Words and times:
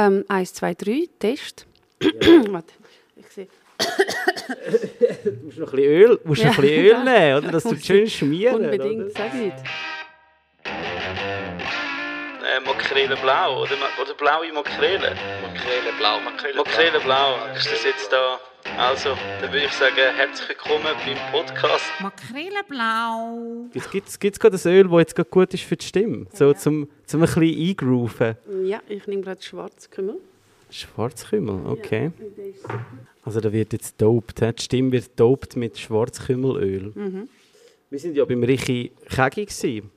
Ähm, 0.00 0.24
eins, 0.28 0.54
zwei, 0.54 0.72
drei, 0.72 1.08
Test. 1.18 1.66
Warte, 2.00 2.72
ich 3.16 3.26
sehe. 3.28 3.48
Du 5.24 5.44
musst 5.44 5.58
noch 5.58 5.72
ein 5.72 5.76
bisschen 5.76 5.92
Öl, 5.92 6.20
musst 6.24 6.42
noch 6.42 6.56
ein 6.56 6.60
bisschen 6.62 6.84
Öl 6.86 7.04
nehmen, 7.04 7.38
oder? 7.38 7.52
Dass 7.52 7.64
du 7.64 7.76
schön 7.76 8.08
schmieren. 8.08 8.64
Unbedingt, 8.64 9.10
Oder? 9.10 9.10
sag 9.10 9.34
nicht. 9.34 9.56
Äh, 10.64 12.60
Makrele 12.66 13.16
blau, 13.16 13.62
oder, 13.62 13.74
oder 14.00 14.14
blaue 14.14 14.50
Makrele. 14.52 15.14
Makrele 15.42 15.92
blau, 15.98 16.20
Makrele, 16.20 16.56
Makrele 16.56 17.00
blau, 17.00 17.36
ist 17.54 17.70
das 17.70 17.84
jetzt 17.84 18.10
da? 18.10 18.40
Also, 18.78 19.10
dann 19.40 19.52
würde 19.52 19.66
ich 19.66 19.72
sagen, 19.72 19.94
herzlich 20.16 20.48
willkommen 20.48 20.84
beim 21.04 21.32
Podcast. 21.32 21.84
Makrele-blau. 22.00 23.66
Jetzt 23.74 23.90
gibt 24.20 24.34
es 24.34 24.38
gerade 24.38 24.56
ein 24.56 24.72
Öl, 24.72 24.88
das 24.88 24.98
jetzt 25.00 25.14
gerade 25.16 25.30
gut 25.30 25.54
ist 25.54 25.64
für 25.64 25.76
die 25.76 25.84
Stimme. 25.86 26.26
So 26.32 26.52
zum, 26.54 26.88
zum 27.06 27.22
ein 27.22 27.26
bisschen 27.26 27.68
eingrooven. 27.68 28.36
Ja, 28.64 28.80
ich 28.88 29.06
nehme 29.06 29.22
gerade 29.22 29.42
Schwarzkümmel. 29.42 30.16
Schwarzkümmel, 30.70 31.66
okay. 31.66 32.10
Also 33.24 33.40
da 33.40 33.52
wird 33.52 33.72
jetzt 33.72 34.00
dopt. 34.00 34.40
Die 34.40 34.62
Stimme 34.62 34.92
wird 34.92 35.10
dopt 35.18 35.56
mit 35.56 35.78
Schwarzkümmelöl. 35.78 36.92
Wir 37.90 37.98
sind 37.98 38.16
ja 38.16 38.24
beim 38.24 38.42
Richi 38.42 38.92
Kegi 39.08 39.46
gewesen. 39.46 39.90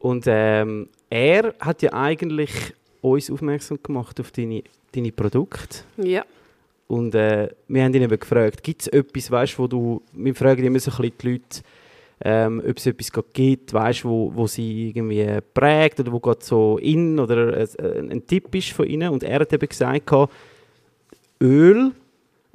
und 0.00 0.24
ähm, 0.26 0.88
er 1.08 1.54
hat 1.60 1.80
ja 1.82 1.92
eigentlich 1.92 2.50
uns 3.00 3.30
aufmerksam 3.30 3.78
gemacht 3.82 4.18
auf 4.20 4.30
deine, 4.32 4.62
deine 4.92 5.12
Produkte. 5.12 5.84
Ja, 5.96 6.24
Und 6.90 7.14
äh, 7.14 7.48
wir 7.68 7.84
haben 7.84 7.94
ihn 7.94 8.02
eben 8.02 8.18
gefragt, 8.18 8.64
gibt 8.64 8.82
es 8.82 8.88
etwas, 8.88 9.30
weißt, 9.30 9.60
wo 9.60 9.68
du, 9.68 10.02
wir 10.12 10.34
fragen 10.34 10.64
immer 10.64 10.80
so 10.80 10.90
ein 10.90 10.96
bisschen 10.96 11.18
die 11.22 11.28
Leute, 11.30 11.60
ähm, 12.22 12.60
ob 12.68 12.76
es 12.78 12.86
etwas 12.86 13.12
gibt, 13.32 13.72
weißt, 13.72 14.04
wo, 14.04 14.32
wo 14.34 14.48
sie 14.48 14.88
irgendwie 14.88 15.38
prägt 15.54 16.00
oder 16.00 16.10
wo 16.10 16.18
gerade 16.18 16.44
so 16.44 16.78
in 16.78 17.20
oder 17.20 17.58
äh, 17.58 17.68
ein, 18.10 18.26
Tipp 18.26 18.52
ist 18.56 18.72
von 18.72 18.88
ihnen. 18.88 19.10
Und 19.10 19.22
er 19.22 19.38
hat 19.38 19.52
eben 19.52 19.68
gesagt, 19.68 20.10
Öl, 21.40 21.92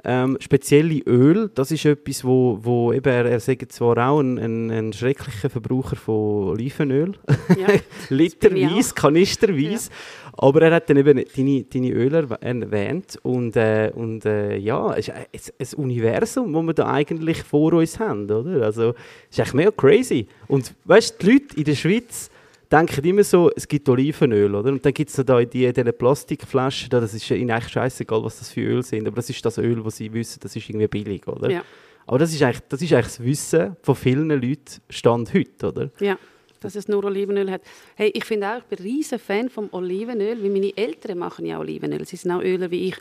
ähm, 0.04 0.36
spezielle 0.38 1.00
Öl, 1.06 1.50
das 1.54 1.70
ist 1.70 1.86
etwas, 1.86 2.22
wo, 2.22 2.58
wo 2.60 2.92
eben, 2.92 3.10
er, 3.10 3.24
er 3.24 3.40
sagt 3.40 3.72
zwar 3.72 3.96
auch 4.06 4.20
ein, 4.20 4.38
ein, 4.38 4.70
ein 4.70 4.92
schrecklicher 4.92 5.48
Verbraucher 5.48 5.96
von 5.96 6.50
Olivenöl, 6.50 7.14
ja. 7.58 7.68
literweise, 8.10 8.94
kanisterweise, 8.94 9.90
aber 10.38 10.62
er 10.62 10.74
hat 10.74 10.88
dann 10.90 10.96
eben 10.98 11.24
deine, 11.36 11.64
deine 11.64 11.90
Öle 11.92 12.18
erwäh- 12.20 12.60
erwähnt 12.62 13.18
und, 13.22 13.56
äh, 13.56 13.90
und 13.94 14.24
äh, 14.24 14.56
ja, 14.56 14.94
es 14.94 15.08
ist 15.08 15.14
ein, 15.14 15.66
ein 15.78 15.84
Universum, 15.84 16.52
das 16.52 16.62
wir 16.62 16.74
da 16.74 16.92
eigentlich 16.92 17.42
vor 17.42 17.72
uns 17.72 17.98
haben, 17.98 18.30
oder? 18.30 18.62
Also, 18.64 18.90
es 19.30 19.38
ist 19.38 19.38
echt 19.38 19.54
mega 19.54 19.70
crazy. 19.70 20.26
Und 20.48 20.74
weißt 20.84 21.22
du, 21.22 21.26
die 21.26 21.32
Leute 21.32 21.56
in 21.56 21.64
der 21.64 21.74
Schweiz 21.74 22.30
denken 22.70 23.04
immer 23.04 23.22
so, 23.24 23.50
es 23.54 23.66
gibt 23.68 23.88
Olivenöl, 23.88 24.54
oder? 24.54 24.70
Und 24.72 24.84
dann 24.84 24.92
gibt 24.92 25.08
es 25.10 25.16
da 25.24 25.38
in 25.40 25.48
die- 25.48 25.72
Plastikflaschen, 25.72 26.90
da, 26.90 27.00
das 27.00 27.14
ist 27.14 27.30
ihnen 27.30 27.50
eigentlich 27.50 27.72
scheißegal, 27.72 28.22
was 28.24 28.38
das 28.38 28.50
für 28.50 28.60
Öl 28.62 28.82
sind, 28.82 29.06
aber 29.06 29.16
das 29.16 29.30
ist 29.30 29.44
das 29.44 29.58
Öl, 29.58 29.82
das 29.82 29.96
sie 29.96 30.12
wissen, 30.12 30.40
das 30.42 30.54
ist 30.56 30.68
irgendwie 30.68 30.88
billig, 30.88 31.26
oder? 31.28 31.50
Ja. 31.50 31.62
Aber 32.08 32.18
das 32.18 32.32
ist, 32.32 32.42
eigentlich, 32.42 32.60
das 32.68 32.82
ist 32.82 32.92
eigentlich 32.92 33.06
das 33.06 33.22
Wissen 33.24 33.76
von 33.82 33.94
vielen 33.96 34.28
Leuten 34.28 34.80
Stand 34.90 35.32
heute, 35.34 35.66
oder? 35.68 35.90
Ja, 36.00 36.16
dass 36.60 36.74
es 36.74 36.88
nur 36.88 37.04
Olivenöl 37.04 37.50
hat. 37.50 37.62
Hey, 37.94 38.10
ich 38.14 38.24
finde 38.24 38.48
auch, 38.48 38.58
ich 38.58 38.64
bin 38.64 38.78
ein 38.78 38.84
riesen 38.84 39.18
Fan 39.18 39.48
vom 39.48 39.68
Olivenöl, 39.72 40.42
weil 40.42 40.50
meine 40.50 40.76
Eltern 40.76 41.18
machen 41.18 41.46
ja 41.46 41.58
Olivenöl. 41.58 42.04
Sie 42.06 42.16
sind 42.16 42.30
auch 42.30 42.42
Öler 42.42 42.70
wie 42.70 42.88
ich. 42.88 42.96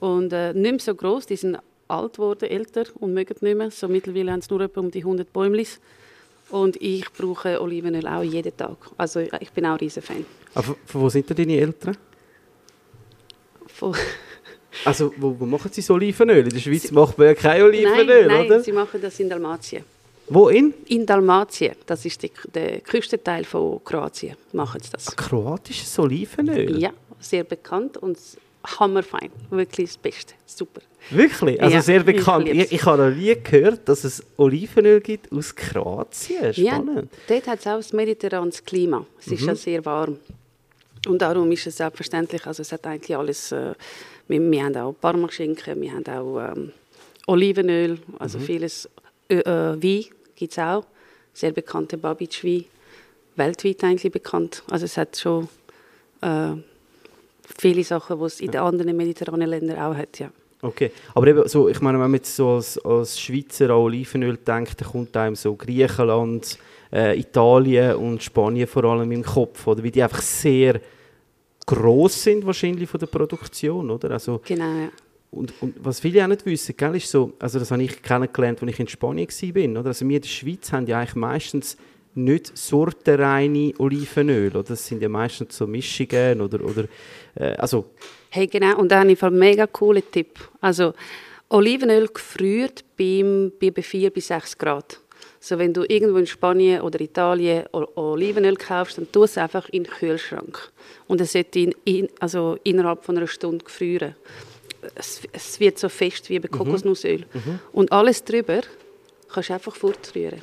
Und 0.00 0.32
äh, 0.32 0.52
nicht 0.52 0.70
mehr 0.70 0.80
so 0.80 0.94
groß, 0.94 1.26
die 1.26 1.36
sind 1.36 1.58
alt 1.88 2.14
geworden, 2.14 2.48
älter 2.48 2.84
und 3.00 3.14
mögen 3.14 3.34
nicht 3.40 3.56
mehr. 3.56 3.70
So 3.70 3.88
mittlerweile 3.88 4.32
haben 4.32 4.42
sie 4.42 4.48
nur 4.50 4.60
etwa 4.62 4.80
um 4.80 4.90
die 4.90 5.00
100 5.00 5.32
Bäumlis. 5.32 5.80
Und 6.50 6.80
ich 6.80 7.10
brauche 7.12 7.60
Olivenöl 7.60 8.06
auch 8.06 8.22
jeden 8.22 8.56
Tag. 8.56 8.76
Also 8.96 9.20
ich 9.20 9.50
bin 9.52 9.66
auch 9.66 9.72
ein 9.72 9.78
riesen 9.78 10.02
Fan. 10.02 10.24
Aber 10.54 10.64
von 10.64 10.76
von 10.86 11.00
wo 11.02 11.08
sind 11.08 11.28
denn 11.28 11.36
deine 11.36 11.56
Eltern? 11.56 11.96
Von 13.66 13.94
Also, 14.84 15.12
wo, 15.16 15.34
wo 15.38 15.46
machen 15.46 15.70
sie 15.72 15.80
so 15.80 15.94
Olivenöl? 15.94 16.44
In 16.44 16.50
der 16.50 16.60
Schweiz 16.60 16.90
macht 16.90 17.18
man 17.18 17.28
ja 17.28 17.34
kein 17.34 17.62
Olivenöl, 17.62 18.26
nein, 18.26 18.36
nein, 18.36 18.46
oder? 18.46 18.60
sie 18.60 18.72
machen 18.72 19.00
das 19.00 19.18
in 19.18 19.28
Dalmatien. 19.28 19.82
Wo 20.30 20.48
in? 20.48 20.74
In 20.86 21.06
Dalmatien, 21.06 21.74
das 21.86 22.04
ist 22.04 22.22
die, 22.22 22.30
der 22.54 22.80
Küstenteil 22.80 23.44
von 23.44 23.82
Kroatien, 23.84 24.36
machen 24.52 24.80
sie 24.82 24.90
das. 24.90 25.06
Kroatisches 25.16 25.98
Olivenöl? 25.98 26.78
Ja, 26.78 26.90
sehr 27.20 27.44
bekannt 27.44 27.96
und 27.96 28.18
hammerfein. 28.78 29.30
Wirklich 29.50 29.88
das 29.90 29.96
Beste. 29.98 30.34
Super. 30.44 30.80
Wirklich? 31.10 31.62
Also 31.62 31.74
Ja, 31.74 31.80
sehr 31.82 32.02
bekannt. 32.02 32.48
Ich, 32.48 32.72
ich, 32.72 32.84
habe 32.84 33.10
noch 33.10 33.16
nie 33.16 33.34
gehört, 33.42 33.88
dass 33.88 34.04
es 34.04 34.22
Olivenöl 34.36 35.00
gibt 35.00 35.32
aus 35.32 35.54
Kroatien. 35.54 36.52
Ja, 36.54 36.74
Spannend. 36.74 37.10
dort 37.28 37.46
hat 37.46 37.60
es 37.60 37.66
auch 37.66 37.76
ein 37.92 37.96
mediterranes 37.96 38.62
Klima. 38.64 39.06
Es 39.20 39.28
Mhm. 39.28 39.32
ist 39.34 39.46
ja 39.46 39.54
sehr 39.54 39.84
warm. 39.84 40.18
Und 41.06 41.22
darum 41.22 41.50
ist 41.52 41.66
es 41.66 41.76
selbstverständlich, 41.76 42.44
also 42.46 42.60
es 42.60 42.72
hat 42.72 42.84
eigentlich 42.86 43.16
alles, 43.16 43.52
äh, 43.52 43.72
wir, 44.26 44.50
wir 44.50 44.64
haben 44.64 44.76
auch 44.76 44.92
Parmaschinken, 45.00 45.80
wir 45.80 45.92
haben 45.92 46.04
auch 46.06 46.52
ähm, 46.52 46.72
Olivenöl, 47.26 47.92
Mhm. 47.92 48.00
also 48.18 48.38
vieles, 48.40 48.88
äh, 49.30 49.36
äh, 49.36 49.82
Wein 49.82 50.04
gibt 50.38 50.52
es 50.52 50.58
auch, 50.58 50.84
sehr 51.34 51.52
bekannte 51.52 51.98
Babitsch-Wein, 51.98 52.64
weltweit 53.36 53.84
eigentlich 53.84 54.12
bekannt. 54.12 54.62
Also 54.70 54.84
es 54.84 54.96
hat 54.96 55.16
schon 55.16 55.48
äh, 56.20 56.52
viele 57.58 57.84
Sachen, 57.84 58.18
die 58.18 58.24
es 58.24 58.40
in 58.40 58.50
den 58.50 58.60
anderen 58.60 58.96
mediterranen 58.96 59.48
Ländern 59.48 59.78
auch 59.78 59.94
hat, 59.94 60.18
ja. 60.18 60.30
Okay. 60.60 60.90
Aber 61.14 61.26
eben 61.28 61.46
so, 61.48 61.68
ich 61.68 61.80
meine, 61.80 61.98
wenn 61.98 62.10
man 62.10 62.14
jetzt 62.14 62.34
so 62.34 62.56
als, 62.56 62.78
als 62.84 63.20
Schweizer 63.20 63.66
an 63.66 63.76
Olivenöl 63.76 64.36
denkt, 64.38 64.80
dann 64.80 64.88
kommt 64.88 65.16
einem 65.16 65.36
so 65.36 65.54
Griechenland, 65.54 66.58
äh, 66.92 67.18
Italien 67.18 67.94
und 67.96 68.22
Spanien 68.22 68.66
vor 68.66 68.84
allem 68.84 69.12
im 69.12 69.22
Kopf, 69.22 69.66
oder? 69.66 69.84
Weil 69.84 69.92
die 69.92 70.02
einfach 70.02 70.22
sehr 70.22 70.80
gross 71.64 72.22
sind 72.24 72.44
wahrscheinlich 72.44 72.88
von 72.88 72.98
der 72.98 73.06
Produktion, 73.06 73.90
oder? 73.90 74.10
Also, 74.10 74.40
Genau, 74.44 74.64
ja. 74.64 74.88
Und, 75.30 75.52
und 75.60 75.74
was 75.78 76.00
viele 76.00 76.24
auch 76.24 76.28
nicht 76.28 76.46
wissen, 76.46 76.74
gell, 76.76 76.96
ist 76.96 77.10
so, 77.10 77.34
also 77.38 77.58
das 77.58 77.70
habe 77.70 77.82
ich 77.82 78.02
kennengelernt, 78.02 78.62
als 78.62 78.70
ich 78.70 78.80
in 78.80 78.88
Spanien 78.88 79.28
war. 79.28 79.80
Oder? 79.80 79.88
Also 79.88 80.08
wir 80.08 80.16
in 80.16 80.22
der 80.22 80.28
Schweiz 80.28 80.72
haben 80.72 80.86
ja 80.86 80.98
eigentlich 80.98 81.16
meistens 81.16 81.76
nicht 82.14 82.56
sortenreine 82.56 83.74
Olivenöl. 83.78 84.50
Oder? 84.50 84.62
Das 84.62 84.86
sind 84.86 85.02
ja 85.02 85.08
meistens 85.08 85.56
so 85.56 85.66
Mischungen 85.66 86.40
oder, 86.40 86.64
oder 86.64 86.84
äh, 87.34 87.54
also 87.56 87.90
Hey, 88.30 88.46
genau. 88.46 88.76
Und 88.78 88.90
da 88.90 89.00
habe 89.00 89.12
ich 89.12 89.22
einen 89.22 89.38
mega 89.38 89.66
coolen 89.66 90.02
Tipp. 90.10 90.38
Also, 90.60 90.92
Olivenöl 91.48 92.08
gefriert 92.08 92.84
beim, 92.98 93.52
bei 93.58 93.70
bei 93.70 93.82
4 93.82 94.10
bis 94.10 94.28
6 94.28 94.58
Grad. 94.58 95.00
So, 95.40 95.58
wenn 95.58 95.72
du 95.72 95.84
irgendwo 95.88 96.18
in 96.18 96.26
Spanien 96.26 96.82
oder 96.82 97.00
Italien 97.00 97.64
Olivenöl 97.72 98.56
kaufst, 98.56 98.98
dann 98.98 99.10
tu 99.10 99.22
es 99.22 99.38
einfach 99.38 99.68
in 99.70 99.84
den 99.84 99.92
Kühlschrank. 99.92 100.70
Und 101.06 101.20
es 101.20 101.32
sollte 101.32 101.60
in, 101.60 101.74
in, 101.84 102.08
also 102.20 102.58
innerhalb 102.64 103.04
von 103.04 103.16
einer 103.16 103.28
Stunde 103.28 103.64
gefrieren. 103.64 104.14
Es, 104.94 105.20
es 105.32 105.58
wird 105.60 105.78
so 105.78 105.88
fest 105.88 106.28
wie 106.30 106.38
bei 106.38 106.48
Kokosnussöl. 106.48 107.24
Und 107.72 107.90
alles 107.92 108.22
drüber 108.24 108.60
kannst 109.32 109.48
du 109.50 109.54
einfach 109.54 109.74
fortrühren. 109.74 110.42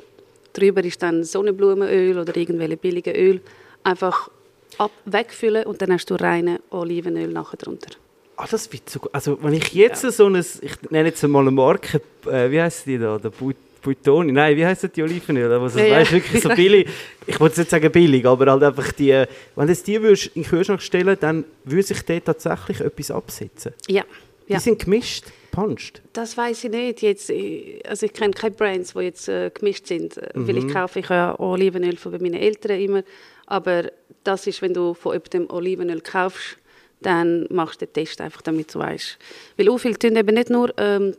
Drüber 0.52 0.82
ist 0.84 1.02
dann 1.02 1.24
Sonnenblumenöl 1.24 2.18
oder 2.18 2.36
irgendwelche 2.36 2.76
billige 2.76 3.12
Öl. 3.12 3.40
Einfach 3.84 4.30
ab, 4.78 4.90
wegfüllen 5.04 5.64
und 5.64 5.80
dann 5.82 5.92
hast 5.92 6.10
du 6.10 6.14
reine 6.14 6.60
Olivenöl 6.70 7.28
nachher 7.28 7.56
drunter. 7.56 7.90
ah, 8.36 8.46
das 8.50 8.70
wird 8.72 8.88
so 8.90 8.98
gut. 9.00 9.14
Also 9.14 9.38
wenn 9.42 9.54
ich 9.54 9.72
jetzt 9.72 10.02
so 10.02 10.26
ein, 10.26 10.36
ich 10.36 10.90
nenne 10.90 11.08
jetzt 11.08 11.22
mal 11.22 11.40
eine 11.40 11.50
Marke, 11.50 12.00
äh, 12.26 12.50
wie 12.50 12.60
heißt 12.60 12.86
die 12.86 12.98
da, 12.98 13.18
der 13.18 13.30
But- 13.30 13.56
Buitoni, 13.86 14.32
nein, 14.32 14.56
wie 14.56 14.66
heißt 14.66 14.88
die 14.96 15.02
Olivenöl? 15.02 15.52
Also, 15.52 15.78
Ja, 15.78 15.92
weißt, 15.92 16.12
wirklich 16.12 16.42
so 16.42 16.48
billig. 16.48 16.88
Ich 17.24 17.38
wollte 17.38 17.60
nicht 17.60 17.70
sagen 17.70 17.92
billig, 17.92 18.26
aber 18.26 18.50
halt 18.50 18.62
einfach 18.64 18.90
die, 18.92 19.24
wenn 19.54 19.66
du 19.68 19.74
die 19.74 20.02
würdest 20.02 20.26
in 20.34 20.42
den 20.42 20.50
Kühlschrank 20.50 20.82
stellen, 20.82 21.16
dann 21.20 21.44
würde 21.64 21.84
sich 21.84 22.02
dort 22.02 22.24
tatsächlich 22.24 22.80
etwas 22.80 23.12
absetzen. 23.12 23.72
Ja, 23.86 24.02
ja. 24.48 24.56
Die 24.56 24.62
sind 24.62 24.82
gemischt, 24.82 25.26
punched. 25.52 26.02
Das 26.12 26.36
weiß 26.36 26.64
ich 26.64 26.70
nicht. 26.70 27.02
Jetzt, 27.02 27.30
äh, 27.30 27.80
also 27.88 28.06
ich 28.06 28.12
kenne 28.12 28.32
keine 28.32 28.54
Brands, 28.54 28.92
die 28.92 29.00
jetzt 29.00 29.28
äh, 29.28 29.50
gemischt 29.54 29.86
sind. 29.86 30.16
Äh, 30.16 30.30
Weil 30.34 30.58
ich 30.58 30.68
kaufe 30.68 30.98
ich 30.98 31.08
ja 31.08 31.38
Olivenöl 31.38 31.96
von 31.96 32.12
meinen 32.12 32.34
Eltern 32.34 32.80
immer. 32.80 33.02
Aber 33.46 33.90
das 34.24 34.48
ist, 34.48 34.62
wenn 34.62 34.74
du 34.74 34.94
von 34.94 35.12
jemandem 35.12 35.48
Olivenöl 35.50 36.00
kaufst, 36.00 36.58
dann 37.02 37.46
machst 37.50 37.80
du 37.80 37.86
den 37.86 37.92
Test 37.92 38.20
einfach, 38.20 38.42
damit 38.42 38.74
du 38.74 38.80
weißt. 38.80 39.18
Weil 39.56 39.68
auch 39.68 39.78
viele 39.78 39.98
tun 39.98 40.16
eben 40.16 40.34
nicht 40.34 40.50
nur 40.50 40.72
ähm, 40.76 41.14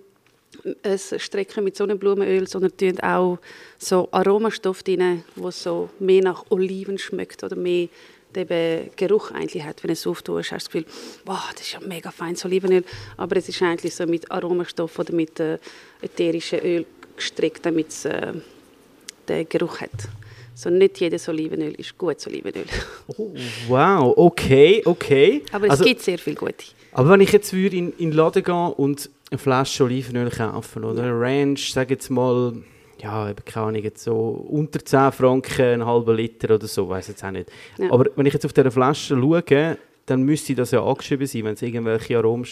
es 0.83 1.13
strecken 1.17 1.63
mit 1.63 1.75
Sonnenblumenöl, 1.75 2.47
sondern 2.47 2.75
tun 2.75 2.99
auch 3.01 3.39
so 3.77 4.07
Aromastoffe 4.11 4.83
drin, 4.83 5.23
wo 5.35 5.51
so 5.51 5.89
mehr 5.99 6.23
nach 6.23 6.45
Oliven 6.49 6.97
schmeckt 6.97 7.43
oder 7.43 7.55
mehr 7.55 7.89
den 8.35 8.89
Geruch 8.95 9.31
eigentlich 9.31 9.63
hat. 9.63 9.83
Wenn 9.83 9.89
du 9.89 9.93
es 9.93 10.05
auftust, 10.05 10.51
hast 10.51 10.67
du 10.73 10.79
das 10.79 10.85
Gefühl, 10.85 11.21
wow, 11.25 11.49
das 11.53 11.61
ist 11.61 11.73
ja 11.73 11.79
mega 11.79 12.11
feines 12.11 12.43
Olivenöl. 12.45 12.83
Aber 13.15 13.37
es 13.37 13.49
ist 13.49 13.61
eigentlich 13.61 13.95
so 13.95 14.05
mit 14.05 14.29
Aromastoff 14.31 14.99
oder 14.99 15.13
mit 15.13 15.39
äh, 15.39 15.57
ätherischem 16.01 16.59
Öl 16.63 16.85
gestreckt, 17.15 17.65
damit 17.65 17.89
es 17.89 18.05
äh, 18.05 18.33
den 19.27 19.49
Geruch 19.49 19.81
hat. 19.81 20.09
So 20.53 20.69
nicht 20.69 20.99
jedes 20.99 21.27
Olivenöl 21.29 21.73
ist 21.75 21.97
gutes 21.97 22.27
Olivenöl. 22.27 22.65
Oh, 23.17 23.31
wow, 23.67 24.13
okay, 24.17 24.81
okay. 24.85 25.43
Aber 25.51 25.65
es 25.65 25.71
also, 25.71 25.83
gibt 25.83 26.01
sehr 26.01 26.17
viel 26.17 26.35
gute. 26.35 26.65
Aber 26.97 27.09
wenn 27.09 27.21
ich 27.21 27.31
jetzt 27.31 27.53
würde 27.53 27.75
in, 27.75 27.93
in 27.99 28.09
den 28.09 28.17
Laden 28.17 28.43
gehen 28.43 28.73
und 28.73 29.11
eine 29.29 29.37
Flasche 29.37 29.83
Olivenöl 29.83 30.31
kaufen 30.31 30.83
oder 30.83 31.03
eine 31.03 31.19
Ranch, 31.19 31.71
sage 31.71 31.93
jetzt 31.93 32.09
mal, 32.09 32.53
ja, 32.99 33.29
eben 33.29 33.45
keine 33.45 33.67
Ahnung, 33.67 33.83
jetzt 33.83 34.03
so 34.03 34.17
unter 34.49 34.83
10 34.83 35.11
Franken, 35.11 35.61
einen 35.61 35.85
halben 35.85 36.15
Liter 36.15 36.55
oder 36.55 36.65
so, 36.65 36.89
weiß 36.89 37.09
jetzt 37.09 37.23
auch 37.23 37.29
nicht. 37.29 37.51
Ja. 37.77 37.91
Aber 37.91 38.05
wenn 38.15 38.25
ich 38.25 38.33
jetzt 38.33 38.47
auf 38.47 38.53
dieser 38.53 38.71
Flasche 38.71 39.15
schaue, 39.15 39.77
dann 40.07 40.23
müsste 40.23 40.55
das 40.55 40.71
ja 40.71 40.83
angeschrieben 40.83 41.27
sein, 41.27 41.43
wenn 41.43 41.53
es 41.53 41.61
irgendwelche 41.61 42.17
Aromen 42.17 42.47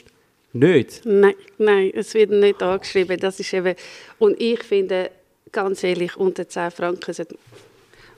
nicht. 0.53 1.01
Nein, 1.05 1.33
nein, 1.57 1.89
es 1.95 2.13
wird 2.13 2.29
nicht 2.29 2.61
angeschrieben. 2.61 3.17
Das 3.19 3.39
ist 3.39 3.51
eben, 3.51 3.73
und 4.19 4.39
ich 4.39 4.61
finde, 4.61 5.09
ganz 5.51 5.83
ehrlich, 5.83 6.17
unter 6.17 6.47
10 6.47 6.69
Franken 6.69 7.13
sollte, 7.15 7.35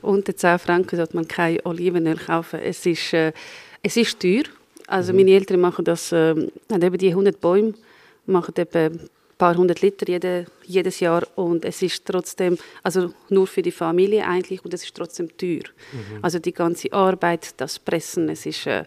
unter 0.02 0.36
10 0.36 0.60
Franken 0.60 0.98
sollte 0.98 1.16
man 1.16 1.26
kein 1.26 1.66
Olivenöl 1.66 2.18
kaufen. 2.18 2.60
Es 2.60 2.86
ist, 2.86 3.14
äh, 3.14 3.32
es 3.82 3.96
ist 3.96 4.20
teuer. 4.20 4.44
Also 4.88 5.14
meine 5.14 5.32
Eltern 5.32 5.60
machen 5.60 5.86
das, 5.86 6.12
äh, 6.12 6.34
haben 6.72 6.82
eben 6.82 6.98
die 6.98 7.10
100 7.10 7.40
Bäume, 7.40 7.74
machen 8.26 8.56
etwa 8.56 8.80
ein 8.80 9.10
paar 9.38 9.56
hundert 9.56 9.82
Liter 9.82 10.08
jede, 10.08 10.46
jedes 10.66 11.00
Jahr. 11.02 11.28
Und 11.36 11.66
es 11.66 11.82
ist 11.82 12.06
trotzdem, 12.06 12.58
also 12.84 13.14
nur 13.30 13.48
für 13.48 13.62
die 13.62 13.72
Familie 13.72 14.26
eigentlich 14.26 14.64
und 14.64 14.74
es 14.74 14.84
ist 14.84 14.96
trotzdem 14.96 15.36
teuer. 15.38 15.64
Also 16.22 16.40
die 16.40 16.54
ganze 16.54 16.92
Arbeit, 16.94 17.54
das 17.58 17.80
Pressen, 17.80 18.30
es 18.30 18.46
ist 18.46 18.66
äh, 18.66 18.86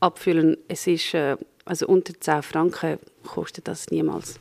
Abfüllen, 0.00 0.58
es 0.68 0.86
ist, 0.86 1.14
äh, 1.14 1.36
also 1.68 1.86
unter 1.86 2.18
10 2.18 2.42
Franken 2.42 2.98
kostet 3.26 3.68
das 3.68 3.90
niemals. 3.90 4.40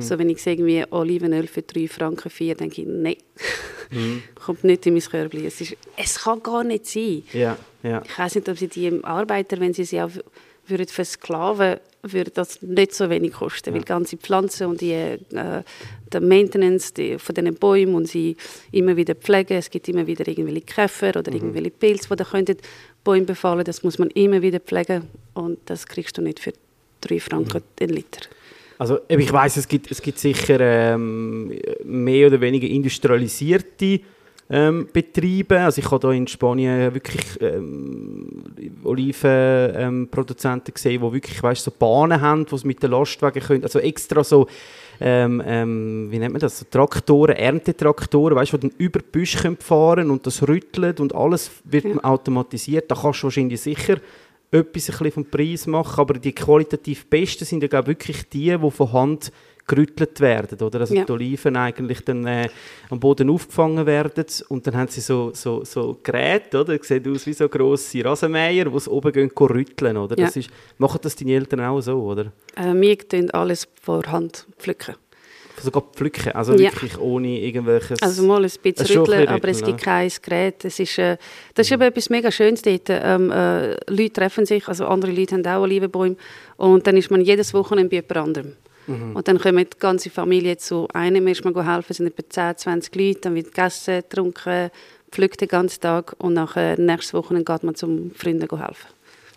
So 0.00 0.18
wenn 0.18 0.28
ich 0.28 0.46
irgendwie 0.46 0.84
Olivenöl 0.90 1.46
für 1.46 1.62
3 1.62 1.88
Franken 1.88 2.30
4, 2.30 2.54
denke 2.54 2.82
ich, 2.82 2.88
nein, 2.88 3.16
kommt 4.34 4.64
nicht 4.64 4.86
in 4.86 4.94
mein 4.94 5.02
Körbchen. 5.02 5.46
Es, 5.46 5.60
ist, 5.60 5.76
es 5.96 6.20
kann 6.20 6.42
gar 6.42 6.62
nicht 6.62 6.86
sein. 6.86 7.22
Ja, 7.32 7.56
ja. 7.82 8.02
Ich 8.04 8.18
weiß 8.18 8.34
nicht, 8.36 8.48
ob 8.48 8.58
sie 8.58 8.68
die 8.68 9.02
Arbeiter, 9.02 9.58
wenn 9.60 9.72
sie 9.72 9.84
sie 9.84 10.00
auch 10.00 10.10
würden 10.66 10.86
versklaven, 10.86 11.80
würde 12.02 12.30
das 12.30 12.62
nicht 12.62 12.94
so 12.94 13.08
wenig 13.10 13.32
kosten, 13.32 13.74
weil 13.74 13.82
ganze 13.82 14.16
Pflanzen 14.16 14.66
und 14.68 14.80
die, 14.80 14.92
äh, 14.92 15.18
der 15.30 16.20
Maintenance 16.20 16.92
die, 16.94 17.18
von 17.18 17.34
diesen 17.34 17.54
Bäumen 17.54 17.94
und 17.94 18.08
sie 18.08 18.36
immer 18.70 18.96
wieder 18.96 19.14
pflegen. 19.14 19.56
Es 19.56 19.70
gibt 19.70 19.88
immer 19.88 20.06
wieder 20.06 20.26
irgendwelche 20.26 20.62
Käfer 20.62 21.16
oder 21.16 21.32
irgendwelche 21.32 21.70
Pilze, 21.70 22.08
die 22.08 22.16
da 22.16 22.24
könnten 22.24 22.56
Bäume 23.04 23.24
befallen. 23.24 23.64
Das 23.64 23.82
muss 23.82 23.98
man 23.98 24.10
immer 24.10 24.42
wieder 24.42 24.60
pflegen 24.60 25.08
und 25.34 25.58
das 25.66 25.86
kriegst 25.86 26.18
du 26.18 26.22
nicht 26.22 26.40
für 26.40 26.52
3 27.02 27.20
Franken 27.20 27.62
den 27.78 27.90
Liter. 27.90 28.20
Also 28.78 28.98
ich 29.06 29.32
weiß, 29.32 29.58
es 29.58 29.68
gibt, 29.68 29.90
es 29.90 30.02
gibt 30.02 30.18
sicher 30.18 30.58
ähm, 30.60 31.56
mehr 31.84 32.26
oder 32.26 32.40
weniger 32.40 32.66
industrialisierte 32.66 34.00
ähm, 34.50 34.88
Betriebe. 34.92 35.60
Also 35.60 35.80
ich 35.80 35.90
habe 35.90 36.08
hier 36.08 36.16
in 36.16 36.26
Spanien 36.26 36.92
wirklich 36.92 37.40
ähm, 37.40 38.42
Olivenproduzenten 38.82 40.74
gesehen, 40.74 41.00
die 41.00 41.12
wirklich, 41.12 41.40
weißt, 41.42 41.62
so 41.64 41.70
Bahnen 41.70 42.20
haben, 42.20 42.44
die 42.44 42.58
sie 42.58 42.66
mit 42.66 42.82
den 42.82 42.90
Lastwagen 42.90 43.42
können, 43.42 43.62
also 43.62 43.78
extra 43.78 44.24
so 44.24 44.48
ähm, 45.00 45.42
ähm, 45.44 46.06
wie 46.10 46.18
nennt 46.18 46.32
man 46.32 46.40
das, 46.40 46.58
so 46.58 46.66
Traktoren, 46.70 47.34
Erntetraktoren, 47.34 48.36
weißt, 48.36 48.52
die 48.52 48.58
dann 48.60 48.72
über 48.78 49.00
die 49.00 49.06
Büsche 49.10 49.38
können 49.38 49.56
fahren 49.56 50.10
und 50.10 50.26
das 50.26 50.46
rüttelt 50.46 51.00
und 51.00 51.14
alles 51.14 51.50
wird 51.64 52.04
automatisiert. 52.04 52.90
Da 52.90 52.94
kannst 52.94 53.22
du 53.22 53.24
wahrscheinlich 53.24 53.60
sicher 53.60 53.96
etwas 54.52 54.64
ein 54.90 54.92
bisschen 54.98 55.10
vom 55.12 55.24
Preis 55.24 55.66
machen, 55.66 55.98
aber 56.00 56.14
die 56.14 56.32
qualitativ 56.34 57.06
besten 57.06 57.44
sind 57.44 57.62
ja 57.62 57.68
glaube 57.68 57.88
wirklich 57.88 58.28
die, 58.28 58.56
die 58.56 58.70
von 58.70 58.92
Hand 58.92 59.32
gerüttelt 59.66 60.20
werden, 60.20 60.60
oder? 60.60 60.80
Also 60.80 60.94
Ja. 60.94 61.04
die 61.04 61.12
Oliven 61.12 61.56
eigentlich 61.56 62.04
dann 62.04 62.26
äh, 62.26 62.48
am 62.90 62.98
Boden 62.98 63.30
aufgefangen 63.30 63.86
werden 63.86 64.24
und 64.48 64.66
dann 64.66 64.76
haben 64.76 64.88
sie 64.88 65.00
so, 65.00 65.30
so, 65.34 65.64
so 65.64 65.98
Geräte, 66.02 66.60
oder? 66.60 66.76
Das 66.76 66.88
sieht 66.88 67.06
aus 67.06 67.24
wie 67.26 67.32
so 67.32 67.48
grosse 67.48 68.04
Rasenmäher, 68.04 68.64
die 68.68 68.80
sie 68.80 68.90
oben 68.90 69.12
gehen, 69.12 69.28
gehen 69.34 69.46
rütteln, 69.46 69.96
oder? 69.96 70.16
Das 70.16 70.34
Ja. 70.34 70.40
ist, 70.40 70.50
machen 70.78 70.98
das 71.02 71.14
deine 71.16 71.32
Eltern 71.32 71.60
auch 71.60 71.80
so, 71.80 71.94
oder? 72.02 72.32
Äh, 72.56 72.74
wir 72.74 72.98
tun 72.98 73.30
alles 73.30 73.68
vor 73.80 74.02
Hand 74.10 74.46
pflücken. 74.58 74.96
Sogar 75.60 75.82
pflücken, 75.92 76.32
also 76.32 76.54
Ja. 76.54 76.72
wirklich 76.72 76.98
ohne 76.98 77.40
irgendwelches... 77.40 78.02
Also 78.02 78.22
mal 78.24 78.42
ein 78.42 78.50
bisschen 78.62 78.86
schon 78.86 78.96
ein 78.96 78.98
rütteln, 79.00 79.28
aber 79.28 79.48
es 79.48 79.58
rütteln, 79.58 79.72
gibt 79.72 79.84
kein 79.84 80.10
Gerät. 80.22 80.64
Es 80.64 80.78
ist, 80.80 80.98
äh, 80.98 81.16
das 81.54 81.66
ist 81.66 81.72
eben 81.72 81.82
etwas 81.82 82.10
mega 82.10 82.30
Schönes 82.30 82.62
dort. 82.62 82.88
Ähm, 82.88 83.30
äh, 83.30 83.72
Leute 83.90 84.12
treffen 84.12 84.46
sich, 84.46 84.66
also 84.68 84.86
andere 84.86 85.12
Leute 85.12 85.34
haben 85.34 85.46
auch 85.46 85.62
Olivenbäume 85.62 86.16
und 86.56 86.86
dann 86.86 86.96
ist 86.96 87.10
man 87.10 87.20
jedes 87.20 87.52
Wochenende 87.54 87.90
bei 87.90 87.96
jemand 87.96 88.16
anderem. 88.16 88.56
Mhm. 88.86 89.16
Und 89.16 89.28
dann 89.28 89.38
kommen 89.38 89.64
die 89.64 89.78
ganze 89.78 90.10
Familie 90.10 90.56
zu 90.56 90.88
einem 90.92 91.26
erstmal 91.26 91.54
helfen, 91.54 91.86
es 91.90 91.96
sind 91.98 92.06
etwa 92.06 92.28
10, 92.28 92.56
20 92.56 92.94
Leute, 92.96 93.20
dann 93.20 93.34
wird 93.34 93.54
gegessen, 93.54 94.02
getrunken, 94.08 94.70
pflückt 95.10 95.40
den 95.40 95.48
ganzen 95.48 95.80
Tag 95.80 96.14
und 96.18 96.34
nachher 96.34 96.78
nächstes 96.78 97.14
Wochenende 97.14 97.50
geht 97.52 97.62
man 97.62 97.74
zum 97.74 98.10
Freunden 98.12 98.48
helfen. 98.48 98.88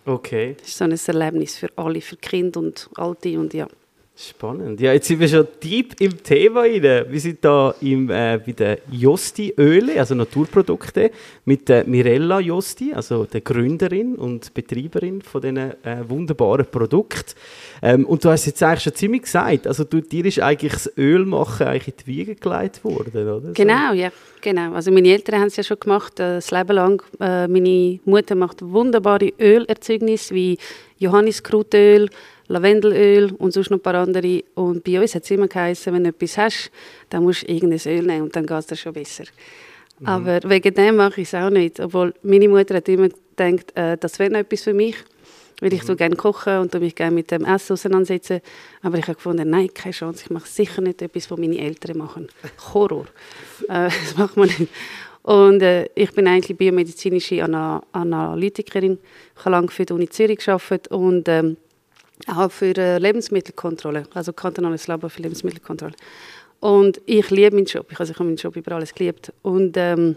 Okay. 0.05 0.55
Das 0.59 0.69
ist 0.69 0.77
so 0.77 0.83
ein 0.83 0.91
Erlebnis 0.91 1.57
für 1.57 1.69
alle, 1.75 2.01
für 2.01 2.15
Kinder 2.15 2.59
und 2.59 2.89
Alte 2.95 3.39
und 3.39 3.53
ja. 3.53 3.67
Spannend. 4.17 4.79
Ja, 4.79 4.93
jetzt 4.93 5.07
sind 5.07 5.19
wir 5.19 5.27
schon 5.27 5.45
deep 5.61 5.99
im 5.99 6.23
Thema 6.23 6.61
rein. 6.61 6.81
Wir 6.81 7.19
sind 7.19 7.43
da 7.43 7.75
im, 7.81 8.09
äh, 8.09 8.39
bei 8.45 8.53
den 8.53 8.77
Josti-Öle, 8.89 9.99
also 9.99 10.15
Naturprodukte, 10.15 11.11
mit 11.43 11.67
der 11.67 11.85
Mirella 11.85 12.39
Josti, 12.39 12.93
also 12.93 13.25
der 13.25 13.41
Gründerin 13.41 14.15
und 14.15 14.53
Betreiberin 14.53 15.21
von 15.21 15.41
diesen 15.41 15.57
äh, 15.57 15.73
wunderbaren 16.07 16.65
Produkten. 16.65 17.33
Ähm, 17.81 18.05
und 18.05 18.23
du 18.23 18.29
hast 18.29 18.45
jetzt 18.45 18.63
eigentlich 18.63 18.83
schon 18.83 18.95
ziemlich 18.95 19.23
gesagt, 19.23 19.67
also 19.67 19.83
du, 19.83 19.99
dir 19.99 20.23
ist 20.23 20.39
eigentlich 20.39 20.71
das 20.71 20.97
Öl 20.97 21.25
machen 21.25 21.67
eigentlich 21.67 21.89
in 21.89 21.93
die 22.05 22.07
Wiege 22.07 22.35
gelegt 22.35 22.85
worden, 22.85 23.27
oder? 23.27 23.51
Genau, 23.51 23.91
ja, 23.91 24.13
genau. 24.39 24.75
Also 24.75 24.91
meine 24.91 25.09
Eltern 25.09 25.41
haben 25.41 25.47
es 25.47 25.57
ja 25.57 25.63
schon 25.63 25.79
gemacht, 25.81 26.21
äh, 26.21 26.35
das 26.35 26.51
Leben 26.51 26.71
lang. 26.71 27.03
Äh, 27.19 27.49
meine 27.49 27.99
Mutter 28.05 28.35
macht 28.35 28.61
wunderbare 28.61 29.33
Ölerzeugnisse 29.37 30.33
wie 30.33 30.57
Johanniskrutöl, 30.99 32.09
Lavendelöl 32.47 33.31
und 33.37 33.51
sonst 33.51 33.71
noch 33.71 33.79
ein 33.79 33.81
paar 33.81 33.95
andere. 33.95 34.43
Und 34.53 34.83
bei 34.83 34.99
uns 34.99 35.15
hat 35.15 35.23
es 35.23 35.31
immer 35.31 35.47
geheißen, 35.47 35.93
wenn 35.93 36.03
du 36.03 36.09
etwas 36.09 36.37
hast, 36.37 36.71
dann 37.09 37.23
musst 37.23 37.43
du 37.43 37.51
irgendein 37.51 37.79
Öl 37.85 38.05
nehmen 38.05 38.21
und 38.23 38.35
dann 38.35 38.45
geht 38.45 38.59
es 38.59 38.67
dir 38.67 38.75
schon 38.75 38.93
besser. 38.93 39.25
Aber 40.03 40.39
wegen 40.43 40.73
dem 40.73 40.97
mache 40.97 41.21
ich 41.21 41.27
es 41.27 41.35
auch 41.35 41.49
nicht. 41.49 41.79
Obwohl 41.79 42.13
meine 42.21 42.49
Mutter 42.49 42.75
hat 42.75 42.89
immer 42.89 43.07
gedacht, 43.09 43.75
äh, 43.75 43.97
das 43.97 44.19
wäre 44.19 44.31
noch 44.31 44.39
etwas 44.39 44.63
für 44.63 44.73
mich. 44.73 44.95
Weil 45.61 45.71
ich 45.71 45.87
mhm. 45.87 45.95
gerne 45.95 46.15
kochen 46.17 46.59
und 46.59 46.73
mich 46.73 46.95
gerne 46.95 47.15
mit 47.15 47.31
dem 47.31 47.45
Essen 47.45 47.73
auseinandersetzen. 47.73 48.41
Aber 48.81 48.97
ich 48.97 49.03
habe 49.03 49.15
gefunden, 49.15 49.49
nein, 49.49 49.69
keine 49.73 49.93
Chance. 49.93 50.23
Ich 50.25 50.29
mache 50.29 50.49
sicher 50.49 50.81
nicht 50.81 51.01
etwas, 51.01 51.31
was 51.31 51.39
meine 51.39 51.57
Eltern 51.57 51.97
machen. 51.97 52.27
Horror. 52.73 53.05
äh, 53.69 53.89
das 53.89 54.17
macht 54.17 54.35
man 54.35 54.49
nicht. 54.49 54.69
Und 55.23 55.61
äh, 55.61 55.89
ich 55.95 56.11
bin 56.11 56.27
eigentlich 56.27 56.57
biomedizinische 56.57 57.41
Ana 57.43 57.81
Analytikerin. 57.93 58.99
Ich 59.35 59.45
habe 59.45 59.51
lange 59.51 59.69
für 59.69 59.85
die 59.85 59.93
Uni 59.93 60.09
Zürich 60.09 60.39
gearbeitet 60.39 60.89
und 60.89 61.27
ähm, 61.29 61.57
auch 62.27 62.51
für 62.51 62.75
äh, 62.77 62.97
Lebensmittelkontrolle, 62.97 64.07
also 64.13 64.33
kantonales 64.33 64.87
Labor 64.87 65.09
für 65.09 65.21
Lebensmittelkontrolle. 65.21 65.95
Und 66.59 67.01
ich 67.05 67.29
liebe 67.29 67.55
meinen 67.55 67.65
Job. 67.65 67.87
Ich, 67.91 67.99
also 67.99 68.11
ich 68.11 68.17
habe 68.17 68.25
meinen 68.25 68.37
Job 68.37 68.55
über 68.55 68.71
alles 68.73 68.93
geliebt. 68.93 69.31
Und 69.41 69.75
ähm, 69.77 70.15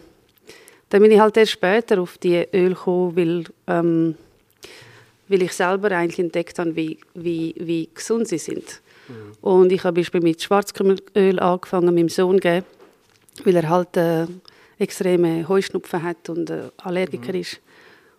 dann 0.89 1.03
bin 1.03 1.11
ich 1.11 1.21
halt 1.21 1.37
erst 1.37 1.53
später 1.53 2.01
auf 2.01 2.17
die 2.19 2.47
Öl 2.55 2.71
gekommen, 2.71 3.17
weil, 3.17 3.45
ähm, 3.67 4.15
weil 5.29 5.43
ich 5.43 5.53
selber 5.53 5.91
eigentlich 5.91 6.19
entdeckt 6.19 6.59
habe, 6.59 6.75
wie, 6.75 6.99
wie, 7.15 7.55
wie 7.59 7.89
gesund 7.93 8.29
sie 8.29 8.39
sind. 8.39 8.81
Und 9.41 9.73
ich 9.73 9.85
habe 9.85 10.01
beispielsweise 10.01 10.31
mit 10.31 10.43
Schwarzkümmelöl 10.43 11.39
angefangen, 11.41 11.95
meinem 11.95 12.09
Sohn 12.09 12.39
geben, 12.39 12.67
weil 13.45 13.57
er 13.57 13.69
halt 13.69 13.97
äh, 13.97 14.27
extreme 14.79 15.49
Heuschnupfen 15.49 16.03
hat 16.03 16.29
und 16.29 16.51
äh, 16.51 16.71
Allergiker 16.79 17.35
ist. 17.35 17.61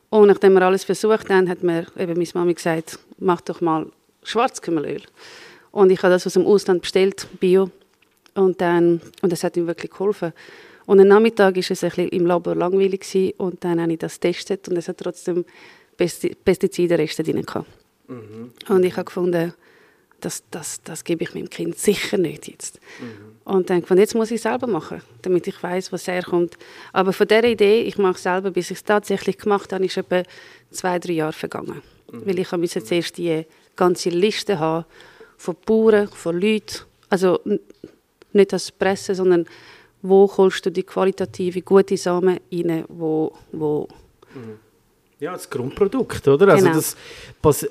Und 0.09 0.27
nachdem 0.27 0.53
wir 0.53 0.63
alles 0.63 0.83
versucht 0.83 1.29
haben, 1.29 1.49
hat 1.49 1.63
mir 1.63 1.85
eben 1.97 2.13
meine 2.13 2.29
Mami 2.33 2.53
gesagt, 2.53 2.99
mach 3.19 3.41
doch 3.41 3.61
mal 3.61 3.87
Schwarzkümmelöl. 4.23 5.01
Und 5.71 5.91
ich 5.91 6.01
habe 6.01 6.13
das 6.13 6.25
aus 6.25 6.33
dem 6.33 6.45
Ausland 6.45 6.81
bestellt, 6.81 7.27
Bio. 7.39 7.69
Und, 8.33 8.61
dann, 8.61 9.01
und 9.21 9.31
das 9.31 9.43
hat 9.43 9.57
ihm 9.57 9.67
wirklich 9.67 9.91
geholfen. 9.91 10.33
Und 10.85 10.99
am 10.99 11.07
Nachmittag 11.07 11.55
war 11.55 11.59
es 11.59 11.83
ein 11.83 11.89
bisschen 11.89 12.09
im 12.09 12.25
Labor 12.25 12.55
langweilig 12.55 13.01
gewesen, 13.01 13.33
und 13.37 13.63
dann 13.63 13.79
habe 13.79 13.93
ich 13.93 13.99
das 13.99 14.19
getestet 14.19 14.67
und 14.69 14.77
es 14.77 14.87
hat 14.87 14.97
trotzdem 14.97 15.45
Pesti 15.97 16.35
Pestizidenreste 16.43 17.21
drin 17.21 17.45
gehabt. 17.45 17.67
Und 18.69 18.83
ich 18.83 18.95
habe 18.95 19.05
gefunden, 19.05 19.53
das, 20.19 20.43
das, 20.51 20.81
das 20.83 21.03
gebe 21.03 21.23
ich 21.23 21.33
meinem 21.33 21.49
Kind 21.49 21.77
sicher 21.77 22.17
nicht 22.17 22.47
jetzt. 22.47 22.79
Und 23.43 23.69
dann 23.69 23.81
gefunden, 23.81 24.01
jetzt 24.01 24.15
muss 24.15 24.31
ich 24.31 24.37
es 24.37 24.43
selber 24.43 24.67
machen, 24.67 25.01
damit 25.21 25.47
ich 25.47 25.61
weiß, 25.61 25.91
was 25.91 26.07
herkommt. 26.07 26.57
Aber 26.93 27.13
von 27.13 27.27
dieser 27.27 27.45
Idee, 27.45 27.81
ich 27.81 27.97
mache 27.97 28.15
es 28.15 28.23
selber, 28.23 28.51
bis 28.51 28.71
ich 28.71 28.77
es 28.77 28.83
tatsächlich 28.83 29.37
gemacht 29.37 29.73
habe, 29.73 29.85
ist 29.85 29.97
etwa 29.97 30.23
zwei, 30.71 30.99
drei 30.99 31.13
Jahre 31.13 31.33
vergangen. 31.33 31.81
Weil 32.07 32.39
ich 32.39 32.51
musste 32.51 32.83
zuerst 32.83 33.17
die 33.17 33.45
ganze 33.75 34.09
Liste 34.09 34.59
haben 34.59 34.85
von 35.37 35.55
Bauern, 35.65 36.07
von 36.07 36.39
Leuten, 36.39 36.81
also 37.09 37.39
nicht 38.33 38.53
das 38.53 38.71
Pressen, 38.71 39.15
sondern 39.15 39.45
wo 40.01 40.31
holst 40.37 40.65
du 40.65 40.71
die 40.71 40.83
qualitative, 40.83 41.61
gute 41.61 41.97
Samen 41.97 42.39
rein, 42.51 42.85
wo, 42.87 43.33
wo 43.51 43.87
Ja, 45.21 45.33
das 45.33 45.49
Grundprodukt, 45.49 46.25
oder? 46.29 46.47
Also 46.47 46.63
Genau. 46.63 46.75
das, 46.77 46.95
pass, 47.41 47.63
äh, 47.63 47.69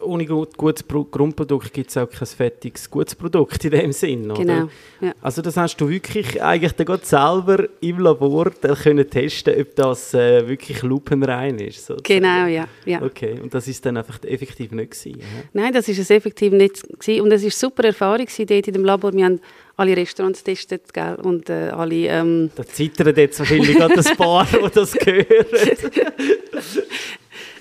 ohne 0.00 0.24
gut, 0.24 0.56
gutes 0.56 0.82
Pro 0.82 1.04
Grundprodukt 1.04 1.74
gibt 1.74 1.90
es 1.90 1.96
auch 1.98 2.08
kein 2.08 2.26
fertiges, 2.26 2.90
gutes 2.90 3.14
Produkt 3.14 3.62
in 3.66 3.70
dem 3.72 3.92
Sinn, 3.92 4.30
oder? 4.30 4.40
genau, 4.40 4.68
ja. 5.02 5.12
Also 5.20 5.42
das 5.42 5.58
hast 5.58 5.76
du 5.76 5.90
wirklich 5.90 6.42
eigentlich 6.42 6.72
dann 6.72 6.98
selber 7.02 7.68
im 7.82 7.98
Labor 7.98 8.50
dann 8.62 8.74
können 8.76 9.10
testen, 9.10 9.60
ob 9.60 9.74
das 9.76 10.14
äh, 10.14 10.48
wirklich 10.48 10.82
lupenrein 10.82 11.58
ist. 11.58 11.84
sozusagen. 11.84 12.22
Genau, 12.22 12.46
ja, 12.46 12.66
ja. 12.86 13.02
Okay, 13.02 13.38
und 13.42 13.52
das 13.52 13.68
ist 13.68 13.84
dann 13.84 13.98
einfach 13.98 14.18
effektiv 14.24 14.70
nicht 14.72 14.92
gewesen. 14.92 15.20
ja? 15.20 15.26
Nein, 15.52 15.74
das 15.74 15.86
ist 15.86 15.98
es 15.98 16.08
effektiv 16.08 16.50
nicht 16.54 16.82
gewesen. 16.98 17.20
und 17.20 17.30
es 17.30 17.44
ist 17.44 17.58
super 17.58 17.84
Erfahrung 17.84 18.24
gewesen 18.24 18.46
dort 18.46 18.68
in 18.68 18.72
dem 18.72 18.84
Labor. 18.86 19.12
Wir 19.12 19.26
haben 19.26 19.40
alle 19.80 19.96
Restaurants 19.96 20.44
getestet, 20.44 20.92
gell? 20.92 21.14
und 21.22 21.48
äh, 21.48 21.70
alle, 21.70 22.06
ähm, 22.06 22.50
Da 22.54 22.64
zittern 22.66 23.16
jetzt 23.16 23.38
wahrscheinlich 23.38 23.76
gerade 23.76 23.94
ein 23.94 24.16
paar, 24.16 24.46
die 24.46 24.70
das. 24.74 24.94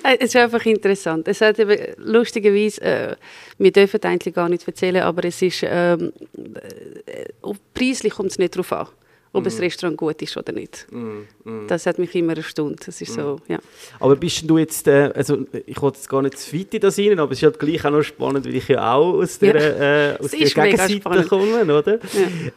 Äh, 0.02 0.16
Es 0.20 0.28
ist 0.28 0.36
einfach 0.38 0.66
interessant. 0.66 1.28
Es 1.28 1.42
hat 1.42 1.60
eben, 1.60 1.78
lustigerweise, 1.98 2.82
äh, 2.82 3.16
wir 3.58 3.72
dürfen 3.72 4.02
eigentlich 4.04 4.34
gar 4.34 4.48
nicht 4.48 4.66
erzählen, 4.66 5.04
aber 5.04 5.26
es 5.26 5.42
ist, 5.42 5.62
ähm, 5.64 6.14
äh, 7.06 7.26
preislich 7.74 8.14
kommt 8.14 8.32
es 8.32 8.40
nicht 8.40 8.56
darauf 8.56 8.72
an, 8.72 8.88
ob 9.39 9.43
das 9.46 9.60
Restaurant 9.60 9.98
gut 9.98 10.22
ist 10.22 10.38
oder 10.38 10.53
nicht. 10.53 10.88
Das 11.67 11.86
hat 11.86 12.00
mich 12.00 12.13
immer 12.15 12.36
erstaunt. 12.36 12.88
Das 12.88 13.01
ist 13.01 13.13
so, 13.13 13.39
ja. 13.48 13.60
Aber 14.00 14.15
bist 14.15 14.50
du 14.50 14.58
jetzt, 14.58 14.88
äh, 14.88 15.12
also 15.15 15.46
ich 15.65 15.81
wollte 15.81 15.98
jetzt 15.98 16.10
gar 16.10 16.22
nicht 16.22 16.38
zu 16.38 16.58
weit 16.58 16.74
in 16.74 16.81
das 16.81 16.98
rein, 16.98 17.19
aber 17.19 17.31
es 17.31 17.39
ist 17.39 17.43
halt 17.43 17.60
gleich 17.60 17.84
auch 17.86 17.91
noch 17.91 18.03
spannend, 18.03 18.46
weil 18.46 18.55
ich 18.55 18.67
ja 18.67 18.93
auch 18.93 19.15
aus 19.15 19.39
der, 19.39 19.55
äh, 19.55 20.17
aus 20.24 20.31
der 20.31 20.39
Gegenseite 20.50 21.27
komme, 21.27 21.63
oder? 21.63 22.00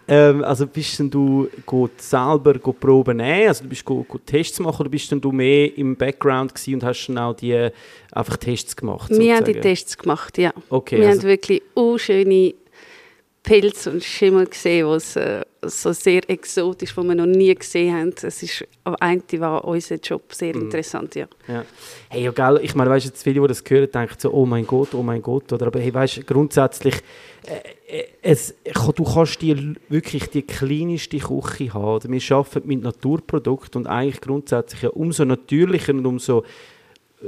Ähm, 0.08 0.44
also 0.44 0.66
bist 0.66 0.98
denn 0.98 1.10
du 1.10 1.48
go 1.66 1.88
selber 1.96 2.54
go 2.54 2.72
Proben 2.72 3.18
nehmen, 3.18 3.48
also 3.48 3.64
du 3.64 3.70
bist 3.70 3.84
go, 3.84 4.04
go 4.08 4.18
Tests 4.18 4.60
machen 4.60 4.80
oder 4.80 4.90
bist 4.90 5.10
denn 5.10 5.20
du 5.20 5.32
mehr 5.32 5.76
im 5.76 5.96
Background 5.96 6.52
und 6.68 6.84
hast 6.84 7.06
dann 7.06 7.18
auch 7.18 7.34
die 7.34 7.68
einfach 8.12 8.36
Tests 8.36 8.76
gemacht? 8.76 9.10
Wir 9.10 9.36
haben 9.36 9.44
die 9.44 9.52
sozusagen? 9.52 9.62
Tests 9.62 9.98
gemacht, 9.98 10.38
ja. 10.38 10.52
Okay, 10.68 10.98
wir 10.98 11.08
also- 11.08 11.20
haben 11.20 11.28
wirklich 11.28 11.62
schöne 11.96 12.54
Pilze 13.42 13.90
und 13.90 14.04
Schimmel 14.04 14.46
gesehen, 14.46 14.86
was 14.86 15.16
äh, 15.16 15.42
so 15.62 15.92
sehr 15.92 16.28
exotisch, 16.30 16.96
was 16.96 17.04
wir 17.04 17.14
noch 17.14 17.26
nie 17.26 17.54
gesehen 17.54 17.94
haben. 17.94 18.14
Es 18.22 18.42
ist, 18.42 18.64
eigentlich 18.84 19.40
war 19.40 19.64
unser 19.64 19.96
Job 19.96 20.32
sehr 20.32 20.54
Mhm. 20.54 20.62
interessant, 20.62 21.14
ja. 21.16 21.26
Ja. 21.48 21.64
Hey, 22.08 22.22
ja, 22.24 22.30
gell, 22.30 22.60
ich 22.62 22.74
meine, 22.74 22.90
weißt 22.90 23.06
du, 23.06 23.08
jetzt 23.08 23.22
viele, 23.22 23.40
die 23.40 23.48
das 23.48 23.64
hören, 23.68 23.90
denken 23.90 24.14
so, 24.18 24.32
oh 24.32 24.46
mein 24.46 24.66
Gott, 24.66 24.94
oh 24.94 25.02
mein 25.02 25.22
Gott, 25.22 25.52
oder? 25.52 25.66
Aber 25.66 25.80
hey, 25.80 25.92
weißt 25.92 26.24
grundsätzlich, 26.26 26.94
äh, 27.46 27.98
äh, 27.98 28.04
es, 28.22 28.54
du 28.94 29.04
kannst 29.04 29.42
die, 29.42 29.74
wirklich 29.88 30.30
die 30.30 30.42
kleinste 30.42 31.18
Küche 31.18 31.74
haben. 31.74 31.84
Oder? 31.84 32.08
Wir 32.08 32.36
arbeiten 32.36 32.68
mit 32.68 32.82
Naturprodukten 32.82 33.82
und 33.82 33.86
eigentlich 33.88 34.20
grundsätzlich 34.20 34.82
ja, 34.82 34.90
umso 34.90 35.24
natürlicher 35.24 35.92
und 35.94 36.06
umso 36.06 36.44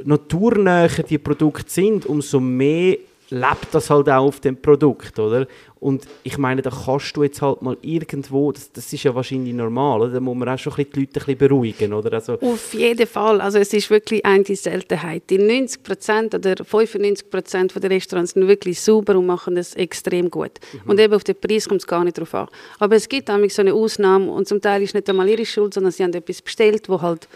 naturnäher 0.04 0.88
die 1.09 1.18
Produkte 1.18 1.71
sind, 1.71 2.06
umso 2.06 2.40
mehr 2.40 2.99
lebt 3.31 3.69
das 3.73 3.90
halt 3.90 4.09
auch 4.09 4.26
auf 4.26 4.40
dem 4.40 4.61
Produkt, 4.61 5.19
oder? 5.19 5.47
Und 5.81 6.07
ich 6.23 6.38
meine, 6.38 6.62
da 6.62 6.71
kannst 6.71 7.14
du 7.16 7.25
jetzt 7.25 7.43
halt 7.43 7.61
mal 7.61 7.76
irgendwo, 7.83 8.52
das, 8.52 8.73
das 8.73 8.90
ist 8.93 9.02
ja 9.02 9.14
wahrscheinlich 9.14 9.52
normal, 9.52 10.00
oder? 10.00 10.12
Da 10.14 10.21
muss 10.21 10.37
man 10.37 10.49
auch 10.49 10.59
schon 10.59 10.73
ein 10.73 10.76
bisschen 10.76 10.93
die 10.93 11.00
Leute 11.00 11.11
ein 11.11 11.12
bisschen 11.12 11.38
beruhigen, 11.38 11.93
oder? 11.93 12.12
Also, 12.14 12.40
Auf 12.40 12.73
jeden 12.73 13.07
Fall. 13.07 13.40
Also 13.40 13.59
es 13.59 13.73
ist 13.73 13.90
wirklich 13.90 14.25
eine 14.25 14.45
Seltenheit. 14.45 15.25
Die 15.28 15.38
90 15.38 15.83
Prozent 15.83 16.35
oder 16.35 16.64
95 16.64 17.28
Prozent 17.28 17.83
der 17.83 17.90
Restaurants 17.90 18.33
sind 18.33 18.49
wirklich 18.49 18.81
sauber 18.81 19.16
und 19.16 19.26
machen 19.26 19.57
das 19.57 19.75
extrem 19.75 20.31
gut. 20.31 20.52
Und 20.87 20.99
eben 20.99 21.12
auf 21.12 21.25
den 21.25 21.37
Preis 21.38 21.69
kommt 21.69 21.83
es 21.83 21.87
gar 21.87 22.04
nicht 22.04 22.19
drauf 22.19 22.35
an. 22.35 22.49
Aber 22.78 22.97
es 22.97 23.09
gibt 23.09 23.28
nämlich 23.28 23.52
so 23.52 23.61
eine 23.61 23.75
Ausnahme 23.75 24.31
und 24.31 24.49
zum 24.49 24.61
Teil 24.61 24.83
ist 24.83 24.95
nicht 24.95 25.09
einmal 25.11 25.28
ihre 25.28 25.45
Schuld, 25.45 25.75
sondern 25.75 25.93
sie 25.93 26.02
haben 26.02 26.14
etwas 26.14 26.40
bestellt, 26.40 26.88
wo 26.88 27.02
halt 27.02 27.28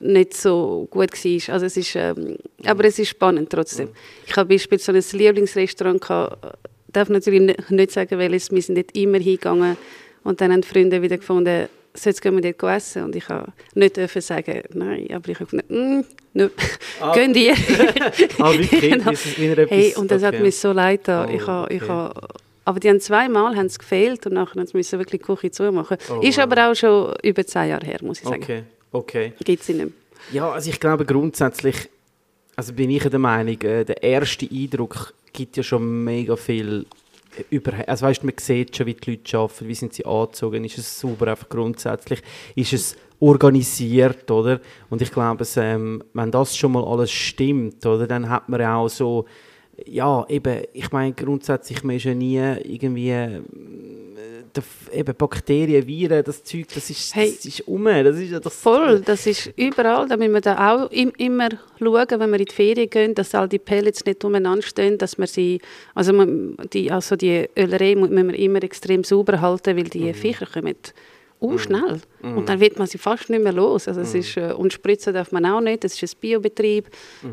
nicht 0.00 0.34
so 0.34 0.86
gut 0.90 1.12
war. 1.12 1.54
Also 1.54 1.66
es 1.66 1.76
ist, 1.76 1.96
ähm, 1.96 2.36
aber 2.64 2.84
es 2.84 2.98
ist 2.98 3.08
spannend 3.08 3.50
trotzdem. 3.50 3.88
Ich 4.26 4.36
habe 4.36 4.48
beispielsweise 4.54 5.00
so 5.02 5.16
ein 5.16 5.20
Lieblingsrestaurant 5.20 6.00
gehabt, 6.00 6.38
Ich 6.88 6.92
darf 6.92 7.08
natürlich 7.08 7.56
nicht, 7.68 7.90
sagen, 7.90 8.18
welches. 8.18 8.50
Wir 8.50 8.62
sind 8.62 8.76
dort 8.76 8.96
immer 8.96 9.18
hingegangen 9.18 9.76
und 10.24 10.40
dann 10.40 10.52
haben 10.52 10.60
die 10.62 10.68
Freunde 10.68 11.00
wieder 11.02 11.16
gefunden, 11.18 11.68
so 11.94 12.10
jetzt 12.10 12.20
gehen 12.20 12.34
wir 12.40 12.52
dort 12.52 12.76
essen. 12.76 13.04
Und 13.04 13.16
ich 13.16 13.28
habe 13.28 13.52
nicht 13.74 13.96
dürfen 13.96 14.20
sagen, 14.20 14.62
nein, 14.74 15.08
aber 15.12 15.28
ich 15.30 15.40
habe 15.40 15.50
gesagt, 15.50 15.70
mm, 15.70 16.00
nicht. 16.34 16.50
Ah. 17.00 17.12
Gehen 17.14 17.34
ihr? 17.34 17.54
ah, 18.38 18.52
wirklich? 18.52 18.92
Genau. 18.92 19.10
Es- 19.10 19.24
Hey, 19.70 19.94
und 19.96 20.10
das 20.10 20.22
okay. 20.22 20.36
hat 20.36 20.42
mir 20.42 20.52
so 20.52 20.72
leid 20.72 21.00
getan. 21.04 21.28
Oh, 21.30 21.34
ich 21.34 21.46
habe, 21.46 21.72
ich 21.72 21.82
okay. 21.82 21.90
habe, 21.90 22.28
aber 22.64 22.80
die 22.80 22.88
haben 22.88 23.00
zweimal 23.00 23.56
haben 23.56 23.68
sie 23.68 23.78
gefehlt 23.78 24.26
und 24.26 24.34
nachher 24.34 24.60
haben 24.60 24.66
sie 24.66 24.98
wirklich 24.98 25.22
die 25.22 25.26
Küche 25.26 25.50
zumachen. 25.50 25.96
Oh, 26.10 26.20
ist 26.20 26.36
wow. 26.36 26.44
aber 26.44 26.70
auch 26.70 26.74
schon 26.74 27.14
über 27.22 27.46
zehn 27.46 27.70
Jahre 27.70 27.86
her, 27.86 27.98
muss 28.02 28.18
ich 28.18 28.24
sagen. 28.24 28.42
Okay, 28.42 28.62
okay. 28.92 29.32
Gibt 29.44 29.62
sie 29.62 29.74
nicht. 29.74 29.92
Ja, 30.32 30.50
also 30.50 30.70
ich 30.70 30.80
glaube 30.80 31.04
grundsätzlich, 31.04 31.88
also 32.56 32.72
bin 32.72 32.90
ich 32.90 33.04
der 33.04 33.18
Meinung, 33.18 33.60
äh, 33.62 33.84
der 33.84 34.02
erste 34.02 34.48
Eindruck 34.50 35.14
gibt 35.32 35.56
ja 35.56 35.62
schon 35.62 36.04
mega 36.04 36.36
viel 36.36 36.86
äh, 37.36 37.44
über, 37.50 37.72
also 37.86 38.06
weißt, 38.06 38.24
man 38.24 38.34
sieht 38.38 38.76
schon, 38.76 38.86
wie 38.86 38.94
die 38.94 39.10
Leute 39.12 39.38
arbeiten, 39.38 39.68
wie 39.68 39.74
sind 39.74 39.92
sie 39.92 40.04
angezogen, 40.04 40.64
ist 40.64 40.78
es 40.78 41.00
sauber 41.00 41.28
einfach 41.28 41.48
grundsätzlich, 41.48 42.22
ist 42.54 42.72
es 42.72 42.96
organisiert, 43.20 44.30
oder? 44.30 44.60
Und 44.90 45.02
ich 45.02 45.12
glaube, 45.12 45.42
es, 45.42 45.56
ähm, 45.56 46.02
wenn 46.12 46.30
das 46.30 46.56
schon 46.56 46.72
mal 46.72 46.84
alles 46.84 47.10
stimmt, 47.10 47.84
oder, 47.86 48.06
dann 48.06 48.28
hat 48.28 48.48
man 48.48 48.60
ja 48.60 48.76
auch 48.76 48.88
so, 48.88 49.26
ja, 49.84 50.24
eben, 50.28 50.62
ich 50.72 50.90
meine 50.92 51.12
grundsätzlich, 51.12 51.82
man 51.84 51.96
ist 51.96 52.04
ja 52.04 52.14
nie 52.14 52.38
irgendwie 52.64 53.10
äh, 53.10 53.40
eben 54.92 55.14
Bakterien, 55.16 55.86
Viren, 55.86 56.24
das 56.24 56.42
Zeug, 56.42 56.66
das 56.74 56.88
ist, 56.88 57.14
Hey. 57.14 57.30
das 57.34 57.44
ist 57.44 57.60
um, 57.68 57.84
das 57.84 58.16
ist 58.18 58.30
ja 58.30 58.40
das 58.40 58.56
Voll, 58.56 59.00
das 59.00 59.26
ist 59.26 59.52
überall. 59.56 60.08
Da 60.08 60.16
müssen 60.16 60.32
wir 60.32 60.40
da 60.40 60.74
auch 60.84 60.90
im, 60.90 61.12
immer 61.18 61.48
schauen, 61.78 62.06
wenn 62.08 62.30
wir 62.30 62.40
in 62.40 62.46
die 62.46 62.54
Ferien 62.54 62.88
gehen, 62.88 63.14
dass 63.14 63.34
all 63.34 63.48
die 63.48 63.58
Pellets 63.58 64.04
nicht 64.04 64.24
umeinander 64.24 64.62
stehen, 64.66 64.96
dass 64.96 65.18
wir 65.18 65.26
sie, 65.26 65.60
also, 65.94 66.12
man, 66.14 66.56
die, 66.72 66.90
also 66.90 67.16
die 67.16 67.46
Ölerei 67.58 67.94
müssen 67.94 68.28
wir 68.28 68.38
immer 68.38 68.62
extrem 68.62 69.04
sauber 69.04 69.40
halten, 69.40 69.76
weil 69.76 69.84
Mhm. 69.84 69.90
die 69.90 70.14
Viecher 70.14 70.46
kommen 70.46 70.74
uh, 71.42 71.58
schnell. 71.58 72.00
Und 72.22 72.48
dann 72.48 72.60
wird 72.60 72.78
man 72.78 72.86
sie 72.86 72.96
fast 72.98 73.28
nicht 73.28 73.42
mehr 73.42 73.52
los. 73.52 73.86
Also 73.88 74.00
es 74.00 74.14
Mhm. 74.14 74.20
ist, 74.20 74.36
äh, 74.38 74.52
und 74.56 74.72
spritzen 74.72 75.12
darf 75.12 75.32
man 75.32 75.44
auch 75.44 75.60
nicht, 75.60 75.84
das 75.84 76.02
ist 76.02 76.14
ein 76.16 76.20
Biobetrieb. 76.20 76.86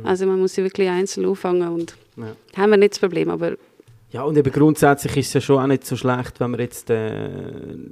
Also 0.04 0.26
man 0.26 0.40
muss 0.40 0.56
sie 0.56 0.64
wirklich 0.64 0.90
einzeln 0.90 1.26
auffangen 1.26 1.70
und 1.70 1.92
Mhm. 1.96 2.03
Ja. 2.18 2.36
haben 2.56 2.70
wir 2.72 2.78
nicht 2.78 2.94
das 2.94 3.00
Problem, 3.00 3.30
aber 3.30 3.54
Ja, 4.12 4.24
und 4.24 4.38
eben 4.38 4.52
grundsätzlich 4.52 5.18
ist 5.18 5.28
es 5.30 5.34
ja 5.34 5.42
schon 5.42 5.64
auch 5.64 5.68
nicht 5.68 5.86
so 5.86 5.96
schlecht, 5.96 6.40
wenn 6.40 6.52
man 6.52 6.60
jetzt 6.60 6.90
äh, 6.90 7.30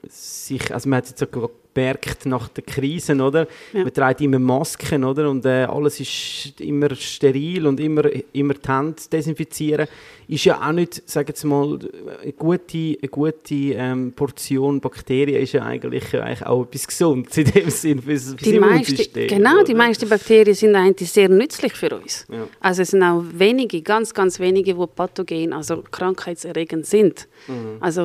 sich, 0.07 0.71
also 0.73 0.87
man 0.87 0.97
hat 0.97 1.05
es 1.05 1.09
jetzt 1.11 1.23
auch 1.23 1.49
gemerkt 1.73 2.25
nach 2.25 2.47
der 2.49 2.63
Krise, 2.63 3.15
oder? 3.15 3.47
Ja. 3.73 3.83
Man 3.83 3.93
trägt 3.93 4.21
immer 4.21 4.39
Masken, 4.39 5.03
oder? 5.03 5.29
Und 5.29 5.45
äh, 5.45 5.63
alles 5.63 5.99
ist 5.99 6.59
immer 6.61 6.93
steril 6.95 7.65
und 7.65 7.79
immer, 7.79 8.03
immer 8.33 8.53
die 8.53 8.67
Hände 8.67 9.01
desinfizieren. 9.11 9.87
Ist 10.31 10.45
ja 10.45 10.61
auch 10.65 10.71
nicht, 10.71 11.09
sagen 11.09 11.33
wir 11.41 11.49
mal, 11.49 11.79
eine 12.23 12.31
gute, 12.31 12.97
eine 13.01 13.09
gute 13.09 13.53
ähm, 13.53 14.13
Portion 14.13 14.79
Bakterien 14.79 15.41
ist 15.43 15.51
ja 15.51 15.63
eigentlich, 15.63 16.15
eigentlich 16.15 16.45
auch 16.45 16.63
etwas 16.63 16.87
Gesundes 16.87 17.37
in 17.37 17.51
dem 17.51 17.69
Sinn 17.69 18.01
für 18.01 18.13
das 18.13 18.35
die 18.37 18.55
Immunsystem. 18.55 19.27
genau, 19.27 19.61
die 19.63 19.73
oder? 19.73 19.83
meisten 19.83 20.07
Bakterien 20.07 20.55
sind 20.55 20.73
eigentlich 20.73 21.11
sehr 21.11 21.27
nützlich 21.27 21.73
für 21.73 21.89
uns. 21.97 22.25
Ja. 22.31 22.47
Also 22.61 22.83
es 22.83 22.91
sind 22.91 23.03
auch 23.03 23.21
wenige, 23.33 23.81
ganz, 23.81 24.13
ganz 24.13 24.39
wenige, 24.39 24.73
die 24.73 24.87
pathogen, 24.95 25.51
also 25.51 25.83
krankheitserregend 25.91 26.85
sind. 26.85 27.27
Mhm. 27.49 27.53
Also 27.81 28.01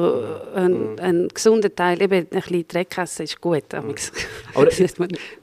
äh, 0.54 0.58
ein, 0.58 0.98
ein 0.98 1.28
gesunder 1.32 1.72
Teil, 1.72 2.02
eben 2.02 2.14
ein 2.14 2.26
bisschen 2.26 2.66
Dreck 2.66 2.98
essen 2.98 3.22
ist 3.22 3.40
gut. 3.40 3.72
Mhm. 3.72 3.94
Aber- 4.54 4.70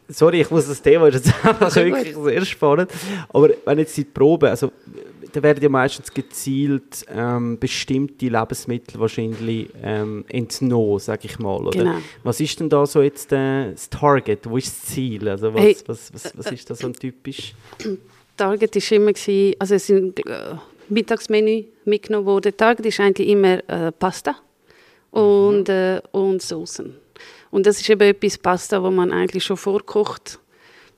Sorry, 0.09 0.41
ich 0.41 0.51
muss 0.51 0.67
das 0.67 0.81
Thema, 0.81 1.09
das 1.09 1.21
ist 1.25 1.45
einfach 1.45 1.71
Sehr 1.71 1.89
gut. 1.89 1.97
wirklich 2.05 2.15
sehr 2.17 2.45
spannend. 2.45 2.91
Aber 3.29 3.49
wenn 3.65 3.79
jetzt 3.79 3.95
die 3.95 4.03
Probe, 4.03 4.49
also 4.49 4.69
da 5.31 5.43
werden 5.43 5.61
ja 5.63 5.69
meistens 5.69 6.13
gezielt 6.13 7.05
ähm, 7.09 7.57
bestimmte 7.59 8.27
Lebensmittel 8.27 8.99
wahrscheinlich 8.99 9.69
ähm, 9.81 10.25
entnommen, 10.27 10.99
sage 10.99 11.21
ich 11.25 11.39
mal. 11.39 11.65
Oder? 11.65 11.79
Genau. 11.79 11.97
Was 12.23 12.39
ist 12.39 12.59
denn 12.59 12.69
da 12.69 12.85
so 12.85 13.01
jetzt 13.01 13.31
äh, 13.31 13.71
das 13.71 13.89
Target? 13.89 14.49
Wo 14.49 14.57
ist 14.57 14.67
das 14.67 14.93
Ziel? 14.93 15.27
Also 15.29 15.53
was, 15.53 15.61
Hey, 15.61 15.77
was, 15.87 16.13
was, 16.13 16.37
was 16.37 16.51
ist 16.51 16.69
da 16.69 16.75
so 16.75 16.87
ein 16.87 16.93
typisch? 16.93 17.53
Target 18.37 18.75
ist 18.75 18.91
immer 18.91 19.13
gewesen, 19.13 19.55
also 19.59 19.75
es 19.75 19.87
sind 19.87 20.19
äh, 20.25 20.55
Mittagsmenü 20.89 21.65
mitgenommen 21.85 22.25
worden. 22.25 22.55
Target 22.55 22.85
ist 22.85 22.99
eigentlich 22.99 23.27
immer 23.27 23.67
äh, 23.69 23.91
Pasta 23.91 24.35
und, 25.11 25.69
äh, 25.69 26.01
und 26.11 26.41
Soßen. 26.41 26.95
Und 27.51 27.67
das 27.67 27.79
ist 27.79 27.89
eben 27.89 28.01
etwas 28.01 28.37
Pasta, 28.37 28.81
wo 28.81 28.89
man 28.89 29.11
eigentlich 29.11 29.43
schon 29.43 29.57
vorkocht. 29.57 30.39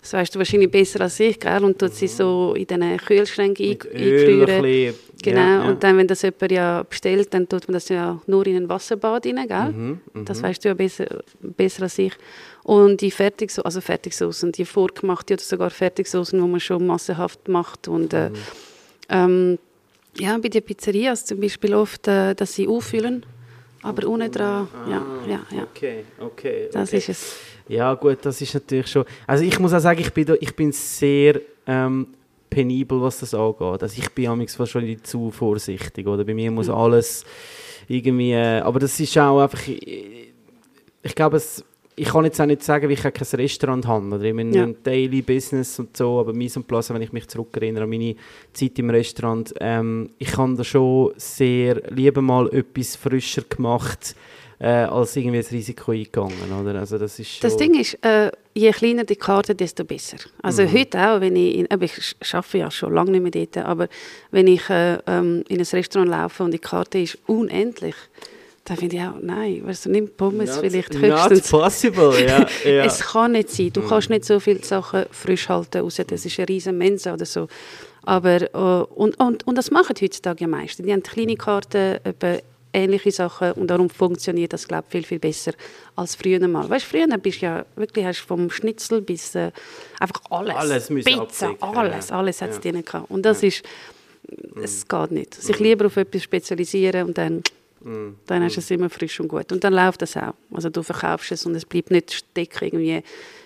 Das 0.06 0.14
weißt 0.14 0.36
du 0.36 0.38
wahrscheinlich 0.38 0.70
besser 0.70 1.02
als 1.02 1.20
ich, 1.20 1.40
gell? 1.40 1.64
Und 1.64 1.80
tut 1.80 1.96
sie 1.96 2.08
so 2.08 2.54
in 2.56 2.68
den 2.68 2.98
Kühlschrank 2.98 3.60
ein, 3.60 3.70
Mit 3.70 3.86
ein 3.92 4.94
Genau, 5.24 5.40
ja, 5.40 5.64
ja. 5.64 5.68
und 5.68 5.84
dann, 5.84 5.98
wenn 5.98 6.06
das 6.08 6.22
jemand 6.22 6.52
ja 6.52 6.84
bestellt, 6.84 7.34
dann 7.34 7.50
tut 7.50 7.68
man 7.68 7.74
das 7.74 7.90
ja 7.90 8.22
nur 8.28 8.46
in 8.46 8.56
ein 8.56 8.70
Wasserbad 8.70 9.26
rein, 9.26 9.48
gell? 9.48 9.72
Mhm, 9.72 10.00
Das 10.26 10.44
weißt 10.44 10.64
du 10.64 10.68
ja 10.68 10.76
besser, 10.76 11.08
besser 11.40 11.82
als 11.84 11.98
ich. 11.98 12.14
Und 12.62 13.02
die 13.02 13.10
Fertigso 13.10 13.64
also 13.64 13.82
Fertigsoßen, 13.82 14.52
die 14.52 14.66
vorgemachte 14.66 15.34
oder 15.34 15.42
sogar 15.42 15.72
Fertigsoßen, 15.72 16.40
die 16.40 16.48
man 16.48 16.60
schon 16.60 16.86
massenhaft 16.86 17.48
macht. 17.48 17.88
Und 17.88 18.14
äh, 18.14 18.30
Mhm. 18.30 18.36
ähm, 19.10 19.60
ja, 20.20 20.38
bei 20.38 20.50
den 20.50 20.62
Pizzerias 20.62 21.26
zum 21.26 21.40
Beispiel 21.40 21.74
oft, 21.74 22.08
äh, 22.08 22.36
dass 22.36 22.54
sie 22.54 22.68
auffüllen, 22.68 23.26
aber 23.82 24.08
ohne 24.08 24.30
dran. 24.30 24.68
Ja, 24.88 25.04
ja, 25.28 25.40
ja. 25.50 25.64
Okay, 25.64 26.04
okay. 26.20 26.70
Das 26.72 26.90
okay. 26.90 26.98
ist 26.98 27.10
es. 27.10 27.36
Ja, 27.68 27.94
gut, 27.96 28.20
das 28.22 28.42
ist 28.42 28.54
natürlich 28.54 28.88
schon. 28.88 29.06
Also 29.26 29.44
ich 29.44 29.60
muss 29.60 29.74
auch 29.74 29.80
sagen, 29.80 30.00
ich 30.00 30.14
bin, 30.14 30.26
da, 30.26 30.36
ich 30.40 30.56
bin 30.56 30.72
sehr 30.72 31.42
ähm, 31.66 32.08
penibel, 32.50 33.02
was 33.02 33.20
das 33.20 33.34
angeht. 33.34 33.82
Also 33.84 33.96
ich 33.98 34.10
bin 34.12 34.28
amigs 34.28 34.58
wahrscheinlich 34.60 35.04
zu 35.04 35.32
vorsichtig, 35.32 36.06
oder? 36.08 36.24
Bei 36.24 36.34
mir 36.34 36.52
muss 36.52 36.70
alles 36.70 37.26
irgendwie. 37.88 38.34
Äh, 38.34 38.60
aber 38.60 38.80
das 38.80 39.00
ist 39.00 39.18
auch 39.18 39.42
einfach. 39.42 39.68
Ich, 39.68 40.32
ich 41.02 41.16
glaube, 41.16 41.38
es. 41.38 41.64
Ich 41.98 42.10
kann 42.10 42.26
jetzt 42.26 42.42
auch 42.42 42.46
nicht 42.46 42.62
sagen, 42.62 42.90
wie 42.90 42.94
ich 42.94 43.02
kein 43.02 43.14
Restaurant 43.14 43.88
habe 43.88 44.08
oder 44.08 44.24
in 44.26 44.36
meinem 44.36 44.54
Ja. 44.54 44.68
Daily 44.84 45.22
Business 45.22 45.80
und 45.80 45.96
so, 45.96 46.20
aber 46.20 46.34
Mise 46.34 46.60
en 46.60 46.66
Place, 46.66 46.94
wenn 46.94 47.02
ich 47.02 47.14
mich 47.14 47.26
zurückerinnere 47.30 47.86
an 47.86 47.90
meine 47.90 48.18
Zeit 48.52 48.78
im 48.80 48.90
Restaurant, 48.90 49.54
ähm, 49.62 50.10
ich 50.18 50.36
habe 50.36 50.56
da 50.56 50.66
schon 50.66 51.14
sehr 51.16 51.82
lieber 51.94 52.22
mal 52.22 52.50
etwas 52.54 52.98
frischer 52.98 53.44
gemacht, 53.44 54.14
äh, 54.60 54.68
als 54.68 55.16
irgendwie 55.16 55.38
das 55.38 55.52
Risiko 55.52 55.92
eingegangen, 55.92 56.34
oder? 56.62 56.80
Also 56.80 56.98
das 56.98 57.20
ist 57.20 57.44
Das 57.44 57.58
Ding 57.58 57.74
ist, 57.80 57.98
äh, 58.06 58.32
je 58.54 58.72
kleiner 58.72 59.04
die 59.04 59.16
Karte, 59.18 59.54
desto 59.54 59.84
besser. 59.84 60.18
Also 60.42 60.64
Mhm. 60.64 60.74
heute 60.74 60.98
auch, 61.10 61.22
wenn 61.22 61.36
ich, 61.36 61.56
in, 61.58 61.70
aber 61.72 61.84
ich 61.86 62.16
arbeite 62.34 62.58
ja 62.60 62.72
schon 62.72 62.94
lange 62.94 63.12
nicht 63.12 63.22
mehr 63.22 63.32
dort, 63.46 63.66
aber 63.66 63.88
wenn 64.32 64.48
ich 64.48 64.70
äh, 64.70 64.98
ähm, 65.08 65.44
in 65.50 65.60
ein 65.60 65.66
Restaurant 65.66 66.10
laufe 66.10 66.44
und 66.44 66.52
die 66.52 66.60
Karte 66.60 67.00
ist 67.00 67.18
unendlich, 67.28 67.96
dann 68.64 68.78
finde 68.78 68.96
ich 68.96 69.02
auch, 69.04 69.14
nein, 69.22 69.62
weißt 69.64 69.86
du, 69.86 69.90
nimm 69.92 70.10
Pommes 70.10 70.50
Not- 70.56 70.60
vielleicht 70.62 70.94
Not 70.96 71.02
höchstens. 71.30 71.52
possible, 71.52 72.14
ja. 72.26 72.48
ja. 72.66 72.86
Es 72.86 73.00
kann 73.00 73.34
nicht 73.34 73.52
sein. 73.52 73.72
Du 73.72 73.82
kannst 73.88 74.10
nicht 74.10 74.26
so 74.26 74.40
viele 74.40 74.64
Sachen 74.64 75.06
frisch 75.12 75.50
halten, 75.50 75.82
außer 75.82 76.04
das 76.04 76.26
ist 76.26 76.40
eine 76.40 76.50
riesen 76.50 76.76
Mensa 76.78 77.14
oder 77.14 77.26
so. 77.26 77.48
Aber, 78.04 78.42
äh, 78.42 78.48
und, 78.96 79.20
und, 79.20 79.46
und 79.46 79.56
das 79.56 79.70
machen 79.70 79.96
heutzutage 80.02 80.42
ja 80.42 80.48
meisten. 80.48 80.84
Die 80.84 80.92
haben 80.92 81.04
kleine 81.04 81.36
Karten, 81.36 82.00
etwa 82.04 82.38
ähnliche 82.76 83.12
Sachen 83.12 83.54
und 83.54 83.68
darum 83.68 83.90
funktioniert 83.90 84.54
das, 84.54 84.68
glaube 84.68 84.86
ich, 84.88 84.92
viel, 84.92 85.04
viel 85.04 85.20
besser 85.20 85.54
als 85.96 86.16
früher 86.16 86.46
mal. 86.48 86.70
Weißt 86.70 86.86
früher 86.86 87.08
bist 87.18 87.42
du 87.42 87.46
ja 87.46 87.66
wirklich 87.76 88.06
hast 88.06 88.20
vom 88.20 88.50
Schnitzel 88.50 89.02
bis 89.02 89.36
äh, 89.36 89.52
einfach 90.00 90.22
alles. 90.30 90.56
Alles 90.56 90.88
Pizza, 90.88 91.50
abdecken, 91.50 91.78
alles, 91.78 92.10
ja. 92.10 92.18
alles 92.20 92.42
hat 92.42 92.50
es 92.52 92.56
Ja. 92.58 92.72
drin 92.72 92.84
gehabt. 92.84 93.10
Und 93.10 93.24
das 93.24 93.42
ist, 93.44 93.64
es 94.62 94.88
geht 94.88 95.12
nicht. 95.12 95.34
Sich 95.36 95.60
lieber 95.60 95.86
auf 95.86 95.98
etwas 95.98 96.24
spezialisieren 96.24 97.08
und 97.08 97.18
dann 97.18 97.42
dann 98.26 98.42
hast 98.44 98.56
du 98.56 98.62
es 98.62 98.72
immer 98.72 98.90
frisch 98.90 99.20
und 99.20 99.28
gut. 99.28 99.52
Und 99.52 99.64
dann 99.64 99.74
läuft 99.74 100.02
das 100.02 100.18
auch. 100.18 100.34
Also 100.52 100.70
du 100.72 100.82
verkaufst 100.82 101.32
es 101.32 101.46
und 101.46 101.54
es 101.54 101.66
bleibt 101.66 101.92
nicht 101.92 102.14
stecken 102.14 102.66
irgendwie. 102.66 103.04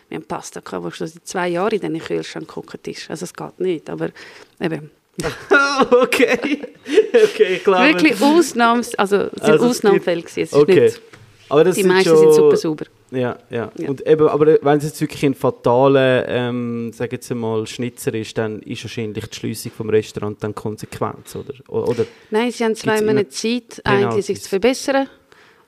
Wir 0.07 0.15
haben 0.15 0.25
Pasta 0.25 0.61
gehabt, 0.61 0.83
wo 0.85 0.89
schon 0.91 1.07
seit 1.07 1.27
zwei 1.27 1.49
Jahren 1.49 1.73
in 1.73 1.93
den 1.93 1.99
Kühlschrank 1.99 2.47
geguckt 2.47 2.87
ist. 2.87 3.09
Also 3.09 3.25
es 3.25 3.33
geht 3.33 3.59
nicht, 3.59 3.89
aber 3.89 4.11
eben. 4.61 4.91
okay. 5.91 6.59
okay, 7.23 7.59
klar. 7.59 7.87
Wirklich 7.87 8.21
Ausnahms, 8.21 8.95
also 8.95 9.17
sind 9.17 9.43
Also 9.43 9.65
Ausnahmefälle 9.67 10.21
gewesen. 10.21 10.55
Okay. 10.55 10.85
nicht, 10.85 11.01
Aber 11.49 11.63
das 11.63 11.75
die 11.75 11.81
sind 11.81 11.91
meisten 11.91 12.09
schon, 12.09 12.17
sind 12.17 12.33
super 12.33 12.57
sauber. 12.57 12.85
Ja, 13.11 13.37
ja. 13.49 13.71
Ja. 13.77 13.89
Und 13.89 14.05
eben, 14.05 14.27
aber 14.27 14.57
wenn 14.61 14.77
es 14.77 14.83
jetzt 14.83 15.01
wirklich 15.01 15.25
ein 15.25 15.33
fataler, 15.33 16.27
ähm, 16.27 16.91
sagen 16.93 17.11
jetzt 17.11 17.33
mal, 17.33 17.65
Schnitzer 17.65 18.13
ist, 18.13 18.37
dann 18.37 18.61
ist 18.61 18.83
wahrscheinlich 18.83 19.25
die 19.25 19.35
Schliessung 19.35 19.71
vom 19.75 19.89
Restaurant 19.89 20.43
dann 20.43 20.53
Konsequenz, 20.53 21.35
oder? 21.35 21.53
Oder 21.69 22.05
Nein, 22.29 22.51
sie 22.51 22.63
haben 22.63 22.75
zwei 22.75 23.01
Monate 23.01 23.29
Zeit, 23.29 23.81
eigentlich 23.83 24.25
sich 24.25 24.41
zu 24.41 24.49
verbessern. 24.49 25.07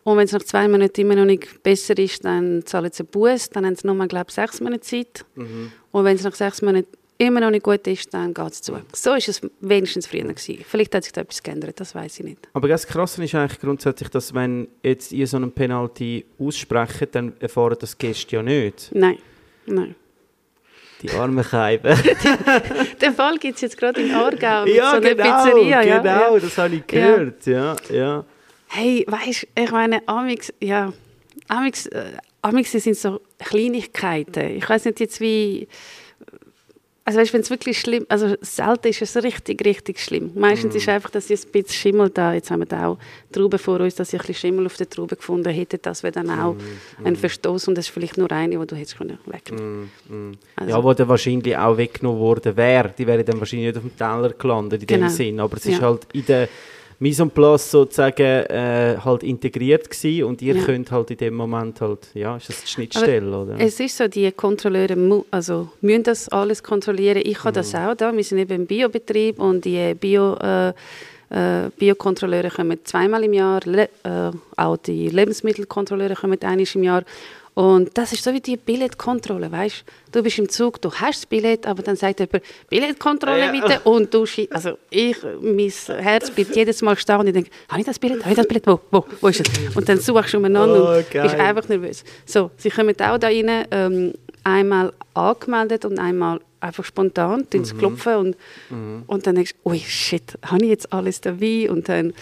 Und 0.03 0.17
wenn 0.17 0.25
es 0.25 0.31
nach 0.31 0.43
zwei 0.43 0.67
Monaten 0.67 0.99
immer 1.01 1.15
noch 1.15 1.25
nicht 1.25 1.61
besser 1.61 1.97
ist, 1.97 2.25
dann 2.25 2.65
zahlen 2.65 2.91
sie 2.91 3.03
einen 3.03 3.09
Buß. 3.09 3.49
Dann 3.51 3.65
haben 3.65 3.75
sie 3.75 3.85
nochmal, 3.85 4.07
glaube 4.07 4.25
ich, 4.29 4.35
sechs 4.35 4.59
Monate 4.59 4.81
Zeit. 4.81 5.25
Mhm. 5.35 5.71
Und 5.91 6.05
wenn 6.05 6.15
es 6.15 6.23
nach 6.23 6.33
sechs 6.33 6.61
Monaten 6.61 6.87
immer 7.21 7.39
noch 7.39 7.51
nicht 7.51 7.63
gut 7.63 7.85
ist, 7.87 8.13
dann 8.13 8.33
geht 8.33 8.51
es 8.51 8.61
zu. 8.61 8.73
So 8.93 9.13
ist 9.13 9.29
es 9.29 9.41
wenigstens 9.59 10.07
früher 10.07 10.23
gewesen. 10.23 10.63
Vielleicht 10.67 10.93
hat 10.95 11.03
sich 11.03 11.13
da 11.13 11.21
etwas 11.21 11.43
geändert, 11.43 11.79
das 11.79 11.93
weiß 11.93 12.19
ich 12.19 12.25
nicht. 12.25 12.49
Aber 12.53 12.67
das 12.67 12.87
Krasse 12.87 13.23
ist 13.23 13.35
eigentlich 13.35 13.59
grundsätzlich, 13.59 14.09
dass 14.09 14.33
wenn 14.33 14.67
jetzt 14.81 15.11
ihr 15.11 15.27
so 15.27 15.37
einen 15.37 15.51
Penalty 15.51 16.25
aussprechen, 16.39 17.07
dann 17.11 17.33
erfahren 17.39 17.77
das 17.79 17.97
Gäste 17.97 18.37
ja 18.37 18.43
nicht. 18.43 18.89
Nein, 18.93 19.17
nein. 19.65 19.95
Die 21.01 21.09
armen 21.11 21.43
Keiben. 21.43 21.97
Den 23.01 23.13
Fall 23.13 23.37
gibt 23.39 23.55
es 23.55 23.61
jetzt 23.61 23.77
gerade 23.77 24.01
in 24.01 24.13
Aargau 24.13 24.65
mit 24.65 24.75
ja, 24.75 24.91
so 24.91 24.97
einer 24.97 25.15
genau, 25.15 25.43
Pizzeria. 25.43 25.81
Ja, 25.81 25.97
genau, 25.97 26.35
ja. 26.35 26.39
das 26.39 26.57
habe 26.57 26.75
ich 26.75 26.85
gehört. 26.85 27.45
Ja, 27.47 27.75
ja. 27.91 28.25
Hey, 28.67 29.05
weißt 29.07 29.47
du, 29.55 29.63
ich 29.63 29.71
meine, 29.71 30.07
Amix, 30.07 30.53
ja, 30.61 30.93
Amix, 31.47 31.87
äh, 31.87 32.03
Amix 32.43 32.71
sind 32.71 32.95
so 32.95 33.21
Kleinigkeiten. 33.39 34.57
Ich 34.57 34.69
weiß 34.69 34.85
nicht 34.85 34.99
jetzt 34.99 35.19
wie, 35.19 35.67
also 37.11 37.19
weißt, 37.21 37.33
wenn 37.33 37.41
es 37.41 37.49
wirklich 37.49 37.77
schlimm, 37.79 38.05
also 38.07 38.35
selten 38.41 38.87
ist 38.87 39.01
es 39.01 39.15
richtig, 39.21 39.65
richtig 39.65 39.99
schlimm. 39.99 40.31
Meistens 40.35 40.75
ist 40.75 40.87
einfach, 40.87 41.09
dass 41.09 41.27
jetzt 41.27 41.47
ein 41.47 41.51
bisschen 41.51 41.73
Schimmel 41.73 42.09
da, 42.09 42.33
jetzt 42.33 42.49
haben 42.51 42.61
wir 42.61 42.65
da 42.65 42.87
auch 42.87 42.97
Trauben 43.31 43.59
vor 43.59 43.81
uns, 43.81 43.95
dass 43.95 44.13
ich 44.13 44.19
ein 44.19 44.25
bisschen 44.27 44.35
Schimmel 44.49 44.65
auf 44.65 44.77
der 44.77 44.89
Traube 44.89 45.15
gefunden 45.17 45.49
hätte, 45.49 45.77
das 45.77 46.03
wäre 46.03 46.13
dann 46.13 46.29
auch 46.29 46.55
ein 47.03 47.15
Verstoß 47.17 47.67
und 47.67 47.77
das 47.77 47.85
ist 47.87 47.93
vielleicht 47.93 48.17
nur 48.17 48.31
eine, 48.31 48.57
die 48.57 48.65
du 48.65 48.75
hättest 48.75 48.97
können 48.97 49.17
wegnehmen 49.25 49.91
also, 50.55 50.69
ja, 50.71 50.83
wo 50.83 50.93
dann 50.93 51.07
wahrscheinlich 51.09 51.57
auch 51.57 51.75
weggenommen 51.77 52.19
worden 52.19 52.55
wäre. 52.55 52.93
Die 52.97 53.05
wären 53.05 53.25
dann 53.25 53.39
wahrscheinlich 53.39 53.67
nicht 53.67 53.77
auf 53.77 53.83
dem 53.83 53.97
Teller 53.97 54.29
gelandet 54.33 54.81
in 54.81 54.87
dem 54.87 54.99
Genau. 55.01 55.09
Sinn. 55.11 55.39
Aber 55.39 55.57
es 55.57 55.65
ist 55.65 55.79
Ja. 55.79 55.81
halt 55.81 56.07
in 56.13 56.25
der 56.25 56.47
Mise 57.01 57.23
en 57.23 57.31
place 57.31 57.71
sozusagen 57.71 58.21
äh, 58.21 58.95
halt 59.03 59.23
integriert 59.23 59.89
gewesen 59.89 60.23
und 60.25 60.39
ihr 60.43 60.55
Ja. 60.55 60.63
könnt 60.63 60.91
halt 60.91 61.09
in 61.09 61.17
dem 61.17 61.33
Moment 61.33 61.81
halt, 61.81 62.09
ja, 62.13 62.37
ist 62.37 62.49
das 62.49 62.61
die 62.61 62.67
Schnittstelle, 62.67 63.35
oder? 63.35 63.59
Es 63.59 63.79
ist 63.79 63.97
so, 63.97 64.07
die 64.07 64.31
Kontrolleure 64.31 64.95
mu 64.95 65.23
also, 65.31 65.69
müssen 65.81 66.03
das 66.03 66.29
alles 66.29 66.61
kontrollieren. 66.61 67.21
Ich 67.23 67.43
habe 67.43 67.53
das 67.53 67.73
auch 67.73 67.95
da. 67.95 68.15
Wir 68.15 68.23
sind 68.23 68.37
eben 68.37 68.53
im 68.53 68.65
Biobetrieb 68.67 69.39
und 69.39 69.65
die 69.65 69.95
Bio, 69.95 70.35
äh, 70.35 70.69
äh, 71.31 71.69
Biokontrolleure 71.75 72.51
kommen 72.51 72.77
zweimal 72.83 73.23
im 73.23 73.33
Jahr. 73.33 73.61
Le 73.65 73.89
äh, 74.03 74.31
auch 74.57 74.77
die 74.77 75.09
Lebensmittelkontrolleure 75.09 76.13
kommen 76.13 76.39
einmal 76.43 76.67
im 76.75 76.83
Jahr. 76.83 77.03
Und 77.53 77.97
das 77.97 78.13
ist 78.13 78.23
so 78.23 78.31
wie 78.33 78.39
die 78.39 78.55
Billetkontrolle, 78.55 79.51
weißt 79.51 79.83
du? 80.13 80.23
bist 80.23 80.39
im 80.39 80.47
Zug, 80.47 80.81
du 80.81 80.89
hast 80.91 81.19
das 81.19 81.25
Billett, 81.25 81.67
aber 81.67 81.83
dann 81.83 81.97
sagt 81.97 82.19
jemand, 82.21 82.43
Billetkontrolle 82.69 83.39
Ja. 83.39 83.51
bitte 83.51 83.81
und 83.81 84.13
du 84.13 84.25
also 84.51 84.77
ich, 84.89 85.17
mein 85.41 85.69
Herz 85.69 86.31
bleibt 86.31 86.55
jedes 86.55 86.81
Mal 86.81 86.95
stehen 86.97 87.17
und 87.17 87.27
ich 87.27 87.33
denke, 87.33 87.51
habe 87.67 87.81
ich 87.81 87.85
das 87.85 87.99
Billett, 87.99 88.21
habe 88.21 88.31
ich 88.31 88.37
das 88.37 88.47
Billett, 88.47 88.65
wo, 88.67 88.79
wo, 88.89 89.05
wo 89.19 89.27
ist 89.27 89.41
es? 89.41 89.75
Und 89.75 89.89
dann 89.89 89.99
suchst 89.99 90.33
du 90.33 90.37
umeinander 90.37 90.93
Oh, 90.93 90.97
und 90.97 91.23
bist 91.23 91.35
einfach 91.35 91.67
nervös. 91.67 92.03
So, 92.25 92.51
sie 92.55 92.69
kommen 92.69 92.95
auch 92.99 93.17
da 93.17 93.27
rein, 93.27 93.65
ähm, 93.71 94.13
einmal 94.45 94.93
angemeldet 95.13 95.83
und 95.83 95.99
einmal 95.99 96.39
einfach 96.61 96.85
spontan, 96.85 97.45
mhm. 97.53 97.65
sie 97.65 97.75
klopfen 97.75 98.15
und, 98.15 98.35
und 99.07 99.27
dann 99.27 99.35
denkst 99.35 99.55
du, 99.63 99.71
ui 99.71 99.79
shit, 99.79 100.37
habe 100.45 100.63
ich 100.63 100.69
jetzt 100.69 100.93
alles 100.93 101.19
dabei? 101.19 101.69
Und 101.69 101.89
dann... 101.89 102.13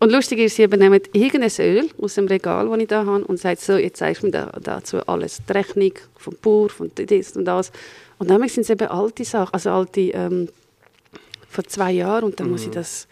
Und 0.00 0.10
lustig 0.10 0.40
ist, 0.40 0.56
sie 0.56 0.64
übernehmen 0.64 1.00
irgendein 1.12 1.50
Öl 1.60 1.88
aus 2.00 2.14
dem 2.14 2.26
Regal, 2.26 2.68
das 2.68 2.78
ich 2.78 2.88
da 2.88 3.06
habe, 3.06 3.24
und 3.24 3.38
sagen 3.38 3.58
so, 3.60 3.74
jetzt 3.76 3.98
zeigst 3.98 4.22
du 4.22 4.26
mir 4.26 4.32
da, 4.32 4.52
dazu 4.60 4.98
alles. 5.06 5.40
Die 5.48 5.52
Rechnung 5.52 5.92
vom 6.16 6.34
Bauer, 6.42 6.68
von 6.68 6.90
das 6.94 7.36
und 7.36 7.44
das. 7.44 7.70
Und 8.18 8.28
dann 8.30 8.46
sind 8.48 8.62
es 8.64 8.70
eben 8.70 8.88
alte 8.88 9.24
Sachen, 9.24 9.54
also 9.54 9.70
alte 9.70 10.00
ähm, 10.00 10.48
vor 11.48 11.64
zwei 11.64 11.92
Jahren 11.92 12.24
und 12.24 12.40
dann 12.40 12.50
muss 12.50 12.64
ich 12.64 12.70
das... 12.70 13.06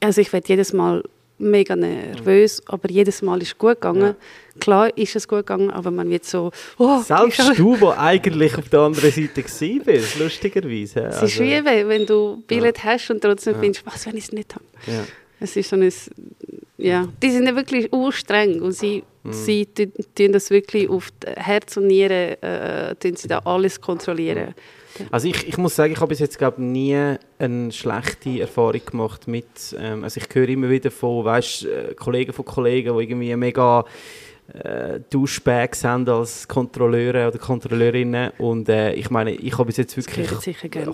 Also 0.00 0.20
ich 0.20 0.32
werde 0.32 0.46
jedes 0.48 0.72
Mal 0.74 1.02
mega 1.38 1.74
nervös, 1.76 2.62
aber 2.66 2.90
jedes 2.90 3.22
Mal 3.22 3.40
ist 3.40 3.48
es 3.48 3.58
gut 3.58 3.76
gegangen. 3.76 4.14
Klar 4.60 4.94
ist 4.98 5.16
es 5.16 5.26
gut 5.26 5.38
gegangen, 5.38 5.70
aber 5.70 5.90
man 5.90 6.10
wird 6.10 6.24
so... 6.26 6.50
Oh, 6.78 7.00
Selbst 7.00 7.38
ich- 7.38 7.56
du, 7.56 7.76
der 7.76 7.98
eigentlich 7.98 8.58
auf 8.58 8.68
der 8.68 8.80
anderen 8.80 9.10
Seite 9.10 9.42
gewesen 9.42 9.82
bist, 9.84 10.18
lustigerweise. 10.18 11.00
Es 11.06 11.22
ist 11.22 11.40
wie 11.40 11.64
wenn 11.64 12.04
du 12.04 12.42
Billett 12.46 12.84
hast 12.84 13.10
und 13.10 13.22
trotzdem 13.22 13.54
findest, 13.58 13.86
was, 13.86 14.04
wenn 14.06 14.16
ich 14.16 14.24
es 14.24 14.32
nicht 14.32 14.54
habe. 14.54 14.64
ja. 14.86 15.04
Es 15.40 15.56
ist 15.56 15.70
so 15.70 15.76
ein, 15.76 15.92
ja, 16.78 17.08
die 17.22 17.30
sind 17.30 17.46
ja 17.46 17.54
wirklich 17.54 17.92
urstreng 17.92 18.60
und 18.62 18.72
sie, 18.72 19.04
sie 19.30 19.66
tun, 19.66 20.32
das 20.32 20.50
wirklich 20.50 20.88
auf 20.88 21.10
Herz 21.26 21.76
und 21.76 21.86
Nieren, 21.88 22.42
äh, 22.42 22.94
tun 22.96 23.16
sie 23.16 23.28
da 23.28 23.38
alles 23.40 23.80
kontrollieren. 23.80 24.54
Also 25.10 25.28
ich, 25.28 25.46
ich 25.46 25.56
muss 25.58 25.76
sagen, 25.76 25.92
ich 25.92 26.00
habe 26.00 26.08
bis 26.08 26.18
jetzt 26.18 26.38
glaub, 26.38 26.58
nie 26.58 27.16
eine 27.38 27.72
schlechte 27.72 28.40
Erfahrung 28.40 28.80
gemacht 28.84 29.28
mit, 29.28 29.46
ähm, 29.78 30.04
also 30.04 30.20
ich 30.20 30.34
höre 30.34 30.48
immer 30.48 30.70
wieder 30.70 30.90
von, 30.90 31.24
weißt, 31.24 31.64
äh, 31.66 31.94
Kollegen 31.94 32.32
von 32.32 32.44
Kollegen, 32.44 32.96
die 32.96 33.02
irgendwie 33.04 33.36
mega 33.36 33.84
äh, 34.54 35.00
Duschbags 35.10 35.84
haben 35.84 36.08
als 36.08 36.48
Kontrolleure 36.48 37.28
oder 37.28 37.38
Kontrolleurinnen 37.38 38.30
und 38.38 38.68
äh, 38.68 38.94
ich 38.94 39.10
meine, 39.10 39.32
ich 39.32 39.52
habe 39.52 39.66
bis 39.66 39.76
jetzt 39.76 39.96
wirklich 39.96 40.28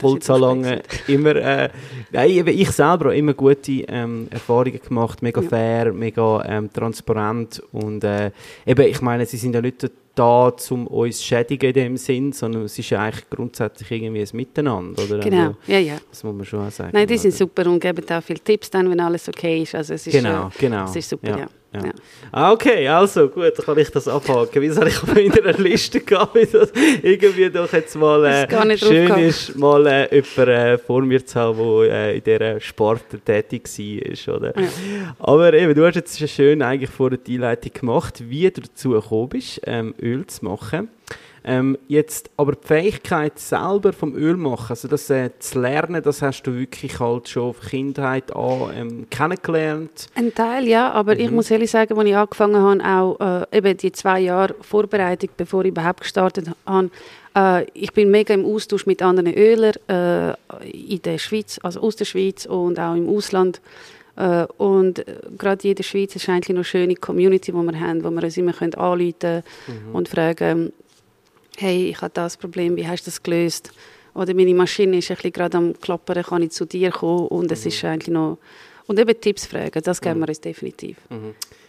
Holzanlangen 0.03 0.81
immer, 1.07 1.37
äh, 1.37 1.69
nein, 2.11 2.47
ich 2.49 2.71
selber 2.71 3.07
habe 3.07 3.17
immer 3.17 3.35
gute 3.35 3.73
ähm, 3.89 4.29
Erfahrungen 4.31 4.81
gemacht, 4.81 5.23
mega 5.23 5.41
Ja. 5.41 5.49
fair, 5.49 5.93
mega 5.93 6.45
ähm, 6.47 6.73
transparent 6.73 7.63
und 7.73 8.03
äh, 8.05 8.31
eben, 8.67 8.87
ich 8.89 9.01
meine, 9.01 9.25
sie 9.27 9.37
sind 9.37 9.55
ja 9.55 9.61
nicht 9.61 9.89
da, 10.17 10.53
um 10.71 10.87
uns 10.87 11.19
zu 11.19 11.25
schädigen 11.25 11.67
in 11.69 11.75
dem 11.75 11.97
Sinn, 11.97 12.33
sondern 12.33 12.63
es 12.65 12.79
ist 12.79 12.91
ja 12.91 13.03
eigentlich 13.03 13.29
grundsätzlich 13.31 13.91
irgendwie 13.91 14.21
ein 14.23 14.29
Miteinander, 14.33 15.03
oder? 15.03 15.19
Genau, 15.19 15.47
Also, 15.47 15.57
ja, 15.67 15.79
ja. 15.79 15.97
das 16.09 16.23
muss 16.23 16.35
man 16.35 16.45
schon 16.45 16.67
auch 16.67 16.71
sagen. 16.71 16.91
Nein, 16.93 17.07
die 17.07 17.19
sind 17.19 17.31
oder? 17.31 17.39
super 17.39 17.67
und 17.71 17.81
geben 17.81 18.05
auch 18.09 18.23
viele 18.23 18.39
Tipps 18.39 18.71
dann, 18.71 18.89
wenn 18.91 19.01
alles 19.01 19.29
okay 19.29 19.63
ist. 19.63 19.75
Also 19.75 19.95
es 19.95 20.07
ist, 20.07 20.13
Genau, 20.13 20.51
genau. 20.59 20.85
Es 20.85 20.95
ist 20.97 21.09
super, 21.11 21.31
Ja, 21.31 21.39
ja. 21.39 21.47
Ja. 21.75 21.87
ja. 21.87 21.93
Ah, 22.33 22.53
okay, 22.53 22.89
also 22.89 23.29
gut, 23.29 23.53
dann 23.57 23.67
kann 23.67 23.79
ich 23.79 23.91
das 23.91 24.09
abhaken. 24.09 24.63
Wieso 24.63 24.81
habe 24.81 24.91
ich 24.91 25.03
auf 25.03 25.15
meiner 25.15 25.53
Liste 25.59 26.01
gehabt, 26.01 26.35
wie 26.35 26.47
das 26.47 26.73
irgendwie 27.03 27.51
doch 27.51 27.73
jetzt 27.73 27.97
mal 27.97 28.25
äh, 28.25 28.79
schön 28.79 29.19
ist, 29.19 29.57
mal 29.57 29.87
äh, 29.87 30.15
jemanden 30.15 30.49
äh, 30.49 30.79
vor 30.79 31.03
mir 31.03 31.25
zu 31.25 31.39
haben, 31.39 31.59
der 31.59 31.91
äh, 31.91 32.17
in 32.17 32.25
dieser 32.25 32.61
Sport 32.61 33.05
tätig 33.25 33.69
war. 33.69 34.37
Oder? 34.37 34.61
Ja. 34.61 34.69
Aber 35.19 35.53
eben, 35.53 35.75
du 35.75 35.87
hast 35.87 35.97
jetzt 35.97 36.19
schon 36.19 36.29
schön 36.29 36.63
eigentlich 36.63 36.91
vor 36.91 37.11
der 37.11 37.19
Einleitung 37.29 37.73
gemacht, 37.73 38.23
wie 38.29 38.51
du 38.51 38.61
dazu 38.61 38.91
gekommen 38.91 39.29
bist, 39.29 39.61
ähm, 39.65 39.95
Öl 40.01 40.27
zu 40.27 40.45
machen. 40.45 40.89
Ähm, 41.47 41.77
jetzt 41.89 42.31
aber 42.39 42.53
die 42.53 42.67
Fähigkeit 42.67 43.39
selber 43.39 43.93
vom 43.93 44.15
Öl 44.17 44.37
machen, 44.37 44.71
also 44.71 44.89
das 44.89 45.11
äh, 45.11 45.31
zu 45.39 45.61
lernen, 45.61 46.03
das 46.03 46.23
hast 46.23 46.43
du 46.45 46.55
wirklich 46.55 46.99
halt 46.99 47.29
schon 47.29 47.53
von 47.53 47.69
Kindheit 47.69 48.35
an 48.35 48.71
ähm, 48.75 49.07
kennengelernt. 49.11 50.07
Ein 50.15 50.35
Teil, 50.35 50.67
ja, 50.67 50.91
aber 50.93 51.19
ich 51.19 51.31
muss 51.31 51.51
ehrlich 51.51 51.71
sagen, 51.71 51.99
als 51.99 52.09
ich 52.09 52.17
angefangen 52.17 52.83
habe, 52.83 53.19
auch 53.21 53.47
äh, 53.53 53.59
eben 53.59 53.77
die 53.77 53.93
zwei 53.93 54.21
Jahre 54.21 54.55
Vorbereitung, 54.63 55.29
bevor 55.37 55.63
ich 55.65 55.69
überhaupt 55.73 56.01
gestartet 56.01 56.49
habe, 56.65 56.91
äh, 57.37 57.67
ich 57.75 57.93
bin 57.93 58.11
mega 58.11 58.33
im 58.33 58.47
Austausch 58.47 58.87
mit 58.87 59.03
anderen 59.03 59.35
Ölern 59.35 59.75
äh, 59.89 60.33
in 60.71 61.03
der 61.03 61.19
Schweiz, 61.19 61.61
also 61.63 61.81
aus 61.81 61.97
der 61.97 62.07
Schweiz 62.07 62.47
und 62.47 62.81
auch 62.81 62.95
im 62.95 63.09
Ausland. 63.09 63.61
Äh, 64.17 64.47
und 64.59 65.01
äh, 65.01 65.17
gerade 65.37 65.69
in 65.69 65.75
der 65.75 65.83
Schweiz 65.83 66.15
ist 66.15 66.29
eigentlich 66.29 66.51
noch 66.51 66.57
eine 66.57 66.65
schöne 66.65 66.95
Community, 66.95 67.53
die 67.53 67.59
wir 67.59 67.81
haben, 67.81 68.05
wo 68.05 68.11
wir 68.11 68.23
uns 68.23 68.37
immer 68.37 68.53
können 68.53 68.75
anrufen 68.75 69.15
können 69.19 69.43
Mhm. 69.67 69.95
und 69.95 70.09
fragen, 70.09 70.73
hey, 71.59 71.89
ich 71.91 72.01
habe 72.01 72.11
das 72.15 72.37
Problem, 72.37 72.77
wie 72.77 72.87
hast 72.87 73.07
du 73.07 73.11
das 73.11 73.23
gelöst? 73.23 73.73
Oder 74.15 74.33
meine 74.35 74.55
Maschine 74.55 74.99
ist 74.99 75.11
ein 75.11 75.17
bisschen 75.17 75.33
gerade 75.33 75.57
am 75.57 75.73
Klappern, 75.81 76.23
kann 76.23 76.43
ich 76.43 76.53
zu 76.53 76.65
dir 76.67 76.91
kommen? 76.91 77.27
Und 77.29 77.47
Mhm. 77.47 77.53
es 77.53 77.67
ist 77.67 77.85
eigentlich 77.85 78.13
noch... 78.13 78.39
Und 78.87 78.99
eben 78.99 79.19
Tipps 79.19 79.47
fragen, 79.47 79.83
das 79.83 80.01
geben 80.01 80.21
wir 80.21 80.29
uns 80.29 80.41
definitiv. 80.41 80.99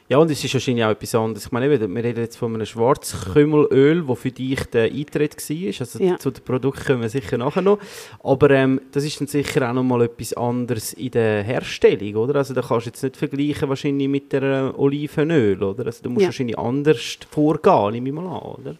Ja, 0.10 0.18
und 0.18 0.30
es 0.30 0.44
ist 0.44 0.54
wahrscheinlich 0.54 0.84
auch 0.84 0.90
etwas 0.92 1.16
anderes. 1.16 1.46
Ich 1.46 1.52
meine, 1.52 1.70
wir 1.72 2.04
reden 2.04 2.20
jetzt 2.20 2.36
von 2.36 2.54
einem 2.54 2.66
Schwarzkümmelöl, 2.66 4.04
das 4.06 4.20
für 4.20 4.32
dich 4.32 4.60
der 4.66 4.84
Eintritt 4.92 5.38
war. 5.50 5.80
Also 5.80 6.04
Ja. 6.04 6.18
zu 6.20 6.30
den 6.30 6.44
Produkten 6.44 6.84
kommen 6.86 7.02
wir 7.02 7.10
sicher 7.10 7.38
nachher 7.38 7.62
noch. 7.62 7.80
Aber 8.24 8.50
ähm, 8.52 8.82
das 8.92 9.04
ist 9.06 9.20
dann 9.20 9.28
sicher 9.28 9.68
auch 9.70 9.74
noch 9.74 9.84
mal 9.84 10.04
etwas 10.04 10.34
anderes 10.34 10.94
in 10.94 11.12
der 11.12 11.42
Herstellung, 11.44 12.16
oder? 12.16 12.36
Also 12.36 12.54
da 12.54 12.62
kannst 12.62 12.86
du 12.86 12.90
jetzt 12.90 13.02
nicht 13.02 13.18
vergleichen 13.18 13.70
wahrscheinlich 13.70 14.08
mit 14.10 14.32
der 14.32 14.44
äh, 14.44 14.78
Olivenöl, 14.80 15.64
oder? 15.64 15.86
Also 15.86 16.04
du 16.04 16.10
musst 16.10 16.24
Ja. 16.24 16.28
wahrscheinlich 16.28 16.58
anders 16.60 17.18
vorgehen, 17.32 17.92
nehme 17.94 18.10
ich 18.10 18.14
mal 18.16 18.28
an, 18.28 18.42
oder? 18.62 18.76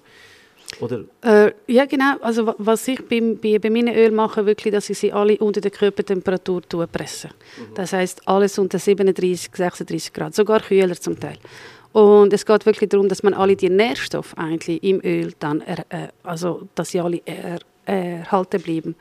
Äh, 1.22 1.52
ja, 1.68 1.86
genau. 1.86 2.18
Also 2.22 2.48
wa- 2.48 2.56
was 2.58 2.88
ich 2.88 3.00
beim, 3.08 3.38
bei, 3.38 3.60
bei 3.60 3.70
meinen 3.70 3.96
Öl 3.96 4.12
mache, 4.12 4.46
wirklich, 4.46 4.74
dass 4.74 4.90
ich 4.90 4.98
sie 4.98 5.14
alle 5.14 5.38
unter 5.38 5.62
der 5.62 5.72
Körpertemperatur 5.72 6.62
tue 6.68 6.88
pressen. 6.88 7.30
Das 7.76 7.94
heißt 7.94 8.28
alles 8.28 8.58
unter 8.60 8.78
37, 8.80 9.50
36 9.54 10.12
Grad, 10.14 10.36
sogar 10.36 10.60
kühler 10.62 10.96
zum 11.00 11.20
Teil. 11.20 11.38
Und 11.94 12.34
es 12.34 12.46
geht 12.46 12.66
wirklich 12.66 12.90
darum, 12.90 13.08
dass 13.08 13.24
man 13.24 13.34
alle 13.34 13.56
die 13.56 13.70
Nährstoffe 13.70 14.38
eigentlich 14.38 14.84
im 14.84 15.00
Öl 15.04 15.34
dann, 15.40 15.62
äh, 15.62 15.78
also 16.24 16.68
dass 16.76 16.90
sie 16.90 17.00
alle 17.00 17.22
er, 17.26 17.60
erhalten 17.86 18.62
bleiben. 18.62 18.96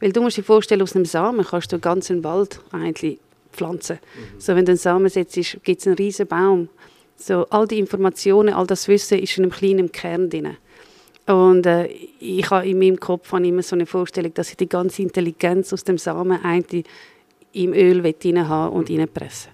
Weil 0.00 0.12
du 0.12 0.22
musst 0.22 0.38
dir 0.38 0.42
vorstellen, 0.44 0.80
aus 0.82 0.94
einem 0.96 1.04
Samen 1.04 1.44
kannst 1.44 1.72
du 1.72 1.76
einen 1.76 1.82
ganzen 1.82 2.24
Wald 2.24 2.58
eigentlich 2.70 3.18
pflanzen. 3.52 3.98
So, 4.38 4.56
wenn 4.56 4.64
du 4.64 4.72
einen 4.72 4.78
Samen 4.78 5.10
setzt, 5.10 5.34
gibt 5.62 5.80
es 5.80 5.86
einen 5.86 5.96
riesen 5.96 6.26
Baum. 6.26 6.68
So, 7.16 7.46
all 7.50 7.66
die 7.68 7.78
Informationen, 7.78 8.54
all 8.54 8.66
das 8.66 8.88
Wissen 8.88 9.18
ist 9.18 9.36
in 9.36 9.44
einem 9.44 9.52
kleinen 9.52 9.92
Kern 9.92 10.30
drin. 10.30 10.56
Und 11.26 11.66
äh, 11.66 11.86
ich 12.18 12.50
habe 12.50 12.68
in 12.68 12.78
meinem 12.78 12.98
Kopf 12.98 13.32
habe 13.32 13.46
immer 13.46 13.62
so 13.62 13.76
eine 13.76 13.86
Vorstellung, 13.86 14.34
dass 14.34 14.50
ich 14.50 14.56
die 14.56 14.68
ganze 14.68 15.02
Intelligenz 15.02 15.72
aus 15.72 15.84
dem 15.84 15.98
Samen 15.98 16.44
eigentlich 16.44 16.84
im 17.52 17.72
Öl 17.74 18.00
rein 18.00 18.48
haben 18.48 18.74
und 18.74 18.90
reinpressen. 18.90 19.52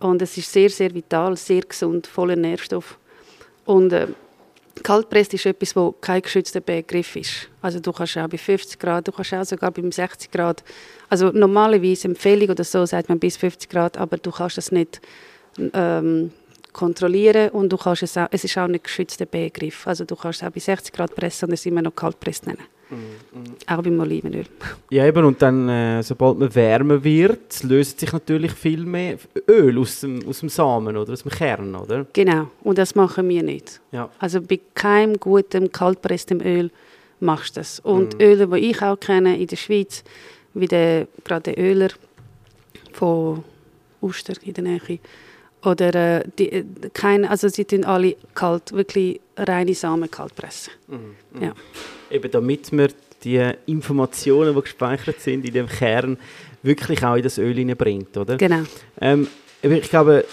Und 0.00 0.22
es 0.22 0.36
ist 0.36 0.52
sehr, 0.52 0.70
sehr 0.70 0.94
vital, 0.94 1.36
sehr 1.36 1.62
gesund, 1.62 2.06
voller 2.06 2.36
Nährstoff. 2.36 2.98
Und 3.64 3.92
äh, 3.92 4.08
Kaltpresst 4.82 5.34
ist 5.34 5.46
etwas, 5.46 5.74
wo 5.74 5.92
kein 5.92 6.22
geschützter 6.22 6.60
Begriff 6.60 7.16
ist. 7.16 7.48
Also 7.60 7.80
du 7.80 7.92
kannst 7.92 8.16
auch 8.16 8.28
bei 8.28 8.38
50 8.38 8.78
Grad, 8.78 9.08
du 9.08 9.12
kannst 9.12 9.34
auch 9.34 9.44
sogar 9.44 9.70
bei 9.70 9.82
60 9.88 10.30
Grad. 10.30 10.62
Also 11.08 11.30
normalerweise 11.30 12.08
Empfehlung 12.08 12.50
oder 12.50 12.64
so 12.64 12.86
sagt 12.86 13.08
man 13.08 13.18
bis 13.18 13.36
50 13.36 13.68
Grad, 13.68 13.96
aber 13.96 14.18
du 14.18 14.30
kannst 14.30 14.56
das 14.56 14.72
nicht 14.72 15.00
ähm, 15.74 16.32
kontrollieren 16.72 17.50
und 17.50 17.70
du 17.70 17.76
kannst 17.76 18.02
es, 18.02 18.16
auch, 18.16 18.28
es 18.30 18.44
ist 18.44 18.56
auch 18.58 18.68
nicht 18.68 18.84
geschützter 18.84 19.26
Begriff. 19.26 19.86
Also 19.86 20.04
du 20.04 20.16
kannst 20.16 20.42
es 20.42 20.48
auch 20.48 20.52
bei 20.52 20.60
60 20.60 20.92
Grad 20.92 21.14
pressen 21.14 21.48
und 21.48 21.54
es 21.54 21.66
immer 21.66 21.82
noch 21.82 21.94
Kaltpress 21.94 22.42
nennen. 22.44 22.64
Auch 23.66 23.82
beim 23.82 24.00
Olivenöl. 24.00 24.46
Ja, 24.90 25.04
eben, 25.06 25.24
und 25.24 25.42
dann, 25.42 25.68
äh, 25.68 26.02
sobald 26.02 26.38
man 26.38 26.54
wärmer 26.54 27.04
wird, 27.04 27.62
löst 27.62 28.00
sich 28.00 28.12
natürlich 28.12 28.52
viel 28.52 28.84
mehr 28.86 29.18
Öl 29.46 29.78
aus 29.78 30.00
dem, 30.00 30.26
aus 30.26 30.40
dem 30.40 30.48
Samen 30.48 30.96
oder 30.96 31.12
aus 31.12 31.22
dem 31.22 31.30
Kern, 31.30 31.74
oder? 31.74 32.06
Genau, 32.14 32.50
und 32.62 32.78
das 32.78 32.94
machen 32.94 33.28
wir 33.28 33.42
nicht. 33.42 33.80
Ja. 33.92 34.08
Also 34.18 34.40
bei 34.40 34.58
keinem 34.74 35.18
guten 35.20 35.70
kaltpresstem 35.70 36.40
Öl 36.40 36.70
machst 37.20 37.56
du 37.56 37.60
das. 37.60 37.78
Und 37.80 38.20
Öle, 38.22 38.46
die 38.46 38.70
ich 38.70 38.80
auch 38.80 38.98
kenne 38.98 39.38
in 39.38 39.46
der 39.46 39.56
Schweiz, 39.56 40.02
wie 40.54 40.66
der, 40.66 41.08
gerade 41.24 41.52
der 41.52 41.58
Öler 41.62 41.88
von 42.92 43.44
Uster 44.00 44.34
in 44.42 44.54
der 44.54 44.64
Nähe, 44.64 44.98
oder 45.64 45.94
äh, 45.94 46.24
die, 46.38 46.52
äh, 46.52 46.64
keine, 46.92 47.30
also 47.30 47.48
sie 47.48 47.64
tun 47.64 47.84
alle 47.84 48.16
kalt, 48.34 48.72
wirklich 48.72 49.20
reine 49.36 49.74
Samen 49.74 50.10
kalt 50.10 50.34
pressen. 50.34 50.72
Ja. 51.40 51.54
Eben 52.10 52.30
damit 52.30 52.72
man 52.72 52.88
die 53.24 53.52
Informationen, 53.66 54.54
die 54.54 54.60
gespeichert 54.60 55.20
sind 55.20 55.44
in 55.44 55.52
dem 55.52 55.66
Kern, 55.66 56.18
wirklich 56.62 57.04
auch 57.04 57.16
in 57.16 57.22
das 57.22 57.38
Öl 57.38 57.54
hineinbringt, 57.54 58.16
oder? 58.16 58.36
Genau. 58.36 58.62
Ähm, 59.00 59.26
ich 59.62 59.90
glaube, 59.90 60.24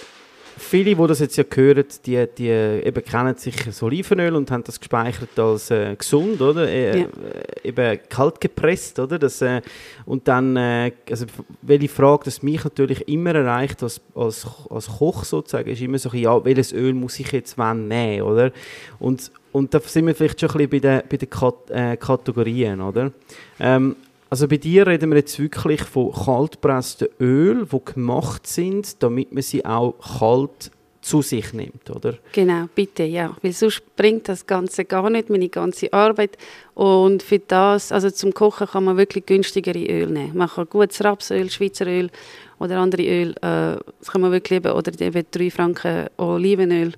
viele, 0.58 0.96
die 0.96 1.08
das 1.08 1.20
jetzt 1.20 1.36
ja 1.38 1.44
hören, 1.54 1.86
die, 2.06 2.26
die 2.38 2.50
eben 2.50 3.04
kennen 3.04 3.36
sicher 3.36 3.66
das 3.66 3.82
Olivenöl 3.84 4.36
und 4.36 4.52
haben 4.52 4.64
das 4.64 4.80
gespeichert 4.80 5.38
als 5.38 5.72
äh, 5.72 5.96
gesund, 5.96 6.42
oder? 6.42 6.68
Äh, 6.68 7.00
Ja. 7.02 7.06
äh, 7.06 7.68
eben 7.68 8.00
kalt 8.10 8.40
gepresst, 8.42 9.00
oder? 9.00 9.20
Das, 9.20 9.42
äh, 9.42 9.62
und 10.06 10.28
dann, 10.28 10.56
äh, 10.56 10.92
also 11.10 11.26
welche 11.62 11.90
Frage, 11.90 12.26
das 12.26 12.44
mich 12.44 12.64
natürlich 12.64 13.08
immer 13.08 13.36
erreicht 13.36 13.84
als, 13.84 14.02
als, 14.14 14.48
als 14.70 14.88
Koch 14.88 15.24
sozusagen, 15.24 15.70
ist 15.70 15.82
immer 15.82 16.00
so, 16.00 16.10
ja, 16.14 16.44
welches 16.46 16.74
Öl 16.74 16.94
muss 16.94 17.20
ich 17.20 17.32
jetzt 17.32 17.58
wann 17.58 17.88
nehmen, 17.88 18.24
oder? 18.24 18.52
Und, 19.00 19.32
und 19.52 19.74
da 19.74 19.80
sind 19.80 20.08
wir 20.08 20.16
vielleicht 20.16 20.40
schon 20.40 20.50
ein 20.50 20.70
bisschen 20.70 20.70
bei 20.70 20.80
den, 20.80 21.02
bei 21.10 21.18
den 21.18 21.30
Kat 21.30 22.00
Kategorien, 22.00 22.82
oder? 22.82 23.12
Ähm, 23.60 23.96
also 24.30 24.48
bei 24.48 24.58
dir 24.58 24.88
reden 24.88 25.12
wir 25.12 25.18
jetzt 25.18 25.40
wirklich 25.40 25.82
von 25.82 26.12
kaltpressten 26.12 27.10
Öl, 27.20 27.68
die 27.72 27.94
gemacht 27.94 28.48
sind, 28.48 29.02
damit 29.04 29.32
man 29.32 29.44
sie 29.44 29.66
auch 29.66 29.96
kalt 30.20 30.72
zu 31.06 31.22
sich 31.22 31.54
nimmt, 31.54 31.88
oder? 31.92 32.16
Genau, 32.32 32.66
bitte, 32.74 33.04
ja. 33.04 33.36
Weil 33.44 33.52
sonst 33.52 33.84
bringt 33.96 34.28
das 34.28 34.48
Ganze 34.48 34.86
gar 34.86 35.08
nicht, 35.12 35.30
meine 35.30 35.50
ganze 35.50 35.94
Arbeit. 35.94 36.36
Und 36.74 37.22
für 37.22 37.38
das, 37.38 37.92
also 37.92 38.10
zum 38.10 38.34
Kochen 38.34 38.66
kann 38.66 38.86
man 38.86 38.98
wirklich 38.98 39.28
günstigere 39.28 39.86
Öl 39.86 40.08
nehmen. 40.08 40.36
Man 40.36 40.50
kann 40.50 40.68
gutes 40.68 41.04
Rapsöl, 41.04 41.52
Schweizer 41.52 41.86
Öl 41.86 42.10
oder 42.58 42.80
andere 42.80 43.04
Öl, 43.04 43.32
äh, 43.38 43.78
das 44.00 44.12
kann 44.12 44.22
man 44.22 44.32
wirklich 44.32 44.58
eben, 44.58 44.72
oder 44.72 44.92
eben 45.00 45.26
3 45.30 45.52
Franken 45.52 46.08
Olivenöl 46.18 46.94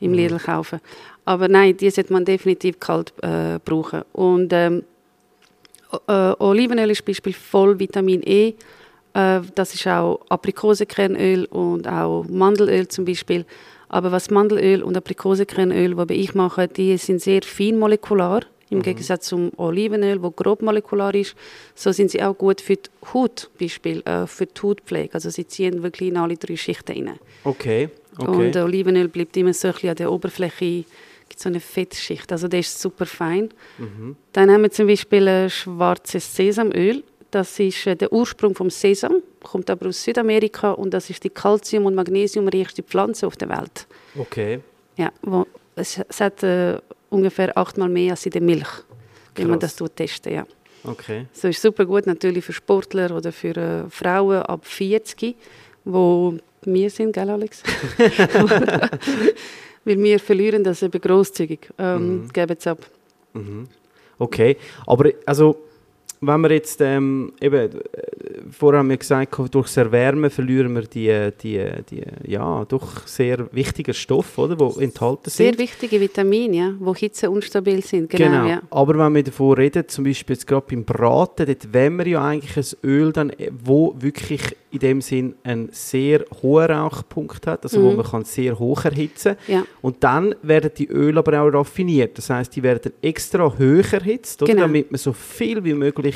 im 0.00 0.12
Lidl 0.12 0.38
kaufen. 0.38 0.80
Aber 1.24 1.46
nein, 1.46 1.76
die 1.76 1.90
sollte 1.90 2.12
man 2.12 2.24
definitiv 2.24 2.80
kalt 2.80 3.12
äh, 3.22 3.60
brauchen. 3.64 4.02
Und 4.12 4.52
ähm, 4.52 4.82
äh, 6.06 6.34
Olivenöl 6.38 6.90
ist 6.90 7.04
Beispiel 7.04 7.32
voll 7.32 7.78
Vitamin 7.78 8.22
E. 8.24 8.54
Äh, 9.14 9.40
das 9.54 9.74
ist 9.74 9.86
auch 9.86 10.20
Aprikosenkernöl 10.28 11.44
und 11.46 11.86
auch 11.88 12.24
Mandelöl 12.28 12.88
zum 12.88 13.04
Beispiel. 13.04 13.44
Aber 13.88 14.10
was 14.10 14.30
Mandelöl 14.30 14.82
und 14.82 14.96
Aprikosenkernöl, 14.96 15.94
die 16.06 16.14
ich 16.14 16.34
mache, 16.34 16.66
die 16.68 16.96
sind 16.96 17.20
sehr 17.20 17.42
feinmolekular. 17.42 18.42
Im 18.70 18.80
Gegensatz 18.80 19.26
zum 19.26 19.52
Olivenöl, 19.58 20.22
wo 20.22 20.30
grobmolekular 20.30 21.14
ist, 21.14 21.34
so 21.74 21.92
sind 21.92 22.10
sie 22.10 22.22
auch 22.22 22.32
gut 22.32 22.62
für 22.62 22.76
die 22.76 22.88
Haut, 23.12 23.50
Beispiel, 23.60 24.00
äh, 24.06 24.26
für 24.26 24.46
die 24.46 24.62
Hautpflege. 24.62 25.12
Also 25.12 25.28
sie 25.28 25.46
ziehen 25.46 25.82
wirklich 25.82 26.08
in 26.08 26.16
alle 26.16 26.38
drei 26.38 26.56
Schichten 26.56 27.06
rein. 27.06 27.18
Okay, 27.44 27.90
okay. 28.16 28.30
Und 28.30 28.56
Olivenöl 28.56 29.08
bleibt 29.08 29.36
immer 29.36 29.52
so 29.52 29.68
ein 29.68 29.74
bisschen 29.74 29.90
an 29.90 29.96
der 29.96 30.10
Oberfläche, 30.10 30.84
gibt 31.32 31.40
so 31.40 31.48
eine 31.48 31.60
Fettschicht. 31.60 32.30
Also 32.30 32.46
der 32.46 32.60
ist 32.60 32.78
super 32.78 33.06
fein. 33.06 33.48
Dann 34.32 34.50
haben 34.50 34.62
wir 34.62 34.70
zum 34.70 34.86
Beispiel 34.86 35.26
ein 35.26 35.48
schwarzes 35.48 36.36
Sesamöl. 36.36 37.02
Das 37.30 37.58
ist 37.58 37.86
äh, 37.86 37.96
der 37.96 38.12
Ursprung 38.12 38.54
vom 38.54 38.68
Sesam, 38.68 39.22
kommt 39.42 39.70
aber 39.70 39.88
aus 39.88 40.04
Südamerika 40.04 40.72
und 40.72 40.92
das 40.92 41.08
ist 41.08 41.24
die 41.24 41.30
Calcium- 41.30 41.86
und 41.86 41.94
Magnesiumreichste 41.94 42.82
Pflanze 42.82 43.26
auf 43.26 43.36
der 43.36 43.48
Welt. 43.48 43.86
okay. 44.18 44.60
Ja, 44.98 45.10
wo, 45.22 45.46
es, 45.74 45.98
es 46.06 46.20
hat 46.20 46.42
äh, 46.42 46.76
ungefähr 47.08 47.56
achtmal 47.56 47.88
mehr 47.88 48.10
als 48.10 48.26
in 48.26 48.32
der 48.32 48.42
Milch, 48.42 48.68
wenn 49.34 49.48
man 49.48 49.58
das 49.58 49.76
testen 49.76 50.34
ja. 50.34 50.46
Okay. 50.84 51.24
So 51.32 51.48
ist 51.48 51.62
super 51.62 51.86
gut 51.86 52.06
natürlich 52.06 52.44
für 52.44 52.52
Sportler 52.52 53.16
oder 53.16 53.32
für 53.32 53.56
äh, 53.56 53.88
Frauen 53.88 54.42
ab 54.42 54.66
40, 54.66 55.34
wo 55.84 56.36
wir 56.60 56.90
sind, 56.90 57.14
gell 57.14 57.30
Alex? 57.30 57.62
Weil 59.84 59.98
wir 60.02 60.18
verlieren 60.20 60.62
das 60.64 60.82
eben 60.82 61.00
grosszügig, 61.00 61.70
ähm, 61.78 62.28
geben 62.32 62.56
es 62.58 62.66
ab. 62.66 62.78
Mhm. 63.32 63.66
Okay, 64.18 64.56
aber 64.86 65.10
also 65.26 65.56
wenn 66.24 66.40
wir 66.40 66.52
jetzt 66.52 66.80
ähm, 66.80 67.32
eben 67.40 67.56
äh, 67.56 67.70
vorher 68.50 68.78
haben 68.78 68.90
wir 68.90 68.96
gesagt, 68.96 69.36
durch 69.50 69.66
das 69.66 69.76
Erwärmen 69.76 70.30
verlieren 70.30 70.74
wir 70.74 70.82
die, 70.82 71.30
die, 71.42 71.60
die 71.90 72.02
ja 72.30 72.64
doch 72.64 73.06
sehr 73.06 73.52
wichtigen 73.52 73.92
Stoffe, 73.92 74.40
oder, 74.42 74.56
die 74.56 74.84
enthalten 74.84 75.30
sind. 75.30 75.56
Sehr 75.56 75.58
wichtige 75.58 76.00
Vitamine, 76.00 76.56
ja, 76.56 76.70
die 76.80 76.98
hitzeunstabil 76.98 77.82
sind. 77.82 78.10
Genau, 78.10 78.46
Ja. 78.46 78.62
Aber 78.70 78.96
wenn 78.98 79.14
wir 79.14 79.24
davon 79.24 79.54
reden, 79.54 79.88
zum 79.88 80.04
Beispiel 80.04 80.34
jetzt 80.36 80.46
gerade 80.46 80.66
beim 80.68 80.84
Braten, 80.84 81.46
dort 81.46 81.74
wollen 81.74 81.96
wir 81.98 82.06
ja 82.06 82.24
eigentlich 82.24 82.56
ein 82.56 82.88
Öl, 82.88 83.12
dann, 83.12 83.30
äh, 83.30 83.50
wo 83.52 83.94
wirklich 83.98 84.42
in 84.70 84.78
dem 84.78 85.00
Sinn 85.02 85.34
einen 85.42 85.68
sehr 85.72 86.24
hohen 86.40 86.70
Rauchpunkt 86.70 87.46
hat, 87.46 87.64
also 87.64 87.82
wo 87.82 87.90
Mhm. 87.90 87.96
man 87.96 88.06
kann 88.06 88.24
sehr 88.24 88.58
hoch 88.58 88.84
erhitzen 88.86 89.36
Ja. 89.46 89.64
Und 89.82 90.02
dann 90.02 90.34
werden 90.42 90.70
die 90.78 90.88
Öle 90.88 91.18
aber 91.18 91.42
auch 91.42 91.48
raffiniert. 91.52 92.16
Das 92.16 92.30
heißt, 92.30 92.56
die 92.56 92.62
werden 92.62 92.92
extra 93.02 93.44
hoch 93.44 93.92
erhitzt, 93.92 94.40
oder? 94.42 94.52
Genau. 94.52 94.66
damit 94.66 94.90
man 94.90 94.98
so 94.98 95.12
viel 95.12 95.62
wie 95.64 95.74
möglich 95.74 96.11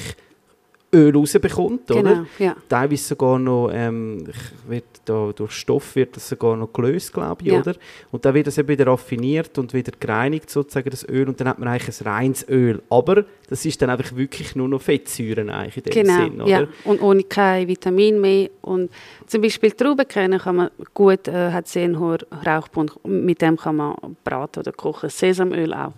Öl 0.95 1.15
rausbekommt, 1.15 1.89
Genau, 1.89 2.01
oder? 2.01 2.27
ja. 2.39 2.57
Teilweise 2.69 3.03
sogar 3.09 3.41
noch, 3.41 3.71
ähm, 3.73 4.25
wird 4.69 4.85
da, 5.05 5.33
durch 5.35 5.51
Stoff 5.53 5.97
wird 5.97 6.15
das 6.17 6.29
sogar 6.29 6.57
noch 6.57 6.73
gelöst, 6.73 7.13
glaube 7.13 7.43
ich, 7.45 7.53
Ja. 7.53 7.59
oder? 7.59 7.75
Und 8.13 8.25
dann 8.25 8.33
wird 8.35 8.47
das 8.47 8.57
eben 8.57 8.69
wieder 8.69 8.87
raffiniert 8.87 9.59
und 9.59 9.75
wieder 9.75 9.93
gereinigt, 9.99 10.49
sozusagen, 10.49 10.89
das 10.89 11.07
Öl, 11.09 11.29
und 11.29 11.41
dann 11.41 11.49
hat 11.49 11.59
man 11.59 11.69
eigentlich 11.69 12.01
ein 12.01 12.07
reines 12.07 12.49
Öl. 12.49 12.81
Aber 12.89 13.25
das 13.51 13.67
ist 13.67 13.83
dann 13.83 13.91
einfach 13.91 14.15
wirklich 14.17 14.55
nur 14.55 14.69
noch 14.69 14.81
Fettsäuren 14.81 15.51
eigentlich 15.51 15.77
in 15.79 15.83
dem 15.83 15.93
Genau, 15.93 16.23
Sinn, 16.25 16.41
oder? 16.41 16.49
ja. 16.63 16.69
Und 16.85 17.03
ohne 17.03 17.25
kein 17.25 17.67
Vitamin 17.67 18.21
mehr. 18.21 18.49
Und 18.63 18.91
zum 19.27 19.43
Beispiel 19.43 19.73
Traubenkerne 19.73 20.39
kann 20.39 20.57
man 20.57 20.71
gut, 20.95 21.27
äh, 21.27 21.51
hat 21.51 21.67
sehr 21.67 21.85
einen 21.85 21.99
hohen 21.99 22.19
Rauchpunkt. 22.47 23.05
Mit 23.07 23.43
dem 23.43 23.57
kann 23.57 23.77
man 23.77 23.97
braten 24.23 24.61
oder 24.61 24.73
kochen. 24.73 25.11
Sesamöl 25.11 25.75
auch. 25.75 25.93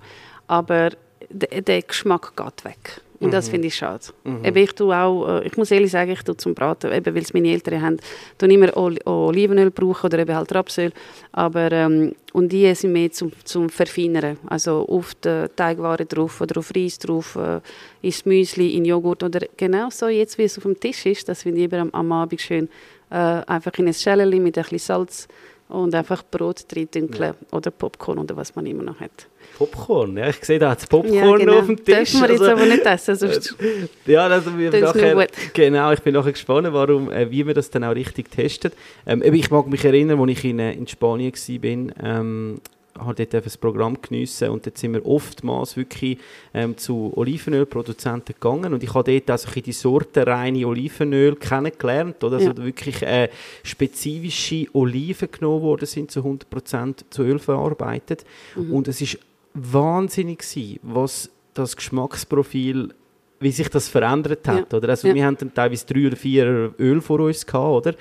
Aber 0.46 0.90
der, 1.28 1.60
der 1.60 1.82
Geschmack 1.82 2.32
geht 2.34 2.64
weg. 2.64 3.02
Und 3.20 3.32
das 3.32 3.48
finde 3.48 3.66
ich 3.68 3.74
schade. 3.74 4.06
Eben, 4.44 4.56
ich, 4.58 4.72
tue 4.72 4.96
auch, 4.96 5.40
äh, 5.40 5.46
ich 5.46 5.56
muss 5.56 5.70
ehrlich 5.70 5.90
sagen, 5.90 6.12
ich 6.12 6.22
tue 6.22 6.36
zum 6.36 6.54
Braten, 6.54 6.92
eben 6.92 7.14
weil 7.14 7.22
es 7.22 7.34
meine 7.34 7.48
Eltern 7.48 7.82
haben, 7.82 7.96
tue 8.38 8.52
immer 8.52 8.76
Oli 8.76 9.00
Olivenöl 9.04 9.70
brauchen 9.70 10.06
oder 10.06 10.20
eben 10.20 10.34
halt 10.34 10.54
Rapsöl. 10.54 10.92
Aber, 11.32 11.72
ähm, 11.72 12.14
und 12.32 12.52
die 12.52 12.72
sind 12.74 12.92
mehr 12.92 13.10
zum, 13.10 13.32
zum 13.44 13.68
Verfeinern. 13.70 14.38
Also 14.46 14.86
auf 14.88 15.14
die 15.16 15.46
Teigware 15.56 16.04
drauf 16.06 16.40
oder 16.40 16.58
auf 16.58 16.72
Reis 16.74 16.98
drauf, 16.98 17.36
äh, 17.36 17.60
ins 18.02 18.24
Müsli, 18.24 18.76
in 18.76 18.84
Joghurt 18.84 19.22
oder 19.22 19.40
genau 19.56 19.90
so 19.90 20.06
jetzt, 20.08 20.38
wie 20.38 20.44
es 20.44 20.56
auf 20.56 20.62
dem 20.62 20.78
Tisch 20.78 21.04
ist. 21.06 21.28
Das 21.28 21.42
finde 21.42 21.58
ich 21.58 21.64
eben 21.64 21.80
am, 21.80 21.90
am 21.92 22.12
Abend 22.12 22.40
schön. 22.40 22.68
Äh, 23.10 23.14
einfach 23.14 23.72
in 23.78 23.88
ein 23.88 23.94
Schälchen 23.94 24.42
mit 24.42 24.56
ein 24.56 24.62
bisschen 24.62 24.78
Salz 24.78 25.28
und 25.68 25.94
einfach 25.94 26.22
Brot 26.30 26.64
reindünkeln 26.74 27.34
oder 27.52 27.70
Popcorn 27.70 28.18
oder 28.18 28.36
was 28.36 28.54
man 28.56 28.66
immer 28.66 28.82
noch 28.82 29.00
hat. 29.00 29.28
Popcorn, 29.58 30.16
ja, 30.16 30.28
ich 30.28 30.44
sehe 30.44 30.58
da 30.58 30.70
hat 30.70 30.88
Popcorn 30.88 31.12
ja, 31.12 31.36
genau. 31.36 31.58
auf 31.58 31.66
dem 31.66 31.76
Tisch. 31.76 32.12
Dürfen 32.12 32.22
wir 32.22 32.30
jetzt 32.30 32.40
also- 32.40 32.52
aber 32.52 32.66
nicht 32.66 32.86
essen, 32.86 33.16
sonst 33.16 33.56
Ja, 34.06 34.26
also 34.26 34.56
wir 34.56 34.70
nachher, 34.70 35.26
genau, 35.52 35.92
ich 35.92 36.00
bin 36.00 36.14
nachher 36.14 36.32
gespannt, 36.32 36.68
warum, 36.72 37.10
äh, 37.10 37.30
wie 37.30 37.46
wir 37.46 37.54
das 37.54 37.70
dann 37.70 37.84
auch 37.84 37.94
richtig 37.94 38.30
testen. 38.30 38.72
Ähm, 39.06 39.22
ich 39.22 39.50
mag 39.50 39.66
mich 39.66 39.84
erinnern, 39.84 40.20
als 40.20 40.30
ich 40.30 40.44
in, 40.44 40.58
äh, 40.58 40.72
in 40.72 40.86
Spanien 40.86 41.32
war, 41.32 41.94
ähm, 42.02 42.60
habe 43.00 43.14
dort 43.14 43.34
einfach 43.34 43.44
das 43.50 43.56
Programm 43.56 43.96
geniessen 44.00 44.50
und 44.50 44.66
dort 44.66 44.78
sind 44.78 44.94
wir 44.94 45.04
oftmals 45.06 45.76
wirklich 45.76 46.18
ähm, 46.54 46.76
zu 46.76 47.12
Olivenölproduzenten 47.16 48.34
gegangen 48.34 48.72
und 48.74 48.82
ich 48.82 48.94
habe 48.94 49.12
dort 49.12 49.30
also 49.30 49.48
die 49.60 49.72
Sorte 49.72 50.26
reine 50.26 50.66
Olivenöl 50.66 51.36
kennengelernt, 51.36 52.22
oder? 52.24 52.36
Also 52.36 52.50
Ja. 52.50 52.56
wirklich 52.56 53.02
äh, 53.02 53.28
spezifische 53.62 54.66
Oliven 54.74 55.30
genommen 55.30 55.62
worden 55.62 55.86
sind, 55.86 56.10
zu 56.10 56.20
100% 56.20 57.04
zu 57.10 57.22
Öl 57.22 57.38
verarbeitet 57.38 58.24
und 58.70 58.88
es 58.88 59.00
ist 59.00 59.18
wahnsinnig 59.54 60.38
gewesen, 60.40 60.78
was 60.82 61.30
das 61.54 61.76
Geschmacksprofil 61.76 62.94
wie 63.40 63.52
sich 63.52 63.68
das 63.68 63.88
verändert 63.88 64.46
hat, 64.48 64.72
Ja. 64.72 64.78
oder? 64.78 64.88
Also 64.88 65.08
Ja. 65.08 65.14
wir 65.14 65.24
haben 65.24 65.36
dann 65.38 65.54
teilweise 65.54 65.86
drei 65.86 66.06
oder 66.08 66.16
vier 66.16 66.74
Öl 66.78 67.00
vor 67.00 67.20
uns 67.20 67.46
gehabt, 67.46 67.86
oder? 67.86 67.94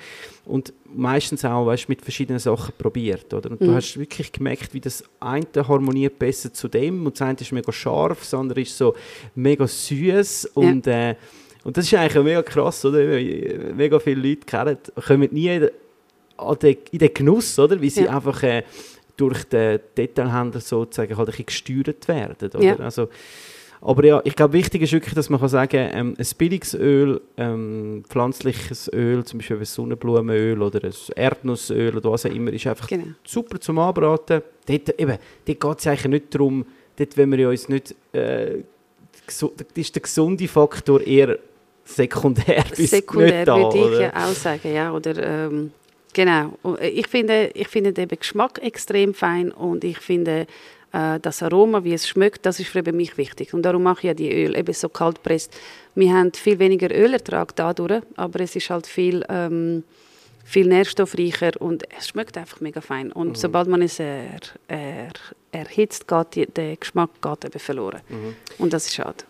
Und 0.44 0.72
meistens 0.92 1.44
auch, 1.44 1.66
weißt, 1.66 1.88
mit 1.88 2.02
verschiedenen 2.02 2.38
Sachen 2.40 2.74
probiert, 2.76 3.32
oder? 3.32 3.50
Und 3.52 3.60
du 3.60 3.66
Mhm. 3.70 3.74
hast 3.74 3.96
wirklich 3.98 4.32
gemerkt, 4.32 4.74
wie 4.74 4.80
das 4.80 5.04
eine 5.20 5.46
harmoniert 5.54 6.18
besser 6.18 6.52
zu 6.52 6.66
dem 6.68 7.06
und 7.06 7.14
das 7.20 7.22
eine 7.28 7.38
ist 7.40 7.52
mega 7.52 7.70
scharf, 7.70 8.20
das 8.20 8.34
andere 8.34 8.62
ist 8.62 8.76
so 8.76 8.94
mega 9.34 9.66
süß 9.66 10.46
und 10.54 10.86
äh, 10.86 11.14
und 11.64 11.76
das 11.76 11.84
ist 11.84 11.94
eigentlich 11.94 12.24
mega 12.24 12.42
krass, 12.42 12.84
oder? 12.84 12.98
Mega 13.74 13.98
viele 14.00 14.26
Leute 14.28 14.46
kennen, 14.46 14.78
kommen 15.06 15.28
nie 15.32 15.48
in 15.56 15.68
den 16.98 17.14
Genuss, 17.14 17.58
oder? 17.58 17.80
Wie 17.80 17.90
sie 17.90 18.04
Ja. 18.04 18.16
einfach 18.16 18.42
äh, 18.42 18.62
durch 19.16 19.44
den 19.44 19.80
Detailhändler 19.96 20.60
sozusagen 20.60 21.16
halt 21.16 21.28
ein 21.28 21.44
bisschen 21.44 21.46
gesteuert 21.46 22.08
werden, 22.08 22.48
oder? 22.48 22.62
Ja. 22.62 22.76
Also, 22.76 23.08
aber 23.80 24.04
ja, 24.04 24.20
ich 24.24 24.34
glaube, 24.34 24.54
wichtig 24.54 24.82
ist 24.82 24.92
wirklich, 24.92 25.14
dass 25.14 25.30
man 25.30 25.38
kann 25.40 25.48
sagen 25.48 25.90
ähm, 25.92 26.14
ein 26.18 26.26
billiges 26.36 26.74
Öl, 26.74 27.20
ähm, 27.36 28.02
pflanzliches 28.08 28.90
Öl, 28.92 29.24
zum 29.24 29.38
Beispiel 29.38 29.58
ein 29.58 29.64
Sonnenblumenöl 29.64 30.60
oder 30.62 30.82
ein 30.84 30.92
Erdnussöl 31.14 31.96
oder 31.96 32.10
was 32.10 32.26
auch 32.26 32.30
immer, 32.30 32.52
ist 32.52 32.66
einfach 32.66 32.88
Genau. 32.88 33.06
super 33.24 33.60
zum 33.60 33.78
Anbraten. 33.78 34.42
Dort, 34.66 35.00
eben, 35.00 35.18
dort 35.46 35.60
geht 35.60 35.78
es 35.78 35.86
eigentlich 35.86 36.06
nicht 36.08 36.34
darum, 36.34 36.66
dort 36.96 37.16
wollen 37.16 37.30
wir 37.32 37.38
ja 37.38 37.48
uns 37.50 37.68
nicht, 37.68 37.94
äh, 38.12 38.62
ist 39.74 39.94
der 39.94 40.02
gesunde 40.02 40.48
Faktor 40.48 41.00
eher 41.00 41.38
sekundär 41.84 42.64
bis 42.76 42.90
Sekundär 42.90 43.38
nicht 43.38 43.48
da, 43.48 43.56
würde 43.56 43.78
ich 43.78 43.84
oder? 43.84 44.00
ja 44.00 44.12
auch 44.16 44.32
sagen, 44.34 44.74
ja. 44.74 44.92
Oder, 44.92 45.22
ähm, 45.46 45.72
genau. 46.12 46.52
Und 46.62 46.80
ich 46.82 47.06
finde, 47.06 47.50
ich 47.54 47.68
finde 47.68 47.92
den 47.92 48.08
Geschmack 48.08 48.58
extrem 48.62 49.14
fein 49.14 49.50
und 49.52 49.84
ich 49.84 49.98
finde 49.98 50.40
äh, 50.40 50.46
das 50.90 51.42
Aroma, 51.42 51.84
wie 51.84 51.92
es 51.92 52.08
schmeckt, 52.08 52.46
das 52.46 52.60
ist 52.60 52.70
für 52.70 52.82
mich 52.92 53.18
wichtig. 53.18 53.52
Und 53.52 53.62
darum 53.62 53.82
mache 53.82 53.98
ich 54.00 54.04
ja 54.04 54.14
die 54.14 54.32
Öl 54.32 54.56
eben 54.56 54.72
so 54.72 54.88
kalt 54.88 55.22
presst. 55.22 55.54
Wir 55.94 56.12
haben 56.14 56.32
viel 56.32 56.58
weniger 56.58 56.90
Ölertrag 56.94 57.54
dadurch, 57.56 58.02
aber 58.16 58.40
es 58.40 58.56
ist 58.56 58.70
halt 58.70 58.86
viel, 58.86 59.24
ähm, 59.28 59.84
viel 60.44 60.66
nährstoffreicher 60.66 61.52
und 61.60 61.84
es 61.98 62.08
schmeckt 62.08 62.38
einfach 62.38 62.60
mega 62.60 62.80
fein. 62.80 63.12
Und 63.12 63.36
sobald 63.36 63.68
man 63.68 63.82
es 63.82 63.98
er, 64.00 64.40
er, 64.66 65.12
erhitzt, 65.52 66.08
geht 66.08 66.34
die, 66.34 66.46
der 66.46 66.76
Geschmack 66.76 67.10
geht 67.20 67.44
eben 67.44 67.58
verloren. 67.58 68.00
Und 68.58 68.72
das 68.72 68.86
ist 68.86 68.94
schade. 68.94 69.24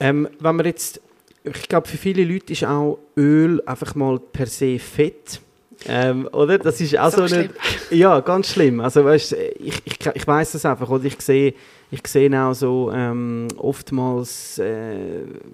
Ähm, 0.00 0.28
wenn 0.40 0.56
man 0.56 0.66
jetzt, 0.66 1.00
ich 1.44 1.68
glaube, 1.68 1.88
für 1.88 1.96
viele 1.96 2.24
Leute 2.24 2.52
ist 2.52 2.64
auch 2.64 2.98
Öl 3.16 3.62
einfach 3.66 3.94
mal 3.94 4.18
per 4.18 4.46
se 4.46 4.78
Fett. 4.78 5.40
Ähm, 5.86 6.28
oder? 6.32 6.58
Das 6.58 6.80
ist 6.80 6.98
auch 6.98 7.10
so, 7.10 7.26
So 7.26 7.34
eine, 7.36 7.50
ja, 7.90 8.20
ganz 8.20 8.48
schlimm. 8.52 8.80
Also, 8.80 9.04
weißt, 9.04 9.36
ich, 9.58 9.82
ich, 9.84 9.98
ich 10.14 10.26
weiß 10.26 10.52
das 10.52 10.64
einfach. 10.64 10.88
Oder 10.88 11.04
ich 11.04 11.20
sehe, 11.20 11.54
ich 11.90 12.06
sehe 12.06 12.30
auch 12.42 12.54
so 12.54 12.90
ähm, 12.92 13.46
oftmals, 13.58 14.58
äh, 14.58 14.96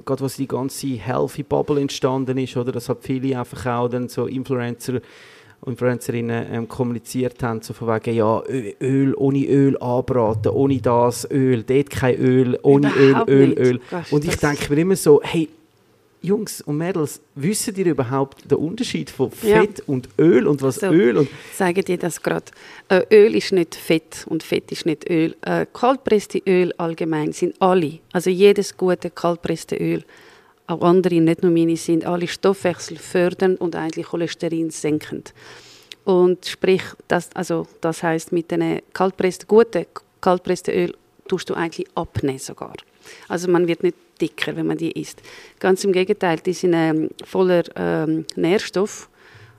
gerade 0.04 0.22
was 0.22 0.36
die 0.36 0.46
ganze 0.48 0.86
Healthy 0.88 1.42
Bubble 1.42 1.80
entstanden 1.80 2.38
ist, 2.38 2.56
oder 2.56 2.72
dass 2.72 2.88
halt 2.88 2.98
viele 3.02 3.38
einfach 3.38 3.66
auch 3.66 3.88
dann 3.88 4.08
so 4.08 4.26
Influencer 4.26 5.00
Influencerinnen 5.64 6.46
ähm, 6.52 6.68
kommuniziert 6.68 7.40
haben, 7.42 7.62
so 7.62 7.72
von 7.72 7.86
wegen, 7.86 8.16
ja, 8.16 8.42
Öl, 8.80 9.14
ohne 9.16 9.44
Öl 9.46 9.78
anbraten, 9.78 10.50
ohne 10.50 10.80
das 10.80 11.28
Öl, 11.30 11.62
dort 11.62 11.88
kein 11.90 12.16
Öl, 12.16 12.58
ohne 12.62 12.90
Überhaupt 12.92 13.30
Öl, 13.30 13.40
Öl, 13.42 13.48
nicht. 13.50 13.58
Öl. 13.60 13.80
Und 14.10 14.24
ich 14.24 14.36
das- 14.36 14.40
denke 14.40 14.74
mir 14.74 14.80
immer 14.80 14.96
so, 14.96 15.20
hey, 15.22 15.48
Jungs 16.22 16.60
und 16.60 16.78
Mädels, 16.78 17.20
wisst 17.34 17.76
ihr 17.76 17.86
überhaupt 17.86 18.50
den 18.50 18.58
Unterschied 18.58 19.10
von 19.10 19.30
Ja. 19.42 19.60
Fett 19.60 19.82
und 19.86 20.08
Öl 20.18 20.46
und 20.46 20.62
was 20.62 20.76
So. 20.76 20.86
Öl 20.86 21.18
und 21.18 21.28
Sagen 21.54 21.84
dir 21.84 21.98
das 21.98 22.22
gerade. 22.22 22.46
Äh, 22.88 23.02
Öl 23.12 23.34
ist 23.34 23.52
nicht 23.52 23.74
Fett 23.74 24.24
und 24.28 24.42
Fett 24.42 24.70
ist 24.70 24.86
nicht 24.86 25.10
Öl. 25.10 25.34
Äh, 25.42 25.66
kaltpresste 25.72 26.40
Öl 26.46 26.72
allgemein 26.78 27.32
sind 27.32 27.60
alle, 27.60 27.98
also 28.12 28.30
jedes 28.30 28.76
gute 28.76 29.10
kaltpresste 29.10 29.76
Öl, 29.76 30.04
auch 30.68 30.82
andere, 30.82 31.20
nicht 31.20 31.42
nur 31.42 31.50
meine, 31.50 31.76
sind 31.76 32.04
alle 32.06 32.28
stoffwechselfördernd 32.28 33.60
und 33.60 33.74
eigentlich 33.74 34.06
Cholesterin 34.06 34.70
senkend. 34.70 35.34
Und 36.04 36.46
sprich, 36.46 36.82
das, 37.08 37.30
also, 37.34 37.66
das 37.80 38.02
heißt 38.02 38.32
mit 38.32 38.50
den 38.50 38.80
kaltpressten, 38.92 39.48
guten 39.48 39.86
kaltpressten 40.20 40.74
Öl 40.74 40.94
tust 41.28 41.50
du 41.50 41.54
eigentlich 41.54 41.88
abnehmen 41.94 42.38
sogar. 42.38 42.74
Also 43.28 43.48
man 43.48 43.66
wird 43.66 43.82
nicht 43.82 43.96
dicker, 44.20 44.56
wenn 44.56 44.66
man 44.66 44.78
die 44.78 44.92
isst. 44.92 45.20
Ganz 45.58 45.84
im 45.84 45.92
Gegenteil, 45.92 46.38
die 46.38 46.52
sind 46.52 46.74
ähm, 46.74 47.10
voller 47.24 47.64
ähm, 47.76 48.24
Nährstoff 48.36 49.08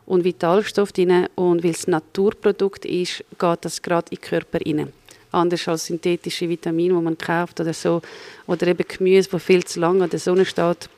und 0.06 0.24
Vitalstoff 0.24 0.92
drin 0.92 1.28
und 1.36 1.64
weil 1.64 1.72
es 1.72 1.88
ein 1.88 1.92
Naturprodukt 1.92 2.86
ist, 2.86 3.24
geht 3.40 3.60
das 3.62 3.82
gerade 3.82 4.08
in 4.12 4.18
den 4.18 4.22
Körper 4.22 4.60
rein. 4.66 4.94
Anders 5.32 5.68
als 5.68 5.88
synthetische 5.88 6.48
Vitamine, 6.48 6.94
die 6.94 7.02
man 7.02 7.18
kauft 7.18 7.60
oder 7.60 7.74
so, 7.74 8.02
oder 8.46 8.68
eben 8.68 8.86
Gemüse, 8.88 9.30
das 9.30 9.44
viel 9.44 9.64
zu 9.64 9.80
lange 9.80 10.04
an 10.04 10.10
der 10.10 10.20
Sonne 10.20 10.46
steht, 10.46 10.90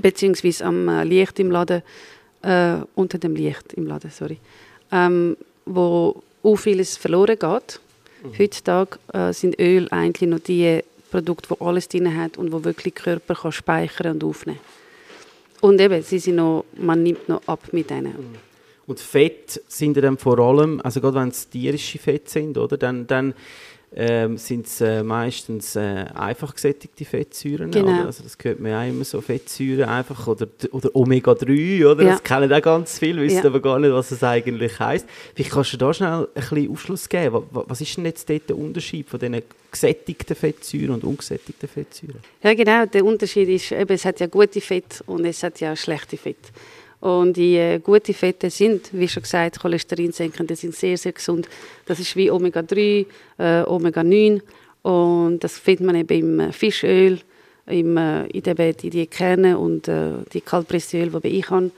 beziehungsweise 0.00 0.64
am 0.64 0.88
äh, 0.88 1.04
Licht 1.04 1.38
im 1.40 1.50
Laden, 1.50 1.82
äh, 2.42 2.76
unter 2.94 3.18
dem 3.18 3.34
Licht 3.34 3.72
im 3.74 3.86
Laden, 3.86 4.10
sorry, 4.10 4.38
ähm, 4.90 5.36
wo 5.64 6.22
auch 6.42 6.56
vieles 6.56 6.96
verloren 6.96 7.38
geht. 7.38 7.80
Heutzutage 8.38 8.98
äh, 9.12 9.32
sind 9.32 9.58
Öl 9.58 9.88
eigentlich 9.90 10.28
noch 10.28 10.38
die 10.38 10.82
Produkte, 11.12 11.54
die 11.54 11.60
alles 11.64 11.88
drin 11.88 12.16
hat 12.16 12.38
und 12.38 12.52
wo 12.52 12.64
wirklich 12.64 12.94
Körper 12.94 13.34
kann 13.34 13.52
speichern 13.52 14.14
und 14.14 14.24
aufnehmen. 14.24 14.58
Und 15.60 15.80
eben, 15.80 16.02
sie 16.02 16.18
sind 16.18 16.36
noch, 16.36 16.64
man 16.76 17.02
nimmt 17.02 17.28
noch 17.28 17.46
ab 17.46 17.68
mit 17.72 17.88
denen. 17.90 18.14
Und 18.86 18.98
Fett 18.98 19.62
sind 19.68 19.96
dann 19.96 20.18
vor 20.18 20.38
allem, 20.40 20.80
also 20.82 21.00
gerade 21.00 21.20
wenn 21.20 21.28
es 21.28 21.48
tierische 21.48 21.98
Fett 21.98 22.28
sind, 22.28 22.58
oder, 22.58 22.76
dann, 22.76 23.06
dann 23.06 23.34
ähm, 23.94 24.38
sind 24.38 24.66
es 24.66 24.80
äh, 24.80 25.02
meistens 25.02 25.76
äh, 25.76 26.06
einfach 26.14 26.54
gesättigte 26.54 27.04
Fettsäuren. 27.04 27.70
Genau. 27.70 28.04
Also 28.06 28.22
das 28.22 28.36
hört 28.42 28.58
man 28.60 28.70
ja 28.70 28.82
auch 28.82 28.88
immer 28.88 29.04
so, 29.04 29.20
Fettsäuren 29.20 29.84
einfach, 29.84 30.26
oder, 30.26 30.46
oder 30.70 30.94
Omega-3, 30.94 31.86
oder? 31.86 32.02
Ja. 32.04 32.10
Das 32.12 32.22
kennen 32.22 32.52
auch 32.52 32.62
ganz 32.62 32.98
viele, 32.98 33.20
wissen 33.22 33.36
Ja. 33.38 33.44
aber 33.44 33.60
gar 33.60 33.78
nicht, 33.78 33.92
was 33.92 34.10
es 34.10 34.22
eigentlich 34.24 34.78
heisst. 34.80 35.06
Vielleicht 35.34 35.50
kannst 35.52 35.72
du 35.74 35.76
da 35.76 35.92
schnell 35.92 36.28
ein 36.34 36.40
bisschen 36.40 36.70
Aufschluss 36.70 37.08
geben. 37.08 37.34
Wa- 37.34 37.42
wa- 37.50 37.64
Was 37.68 37.80
ist 37.80 37.96
denn 37.96 38.06
jetzt 38.06 38.28
dort 38.30 38.48
der 38.48 38.56
Unterschied 38.56 39.08
von 39.08 39.20
diesen 39.20 39.42
gesättigten 39.70 40.36
Fettsäuren 40.36 40.90
und 40.90 41.04
ungesättigten 41.04 41.68
Fettsäuren? 41.68 42.20
Ja, 42.42 42.54
genau. 42.54 42.86
Der 42.86 43.04
Unterschied 43.04 43.48
ist, 43.48 43.72
eben, 43.72 43.92
es 43.94 44.04
hat 44.04 44.20
ja 44.20 44.26
gute 44.26 44.60
Fett 44.60 45.02
und 45.06 45.24
es 45.26 45.42
hat 45.42 45.60
ja 45.60 45.76
schlechte 45.76 46.16
Fett. 46.16 46.36
Und 47.02 47.36
die 47.36 47.56
äh, 47.56 47.80
guten 47.80 48.14
Fette 48.14 48.48
sind, 48.48 48.90
wie 48.92 49.08
schon 49.08 49.24
gesagt, 49.24 49.58
cholesterinsenkende, 49.58 50.54
sind 50.54 50.72
sehr, 50.72 50.96
sehr 50.96 51.10
gesund. 51.10 51.48
Das 51.84 51.98
ist 51.98 52.14
wie 52.14 52.30
Omega-3, 52.30 53.06
äh, 53.38 53.62
Omega-9 53.64 54.40
und 54.82 55.40
das 55.40 55.58
findet 55.58 55.84
man 55.84 55.96
eben 55.96 56.16
im 56.16 56.40
äh, 56.40 56.52
Fischöl, 56.52 57.18
im, 57.66 57.96
äh, 57.96 58.26
in, 58.26 58.42
der, 58.44 58.56
in 58.56 58.90
die 58.90 59.06
Kerne 59.08 59.58
und 59.58 59.88
äh, 59.88 60.12
die 60.32 60.42
Kaltpressöl, 60.42 61.10
die 61.10 61.40
ich 61.40 61.50
habe. 61.50 61.72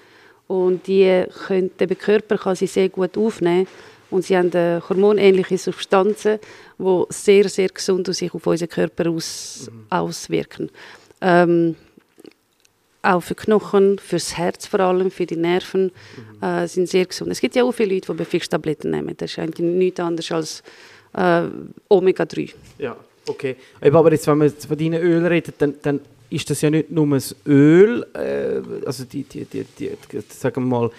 Und 0.46 0.86
die 0.86 1.24
können, 1.46 1.70
der 1.78 1.88
Körper 1.94 2.36
kann 2.36 2.56
sie 2.56 2.66
sehr 2.66 2.90
gut 2.90 3.16
aufnehmen 3.16 3.66
und 4.10 4.26
sie 4.26 4.36
haben 4.36 4.52
äh, 4.52 4.82
hormonähnliche 4.86 5.56
Substanzen, 5.56 6.38
die 6.78 7.02
sehr, 7.08 7.48
sehr 7.48 7.68
gesund 7.68 8.14
sich 8.14 8.34
auf 8.34 8.46
unseren 8.46 8.68
Körper 8.68 9.08
aus, 9.08 9.70
mhm. 9.72 9.86
auswirken. 9.88 10.70
Ähm, 11.22 11.76
auch 13.04 13.20
für 13.20 13.34
Knochen, 13.34 13.98
fürs 13.98 14.36
Herz 14.36 14.66
vor 14.66 14.80
allem, 14.80 15.10
für 15.10 15.26
die 15.26 15.36
Nerven, 15.36 15.92
mhm. 16.40 16.46
äh, 16.46 16.66
sind 16.66 16.88
sehr 16.88 17.06
gesund. 17.06 17.30
Es 17.30 17.40
gibt 17.40 17.54
ja 17.56 17.64
auch 17.64 17.72
viele 17.72 17.94
Leute, 17.94 18.12
die 18.12 18.18
Befixtabletten 18.18 18.90
nehmen. 18.90 19.14
Das 19.16 19.30
ist 19.30 19.38
eigentlich 19.38 19.66
nichts 19.66 20.00
anderes 20.00 20.32
als 20.32 20.62
äh, 21.14 21.48
Omega-3. 21.88 22.52
Ja, 22.78 22.96
okay. 23.26 23.56
Aber 23.80 24.12
jetzt, 24.12 24.26
wenn 24.26 24.38
man 24.38 24.50
von 24.50 24.78
deinen 24.78 25.00
Ölen 25.00 25.26
redet, 25.26 25.54
dann, 25.58 25.74
dann 25.82 26.00
ist 26.30 26.50
das 26.50 26.60
ja 26.62 26.70
nicht 26.70 26.90
nur 26.90 27.06
das 27.08 27.34
Öl, 27.46 28.04
äh, 28.14 28.86
also 28.86 29.04
die, 29.04 29.24
die, 29.24 29.44
die, 29.44 29.64
die, 29.78 29.90
sagen 30.28 30.62
wir 30.62 30.78
mal, 30.78 30.90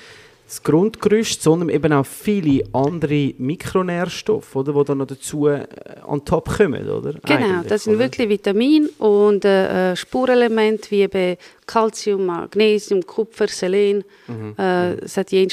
das 0.46 0.62
Grundgerüst, 0.62 1.41
sondern 1.41 1.70
eben 1.70 1.91
auch 1.91 2.06
viele 2.06 2.63
andere 2.72 3.34
Mikronährstoffe, 3.38 4.56
oder, 4.56 4.74
die 4.74 4.84
dann 4.86 5.00
noch 5.00 5.08
dazu 5.08 5.48
äh, 5.48 5.65
an 6.08 6.24
top 6.24 6.58
kommen, 6.58 6.88
oder? 6.88 7.13
Genau, 7.13 7.36
Eigentlich, 7.36 7.68
das 7.68 7.84
sind 7.86 7.96
oder? 7.96 8.06
wirklich 8.06 8.30
Vitamine 8.30 8.88
und 9.00 9.44
äh, 9.44 9.91
äh 9.91 9.96
Spurenelemente 9.96 10.91
wie 10.91 11.02
eben 11.02 11.38
Calcium, 11.65 12.25
Magnesium, 12.25 13.06
Kupfer, 13.06 13.47
Selen. 13.47 14.04
Mhm. 14.28 14.56
Äh, 14.58 14.95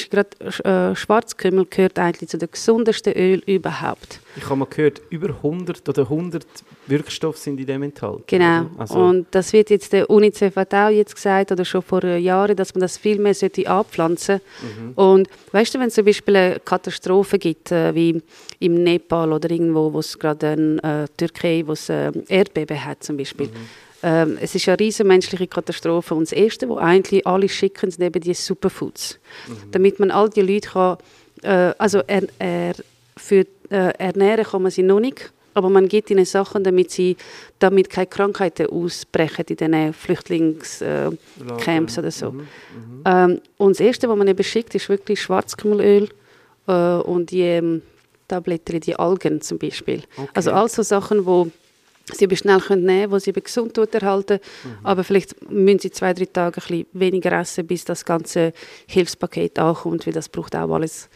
gerade 0.09 0.29
äh, 0.63 0.95
Schwarzkümmel 0.95 1.65
gehört 1.69 1.99
eigentlich 1.99 2.29
zu 2.29 2.37
den 2.37 2.49
gesundesten 2.51 3.13
Öl 3.13 3.41
überhaupt. 3.45 4.19
Ich 4.35 4.45
habe 4.45 4.55
mal 4.55 4.65
gehört, 4.65 5.01
über 5.09 5.29
100 5.29 5.87
oder 5.87 6.03
100 6.03 6.45
Wirkstoffe 6.87 7.37
sind 7.37 7.59
in 7.59 7.65
dem 7.65 7.83
enthalten. 7.83 8.23
Genau. 8.27 8.65
Also. 8.77 8.95
Und 8.95 9.27
das 9.31 9.53
wird 9.53 9.69
jetzt 9.69 9.93
der 9.93 10.09
UNICEF 10.09 10.55
hat 10.55 10.73
auch 10.73 10.89
jetzt 10.89 11.15
gesagt 11.15 11.51
oder 11.51 11.65
schon 11.65 11.81
vor 11.81 12.03
Jahren, 12.03 12.55
dass 12.55 12.73
man 12.73 12.81
das 12.81 12.97
viel 12.97 13.19
mehr 13.19 13.33
sollte 13.33 13.67
abpflanzen. 13.67 14.41
Mhm. 14.61 14.93
Und 14.95 15.27
weißt 15.51 15.75
du, 15.75 15.79
wenn 15.79 15.87
es 15.87 15.95
zum 15.95 16.05
Beispiel 16.05 16.35
eine 16.35 16.59
Katastrophe 16.59 17.39
gibt, 17.39 17.71
äh, 17.71 17.93
wie 17.95 18.21
im 18.59 18.83
Nepal 18.83 19.31
oder 19.33 19.49
irgendwo, 19.49 19.93
wo 19.93 19.99
es 19.99 20.17
gerade 20.17 20.53
in 20.53 20.79
äh, 20.79 21.07
Türkei, 21.17 21.63
wo 21.65 21.73
es 21.73 21.89
äh, 21.89 22.11
Erdbeben 22.27 22.83
hat 22.83 23.03
zum 23.03 23.17
Beispiel. 23.17 23.47
Mhm. 23.47 23.69
Ähm, 24.03 24.37
es 24.41 24.53
ist 24.53 24.67
eine 24.67 24.79
riesige 24.79 25.07
menschliche 25.07 25.47
Katastrophe 25.47 26.13
und 26.13 26.23
das 26.23 26.33
Erste, 26.33 26.67
wo 26.67 26.75
eigentlich 26.75 27.25
alle 27.25 27.47
schicken, 27.47 27.89
sind 27.89 28.03
eben 28.03 28.21
die 28.21 28.33
Superfoods, 28.33 29.17
mhm. 29.47 29.71
damit 29.71 29.99
man 29.99 30.11
all 30.11 30.29
die 30.29 30.41
Leute 30.41 30.69
kann, 30.69 30.97
äh, 31.41 31.73
also 31.77 32.01
er, 32.05 32.23
er, 32.37 32.73
für 33.15 33.45
äh, 33.69 33.93
ernähren 33.97 34.43
kann 34.43 34.61
man 34.61 34.71
sie 34.71 34.83
noch 34.83 34.99
nicht, 34.99 35.31
aber 35.53 35.69
man 35.69 35.87
gibt 35.87 36.09
ihnen 36.09 36.25
Sachen, 36.25 36.65
damit 36.65 36.91
sie 36.91 37.15
damit 37.59 37.89
keine 37.89 38.07
Krankheiten 38.07 38.67
ausbrechen 38.67 39.45
in 39.47 39.55
diesen 39.55 39.93
Flüchtlingscamps 39.93 41.97
äh, 41.97 41.99
oder 41.99 42.11
so. 42.11 42.31
Mhm, 42.31 42.39
mhm. 42.39 43.03
Ähm, 43.05 43.41
und 43.57 43.71
das 43.71 43.79
Erste, 43.79 44.09
was 44.09 44.17
man 44.17 44.27
eben 44.27 44.43
schickt, 44.43 44.75
ist 44.75 44.89
wirklich 44.89 45.21
Schwarzkümmelöl 45.21 46.09
äh, 46.67 46.73
und 46.73 47.31
die 47.31 47.41
ähm, 47.41 47.81
Tabletten, 48.27 48.81
die 48.81 48.95
Algen 48.95 49.41
zum 49.41 49.59
Beispiel. 49.59 50.03
Okay. 50.17 50.29
Also 50.33 50.51
all 50.51 50.67
so 50.67 50.81
Sachen, 50.81 51.25
wo 51.25 51.49
sie 52.11 52.25
eben 52.25 52.35
schnell 52.35 52.59
können 52.59 52.85
nehmen 52.85 53.03
können, 53.03 53.13
die 53.13 53.23
sie 53.23 53.29
eben 53.29 53.43
gesund 53.43 53.77
erhalten. 53.77 54.39
Mhm. 54.63 54.77
Aber 54.83 55.03
vielleicht 55.03 55.49
müssen 55.49 55.79
sie 55.79 55.91
zwei, 55.91 56.13
drei 56.13 56.25
Tage 56.25 56.57
ein 56.57 56.67
bisschen 56.67 56.85
weniger 56.93 57.31
essen, 57.39 57.65
bis 57.65 57.85
das 57.85 58.03
ganze 58.03 58.53
Hilfspaket 58.87 59.59
ankommt, 59.59 60.05
weil 60.05 60.13
das 60.13 60.29
braucht 60.29 60.55
auch 60.55 60.69
alles 60.73 61.09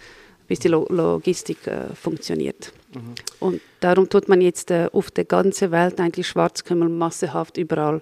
bis 0.47 0.59
die 0.59 0.69
Logistik 0.69 1.67
äh, 1.67 1.93
funktioniert. 1.93 2.71
Mhm. 2.93 3.15
Und 3.39 3.61
darum 3.79 4.09
tut 4.09 4.29
man 4.29 4.41
jetzt 4.41 4.71
äh, 4.71 4.89
auf 4.91 5.11
der 5.11 5.25
ganzen 5.25 5.71
Welt 5.71 5.99
eigentlich 5.99 6.27
Schwarzkümmel 6.27 6.89
massenhaft 6.89 7.57
überall 7.57 8.01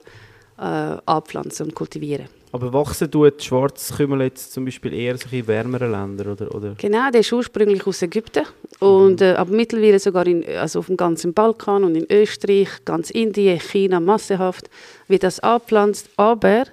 äh, 0.58 0.62
anpflanzen 0.62 1.68
und 1.68 1.76
kultivieren. 1.76 2.28
Aber 2.56 2.72
wachsen 2.72 3.12
tut 3.12 3.44
Schwarzkümmel 3.44 4.22
jetzt 4.22 4.54
zum 4.54 4.64
Beispiel 4.64 4.94
eher 4.94 5.18
so 5.18 5.28
in 5.30 5.46
wärmeren 5.46 5.92
Ländern? 5.92 6.32
Oder, 6.32 6.56
oder? 6.56 6.76
Genau, 6.78 7.12
der 7.12 7.20
ist 7.20 7.34
ursprünglich 7.34 7.86
aus 7.86 8.02
Ägypten. 8.02 8.46
Und, 8.80 9.20
mhm. 9.20 9.26
äh, 9.26 9.34
aber 9.34 9.52
mittlerweile 9.52 10.00
sogar 10.00 10.26
in, 10.26 10.42
also 10.48 10.80
auf 10.80 10.86
dem 10.86 10.96
ganzen 10.96 11.34
Balkan 11.34 11.84
und 11.84 11.96
in 11.96 12.06
Österreich, 12.10 12.70
ganz 12.86 13.10
Indien, 13.10 13.60
China 13.60 14.00
massenhaft 14.00 14.70
wird 15.10 15.24
das 15.24 15.42
angepflanzt. 15.42 16.10
Aber, 16.16 16.64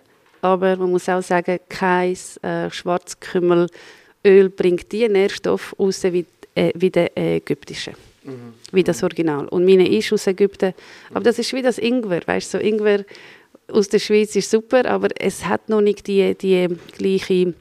aber 0.40 0.76
man 0.76 0.92
muss 0.92 1.08
auch 1.08 1.20
sagen, 1.20 1.58
kein 1.68 2.16
äh, 2.42 2.70
Schwarzkümmel 2.70 3.66
Öl 4.24 4.50
bringt 4.50 4.92
die 4.92 5.08
Nährstoffe 5.08 5.74
raus 5.80 6.04
wie, 6.04 6.26
äh, 6.54 6.70
wie 6.76 6.90
der 6.90 7.10
ägyptische. 7.18 7.90
Mhm. 8.22 8.54
Wie 8.70 8.84
das 8.84 9.02
Original. 9.02 9.48
Und 9.48 9.64
meine 9.64 9.88
ist 9.88 10.12
aus 10.12 10.28
Ägypten. 10.28 10.74
Aber 11.12 11.24
das 11.24 11.40
ist 11.40 11.52
wie 11.52 11.62
das 11.62 11.78
Ingwer. 11.78 12.20
Weißt 12.24 12.52
so 12.52 12.58
Ingwer 12.58 13.04
aus 13.68 13.88
der 13.88 13.98
Schweiz 13.98 14.36
ist 14.36 14.50
super, 14.50 14.84
aber 14.86 15.08
es 15.18 15.46
hat 15.46 15.68
noch 15.68 15.80
nicht 15.80 16.06
die, 16.06 16.34
die 16.34 16.68
gleiche 16.96 17.54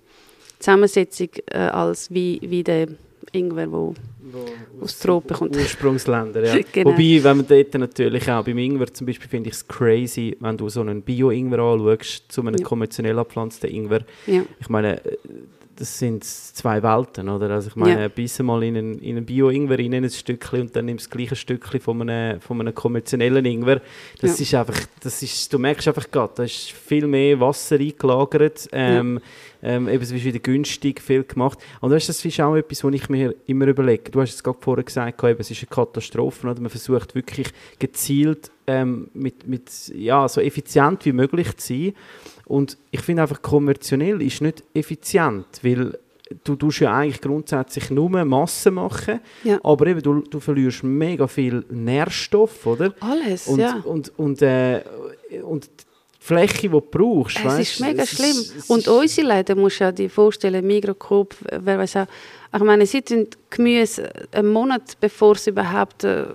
Zusammensetzung 0.60 1.30
äh, 1.48 1.58
als 1.58 2.12
wie, 2.12 2.40
wie 2.44 2.64
der 2.64 2.88
Ingwer, 3.32 3.72
wo, 3.72 3.94
wo 4.22 4.84
aus 4.84 5.00
Tropen 5.00 5.36
kommt. 5.36 5.56
Ursprungsländer, 5.56 6.44
ja. 6.44 6.64
genau. 6.72 6.92
Wobei, 6.92 7.24
wenn 7.24 7.38
man 7.38 7.48
dort 7.48 7.74
natürlich 7.76 8.30
auch 8.30 8.44
beim 8.44 8.58
Ingwer 8.58 8.94
zum 8.94 9.08
Beispiel, 9.08 9.30
finde 9.30 9.50
ich 9.50 9.56
es 9.56 9.68
crazy, 9.68 10.36
wenn 10.40 10.58
du 10.58 10.70
so 10.70 10.82
einen 10.82 11.02
Bio-Ingwer 11.02 11.60
anschaust, 11.60 12.32
zu 12.32 12.42
einem 12.42 12.56
ja. 12.56 12.64
konventionell 12.64 13.18
abpflanzten 13.18 13.70
Ingwer. 13.70 14.02
Ja. 14.28 14.44
Ich 14.60 14.70
meine, 14.70 15.02
das 15.82 15.98
sind 15.98 16.24
zwei 16.24 16.84
Welten, 16.84 17.28
oder? 17.28 17.50
Also 17.50 17.70
ich 17.70 17.76
meine, 17.76 18.04
ja. 18.04 18.08
beißen 18.08 18.46
mal 18.46 18.62
in 18.62 18.78
einen, 18.78 19.00
in 19.00 19.18
einen 19.18 19.26
Bio-Ingwer 19.26 19.80
rein, 19.80 19.96
ein 19.96 20.08
Stückchen, 20.12 20.62
und 20.62 20.76
dann 20.76 20.86
nimmst 20.86 21.08
du 21.08 21.10
das 21.10 21.18
gleiche 21.18 21.36
Stückchen 21.36 21.80
von 21.80 22.08
einem, 22.08 22.40
von 22.40 22.62
einem 22.62 22.76
konventionellen 22.76 23.44
Ingwer. 23.46 23.82
Das 24.20 24.38
ja. 24.38 24.44
ist 24.44 24.54
einfach, 24.54 24.80
das 25.00 25.24
ist, 25.24 25.52
du 25.52 25.58
merkst 25.58 25.88
einfach 25.88 26.12
gerade, 26.12 26.34
da 26.36 26.44
ist 26.44 26.72
viel 26.72 27.08
mehr 27.08 27.40
Wasser 27.40 27.80
eingelagert. 27.80 28.70
Ähm, 28.72 29.20
ja. 29.64 29.70
ähm, 29.70 29.90
eben, 29.90 30.04
es 30.04 30.12
ist 30.12 30.24
wieder 30.24 30.38
günstig, 30.38 31.02
viel 31.02 31.24
gemacht. 31.24 31.58
Und 31.80 31.90
weißt, 31.90 32.10
das 32.10 32.24
ist 32.24 32.40
auch 32.40 32.56
etwas, 32.56 32.84
was 32.84 32.94
ich 32.94 33.10
mir 33.10 33.34
immer 33.48 33.66
überlege. 33.66 34.12
Du 34.12 34.22
hast 34.22 34.36
es 34.36 34.44
gerade 34.44 34.60
vorher 34.62 34.84
gesagt, 34.84 35.24
eben, 35.24 35.40
es 35.40 35.50
ist 35.50 35.64
eine 35.64 35.70
Katastrophe, 35.76 36.48
oder? 36.48 36.62
Man 36.62 36.70
versucht 36.70 37.16
wirklich 37.16 37.48
gezielt 37.80 38.52
ähm, 38.68 39.10
mit, 39.16 39.48
mit, 39.48 39.72
ja, 39.96 40.28
so 40.30 40.42
effizient 40.42 41.04
wie 41.06 41.12
möglich 41.12 41.58
zu 41.58 41.74
sein. 41.74 41.94
Und 42.52 42.78
ich 42.92 43.00
finde 43.00 43.22
einfach, 43.22 43.42
kommerziell 43.42 44.22
ist 44.22 44.42
nicht 44.42 44.62
effizient, 44.74 45.46
weil 45.62 45.98
du 46.44 46.58
tust 46.58 46.82
ja 46.82 46.94
eigentlich 46.94 47.22
grundsätzlich 47.22 47.90
nur 47.90 48.10
Masse 48.10 48.72
machen, 48.72 49.22
ja. 49.46 49.58
aber 49.64 49.88
eben 49.88 50.02
du, 50.02 50.20
du 50.20 50.42
verlierst 50.42 50.84
mega 50.84 51.28
viel 51.28 51.64
Nährstoff, 51.70 52.66
oder? 52.68 52.94
Alles, 53.00 53.48
und, 53.48 53.60
ja. 53.60 53.82
Und, 53.86 54.12
und, 54.20 54.42
äh, 54.42 54.82
und 55.44 55.66
die 55.66 55.86
Fläche, 56.20 56.64
die 56.64 56.68
du 56.68 56.82
brauchst, 56.82 57.38
Es 57.38 57.46
weißt, 57.46 57.60
ist 57.60 57.80
mega 57.80 58.06
schlimm. 58.06 58.32
Ist, 58.32 58.70
und 58.70 58.86
unsere 58.90 59.28
Leute, 59.30 59.56
musst 59.56 59.80
du 59.80 59.94
dir 59.94 60.10
vorstellen, 60.10 60.68
Mikroskop, 60.68 61.34
wer 61.58 61.80
weiß 61.80 61.96
auch, 61.96 62.08
ich 62.54 62.64
meine, 62.64 62.86
sie 62.86 63.02
sind 63.08 63.38
Gemüse 63.52 64.12
einen 64.32 64.50
Monat, 64.52 64.98
bevor 65.00 65.34
es 65.34 65.46
überhaupt 65.46 66.04
äh, 66.04 66.26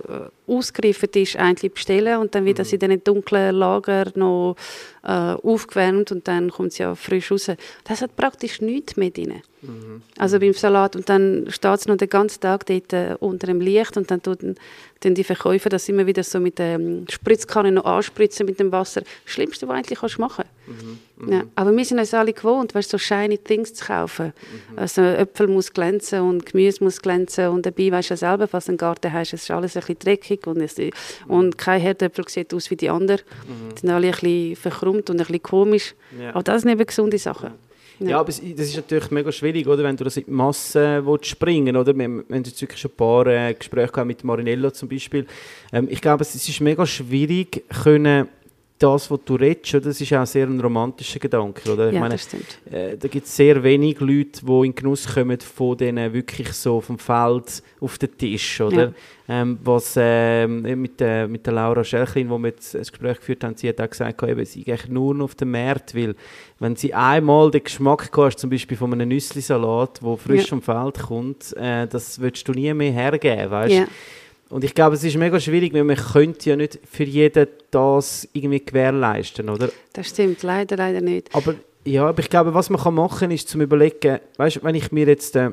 ausgereift 0.47 1.15
ist, 1.15 1.35
eigentlich 1.35 1.73
bestellen 1.73 2.19
und 2.19 2.33
dann 2.33 2.45
wird 2.45 2.59
das 2.59 2.71
mhm. 2.71 2.79
in 2.79 2.89
den 2.89 3.03
dunklen 3.03 3.53
Lager 3.53 4.05
noch 4.15 4.55
äh, 5.03 5.09
aufgewärmt 5.09 6.11
und 6.11 6.27
dann 6.27 6.49
kommt 6.49 6.71
es 6.71 6.77
ja 6.77 6.95
frisch 6.95 7.31
raus. 7.31 7.51
Das 7.83 8.01
hat 8.01 8.15
praktisch 8.15 8.61
nichts 8.61 8.95
mehr 8.95 9.09
drin. 9.09 9.41
Mhm. 9.61 10.01
Also 10.17 10.39
beim 10.39 10.53
Salat 10.53 10.95
und 10.95 11.09
dann 11.09 11.47
steht 11.49 11.79
es 11.79 11.87
noch 11.87 11.97
den 11.97 12.09
ganzen 12.09 12.39
Tag 12.39 12.65
dort 12.65 12.93
äh, 12.93 13.15
unter 13.19 13.47
dem 13.47 13.59
Licht 13.59 13.97
und 13.97 14.09
dann 14.09 14.21
tun, 14.21 14.55
tun 15.01 15.15
die 15.15 15.23
Verkäufer 15.23 15.69
das 15.69 15.89
immer 15.89 16.05
wieder 16.05 16.23
so 16.23 16.39
mit 16.39 16.59
der 16.59 16.75
ähm, 16.75 17.05
Spritzkanne 17.09 17.71
noch 17.71 17.85
anspritzen 17.85 18.45
mit 18.45 18.59
dem 18.59 18.71
Wasser. 18.71 19.01
Das 19.01 19.33
Schlimmste, 19.33 19.67
was 19.67 19.75
eigentlich 19.75 19.99
kannst 19.99 20.19
machen 20.19 20.45
mhm. 20.67 20.99
Mhm. 21.17 21.33
Ja, 21.33 21.43
aber 21.55 21.75
wir 21.75 21.85
sind 21.85 21.99
uns 21.99 22.13
alle 22.13 22.33
gewohnt, 22.33 22.75
weißt, 22.75 22.91
so 22.91 22.97
shiny 22.97 23.37
Things 23.37 23.73
zu 23.73 23.85
kaufen. 23.85 24.27
Mhm. 24.71 24.79
Also 24.79 25.01
Äpfel 25.01 25.47
muss 25.47 25.73
glänzen 25.73 26.21
und 26.21 26.45
Gemüse 26.45 26.83
muss 26.83 27.01
glänzen 27.01 27.06
und 27.09 27.65
dabei 27.65 27.91
weißt 27.91 28.09
du 28.09 28.13
ja 28.13 28.17
selber, 28.17 28.47
was 28.51 28.65
du 28.65 28.71
einen 28.71 28.77
Garten 28.77 29.11
hast, 29.11 29.33
es 29.33 29.43
ist 29.43 29.51
alles 29.51 29.75
ein 29.75 29.81
bisschen 29.81 29.99
dreckig 29.99 30.45
und, 30.47 30.61
es, 30.61 30.77
mhm. 30.77 30.91
und 31.27 31.57
kein 31.57 31.81
Herdöpfel 31.81 32.27
sieht 32.27 32.53
aus 32.53 32.69
wie 32.69 32.75
die 32.75 32.89
anderen. 32.89 33.21
Mhm. 33.47 33.75
Die 33.75 33.81
sind 33.81 33.89
alle 33.89 34.07
ein 34.07 34.11
bisschen 34.13 34.55
verkrummt 34.55 35.09
und 35.09 35.15
ein 35.17 35.25
bisschen 35.25 35.43
komisch. 35.43 35.95
Ja. 36.19 36.29
Aber 36.31 36.43
das 36.43 36.61
sind 36.61 36.71
eben 36.71 36.85
gesunde 36.85 37.17
Sachen. 37.17 37.51
Ja. 37.99 38.09
ja, 38.09 38.19
aber 38.19 38.27
das 38.27 38.39
ist 38.39 38.75
natürlich 38.75 39.09
mega 39.09 39.31
schwierig, 39.31 39.67
oder? 39.67 39.83
wenn 39.83 39.97
du 39.97 40.03
das 40.03 40.17
in 40.17 40.25
die 40.25 40.31
Masse 40.31 41.03
springen 41.21 41.75
willst. 41.75 41.87
Wir, 41.87 41.97
wir 41.97 42.05
haben 42.05 42.43
jetzt 42.43 42.61
wirklich 42.61 42.79
schon 42.79 42.91
ein 42.91 42.97
paar 42.97 43.27
äh, 43.27 43.53
Gespräche 43.53 43.91
gehabt 43.91 44.07
mit 44.07 44.23
Marinello 44.23 44.69
zum 44.69 44.87
Beispiel. 44.87 45.25
Ähm, 45.73 45.87
ich 45.89 45.99
glaube, 45.99 46.21
es 46.21 46.35
ist 46.35 46.61
mega 46.61 46.85
schwierig, 46.85 47.63
können 47.83 48.27
das, 48.79 49.09
was 49.09 49.19
du 49.25 49.35
redest, 49.35 49.85
das 49.85 49.99
ist 49.99 50.13
auch 50.13 50.25
sehr 50.25 50.45
ein 50.47 50.59
romantischer 50.59 51.19
Gedanke, 51.19 51.71
oder? 51.71 51.87
Ich 51.87 51.95
ja, 51.95 51.99
meine, 51.99 52.13
das 52.13 52.23
stimmt. 52.23 52.59
Äh, 52.71 52.97
da 52.97 53.07
gibt 53.07 53.25
es 53.25 53.35
sehr 53.35 53.63
wenig 53.63 53.99
Leute, 53.99 54.45
die 54.45 54.65
in 54.65 54.75
Genuss 54.75 55.13
kommen 55.13 55.39
von 55.39 55.77
denen 55.77 56.13
wirklich 56.13 56.53
so 56.53 56.79
vom 56.79 56.99
Feld 56.99 57.63
auf 57.79 57.97
den 57.97 58.17
Tisch, 58.17 58.61
oder? 58.61 58.83
Ja. 58.83 58.93
Ähm, 59.29 59.57
was 59.63 59.95
äh, 59.97 60.47
mit, 60.47 60.99
der, 60.99 61.27
mit 61.27 61.45
der 61.45 61.53
Laura 61.53 61.83
Schelchlin, 61.83 62.29
wo 62.29 62.37
wir 62.37 62.49
jetzt 62.49 62.75
ein 62.75 62.81
Gespräch 62.81 63.17
geführt 63.17 63.43
haben, 63.43 63.57
sie 63.57 63.67
hat 63.67 63.81
auch 63.81 63.89
gesagt, 63.89 64.23
eben, 64.23 64.45
sie 64.45 64.63
geht 64.63 64.89
nur 64.89 65.21
auf 65.21 65.35
den 65.35 65.51
Markt, 65.51 65.95
weil 65.95 66.15
wenn 66.59 66.75
sie 66.75 66.93
einmal 66.93 67.51
den 67.51 67.63
Geschmack 67.63 68.09
hast, 68.15 68.39
zum 68.39 68.49
Beispiel 68.49 68.77
von 68.77 68.93
einem 68.93 69.09
Nüsslisalat, 69.09 70.01
der 70.01 70.17
frisch 70.17 70.43
ja. 70.43 70.47
vom 70.47 70.61
Feld 70.61 70.99
kommt, 70.99 71.57
äh, 71.57 71.87
das 71.87 72.19
würdest 72.19 72.47
du 72.47 72.53
nie 72.53 72.73
mehr 72.73 72.91
hergeben, 72.91 73.51
weißt? 73.51 73.73
Ja. 73.73 73.87
Und 74.49 74.63
ich 74.63 74.73
glaube, 74.73 74.95
es 74.95 75.03
ist 75.03 75.17
mega 75.17 75.39
schwierig, 75.39 75.73
weil 75.73 75.83
man 75.83 75.97
könnte 75.97 76.49
ja 76.49 76.55
nicht 76.55 76.79
für 76.89 77.03
jeden 77.03 77.47
das 77.71 78.27
irgendwie 78.33 78.63
gewährleisten, 78.63 79.49
oder? 79.49 79.69
Das 79.93 80.07
stimmt, 80.07 80.41
leider, 80.43 80.77
leider 80.77 81.01
nicht. 81.01 81.33
Aber 81.35 81.55
ja, 81.83 82.05
aber 82.05 82.19
ich 82.19 82.29
glaube, 82.29 82.53
was 82.53 82.69
man 82.69 82.81
kann 82.81 82.95
machen 82.95 83.19
kann, 83.19 83.31
ist 83.31 83.47
zum 83.49 83.61
überlegen, 83.61 84.19
weißt 84.37 84.63
wenn 84.63 84.75
ich 84.75 84.91
mir 84.91 85.07
jetzt, 85.07 85.35
äh, 85.35 85.51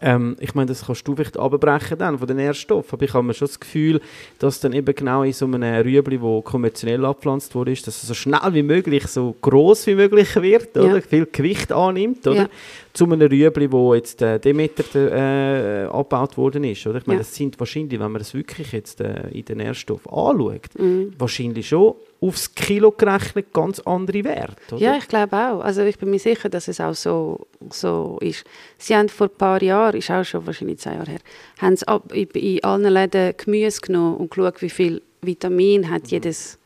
ähm, 0.00 0.36
ich 0.40 0.54
meine, 0.54 0.66
das 0.66 0.86
kannst 0.86 1.06
du 1.06 1.14
vielleicht 1.14 1.36
abbrechen 1.36 1.98
dann 1.98 2.18
von 2.18 2.26
den 2.26 2.38
Nährstoffen, 2.38 2.94
aber 2.94 3.04
ich 3.04 3.12
habe 3.12 3.26
mir 3.26 3.34
schon 3.34 3.48
das 3.48 3.60
Gefühl, 3.60 4.00
dass 4.38 4.60
dann 4.60 4.72
eben 4.72 4.94
genau 4.94 5.22
in 5.22 5.32
so 5.32 5.44
einem 5.44 5.62
Rüebli, 5.62 6.20
wo 6.20 6.40
konventionell 6.42 7.04
abgepflanzt 7.04 7.54
wurde, 7.54 7.72
ist, 7.72 7.86
dass 7.86 8.02
es 8.02 8.08
so 8.08 8.14
schnell 8.14 8.52
wie 8.52 8.62
möglich, 8.62 9.06
so 9.06 9.36
groß 9.40 9.86
wie 9.86 9.94
möglich 9.94 10.34
wird, 10.36 10.76
oder? 10.76 10.96
Ja. 10.96 11.00
Viel 11.00 11.28
Gewicht 11.30 11.72
annimmt, 11.72 12.26
oder? 12.26 12.42
Ja. 12.42 12.48
Zu 12.94 13.04
einem 13.06 13.20
Rüebli, 13.22 13.70
wo 13.72 13.92
jetzt 13.94 14.22
äh, 14.22 14.38
Demeter 14.38 14.84
äh, 14.94 15.84
abgebaut 15.86 16.36
worden 16.38 16.62
ist, 16.62 16.86
oder? 16.86 16.98
Ich 16.98 17.06
meine, 17.06 17.18
Ja. 17.18 17.24
das 17.24 17.34
sind 17.34 17.58
wahrscheinlich, 17.58 17.98
wenn 17.98 18.12
man 18.12 18.20
das 18.20 18.34
wirklich 18.34 18.70
jetzt 18.70 19.00
äh, 19.00 19.28
in 19.30 19.44
den 19.44 19.58
Nährstoffen 19.58 20.12
anschaut, 20.12 20.68
Mhm. 20.78 21.12
wahrscheinlich 21.18 21.68
schon 21.68 21.94
aufs 22.20 22.54
Kilo 22.54 22.92
gerechnet 22.92 23.52
ganz 23.52 23.80
andere 23.80 24.22
Werte, 24.22 24.76
oder? 24.76 24.78
Ja, 24.80 24.96
ich 24.96 25.08
glaube 25.08 25.36
auch. 25.36 25.60
Also 25.60 25.82
ich 25.82 25.98
bin 25.98 26.10
mir 26.10 26.20
sicher, 26.20 26.48
dass 26.48 26.68
es 26.68 26.80
auch 26.80 26.94
so, 26.94 27.48
so 27.68 28.16
ist. 28.20 28.44
Sie 28.78 28.94
haben 28.94 29.08
vor 29.08 29.26
ein 29.26 29.36
paar 29.36 29.60
Jahren, 29.60 29.96
ist 29.96 30.10
auch 30.12 30.24
schon 30.24 30.46
wahrscheinlich 30.46 30.78
zwei 30.78 30.94
Jahre 30.94 31.10
her, 31.10 31.20
haben 31.60 31.76
sie 31.76 31.88
ab, 31.88 32.12
in, 32.14 32.28
in 32.28 32.62
allen 32.62 32.92
Läden 32.92 33.34
Gemüse 33.36 33.80
genommen 33.80 34.18
und 34.18 34.30
geschaut, 34.30 34.62
wie 34.62 34.70
viel 34.70 35.02
Vitamin 35.20 35.90
hat 35.90 36.08
jedes. 36.12 36.58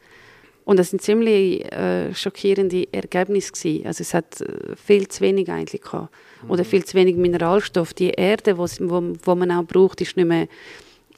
Und 0.68 0.76
das 0.78 0.90
sind 0.90 1.00
ziemlich 1.00 1.64
äh, 1.72 2.12
schockierende 2.14 2.86
Ergebnisse 2.92 3.52
gewesen. 3.52 3.86
Also 3.86 4.02
es 4.02 4.12
hat 4.12 4.42
äh, 4.42 4.76
viel 4.76 5.08
zu 5.08 5.22
wenig 5.22 5.50
eigentlich 5.50 5.80
gehabt. 5.80 6.14
Oder 6.46 6.62
viel 6.64 6.84
zu 6.84 6.92
wenig 6.94 7.16
Mineralstoff. 7.16 7.94
Die 7.94 8.10
Erde, 8.10 8.58
wo's- 8.58 8.78
wo, 8.80 9.14
wo 9.24 9.34
man 9.34 9.50
auch 9.50 9.64
braucht, 9.64 10.02
ist 10.02 10.16
nicht 10.18 10.26
mehr 10.28 10.46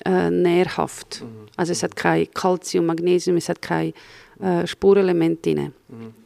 äh, 0.06 0.30
nährhaft. 0.30 1.24
Also 1.56 1.72
es 1.72 1.82
hat 1.82 1.96
kein 1.96 2.30
Calcium, 2.32 2.86
Magnesium, 2.86 3.36
es 3.38 3.48
hat 3.48 3.60
kein 3.60 3.92
äh, 4.40 4.66
Spurelement 4.68 5.44
drin, 5.44 5.72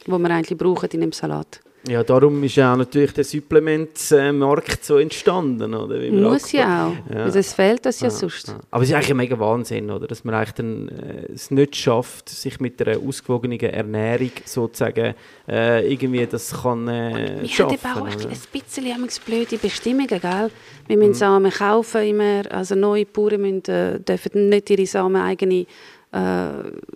wo 0.06 0.18
man 0.18 0.30
eigentlich 0.30 0.58
braucht 0.58 0.92
in 0.92 1.00
dem 1.00 1.12
Salat. 1.12 1.60
Ja, 1.86 2.02
darum 2.02 2.42
ist 2.44 2.56
ja 2.56 2.72
auch 2.72 2.76
natürlich 2.78 3.12
der 3.12 3.24
Supplementsmarkt 3.24 4.84
so 4.84 4.96
entstanden, 4.98 5.74
oder? 5.74 6.00
Wie 6.00 6.10
wir 6.12 6.30
Muss 6.30 6.50
ja 6.52 6.86
auch, 6.88 7.14
Ja. 7.14 7.26
es 7.26 7.52
fehlt 7.52 7.84
das 7.84 8.00
ja, 8.00 8.06
Ja, 8.06 8.10
sonst. 8.10 8.48
ja. 8.48 8.58
Aber 8.70 8.82
es 8.82 8.88
ist 8.88 8.94
eigentlich 8.94 9.10
ein 9.10 9.16
mega 9.18 9.38
Wahnsinn, 9.38 9.90
oder? 9.90 10.06
Dass 10.06 10.24
man 10.24 10.34
eigentlich 10.34 10.52
dann, 10.54 10.88
äh, 10.88 11.32
es 11.34 11.50
nicht 11.50 11.76
schafft, 11.76 12.28
sich 12.30 12.58
mit 12.60 12.80
einer 12.86 12.98
ausgewogenen 12.98 13.60
Ernährung 13.60 14.30
sozusagen 14.46 15.14
äh, 15.46 15.86
irgendwie 15.92 16.26
das 16.26 16.62
kann 16.62 16.88
äh, 16.88 17.38
Wir 17.42 17.48
schaffen. 17.48 17.78
haben 17.84 18.02
eben 18.02 18.08
auch 18.08 18.22
ein 18.24 18.28
bisschen 18.52 19.22
blöde 19.26 19.58
Bestimmungen, 19.58 20.08
gell? 20.08 20.50
Wir 20.86 20.96
müssen 20.98 21.14
Samen 21.14 21.50
kaufen 21.50 22.02
immer, 22.02 22.42
also 22.50 22.74
neue 22.74 23.04
Bauern 23.06 23.40
müssen, 23.40 23.64
äh, 23.66 24.00
dürfen 24.00 24.48
nicht 24.48 24.70
ihre 24.70 24.86
Samen 24.86 25.16
eigene 25.20 25.66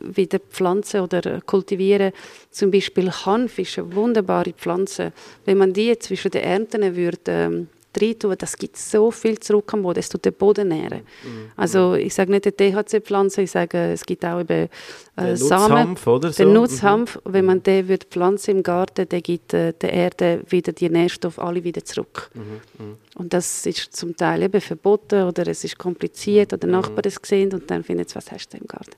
wieder 0.01 0.39
pflanzen 0.39 1.01
oder 1.01 1.25
äh, 1.27 1.41
kultivieren. 1.45 2.12
Zum 2.51 2.71
Beispiel 2.71 3.11
Hanf 3.11 3.59
ist 3.59 3.79
eine 3.79 3.95
wunderbare 3.95 4.53
Pflanze. 4.53 5.12
Wenn 5.45 5.59
man 5.59 5.73
die 5.73 5.99
zwischen 5.99 6.31
den 6.31 6.45
Ernten 6.45 6.97
würde, 6.97 7.66
reintun, 7.97 8.34
das 8.39 8.57
gibt 8.57 8.76
so 8.76 9.11
viel 9.11 9.39
zurück 9.39 9.72
am 9.74 9.82
Boden, 9.82 9.99
es 9.99 10.09
tut 10.09 10.24
den 10.24 10.32
Boden 10.32 10.68
nähren. 10.68 11.01
Mhm. 11.22 11.51
Also 11.57 11.95
ich 11.95 12.14
sage 12.14 12.30
nicht 12.30 12.45
die 12.45 12.53
THC-Pflanze, 12.53 13.43
ich 13.43 13.51
sage, 13.51 13.93
es 13.93 14.05
gibt 14.05 14.24
auch 14.24 14.41
eben 14.41 14.68
äh, 15.16 15.36
Samen. 15.36 15.97
Oder? 16.05 16.30
Der 16.30 16.32
so? 16.32 16.53
Nutzhanf, 16.53 17.18
wenn 17.24 17.45
man 17.45 17.62
den 17.62 17.89
würde 17.89 18.07
pflanzen 18.07 18.59
im 18.59 18.62
Garten, 18.62 19.09
der 19.09 19.20
gibt 19.20 19.55
äh, 19.55 19.72
der 19.72 19.93
Erde 19.93 20.43
wieder 20.49 20.72
die 20.72 20.89
Nährstoffe 20.89 21.39
alle 21.39 21.64
wieder 21.64 21.84
zurück. 21.84 22.30
Mhm, 22.34 22.97
Und 23.16 23.32
das 23.32 23.66
ist 23.66 23.97
zum 23.97 24.16
Teil 24.16 24.43
eben 24.43 24.61
verboten 24.61 25.24
oder 25.24 25.47
es 25.49 25.64
ist 25.64 25.78
kompliziert 25.78 26.53
oder 26.53 26.66
Nachbarn 26.66 27.05
es 27.05 27.18
sehen 27.22 27.53
und 27.53 27.70
dann 27.70 27.84
finden 27.84 28.07
sie, 28.07 28.14
was 28.14 28.30
hast 28.30 28.53
du 28.53 28.59
im 28.59 28.66
Garten. 28.66 28.97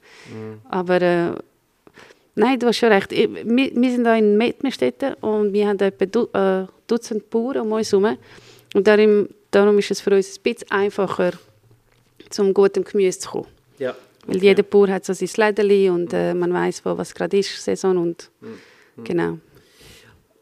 Aber 0.68 1.01
äh, 1.01 1.32
nein, 2.34 2.59
du 2.59 2.66
hast 2.66 2.78
schon 2.78 2.91
recht. 2.91 3.12
Ich, 3.12 3.28
wir, 3.32 3.70
wir 3.74 3.91
sind 3.91 4.05
da 4.05 4.16
in 4.16 4.36
Mettmerstetten 4.36 5.14
und 5.14 5.53
wir 5.53 5.68
haben 5.68 5.78
etwa 5.78 6.07
du, 6.07 6.28
äh, 6.32 6.66
Dutzend 6.86 7.30
Bauern 7.30 7.61
um 7.61 7.72
uns 7.72 7.93
herum. 7.93 8.16
Und 8.75 8.87
darum, 8.87 9.29
darum 9.51 9.79
ist 9.79 9.91
es 9.91 10.01
für 10.01 10.14
uns 10.14 10.37
ein 10.39 10.43
bisschen 10.43 10.71
einfacher, 10.71 11.33
zum 12.31 12.55
gutem 12.55 12.85
Gemüse 12.85 13.18
zu 13.18 13.31
kommen. 13.31 13.47
Ja. 13.79 13.97
Weil 14.27 14.37
Okay. 14.37 14.47
jeder 14.47 14.62
Bauer 14.62 14.89
hat 14.89 15.05
so 15.05 15.12
sein 15.12 15.29
Lädeli 15.37 15.89
und 15.91 16.12
äh, 16.12 16.35
man 16.35 16.53
weiß, 16.53 16.85
wo 16.85 16.97
was 16.97 17.14
gerade 17.14 17.39
ist, 17.39 17.62
Saison 17.64 17.97
und 17.97 18.31
Mhm. 18.41 19.05
genau. 19.05 19.39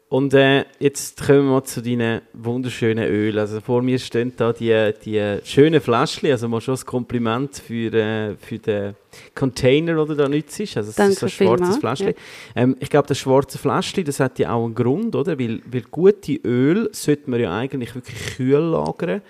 Und 0.09 0.33
äh, 0.33 0.65
jetzt 0.79 1.23
kommen 1.23 1.49
wir 1.49 1.63
zu 1.63 1.83
deinen 1.83 2.21
wunderschönen 2.33 3.07
Ölen. 3.07 3.37
Also 3.37 3.61
vor 3.61 3.83
mir 3.83 3.99
stehen 3.99 4.33
da 4.35 4.51
die, 4.51 4.91
die 5.05 5.37
schönen 5.43 5.79
Fläschchen. 5.79 6.31
Also 6.31 6.49
mal 6.49 6.59
schon 6.61 6.75
ein 6.75 6.85
Kompliment 6.85 7.55
für, 7.57 7.93
äh, 7.93 8.35
für 8.35 8.57
den 8.57 8.95
Container, 9.35 10.03
du 10.03 10.15
da 10.15 10.27
nützt. 10.27 10.59
Also 10.59 10.89
es 10.89 10.95
Danke 10.95 11.13
ist 11.13 11.19
so 11.19 11.25
ein 11.27 11.29
schwarzes 11.29 11.77
Fläschchen. 11.77 12.07
ja. 12.07 12.13
Ähm, 12.55 12.75
ich 12.79 12.89
glaube, 12.89 13.07
das 13.07 13.19
schwarze 13.19 13.59
Fläschchen, 13.59 14.03
das 14.03 14.19
hat 14.19 14.39
ja 14.39 14.51
auch 14.51 14.65
einen 14.65 14.73
Grund, 14.73 15.15
oder? 15.15 15.37
Weil, 15.37 15.61
weil 15.71 15.83
gute 15.91 16.33
Öl 16.43 16.89
sollte 16.91 17.29
man 17.29 17.39
ja 17.39 17.55
eigentlich 17.55 17.93
wirklich 17.93 18.35
kühl 18.35 18.57
lagern. 18.57 19.21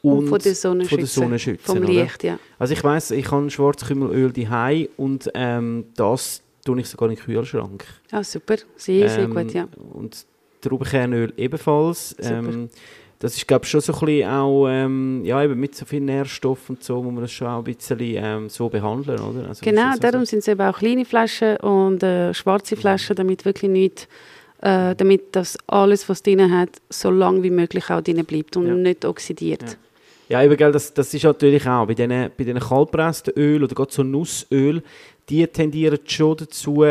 Und, 0.00 0.18
Und, 0.18 0.28
von 0.28 0.38
der 0.38 0.54
Sonne 0.54 0.84
von 0.86 0.98
der 0.98 1.06
schützen. 1.06 1.20
Sonne 1.20 1.38
schützen, 1.38 1.66
Vom 1.66 1.78
oder? 1.78 1.88
Licht, 1.88 2.24
ja. 2.24 2.38
Also 2.58 2.72
ich 2.72 2.82
weiß, 2.82 3.10
ich 3.12 3.30
habe 3.30 3.50
Schwarzkümmelöl 3.50 4.32
daheim 4.32 4.88
und 4.96 5.30
ähm, 5.34 5.84
das 5.94 6.41
tue 6.64 6.80
ich 6.80 6.88
sogar 6.88 7.08
in 7.10 7.16
den 7.16 7.24
Kühlschrank. 7.24 7.84
Ah, 8.10 8.22
super. 8.24 8.56
Sehr, 8.76 9.08
sehr 9.08 9.24
Ähm, 9.24 9.34
gut, 9.34 9.52
ja. 9.52 9.66
Und 9.92 10.24
Traubenkernöl 10.60 11.32
ebenfalls. 11.36 12.10
Super. 12.10 12.38
Ähm, 12.38 12.68
das 13.18 13.36
ist, 13.36 13.46
glaube 13.46 13.64
ich, 13.64 13.70
schon 13.70 13.80
so 13.80 13.92
ein 13.92 14.00
bisschen 14.00 14.28
auch, 14.30 14.66
ähm, 14.68 15.22
ja, 15.24 15.42
eben 15.44 15.58
mit 15.58 15.74
so 15.76 15.84
vielen 15.84 16.06
Nährstoffen 16.06 16.74
und 16.76 16.82
so, 16.84 17.00
muss 17.02 17.12
man 17.12 17.22
das 17.22 17.30
schon 17.32 17.46
auch 17.46 17.58
ein 17.58 17.64
bisschen 17.64 17.98
ähm, 18.00 18.48
so 18.48 18.68
behandeln, 18.68 19.20
oder? 19.20 19.48
Also, 19.48 19.60
Genau, 19.64 19.82
das 19.82 19.96
ist 19.96 20.04
also- 20.04 20.12
darum 20.12 20.26
sind 20.26 20.38
es 20.40 20.48
eben 20.48 20.60
auch 20.60 20.76
kleine 20.78 21.04
Flaschen 21.04 21.56
und 21.58 22.02
äh, 22.02 22.34
schwarze 22.34 22.76
Flaschen, 22.76 23.14
damit 23.14 23.44
wirklich 23.44 23.70
nicht, 23.70 24.08
äh, 24.60 24.96
damit 24.96 25.36
das 25.36 25.56
alles, 25.68 26.08
was 26.08 26.22
drin 26.24 26.50
hat, 26.56 26.70
so 26.90 27.10
lange 27.10 27.42
wie 27.44 27.50
möglich 27.50 27.90
auch 27.90 28.00
drin 28.00 28.24
bleibt 28.24 28.56
und 28.56 28.66
Ja. 28.66 28.74
nicht 28.74 29.04
oxidiert. 29.04 29.62
Ja. 29.62 29.68
Ja, 30.28 30.42
eben, 30.44 30.56
gell, 30.56 30.72
das, 30.72 30.94
das 30.94 31.12
ist 31.12 31.22
natürlich 31.24 31.68
auch 31.68 31.86
bei 31.86 31.94
diesen, 31.94 32.08
bei 32.08 32.44
diesen 32.44 32.58
kaltpressten 32.58 33.34
Öl 33.36 33.62
oder 33.62 33.74
gerade 33.74 33.92
so 33.92 34.02
Nussöl, 34.02 34.82
die 35.28 35.46
tendieren 35.46 35.98
schon 36.06 36.36
dazu, 36.36 36.84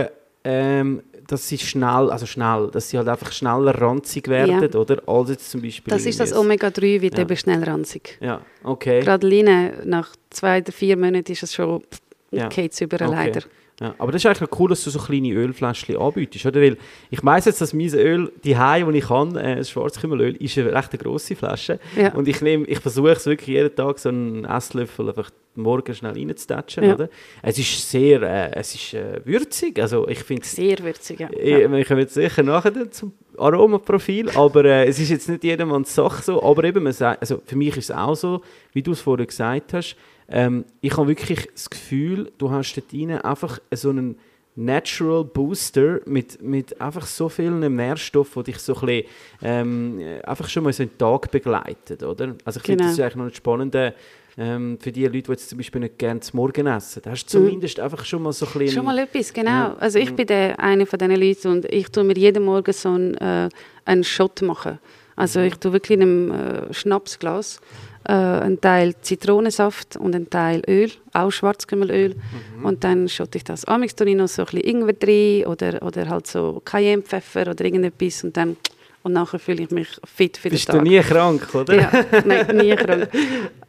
ähm, 0.43 1.03
dass 1.27 1.47
sie 1.47 1.57
schnell, 1.57 2.09
also 2.11 2.25
schnell, 2.25 2.69
dass 2.71 2.89
sie 2.89 2.97
halt 2.97 3.07
einfach 3.07 3.31
schneller 3.31 3.73
ranzig 3.79 4.27
werden, 4.27 4.61
Ja. 4.61 4.79
oder? 4.79 5.01
Als 5.07 5.29
jetzt 5.29 5.49
zum 5.51 5.61
Beispiel 5.61 5.91
Das 5.91 6.05
ist 6.05 6.19
das 6.19 6.31
irgendwie 6.31 6.53
Omega-3, 6.55 7.01
wird 7.01 7.15
Ja. 7.15 7.21
eben 7.21 7.37
schnell 7.37 7.63
ranzig. 7.63 8.17
Ja, 8.21 8.41
okay. 8.63 8.99
Gerade 9.01 9.27
Line, 9.27 9.73
nach 9.85 10.13
zwei 10.29 10.59
oder 10.59 10.71
vier 10.71 10.97
Monaten 10.97 11.31
ist 11.31 11.43
es 11.43 11.53
schon, 11.53 11.83
Ja. 12.31 12.47
geht 12.49 12.73
es 12.73 12.81
überall 12.81 13.09
Okay. 13.09 13.25
leider. 13.25 13.41
Ja, 13.81 13.95
aber 13.97 14.11
das 14.11 14.23
ist 14.23 14.27
eigentlich 14.27 14.59
cool, 14.59 14.69
dass 14.69 14.83
du 14.83 14.91
so 14.91 14.99
kleine 14.99 15.33
Ölfläschchen 15.33 15.97
anbietest, 15.97 16.45
oder? 16.45 16.61
Weil 16.61 16.77
ich 17.09 17.25
weiss 17.25 17.45
jetzt, 17.45 17.61
dass 17.61 17.73
mein 17.73 17.91
Öl, 17.95 18.31
die 18.43 18.55
Hai, 18.55 18.81
das 18.83 18.93
ich 18.93 19.07
kann, 19.07 19.35
äh, 19.35 19.55
das 19.55 19.71
Schwarzkümmelöl, 19.71 20.35
ist 20.35 20.57
eine 20.59 20.71
recht 20.73 20.91
grosse 20.99 21.35
Flasche. 21.35 21.79
Ja. 21.99 22.13
Und 22.13 22.27
ich, 22.27 22.41
nehm, 22.41 22.63
ich 22.67 22.79
versuche 22.79 23.11
es 23.13 23.25
wirklich 23.25 23.47
jeden 23.47 23.75
Tag, 23.75 23.97
so 23.97 24.09
einen 24.09 24.45
Esslöffel 24.45 25.09
einfach 25.09 25.31
morgen 25.55 25.93
schnell 25.95 26.13
reinzutatschen, 26.13 26.83
Ja. 26.83 26.93
oder? 26.93 27.09
Es 27.41 27.57
ist 27.57 27.89
sehr, 27.89 28.21
äh, 28.21 28.51
es 28.53 28.75
ist 28.75 28.93
äh, 28.93 29.19
würzig, 29.25 29.79
also 29.79 30.07
ich 30.07 30.19
finde. 30.19 30.45
Sehr 30.45 30.77
würzig, 30.79 31.19
ja. 31.19 31.29
Ich, 31.31 31.69
wir 31.69 31.85
kommen 31.85 31.99
jetzt 32.01 32.13
sicher 32.13 32.43
nachher 32.43 32.91
zum 32.91 33.13
Aromaprofil, 33.37 34.29
aber 34.29 34.63
äh, 34.65 34.85
es 34.87 34.99
ist 34.99 35.09
jetzt 35.09 35.27
nicht 35.27 35.43
jedermanns 35.43 35.93
Sache 35.93 36.21
so. 36.21 36.43
Aber 36.43 36.63
eben, 36.63 36.85
also 36.85 37.41
für 37.45 37.55
mich 37.55 37.75
ist 37.77 37.89
es 37.89 37.95
auch 37.95 38.15
so, 38.15 38.41
wie 38.73 38.81
du 38.83 38.91
es 38.91 39.01
vorher 39.01 39.25
gesagt 39.25 39.73
hast, 39.73 39.95
ähm, 40.31 40.65
ich 40.81 40.97
habe 40.97 41.07
wirklich 41.07 41.49
das 41.53 41.69
Gefühl, 41.69 42.31
du 42.37 42.51
hast 42.51 42.73
dort 42.75 42.93
rein 42.93 43.11
einfach 43.21 43.59
so 43.73 43.89
einen 43.89 44.17
Natural 44.55 45.23
Booster 45.23 46.01
mit, 46.05 46.41
mit 46.41 46.79
einfach 46.81 47.05
so 47.05 47.29
vielen 47.29 47.75
Nährstoffen, 47.75 48.43
die 48.43 48.51
dich 48.51 48.61
so 48.61 48.75
ein 48.75 48.85
bisschen, 48.85 49.05
ähm, 49.41 49.99
äh, 49.99 50.21
einfach 50.23 50.49
schon 50.49 50.63
mal 50.63 50.73
so 50.73 50.83
einen 50.83 50.97
Tag 50.97 51.31
begleitet, 51.31 52.03
oder? 52.03 52.35
Also 52.43 52.59
ich 52.59 52.65
finde 52.65 52.83
Genau. 52.83 52.89
das 52.89 52.97
ist 52.97 53.03
eigentlich 53.03 53.15
noch 53.15 53.25
ein 53.25 53.33
spannender 53.33 53.93
ähm, 54.37 54.77
für 54.79 54.91
die 54.91 55.05
Leute, 55.05 55.23
die 55.23 55.31
jetzt 55.31 55.49
zum 55.49 55.57
Beispiel 55.57 55.81
nicht 55.81 55.97
gerne 55.97 56.19
zu 56.19 56.35
Morgen 56.35 56.67
essen. 56.67 57.01
Da 57.03 57.11
hast 57.11 57.25
du 57.25 57.39
zumindest 57.39 57.79
einfach 57.79 58.03
schon 58.05 58.23
mal 58.23 58.33
so 58.33 58.45
ein 58.45 58.51
bisschen... 58.53 58.75
Schon 58.75 58.85
mal 58.85 58.97
etwas, 58.97 59.33
genau. 59.33 59.49
Ja. 59.49 59.75
Also 59.79 59.99
ich 59.99 60.13
bin 60.13 60.27
der, 60.27 60.59
eine 60.59 60.85
von 60.85 60.99
diesen 60.99 61.15
Leuten 61.15 61.47
und 61.49 61.65
ich 61.65 61.89
tue 61.89 62.03
mir 62.03 62.15
jeden 62.15 62.43
Morgen 62.43 62.73
so 62.73 62.89
einen, 62.89 63.15
äh, 63.15 63.49
einen 63.85 64.03
Shot 64.03 64.41
machen. 64.41 64.79
Also 65.15 65.41
ich 65.41 65.55
tue 65.55 65.73
wirklich 65.73 65.99
in 65.99 66.01
einem 66.01 66.31
äh, 66.31 66.73
Schnapsglas 66.73 67.59
äh, 68.07 68.11
einen 68.13 68.59
Teil 68.59 68.95
Zitronensaft 69.01 69.97
und 69.97 70.15
einen 70.15 70.29
Teil 70.29 70.61
Öl, 70.67 70.91
auch 71.13 71.31
Schwarzkümmelöl. 71.31 72.15
Und 72.63 72.83
dann 72.83 73.07
schotte 73.09 73.37
ich 73.37 73.43
das. 73.43 73.65
Amix 73.65 73.95
tue 73.95 74.09
ich 74.09 74.15
noch 74.15 74.27
so 74.27 74.41
ein 74.43 74.45
bisschen 74.45 74.61
Ingwer 74.61 74.93
drin 74.93 75.45
oder, 75.45 75.81
oder 75.81 76.07
halt 76.09 76.27
so 76.27 76.61
Cayennepfeffer 76.65 77.41
oder 77.49 77.63
irgendetwas 77.65 78.23
und 78.23 78.35
dann 78.37 78.57
und 79.03 79.13
nachher 79.13 79.39
fühle 79.39 79.63
ich 79.63 79.71
mich 79.71 79.87
fit 80.03 80.37
für 80.37 80.49
den 80.49 80.53
Bist 80.53 80.69
du 80.69 80.73
Tag. 80.73 80.83
nie 80.83 80.99
krank, 80.99 81.55
oder? 81.55 81.73
Ja, 81.73 81.91
nein, 82.23 82.55
nie 82.55 82.75
krank. 82.75 83.09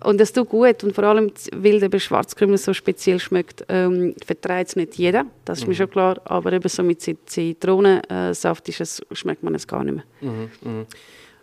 Und 0.05 0.20
das 0.20 0.30
tut 0.30 0.47
gut 0.51 0.85
und 0.85 0.95
vor 0.95 1.05
allem, 1.05 1.33
weil 1.57 1.83
eben 1.83 1.99
Schwarzkümmel 2.01 2.59
so 2.59 2.74
speziell 2.74 3.18
schmeckt, 3.18 3.64
ähm, 3.70 4.14
verträgt 4.26 4.68
es 4.68 4.76
nicht 4.76 4.97
jeder, 4.97 5.24
das 5.47 5.61
ist 5.61 5.66
mir 5.68 5.74
schon 5.74 5.89
klar, 5.89 6.20
aber 6.26 6.53
eben 6.53 6.68
so 6.68 6.83
mit 6.83 7.01
Zit- 7.01 7.30
Zitronensaft 7.30 8.68
ist 8.68 8.80
es, 8.83 9.03
schmeckt 9.12 9.43
man 9.43 9.55
es 9.55 9.66
gar 9.66 9.83
nicht 9.85 9.95
mehr. 9.95 10.05
Mhm, 10.20 10.51
mhm. 10.62 10.87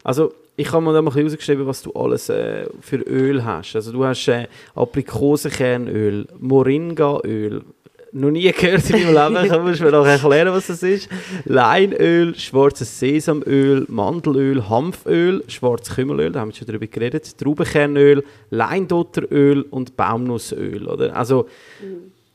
Also 0.03 0.33
ich 0.59 0.73
habe 0.73 0.83
mir 0.83 0.91
da 0.91 1.01
mal 1.01 1.09
ein 1.09 1.13
bisschen 1.13 1.27
rausgeschrieben, 1.27 1.65
was 1.65 1.81
du 1.81 1.93
alles 1.93 2.27
äh, 2.27 2.65
für 2.81 2.97
Öl 2.97 3.45
hast. 3.45 3.77
Also 3.77 3.93
du 3.93 4.03
hast 4.03 4.27
äh, 4.27 4.47
Aprikosenkernöl, 4.75 6.27
Moringaöl, 6.37 7.61
noch 8.11 8.31
nie 8.31 8.51
gehört 8.51 8.89
in 8.89 9.13
meinem 9.13 9.35
Leben, 9.35 9.49
kannst 9.49 9.79
du 9.79 9.85
mir 9.85 9.91
noch 9.91 10.05
erklären, 10.05 10.53
was 10.53 10.67
das 10.67 10.83
ist. 10.83 11.07
Leinöl, 11.45 12.35
schwarzes 12.35 12.99
Sesamöl, 12.99 13.85
Mandelöl, 13.87 14.67
Hanföl, 14.67 15.45
schwarzes 15.47 15.95
Kümmelöl, 15.95 16.33
da 16.33 16.41
haben 16.41 16.49
wir 16.49 16.55
schon 16.55 16.67
drüber 16.67 16.87
geredet, 16.87 17.37
Traubenkernöl, 17.37 18.25
Leindotteröl 18.49 19.61
und 19.61 19.95
Baumnussöl, 19.95 20.87
oder? 20.87 21.15
Also 21.15 21.47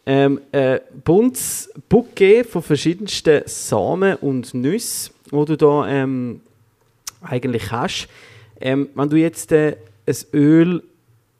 ähm, 0.06 0.40
äh, 0.52 0.80
buntes 1.04 1.70
Bouquet 1.90 2.44
von 2.44 2.62
verschiedensten 2.62 3.42
Samen 3.44 4.16
und 4.16 4.54
Nüssen, 4.54 5.12
die 5.30 5.44
du 5.44 5.56
da 5.56 5.86
ähm, 5.88 6.40
eigentlich 7.24 7.70
hast. 7.70 8.08
Ähm, 8.60 8.88
wenn 8.94 9.10
du 9.10 9.16
jetzt 9.16 9.52
äh, 9.52 9.76
ein 10.06 10.16
Öl 10.32 10.82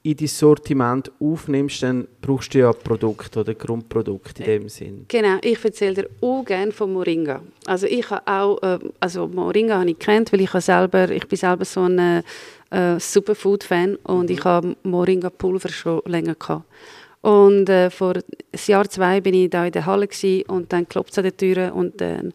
in 0.02 0.16
dein 0.16 0.28
Sortiment 0.28 1.10
aufnimmst, 1.18 1.82
dann 1.82 2.06
brauchst 2.20 2.52
du 2.52 2.58
ja 2.58 2.72
Produkte 2.72 3.40
oder 3.40 3.54
Grundprodukte 3.54 4.42
in 4.42 4.60
dem 4.60 4.68
Sinn. 4.68 5.06
Genau, 5.08 5.38
ich 5.42 5.64
erzähle 5.64 5.94
dir 5.94 6.10
auch 6.20 6.44
gerne 6.44 6.72
von 6.72 6.92
Moringa. 6.92 7.40
Also 7.66 7.86
ich 7.86 8.08
habe 8.10 8.22
auch, 8.26 8.62
äh, 8.62 8.78
also 9.00 9.26
Moringa 9.26 9.78
habe 9.78 9.90
ich 9.90 9.98
kennt, 9.98 10.30
weil 10.32 10.42
ich 10.42 10.50
selber, 10.50 11.08
ich 11.10 11.26
bin 11.26 11.38
selber 11.38 11.64
so 11.64 11.84
ein 11.84 12.22
äh, 12.70 13.00
Superfood-Fan 13.00 13.96
und 13.96 14.28
ich 14.28 14.44
habe 14.44 14.76
Moringa-Pulver 14.82 15.70
schon 15.70 16.02
länger 16.04 16.34
gehabt. 16.34 16.64
Und 17.22 17.70
äh, 17.70 17.88
vor 17.88 18.12
einem 18.16 18.24
Jahr, 18.66 18.86
zwei, 18.90 19.22
bin 19.22 19.32
ich 19.32 19.48
da 19.48 19.64
in 19.64 19.72
der 19.72 19.86
Halle 19.86 20.08
und 20.48 20.70
dann 20.70 20.86
klopft 20.86 21.12
es 21.12 21.18
an 21.18 21.24
der 21.24 21.34
Tür 21.34 21.74
und 21.74 22.02
äh, 22.02 22.16
ein 22.16 22.34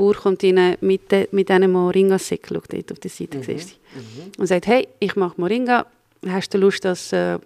Bauer 0.00 0.14
kommt 0.14 0.42
rein 0.42 0.76
mit, 0.80 1.12
de, 1.12 1.28
mit 1.30 1.50
einem 1.50 1.72
dort 1.72 2.92
auf 2.92 2.98
der 2.98 3.10
Seite, 3.10 3.38
mhm. 3.38 3.42
siehst 3.42 3.70
du. 3.70 4.40
Und 4.40 4.46
sagt, 4.46 4.66
hey, 4.66 4.88
ich 4.98 5.14
mache 5.14 5.38
Moringa, 5.40 5.84
hast 6.26 6.54
du 6.54 6.58
Lust, 6.58 6.84
das... 6.84 7.12
Äh, 7.12 7.38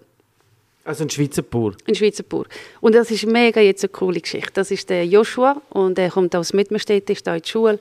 Also 0.85 1.03
ein 1.03 1.09
Schweizer 1.09 1.41
Bauer. 1.41 1.73
ein 1.87 1.95
Schweizer 1.95 2.23
Bauer. 2.23 2.45
Und 2.79 2.95
das 2.95 3.11
ist 3.11 3.25
mega 3.25 3.59
jetzt 3.59 3.83
eine 3.83 3.89
coole 3.89 4.21
Geschichte. 4.21 4.51
Das 4.53 4.71
ist 4.71 4.89
der 4.89 5.05
Joshua 5.05 5.61
und 5.69 5.97
er 5.99 6.09
kommt 6.11 6.35
aus 6.35 6.53
Mitmerstedt, 6.53 7.09
ist 7.09 7.25
da 7.25 7.35
in 7.35 7.41
die 7.41 7.49
Schule 7.49 7.79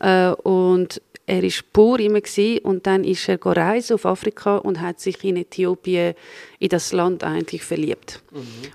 äh, 0.00 0.30
und 0.42 1.00
er 1.30 1.42
war 1.44 1.50
Bauer 1.72 2.00
immer 2.00 2.20
und 2.64 2.86
dann 2.86 3.04
ist 3.04 3.28
er 3.28 3.38
reisen 3.40 3.94
auf 3.94 4.04
Afrika 4.04 4.56
und 4.56 4.80
hat 4.80 4.98
sich 4.98 5.22
in 5.22 5.36
Äthiopien 5.36 6.14
in 6.58 6.68
das 6.68 6.92
Land 6.92 7.22
eigentlich 7.22 7.62
verliebt 7.62 8.20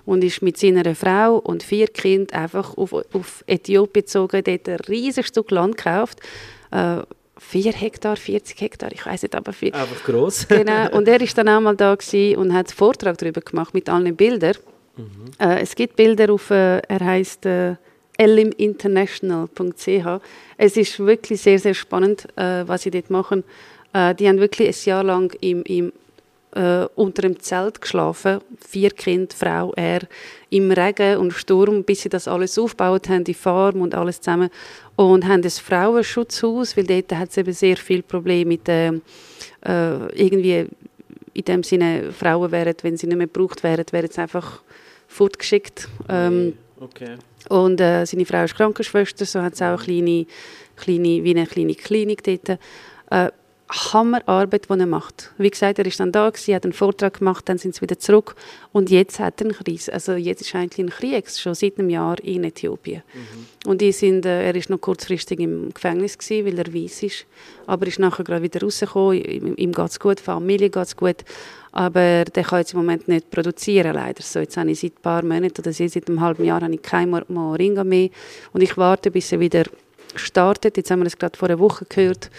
und 0.06 0.24
ist 0.24 0.40
mit 0.40 0.56
seiner 0.56 0.94
Frau 0.94 1.36
und 1.36 1.62
vier 1.62 1.88
Kindern 1.88 2.40
einfach 2.40 2.76
auf, 2.78 2.94
auf 2.94 3.44
Äthiopien 3.46 4.04
gezogen, 4.04 4.42
dort 4.42 4.68
ein 4.68 4.76
riesiges 4.88 5.26
Stück 5.26 5.50
Land 5.50 5.76
gekauft, 5.76 6.20
äh, 6.70 7.02
vier 7.38 7.72
Hektar, 7.72 8.16
40 8.16 8.58
Hektar, 8.58 8.90
ich 8.90 9.04
weiß 9.04 9.22
nicht, 9.22 9.34
aber 9.34 9.52
viel. 9.52 9.74
Einfach 9.74 10.02
gross. 10.04 10.48
Genau, 10.48 10.96
und 10.96 11.06
er 11.08 11.20
ist 11.20 11.36
dann 11.36 11.50
auch 11.50 11.60
mal 11.60 11.76
da 11.76 11.92
und 11.92 12.54
hat 12.54 12.68
einen 12.68 12.76
Vortrag 12.76 13.18
darüber 13.18 13.42
gemacht 13.42 13.74
mit 13.74 13.90
allen 13.90 14.16
Bildern. 14.16 14.56
Äh, 15.38 15.60
es 15.60 15.74
gibt 15.74 15.96
Bilder 15.96 16.32
auf, 16.32 16.50
äh, 16.50 16.78
er 16.78 17.00
heißt 17.04 17.44
äh, 17.44 17.76
eliminternational.ch. 18.16 20.22
Es 20.56 20.76
ist 20.76 20.98
wirklich 20.98 21.40
sehr, 21.40 21.58
sehr 21.58 21.74
spannend, 21.74 22.26
äh, 22.36 22.66
was 22.66 22.82
sie 22.82 22.90
dort 22.90 23.10
machen. 23.10 23.44
Äh, 23.92 24.14
die 24.14 24.28
haben 24.28 24.38
wirklich 24.38 24.68
ein 24.68 24.88
Jahr 24.88 25.04
lang 25.04 25.36
im, 25.40 25.62
im, 25.64 25.92
äh, 26.54 26.86
unter 26.94 27.22
dem 27.22 27.38
Zelt 27.40 27.80
geschlafen, 27.80 28.40
vier 28.66 28.90
Kinder, 28.90 29.34
Frau, 29.36 29.72
er, 29.74 30.00
im 30.50 30.70
Regen 30.70 31.18
und 31.18 31.32
Sturm, 31.32 31.84
bis 31.84 32.02
sie 32.02 32.08
das 32.08 32.28
alles 32.28 32.58
aufgebaut 32.58 33.08
haben, 33.08 33.24
die 33.24 33.34
Farm 33.34 33.82
und 33.82 33.94
alles 33.94 34.20
zusammen. 34.20 34.50
Und 34.96 35.26
haben 35.26 35.42
ein 35.42 35.50
Frauenschutzhaus, 35.50 36.76
weil 36.76 36.86
dort 36.86 37.12
hat 37.12 37.30
es 37.30 37.36
eben 37.36 37.52
sehr 37.52 37.76
viel 37.76 38.02
Probleme 38.02 38.48
mit 38.48 38.62
ähm, 38.68 39.02
äh, 39.64 40.06
irgendwie 40.14 40.66
in 41.34 41.44
dem 41.44 41.62
Sinne, 41.62 42.12
Frauen 42.12 42.50
wären, 42.50 42.74
wenn 42.80 42.96
sie 42.96 43.06
nicht 43.06 43.18
mehr 43.18 43.26
gebraucht 43.26 43.62
wären, 43.62 43.84
wären 43.90 44.10
sie 44.10 44.22
einfach 44.22 44.62
fortgeschickt. 45.06 45.86
Ähm, 46.08 46.54
Okay. 46.78 47.16
Und 47.48 47.80
äh, 47.80 48.04
seine 48.04 48.26
Frau 48.26 48.44
ist 48.44 48.56
Krankenschwester, 48.56 49.24
so 49.24 49.42
hat 49.42 49.54
es 49.54 49.62
auch 49.62 49.66
eine 49.66 49.78
kleine, 49.78 50.26
kleine, 50.76 51.24
wie 51.24 51.30
eine 51.30 51.46
kleine 51.46 51.74
Klinik 51.74 52.22
dort. 52.22 52.58
Äh, 53.10 53.30
Hammerarbeit, 53.68 54.68
die 54.68 54.78
er 54.78 54.86
macht. 54.86 55.32
Wie 55.38 55.50
gesagt, 55.50 55.80
er 55.80 55.86
ist 55.86 55.98
dann 55.98 56.12
da, 56.12 56.30
gewesen, 56.30 56.54
hat 56.54 56.64
einen 56.64 56.72
Vortrag 56.72 57.18
gemacht, 57.18 57.48
dann 57.48 57.58
sind 57.58 57.74
sie 57.74 57.80
wieder 57.82 57.98
zurück 57.98 58.36
und 58.72 58.90
jetzt 58.90 59.18
hat 59.18 59.40
er 59.40 59.46
eine 59.46 59.54
Krise. 59.54 59.92
Also 59.92 60.12
jetzt 60.12 60.42
ist 60.42 60.54
eigentlich 60.54 60.86
ein 60.86 60.90
Krieg, 60.90 61.28
schon 61.28 61.54
seit 61.54 61.78
einem 61.78 61.90
Jahr 61.90 62.16
in 62.22 62.44
Äthiopien. 62.44 63.02
Und 63.66 63.80
die 63.80 63.90
sind, 63.90 64.24
äh, 64.24 64.46
er 64.46 64.54
ist 64.54 64.70
noch 64.70 64.80
kurzfristig 64.80 65.40
im 65.40 65.74
Gefängnis 65.74 66.16
gewesen, 66.16 66.46
weil 66.46 66.58
er 66.58 66.72
weiss 66.72 67.02
ist, 67.02 67.26
aber 67.66 67.88
ist 67.88 67.98
nachher 67.98 68.22
gerade 68.22 68.42
wieder 68.42 68.60
rausgekommen, 68.60 69.20
ihm, 69.20 69.54
ihm 69.56 69.72
geht 69.72 69.90
es 69.90 69.98
gut, 69.98 70.20
Familie 70.20 70.70
geht 70.70 70.84
es 70.86 70.96
gut, 70.96 71.24
aber 71.72 72.24
der 72.24 72.44
kann 72.44 72.60
jetzt 72.60 72.72
im 72.72 72.78
Moment 72.78 73.08
nicht 73.08 73.30
produzieren, 73.30 73.94
leider. 73.94 74.22
So, 74.22 74.38
jetzt 74.38 74.56
habe 74.56 74.70
ich 74.70 74.78
seit 74.78 74.92
ein 74.92 75.02
paar 75.02 75.24
Monaten 75.24 75.60
oder 75.60 75.72
seit 75.72 76.08
einem 76.08 76.20
halben 76.20 76.44
Jahr 76.44 76.60
habe 76.60 76.72
ich 76.72 76.82
kein 76.82 77.10
Mor- 77.10 77.26
Moringa 77.28 77.82
mehr 77.82 78.10
und 78.52 78.60
ich 78.62 78.76
warte, 78.76 79.10
bis 79.10 79.32
er 79.32 79.40
wieder 79.40 79.64
startet. 80.14 80.76
Jetzt 80.76 80.90
haben 80.92 81.00
wir 81.00 81.06
es 81.06 81.18
gerade 81.18 81.36
vor 81.36 81.48
einer 81.48 81.58
Woche 81.58 81.84
gehört. 81.88 82.30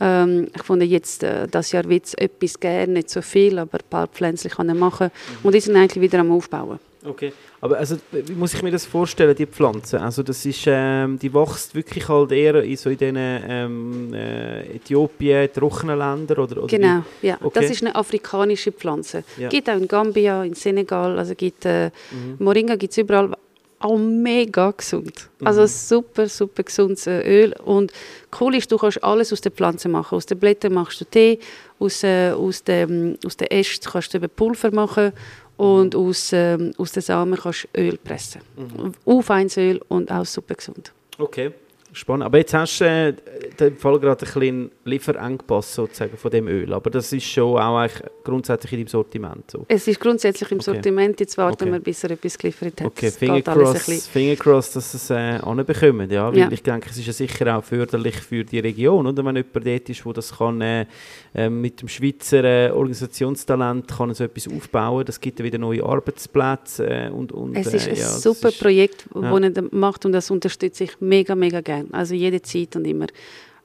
Ähm, 0.00 0.48
ich 0.54 0.62
fand 0.62 0.82
jetzt, 0.82 1.22
äh, 1.22 1.46
das 1.48 1.72
Jahr 1.72 1.88
wird 1.88 2.06
es 2.06 2.14
etwas 2.14 2.58
gern, 2.58 2.92
nicht 2.92 3.10
so 3.10 3.22
viel, 3.22 3.58
aber 3.58 3.78
ein 3.78 3.90
paar 3.90 4.06
Pflänzchen 4.06 4.50
kann 4.50 4.68
er 4.68 4.74
machen. 4.74 5.10
Und 5.42 5.54
die 5.54 5.60
sind 5.60 5.76
eigentlich 5.76 6.00
wieder 6.00 6.20
am 6.20 6.32
Aufbauen. 6.32 6.78
Okay. 7.04 7.32
Aber 7.60 7.78
also, 7.78 7.96
wie 8.12 8.32
muss 8.32 8.54
ich 8.54 8.62
mir 8.62 8.70
das 8.70 8.86
vorstellen, 8.86 9.34
die 9.34 9.46
Pflanze? 9.46 10.00
Also 10.00 10.22
das 10.22 10.44
ist, 10.44 10.64
ähm, 10.66 11.18
die 11.18 11.32
wächst 11.32 11.74
wirklich 11.74 12.08
halt 12.08 12.32
eher 12.32 12.62
in 12.62 12.76
so 12.76 12.90
in 12.90 12.98
diesen 12.98 13.16
ähm, 13.16 14.14
äh, 14.14 14.76
Äthiopien, 14.76 15.48
trockenen 15.52 15.98
Ländern 15.98 16.38
oder, 16.38 16.58
oder 16.58 16.66
Genau, 16.66 17.02
ja. 17.22 17.36
Okay. 17.40 17.60
Das 17.60 17.70
ist 17.70 17.82
eine 17.82 17.94
afrikanische 17.94 18.72
Pflanze. 18.72 19.24
Ja. 19.38 19.48
Gibt 19.48 19.68
auch 19.68 19.76
in 19.76 19.88
Gambia, 19.88 20.44
in 20.44 20.54
Senegal, 20.54 21.18
also 21.18 21.34
gibt, 21.34 21.64
äh, 21.64 21.90
Moringa 22.38 22.76
gibt 22.76 22.92
es 22.92 22.98
überall. 22.98 23.34
Auch 23.80 23.96
mega 23.96 24.72
gesund. 24.72 25.28
Also 25.44 25.66
super, 25.66 26.28
super 26.28 26.64
gesundes 26.64 27.06
äh, 27.06 27.20
Öl. 27.20 27.54
Und 27.64 27.92
cool 28.40 28.56
ist, 28.56 28.72
du 28.72 28.76
kannst 28.76 29.02
alles 29.04 29.32
aus 29.32 29.40
der 29.40 29.52
Pflanze 29.52 29.88
machen. 29.88 30.16
Aus 30.16 30.26
den 30.26 30.38
Blättern 30.38 30.74
machst 30.74 31.00
du 31.00 31.04
Tee, 31.04 31.38
aus, 31.78 32.02
äh, 32.02 32.32
aus, 32.32 32.64
dem, 32.64 33.16
aus 33.24 33.36
den 33.36 33.48
Ästen 33.48 33.88
kannst 33.90 34.12
du 34.12 34.18
eben 34.18 34.30
Pulver 34.30 34.72
machen 34.72 35.12
und 35.56 35.94
aus, 35.94 36.32
ähm, 36.32 36.72
aus 36.76 36.92
den 36.92 37.02
Samen 37.02 37.38
kannst 37.38 37.68
du 37.72 37.80
Öl 37.80 37.98
pressen. 37.98 38.40
Mhm. 38.56 39.22
feines 39.22 39.56
Öl 39.56 39.80
und 39.88 40.10
auch 40.10 40.26
super 40.26 40.54
gesund. 40.54 40.92
Okay, 41.18 41.52
spannend. 41.92 42.24
Aber 42.26 42.38
jetzt 42.38 42.54
hast 42.54 42.80
du 42.80 42.84
äh, 42.84 43.70
Fall 43.76 43.98
gerade 43.98 44.24
einen 44.24 44.32
kleinen 44.32 44.70
Lieferengpass 44.84 45.74
sozusagen 45.74 46.16
von 46.16 46.30
dem 46.30 46.46
Öl. 46.48 46.72
Aber 46.72 46.90
das 46.90 47.12
ist 47.12 47.24
schon 47.26 47.58
auch 47.58 47.78
eigentlich 47.78 48.02
grundsätzlich 48.24 48.72
in 48.72 48.78
deinem 48.80 48.88
Sortiment 48.88 49.50
so. 49.50 49.64
Es 49.68 49.88
ist 49.88 49.98
grundsätzlich 50.00 50.50
im 50.52 50.58
Okay. 50.58 50.64
Sortiment. 50.72 51.18
Jetzt 51.20 51.36
warten 51.38 51.64
Okay. 51.64 51.72
wir, 51.72 51.80
bis 51.80 52.04
er 52.04 52.12
etwas 52.12 52.36
geliefert 52.38 52.80
hat. 52.80 52.86
Okay, 52.86 53.10
Finger 53.10 53.34
ein 53.34 53.44
cross, 53.44 53.72
bisschen- 53.86 54.12
Finger 54.12 54.36
cross, 54.36 54.72
dass 54.72 54.92
sie 54.92 54.96
es 54.98 55.10
äh, 55.10 55.14
anbekommen, 55.42 56.10
ja. 56.10 56.28
Weil 56.30 56.38
Ja. 56.38 56.48
ich 56.50 56.62
denke, 56.62 56.88
es 56.90 56.98
ist 56.98 57.06
ja 57.06 57.12
sicher 57.12 57.56
auch 57.58 57.64
förderlich 57.64 58.16
für 58.16 58.44
die 58.44 58.58
Region, 58.60 59.06
oder? 59.06 59.24
Wenn 59.24 59.36
jemand 59.36 59.66
dort 59.66 59.88
ist, 59.88 60.04
wo 60.06 60.12
das 60.12 60.36
kann, 60.36 60.60
äh, 60.60 60.86
äh, 61.34 61.48
mit 61.50 61.80
dem 61.80 61.88
Schweizer 61.88 62.44
äh, 62.44 62.70
Organisationstalent 62.70 63.88
kann 63.88 64.14
so 64.14 64.24
etwas 64.24 64.48
aufbauen, 64.48 65.04
das 65.04 65.20
gibt 65.20 65.38
ja 65.38 65.44
wieder 65.44 65.58
neue 65.58 65.82
Arbeitsplätze 65.84 66.86
äh, 66.86 67.08
und, 67.10 67.32
und 67.32 67.56
Es 67.56 67.72
ist 67.72 67.86
äh, 67.86 67.90
ein 67.90 67.96
ja, 67.96 68.06
super 68.08 68.48
ist- 68.48 68.60
Projekt, 68.60 69.06
ja. 69.14 69.38
das 69.40 69.56
er 69.56 69.64
macht 69.72 70.04
und 70.06 70.12
das 70.12 70.30
unterstütze 70.30 70.84
ich 70.84 71.00
mega, 71.00 71.34
mega 71.34 71.60
gern. 71.82 71.92
Also 71.92 72.14
jederzeit 72.14 72.76
und 72.76 72.86
immer. 72.86 73.06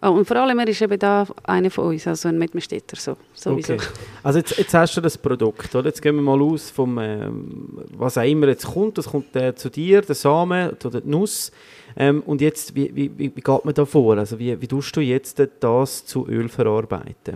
Ah, 0.04 0.10
Und 0.10 0.26
vor 0.28 0.36
allem, 0.36 0.60
er 0.60 0.68
ist 0.68 0.82
eben 0.82 1.00
da 1.00 1.26
einer 1.44 1.72
von 1.72 1.86
uns, 1.88 2.06
also 2.08 2.28
ein 2.28 2.38
Mitmenstädter, 2.38 2.98
so, 2.98 3.16
sowieso. 3.34 3.76
Okay. 3.76 3.86
Also 4.22 4.40
jetzt, 4.40 4.58
jetzt 4.58 4.74
hast 4.74 4.98
du 4.98 5.02
das 5.02 5.18
Produkt, 5.18 5.74
oder? 5.74 5.88
Jetzt 5.88 6.02
gehen 6.02 6.16
wir 6.16 6.22
mal 6.22 6.42
aus 6.42 6.70
vom, 6.70 6.98
ähm, 7.00 7.80
was 7.96 8.18
auch 8.18 8.24
immer 8.24 8.50
jetzt 8.50 8.66
kommt, 8.66 8.98
das 8.98 9.06
kommt 9.06 9.34
äh, 9.38 9.56
zu 9.56 9.70
dir, 9.70 10.02
der 10.02 10.16
Samen 10.16 10.72
oder 10.84 11.00
die 11.00 11.10
Nuss. 11.10 11.54
Ähm, 11.96 12.22
und 12.26 12.42
jetzt, 12.42 12.76
wie, 12.76 12.94
wie, 12.94 13.12
wie 13.18 13.32
wie 13.34 13.42
geht 13.42 13.64
man 13.66 13.74
da 13.74 13.86
vor? 13.86 14.18
Also 14.18 14.38
wie, 14.40 14.60
wie 14.60 14.68
tust 14.68 14.94
du 14.94 15.00
jetzt 15.00 15.42
das 15.62 16.06
zu 16.06 16.28
Öl 16.28 16.50
verarbeiten? 16.50 17.36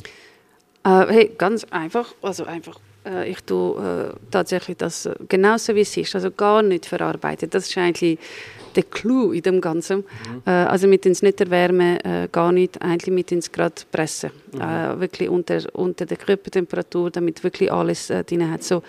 Äh, 0.84 1.06
hey, 1.08 1.32
ganz 1.38 1.64
einfach, 1.72 2.14
also 2.22 2.44
einfach, 2.44 2.80
äh, 3.08 3.30
ich 3.30 3.42
tue 3.44 4.14
äh, 4.14 4.20
tatsächlich 4.32 4.78
das 4.78 5.06
äh, 5.06 5.16
genauso 5.28 5.76
wie 5.76 5.82
es 5.82 5.96
ist, 5.98 6.16
also 6.16 6.32
gar 6.32 6.62
nicht 6.62 6.86
verarbeitet. 6.86 7.54
Das 7.54 7.68
ist 7.68 7.78
eigentlich 7.78 8.20
der 8.76 8.84
Clou 8.84 9.32
in 9.32 9.42
dem 9.42 9.62
Ganzen. 9.62 10.04
Äh, 10.46 10.52
also 10.52 10.88
mit 10.88 11.06
ins 11.06 11.22
nicht 11.22 11.42
erwärmen, 11.42 12.00
äh, 12.02 12.28
gar 12.32 12.52
nicht, 12.52 12.82
eigentlich 12.82 13.14
mit 13.14 13.32
ins 13.32 13.52
gerade 13.52 13.76
pressen. 13.92 14.32
Äh, 14.54 15.00
wirklich 15.00 15.30
unter, 15.30 15.60
unter 15.74 16.06
der 16.06 16.18
Körpertemperatur, 16.18 17.10
damit 17.12 17.44
wirklich 17.44 17.72
alles 17.72 18.10
äh, 18.10 18.24
drin 18.24 18.50
hat. 18.50 18.64
So, 18.64 18.84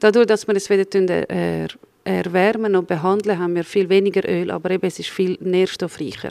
dadurch, 0.00 0.26
dass 0.26 0.46
wir 0.46 0.56
es 0.56 0.68
wieder 0.68 0.88
tun, 0.88 1.08
er, 1.08 1.68
erwärmen 2.04 2.74
und 2.74 2.88
behandeln, 2.88 3.38
haben 3.38 3.54
wir 3.54 3.64
viel 3.64 3.88
weniger 3.88 4.26
Öl, 4.26 4.50
aber 4.50 4.70
eben 4.70 4.86
es 4.86 4.98
ist 4.98 5.10
viel 5.10 5.36
nährstoffreicher. 5.40 6.30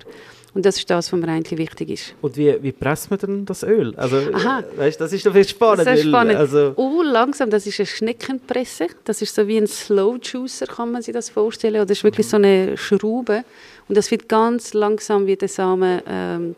Und 0.57 0.65
das 0.65 0.77
ist 0.77 0.89
das, 0.89 1.13
was 1.13 1.19
mir 1.19 1.27
eigentlich 1.27 1.59
wichtig 1.59 1.91
ist. 1.91 2.15
Und 2.19 2.35
wie, 2.35 2.57
wie 2.63 2.71
presst 2.71 3.11
man 3.11 3.19
denn 3.19 3.45
das 3.45 3.61
Öl? 3.61 3.93
Also, 3.95 4.17
Aha. 4.33 4.61
äh, 4.61 4.77
weißt, 4.79 4.99
das 4.99 5.13
ist 5.13 5.23
doch 5.23 5.31
viel 5.31 5.47
spannend. 5.47 5.85
Das 5.85 5.99
ist 5.99 6.07
spannend. 6.07 6.35
Also, 6.35 6.73
Oh, 6.75 7.03
langsam, 7.03 7.51
das 7.51 7.67
ist 7.67 7.79
eine 7.79 7.85
Schneckenpresse. 7.85 8.87
Das 9.03 9.21
ist 9.21 9.35
so 9.35 9.47
wie 9.47 9.57
ein 9.57 9.67
Slow 9.67 10.17
Juicer, 10.19 10.65
kann 10.65 10.91
man 10.91 11.03
sich 11.03 11.13
das 11.13 11.29
vorstellen. 11.29 11.75
Oder 11.75 11.85
das 11.85 11.99
ist 11.99 12.03
wirklich 12.03 12.27
so 12.27 12.37
eine 12.37 12.75
Schraube. 12.75 13.43
Und 13.87 13.95
das 13.95 14.09
wird 14.09 14.27
ganz 14.27 14.73
langsam 14.73 15.27
wie 15.27 15.35
der 15.35 15.47
Samen 15.47 16.01
ähm, 16.07 16.55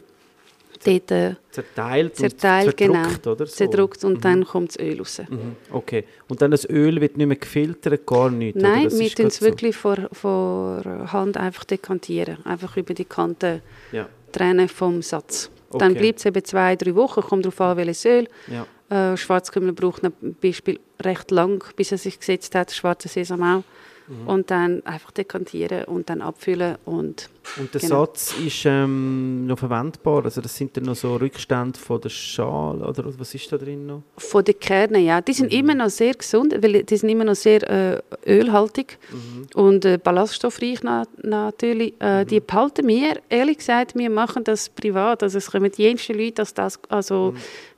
dort 0.86 1.12
äh, 1.12 1.36
Zerteilt, 1.52 2.16
zerteilt, 2.16 2.78
genau, 2.78 2.94
zerdruckt, 3.04 3.28
oder? 3.28 3.46
So. 3.46 3.56
zerdruckt 3.56 4.04
und 4.04 4.14
Mhm. 4.18 4.22
dann 4.22 4.46
kommt 4.46 4.70
das 4.70 4.80
Öl 4.80 4.98
raus. 5.00 5.22
Mhm. 5.30 5.56
Okay. 5.72 6.06
Und 6.28 6.42
dann 6.42 6.52
das 6.52 6.70
Öl 6.70 7.02
wird 7.02 7.18
nicht 7.18 7.28
mehr 7.28 7.38
gefiltert, 7.38 8.06
gar 8.06 8.30
nichts? 8.30 8.62
Nein, 8.62 8.90
wir 8.92 9.10
tun 9.10 9.28
es 9.28 9.38
so. 9.38 9.46
wirklich 9.46 9.76
vor, 9.76 9.98
vor 10.12 10.82
Hand 11.12 11.38
einfach 11.38 11.64
dekantieren. 11.64 12.46
Einfach 12.46 12.78
über 12.78 12.94
die 12.94 13.06
Kanten 13.06 13.62
Ja. 13.92 14.08
trennen 14.32 14.70
vom 14.70 15.02
Satz. 15.02 15.50
Dann 15.72 15.92
Okay. 15.92 16.00
bleibt 16.02 16.20
es 16.20 16.26
eben 16.26 16.44
zwei, 16.44 16.76
drei 16.76 16.96
Wochen, 16.96 17.22
kommt 17.22 17.46
darauf 17.46 17.62
an, 17.62 17.78
welches 17.78 18.06
Öl. 18.06 18.28
Ja. 18.48 18.66
Äh, 19.14 19.18
Schwarzkümmel 19.18 19.74
braucht 19.74 20.02
zum 20.02 20.36
Beispiel 20.42 20.80
recht 21.02 21.30
lang, 21.30 21.64
bis 21.76 21.92
er 21.92 22.00
sich 22.00 22.20
gesetzt 22.20 22.56
hat, 22.56 22.72
schwarzer 22.72 23.08
Sesam 23.08 23.44
auch. 23.44 23.64
Mhm. 24.10 24.28
Und 24.28 24.50
dann 24.52 24.84
einfach 24.86 25.12
dekantieren 25.12 25.84
und 25.86 26.10
dann 26.10 26.22
abfüllen 26.22 26.78
und 26.86 27.30
Und 27.58 27.74
der 27.74 27.82
Genau. 27.82 28.06
Satz 28.06 28.34
ist 28.46 28.64
ähm, 28.66 29.46
noch 29.48 29.58
verwendbar? 29.60 30.26
Also 30.26 30.42
das 30.42 30.56
sind 30.56 30.76
dann 30.76 30.86
noch 30.86 30.96
so 30.96 31.16
Rückstände 31.16 31.78
von 31.80 32.02
der 32.02 32.10
Schale, 32.10 32.86
oder 32.88 33.04
was 33.20 33.34
ist 33.36 33.52
da 33.52 33.58
drin 33.58 33.86
noch? 33.88 34.02
von 34.18 34.44
den 34.44 34.60
Kernen, 34.60 35.04
ja, 35.06 35.22
die 35.22 35.34
sind 35.34 35.52
Mhm. 35.52 35.60
immer 35.60 35.76
noch 35.76 35.90
sehr 35.90 36.14
gesund, 36.14 36.56
weil 36.62 36.84
die 36.84 36.98
sind 36.98 37.10
immer 37.10 37.24
noch 37.24 37.36
sehr 37.36 37.62
äh, 37.70 38.02
ölhaltig 38.28 38.98
Mhm. 39.12 39.48
und 39.56 39.86
äh, 39.86 39.98
ballaststoffreich 39.98 40.80
na, 40.84 41.06
natürlich. 41.24 41.94
Äh, 42.00 42.26
Die 42.26 42.40
behalten 42.40 42.88
wir, 42.88 43.20
ehrlich 43.30 43.58
gesagt, 43.60 43.96
wir 43.96 44.10
machen 44.10 44.44
das 44.44 44.70
privat. 44.70 45.24
Also 45.24 45.38
es 45.38 45.50
kommen 45.52 45.72
die 45.72 45.84
jensten 45.84 46.18
Leute, 46.18 46.34
dass 46.34 46.54
das, 46.54 46.80
also 46.90 47.34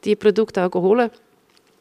die 0.06 0.16
Produkte 0.16 0.66
auch 0.66 0.74
holen. 0.76 1.10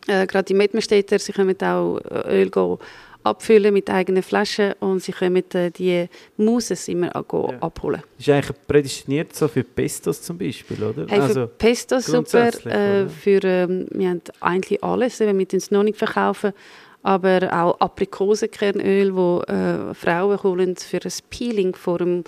Äh, 0.07 0.27
Gerade 0.27 0.45
die 0.45 0.55
Metmenstädter, 0.55 1.19
sie 1.19 1.33
können 1.33 1.57
auch 1.63 1.99
äh, 1.99 2.43
Öl 2.43 2.51
go 2.51 2.79
abfüllen 3.23 3.73
mit 3.75 3.91
eigenen 3.91 4.23
Flaschen 4.23 4.73
und 4.81 5.03
sie 5.03 5.13
können 5.13 5.45
äh, 5.55 5.71
die 5.71 6.07
Muses 6.37 6.89
immer 6.89 7.15
auch 7.15 7.27
go 7.27 7.49
Ja. 7.53 7.59
abholen. 7.61 8.03
Ist 8.19 8.29
eigentlich 8.29 8.57
prädestiniert 8.67 9.35
so 9.35 9.49
für 9.49 9.63
Pestos 9.65 10.23
zum 10.23 10.39
Beispiel, 10.39 10.83
oder? 10.83 11.07
Hey, 11.07 11.19
für 11.21 11.23
also, 11.23 11.47
Pesto 11.59 12.01
super, 12.01 12.49
äh, 12.67 13.09
für, 13.09 13.41
ähm, 13.45 13.87
wir 13.91 14.11
haben 14.11 14.23
eigentlich 14.41 14.83
alles, 14.83 15.21
eben, 15.21 15.39
wir 15.39 15.47
es 15.53 15.71
noch 15.71 15.83
nicht 15.83 15.99
verkaufen, 15.99 16.53
aber 17.03 17.49
auch 17.53 17.81
Aprikosenkernöl, 17.81 19.15
wo 19.15 19.41
äh, 19.43 19.95
Frauen 19.95 20.43
holen 20.43 20.77
für 20.77 20.99
ein 21.03 21.13
Peeling 21.31 21.75
vor 21.75 21.99
dem, 21.99 22.25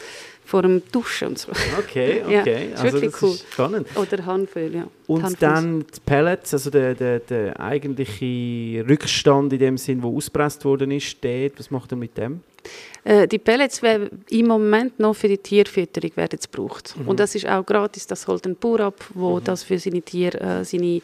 vor 0.53 0.61
dem 0.61 0.83
Duschen 0.93 1.29
und 1.29 1.39
so. 1.39 1.51
okay, 1.79 2.23
Ja, 2.29 2.41
okay. 2.43 2.73
ist 2.75 2.83
also 2.83 2.93
wirklich 2.93 3.13
das 3.13 3.23
cool. 3.23 3.31
ist 3.31 3.53
spannend. 3.55 3.87
Oder 3.97 4.27
Hanföl, 4.27 4.75
ja. 4.75 4.87
Und 5.07 5.23
Hanffuß. 5.23 5.39
dann 5.39 5.81
die 5.81 6.01
Pellets, 6.05 6.53
also 6.53 6.69
der, 6.69 6.95
der, 6.95 7.21
der 7.21 7.59
eigentliche 7.59 8.87
Rückstand 8.87 9.55
in 9.55 9.59
dem 9.59 9.79
Sinn, 9.79 10.03
wo 10.03 10.15
ausgepresst 10.15 10.63
worden 10.67 10.91
ist, 10.91 11.17
dort, 11.25 11.59
was 11.59 11.71
macht 11.71 11.91
er 11.93 11.97
mit 11.97 12.19
dem? 12.19 12.43
Äh, 13.03 13.27
die 13.29 13.39
Pellets 13.39 13.81
werden 13.81 14.25
im 14.29 14.47
Moment 14.47 15.01
noch 15.01 15.15
für 15.15 15.29
die 15.29 15.39
Tierfütterung 15.39 16.11
werden 16.17 16.39
gebraucht. 16.39 16.95
Mhm. 16.99 17.09
Und 17.09 17.19
das 17.19 17.35
ist 17.35 17.49
auch 17.49 17.65
gratis, 17.65 18.07
das 18.07 18.29
holt 18.29 18.47
ein 18.47 18.55
Bauer 18.57 18.81
ab, 18.81 19.03
wo 19.15 19.41
das 19.41 19.63
für 19.63 19.79
seine 19.79 20.03
Tiere, 20.03 20.39
äh, 20.39 20.65
seine, 20.67 21.01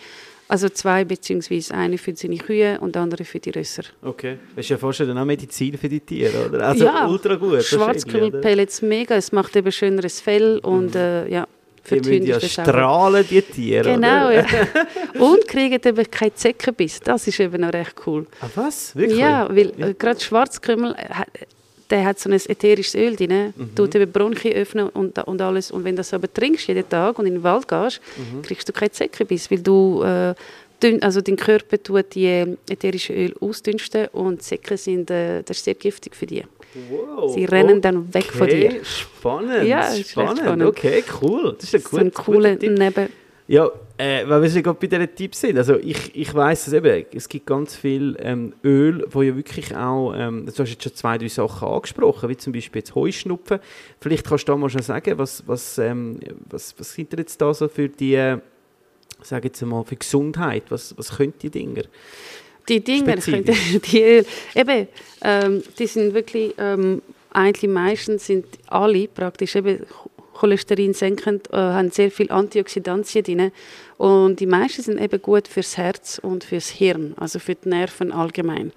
also 0.48 0.68
zwei 0.70 1.04
beziehungsweise 1.04 1.74
eine 1.74 1.98
für 1.98 2.16
seine 2.16 2.38
Kühe 2.38 2.80
und 2.80 2.96
andere 2.96 3.24
für 3.24 3.38
die 3.38 3.50
Rösser. 3.50 3.82
Okay. 4.02 4.38
Das 4.56 4.64
ist 4.64 4.70
ja 4.70 4.78
fast 4.78 5.00
dann 5.00 5.18
auch 5.18 5.24
Medizin 5.24 5.76
für 5.76 5.88
die 5.88 6.00
Tiere, 6.00 6.48
oder? 6.48 6.68
Also 6.68 6.84
Ja, 6.86 7.06
ultra 7.06 7.34
gut. 7.36 7.62
Schwarzkümmelpellets 7.62 8.82
mega, 8.82 9.14
es 9.14 9.30
macht 9.32 9.54
eben 9.56 9.70
schöneres 9.70 10.20
Fell 10.20 10.58
und 10.60 10.96
äh, 10.96 11.28
ja, 11.28 11.46
für 11.82 11.96
Die 11.96 12.02
die, 12.02 12.20
müssen 12.20 12.26
ja 12.26 12.36
auch 12.36 12.42
strahlen, 12.42 13.24
die 13.30 13.42
Tiere, 13.42 13.94
Genau, 13.94 14.30
ja. 14.30 14.44
Und 15.18 15.46
kriegen 15.48 15.80
eben 15.82 16.10
keinen 16.10 16.34
Zeckenbiss, 16.34 17.00
das 17.00 17.26
ist 17.26 17.40
eben 17.40 17.60
noch 17.62 17.72
recht 17.72 17.94
cool. 18.06 18.26
Ah, 18.40 18.48
was? 18.54 18.94
Wirklich? 18.94 19.18
Ja, 19.18 19.48
weil 19.48 19.72
äh, 19.78 19.94
gerade 19.94 20.20
Schwarzkümmel, 20.20 20.94
äh, 20.94 21.24
der 21.90 22.04
hat 22.04 22.18
so 22.18 22.28
ein 22.28 22.34
ätherisches 22.34 22.94
Öl 22.94 23.16
drin, 23.16 23.52
Mhm. 23.56 23.74
tut 23.74 23.94
eben 23.94 24.10
Bronchien 24.12 24.54
öffnen 24.54 24.88
und, 24.90 25.18
und 25.26 25.40
alles. 25.40 25.70
Und 25.70 25.84
wenn 25.84 25.94
du 25.96 26.00
das 26.00 26.12
aber 26.14 26.32
trinkst 26.32 26.66
jeden 26.68 26.88
Tag 26.88 27.18
und 27.18 27.26
in 27.26 27.34
den 27.34 27.42
Wald 27.42 27.66
gehst, 27.66 28.00
Mhm. 28.16 28.42
kriegst 28.42 28.68
du 28.68 28.72
keinen 28.72 28.92
Zeckenbiss, 28.92 29.50
weil 29.50 29.60
du, 29.60 30.02
äh, 30.02 30.34
dünn, 30.82 31.02
also 31.02 31.20
dein 31.20 31.36
Körper 31.36 31.82
tut 31.82 32.14
die 32.14 32.26
äh, 32.26 32.56
ätherischen 32.70 33.16
Öl 33.16 33.34
ausdünsten 33.40 34.06
und 34.12 34.42
Zecken 34.42 34.76
sind, 34.76 35.10
äh, 35.10 35.42
das 35.42 35.56
ist 35.58 35.64
sehr 35.64 35.74
giftig 35.74 36.14
für 36.14 36.26
die. 36.26 36.44
Wow. 36.90 37.34
Sie 37.34 37.44
rennen 37.46 37.80
dann 37.80 38.12
weg 38.12 38.24
von 38.26 38.46
dir. 38.46 38.66
Okay, 38.66 38.80
Spannend. 38.84 39.64
Ja, 39.66 39.82
spannend. 39.94 40.38
spannend. 40.38 40.68
Okay, 40.68 41.02
cool. 41.22 41.56
Das 41.58 41.72
ist 41.72 41.86
ein 41.86 41.90
So 41.90 41.96
ein 41.96 42.12
cooler. 42.12 42.56
Neben... 42.60 43.08
Ja, 43.48 43.70
äh, 43.98 44.28
weil 44.28 44.42
wir 44.42 44.62
gerade 44.62 44.78
bei 44.80 44.86
diesen 44.86 45.14
Tipps 45.14 45.40
sind. 45.40 45.58
Also 45.58 45.76
ich, 45.76 46.14
ich 46.14 46.32
weiss 46.32 46.68
es 46.68 46.72
eben, 46.72 47.04
es 47.12 47.28
gibt 47.28 47.46
ganz 47.46 47.74
viel 47.74 48.16
ähm, 48.20 48.54
Öl, 48.62 49.04
wo 49.10 49.22
ja 49.22 49.34
wirklich 49.36 49.74
auch, 49.76 50.14
ähm, 50.16 50.46
du 50.46 50.52
hast 50.52 50.70
jetzt 50.70 50.84
schon 50.84 50.94
zwei, 50.94 51.18
drei 51.18 51.26
Sachen 51.28 51.66
angesprochen, 51.66 52.28
wie 52.28 52.36
zum 52.36 52.52
Beispiel 52.52 52.80
jetzt 52.80 52.94
Heuschnupfen. 52.94 53.58
Vielleicht 54.00 54.24
kannst 54.24 54.48
du 54.48 54.52
da 54.52 54.56
mal 54.56 54.70
schon 54.70 54.82
sagen, 54.82 55.18
was, 55.18 55.42
was, 55.48 55.78
ähm, 55.78 56.20
was, 56.48 56.74
was 56.78 56.94
sind 56.94 57.12
denn 57.12 57.18
jetzt 57.18 57.40
da 57.40 57.52
so 57.52 57.66
für 57.68 57.88
die, 57.88 58.14
äh, 58.14 58.38
sag 59.22 59.44
jetzt 59.44 59.60
mal, 59.62 59.82
für 59.84 59.96
Gesundheit? 59.96 60.64
Was, 60.68 60.96
was 60.96 61.16
können 61.16 61.34
die 61.42 61.50
Dinger? 61.50 61.82
Die 62.68 62.80
Dinger, 62.84 63.16
könnte- 63.16 63.52
die 63.90 64.02
Öl, 64.02 64.26
eben, 64.54 64.88
ähm, 65.22 65.62
die 65.76 65.86
sind 65.88 66.14
wirklich, 66.14 66.54
ähm, 66.58 67.02
eigentlich 67.30 67.70
meistens 67.70 68.26
sind 68.26 68.46
alle 68.68 69.08
praktisch 69.08 69.56
eben 69.56 69.84
Cholesterin 70.34 70.94
senkend, 70.94 71.52
äh, 71.52 71.56
haben 71.56 71.90
sehr 71.90 72.12
viel 72.12 72.30
Antioxidantien 72.30 73.24
drin 73.24 73.52
und 73.98 74.38
die 74.38 74.46
meisten 74.46 74.82
sind 74.82 75.00
eben 75.00 75.20
gut 75.20 75.48
fürs 75.48 75.76
Herz 75.76 76.20
und 76.22 76.44
fürs 76.44 76.68
Hirn, 76.68 77.14
also 77.16 77.38
für 77.40 77.56
die 77.56 77.68
Nerven 77.68 78.12
allgemein. 78.12 78.72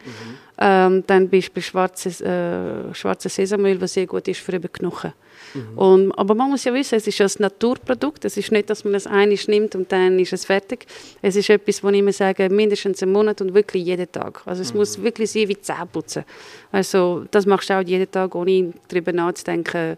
Ähm, 0.57 1.03
dann 1.07 1.29
Beispiel 1.29 1.63
schwarzes, 1.63 2.21
äh, 2.21 2.93
schwarzes 2.93 3.35
Sesamöl, 3.35 3.79
was 3.79 3.93
sehr 3.93 4.07
gut 4.07 4.27
ist 4.27 4.41
für 4.41 4.53
eben 4.53 4.71
Knochen. 4.71 5.13
Und, 5.75 6.11
aber 6.13 6.33
man 6.33 6.49
muss 6.49 6.63
ja 6.63 6.73
wissen, 6.73 6.95
es 6.95 7.07
ist 7.07 7.21
ein 7.21 7.43
Naturprodukt. 7.43 8.25
Es 8.25 8.37
ist 8.37 8.51
nicht, 8.51 8.69
dass 8.69 8.83
man 8.83 8.95
es 8.95 9.05
einiges 9.05 9.47
nimmt 9.47 9.75
und 9.75 9.91
dann 9.91 10.17
ist 10.17 10.33
es 10.33 10.45
fertig. 10.45 10.85
Es 11.21 11.35
ist 11.35 11.49
etwas, 11.49 11.83
wo 11.83 11.89
ich 11.89 11.99
immer 11.99 12.13
sage, 12.13 12.49
mindestens 12.49 13.03
einen 13.03 13.11
Monat 13.11 13.41
und 13.41 13.53
wirklich 13.53 13.85
jeden 13.85 14.11
Tag. 14.11 14.41
Also 14.45 14.61
es 14.61 14.73
muss 14.73 15.01
wirklich 15.01 15.31
sein 15.31 15.49
wie 15.49 15.59
Zähneputzen. 15.59 16.23
Also 16.71 17.25
das 17.31 17.45
machst 17.45 17.69
du 17.69 17.77
auch 17.77 17.83
jeden 17.83 18.09
Tag, 18.09 18.33
ohne 18.33 18.73
darüber 18.87 19.11
nachzudenken, 19.11 19.97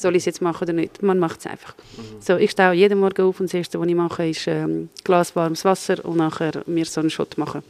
soll 0.00 0.16
ich 0.16 0.22
es 0.22 0.26
jetzt 0.26 0.42
machen 0.42 0.64
oder 0.64 0.72
nicht. 0.72 1.02
Man 1.02 1.18
macht 1.18 1.40
es 1.40 1.46
einfach. 1.46 1.74
So, 2.20 2.36
ich 2.36 2.50
stehe 2.50 2.72
jeden 2.72 2.98
Morgen 3.00 3.22
auf 3.22 3.40
und 3.40 3.46
das 3.46 3.54
Erste, 3.54 3.80
was 3.80 3.86
ich 3.86 3.94
mache, 3.94 4.28
ist 4.28 4.46
ähm, 4.46 4.88
Glas 5.04 5.34
warmes 5.36 5.64
Wasser 5.64 6.04
und 6.04 6.16
nachher 6.16 6.62
mir 6.66 6.84
so 6.84 7.00
einen 7.00 7.10
Shot 7.10 7.38
machen. 7.38 7.62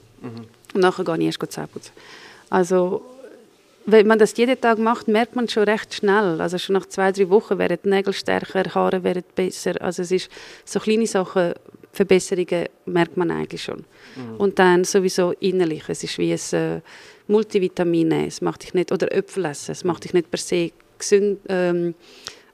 Und 0.75 0.81
nachher 0.81 1.05
gehe 1.05 1.19
ich 1.19 1.39
erst 1.39 1.53
Zähne 1.53 1.69
putzen. 1.69 1.93
Also 2.51 3.03
wenn 3.87 4.07
man 4.07 4.19
das 4.19 4.37
jeden 4.37 4.61
Tag 4.61 4.79
macht, 4.79 5.09
merkt 5.09 5.35
man 5.35 5.49
schon 5.49 5.63
recht 5.65 5.95
schnell. 5.95 6.41
Also 6.41 6.59
schon 6.59 6.75
nach 6.75 6.87
zwei, 6.87 7.11
drei 7.11 7.31
Wochen 7.31 7.59
werden 7.59 7.79
die 7.85 7.89
Nägel 7.89 8.13
stärker, 8.13 8.63
Haare 8.75 9.03
werden 9.03 9.25
besser. 9.35 9.81
Also 9.81 10.03
es 10.03 10.11
ist 10.11 10.31
so 10.65 10.79
kleine 10.79 11.07
Sachen, 11.07 11.55
Verbesserungen 11.93 12.67
merkt 12.85 13.17
man 13.17 13.31
eigentlich 13.31 13.63
schon. 13.63 13.85
Und 14.37 14.59
dann 14.59 14.85
sowieso 14.85 15.33
innerlich. 15.41 15.85
Es 15.89 16.05
ist 16.05 16.19
wie 16.19 16.33
ein 16.33 16.59
äh, 16.59 16.81
Multivitamin. 17.29 18.13
Es 18.13 18.43
macht 18.43 18.63
dich 18.63 18.75
nicht, 18.75 18.93
oder 18.93 19.11
Äpfel 19.11 19.47
essen. 19.47 19.73
Es 19.73 19.85
macht 19.85 20.05
dich 20.05 20.13
nicht 20.13 20.31
per 20.31 20.39
se 20.39 20.71
gesund. 20.99 21.41
Ähm, 21.49 21.95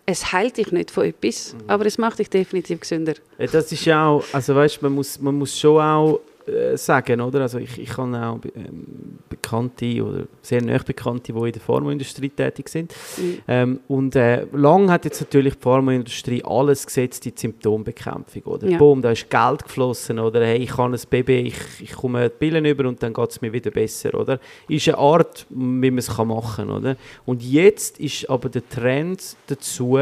es 0.06 0.32
heilt 0.32 0.58
dich 0.58 0.70
nicht 0.70 0.90
von 0.90 1.04
etwas, 1.04 1.56
aber 1.66 1.86
es 1.86 1.96
macht 1.96 2.18
dich 2.18 2.28
definitiv 2.28 2.80
gesünder. 2.80 3.14
Ja, 3.38 3.46
das 3.46 3.72
ist 3.72 3.84
ja 3.86 4.06
auch, 4.06 4.24
also 4.32 4.54
weißt, 4.54 4.82
man 4.82 4.92
muss, 4.92 5.18
man 5.18 5.34
muss 5.34 5.58
schon 5.58 5.80
auch 5.80 6.20
äh, 6.46 6.76
sagen, 6.76 7.20
oder? 7.20 7.42
Also 7.42 7.58
ich, 7.58 7.78
ich 7.78 7.96
habe 7.96 8.16
auch 8.18 8.38
ähm, 8.54 9.18
Bekannte 9.28 10.04
oder 10.04 10.24
sehr 10.42 10.62
nahe 10.62 10.80
Bekannte, 10.80 11.32
die 11.32 11.38
in 11.38 11.52
der 11.52 11.60
Pharmaindustrie 11.62 12.28
tätig 12.28 12.68
sind. 12.68 12.94
Mhm. 13.16 13.38
Ähm, 13.48 13.80
und 13.88 14.14
äh, 14.16 14.46
lang 14.52 14.90
hat 14.90 15.04
jetzt 15.04 15.20
natürlich 15.20 15.54
die 15.54 15.62
Pharmaindustrie 15.62 16.42
alles 16.44 16.86
gesetzt 16.86 17.24
in 17.26 17.34
die 17.34 17.40
Symptombekämpfung, 17.40 18.42
oder? 18.42 18.68
Ja. 18.68 18.78
Boom, 18.78 19.00
da 19.00 19.12
ist 19.12 19.30
Geld 19.30 19.64
geflossen, 19.64 20.18
oder? 20.18 20.44
Hey, 20.44 20.58
ich 20.58 20.76
habe 20.76 20.94
ein 20.94 21.00
Baby, 21.08 21.38
ich, 21.48 21.56
ich 21.80 21.92
komme 21.92 22.28
die 22.28 22.36
Pillen 22.36 22.64
über 22.64 22.88
und 22.88 23.02
dann 23.02 23.14
geht 23.14 23.30
es 23.30 23.40
mir 23.40 23.52
wieder 23.52 23.70
besser, 23.70 24.14
oder? 24.14 24.38
Ist 24.68 24.88
eine 24.88 24.98
Art, 24.98 25.46
wie 25.50 25.90
man 25.90 25.98
es 25.98 26.16
machen 26.16 26.68
kann, 26.68 26.70
oder? 26.70 26.96
Und 27.24 27.42
jetzt 27.42 27.98
ist 28.00 28.28
aber 28.28 28.48
der 28.48 28.68
Trend 28.68 29.36
dazu, 29.46 29.98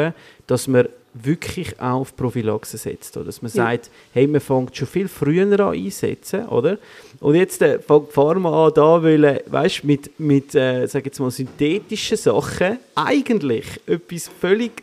dass 0.46 0.66
man 0.66 0.88
wirklich 1.14 1.78
auch 1.80 2.00
auf 2.00 2.16
Prophylaxe 2.16 2.76
setzt. 2.78 3.16
Oder? 3.16 3.26
Dass 3.26 3.42
man 3.42 3.50
Ja. 3.50 3.64
sagt, 3.64 3.90
hey, 4.12 4.26
man 4.26 4.40
fängt 4.40 4.76
schon 4.76 4.88
viel 4.88 5.08
früher 5.08 5.58
an 5.60 5.74
einsetzen, 5.74 6.46
oder? 6.48 6.78
Und 7.20 7.34
jetzt 7.34 7.60
äh, 7.62 7.78
fängt 7.78 8.10
Pharma 8.12 8.66
an, 8.68 8.72
da 8.74 9.02
wollen, 9.02 9.40
weißt, 9.46 9.84
mit, 9.84 10.18
mit 10.18 10.54
äh, 10.54 10.86
sag 10.86 11.04
jetzt 11.04 11.20
mal, 11.20 11.30
synthetischen 11.30 12.16
Sachen 12.16 12.78
eigentlich 12.94 13.66
etwas 13.86 14.28
völlig 14.40 14.82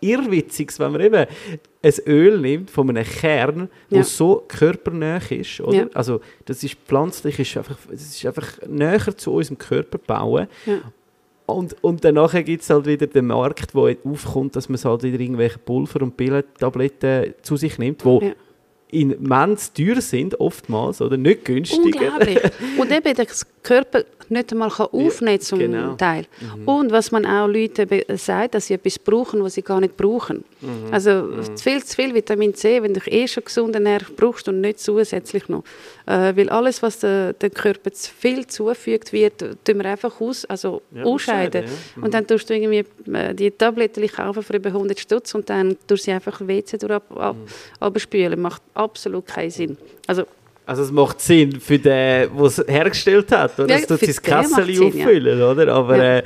Irrwitziges, 0.00 0.78
wenn 0.80 0.92
man 0.92 1.00
eben 1.00 1.26
ein 1.82 1.92
Öl 2.06 2.38
nimmt 2.38 2.70
von 2.70 2.90
einem 2.90 3.04
Kern, 3.04 3.68
der 3.90 3.98
Ja. 3.98 4.04
so 4.04 4.44
körpernah 4.48 5.20
ist, 5.30 5.60
oder? 5.60 5.76
Ja. 5.78 5.86
Also 5.94 6.20
das 6.44 6.62
ist 6.62 6.74
pflanzlich, 6.86 7.38
ist 7.38 7.56
einfach, 7.56 7.78
es 7.92 8.02
ist 8.16 8.26
einfach 8.26 8.48
näher 8.66 9.16
zu 9.16 9.32
unserem 9.32 9.56
Körper 9.58 9.98
bauen. 9.98 10.46
Ja. 10.66 10.80
Und, 11.46 11.76
und 11.82 12.04
danach 12.04 12.32
gibt 12.44 12.62
es 12.62 12.70
halt 12.70 12.86
wieder 12.86 13.06
den 13.06 13.26
Markt, 13.26 13.74
wo 13.74 13.88
aufkommt, 14.04 14.56
dass 14.56 14.68
man 14.68 14.78
halt 14.82 15.02
wieder 15.02 15.20
irgendwelche 15.20 15.58
Pulver 15.58 16.00
und 16.02 16.16
Pillentabletten 16.16 17.34
zu 17.42 17.56
sich 17.56 17.78
nimmt, 17.78 18.04
wo 18.04 18.20
Ja. 18.20 18.32
immens 18.88 19.72
teuer 19.72 20.00
sind, 20.00 20.38
oftmals, 20.40 21.02
oder 21.02 21.16
nicht 21.16 21.44
günstiger. 21.44 22.12
Unglaublich. 22.14 22.38
Und 22.78 22.92
eben 22.92 23.14
der 23.14 23.26
Körper 23.62 24.04
nicht 24.28 24.52
einmal 24.52 24.70
kann 24.70 24.86
aufnehmen 24.86 25.40
zum 25.40 25.58
genau. 25.58 25.94
Teil. 25.96 26.26
Und 26.64 26.92
was 26.92 27.10
man 27.10 27.26
auch 27.26 27.46
Leuten 27.48 27.88
sagt, 28.16 28.54
dass 28.54 28.68
sie 28.68 28.74
etwas 28.74 28.98
brauchen, 28.98 29.42
was 29.42 29.54
sie 29.54 29.62
gar 29.62 29.80
nicht 29.80 29.96
brauchen. 29.96 30.44
Also 30.90 31.42
zu 31.42 31.62
viel, 31.62 31.82
zu 31.84 31.96
viel 31.96 32.14
Vitamin 32.14 32.54
C, 32.54 32.82
wenn 32.82 32.94
du 32.94 33.00
eh 33.06 33.26
schon 33.28 33.44
gesund 33.44 33.74
ernährst, 33.74 34.16
brauchst 34.16 34.46
du 34.46 34.52
nicht 34.52 34.78
zusätzlich 34.78 35.48
noch. 35.48 35.64
Äh, 36.06 36.36
weil 36.36 36.50
alles, 36.50 36.82
was 36.82 36.98
der, 36.98 37.32
der 37.32 37.48
Körper 37.50 37.90
zu 37.92 38.10
viel 38.12 38.46
zugefügt 38.46 39.12
wird, 39.12 39.38
tun 39.40 39.78
wir 39.78 39.86
einfach 39.86 40.20
aus, 40.20 40.44
also 40.44 40.82
Ja, 40.94 41.02
ausscheiden. 41.04 41.64
ja. 41.64 42.02
Und 42.02 42.12
dann 42.12 42.26
tust 42.26 42.50
du 42.50 42.54
irgendwie 42.54 42.84
äh, 43.12 43.34
die 43.34 43.50
Tabletten 43.50 44.06
kaufen 44.08 44.42
für 44.42 44.56
über 44.56 44.68
100 44.68 44.98
Stutz 45.00 45.34
und 45.34 45.48
dann 45.48 45.70
tust 45.86 45.88
du 45.88 45.96
sie 45.96 46.12
einfach 46.12 46.40
WC 46.46 46.76
durch 46.78 46.92
ab, 46.92 47.04
ab, 47.16 47.36
abspülen. 47.80 48.40
Macht 48.40 48.60
absolut 48.74 49.26
keinen 49.26 49.50
Sinn. 49.50 49.78
Also 50.06 50.24
Also 50.66 50.82
es 50.82 50.90
macht 50.92 51.20
Sinn 51.20 51.58
für 51.60 51.78
den, 51.78 52.30
der 52.36 52.40
es 52.44 52.58
hergestellt 52.66 53.30
hat, 53.32 53.58
oder? 53.58 53.66
Das 53.68 53.86
tut 53.86 54.00
sein 54.00 54.14
Kessel 54.22 54.64
Sinn, 54.74 54.96
ja. 54.96 55.04
auffüllen, 55.06 55.42
oder? 55.42 55.72
Aber 55.74 55.96
Ja. 55.96 56.18
äh, 56.18 56.22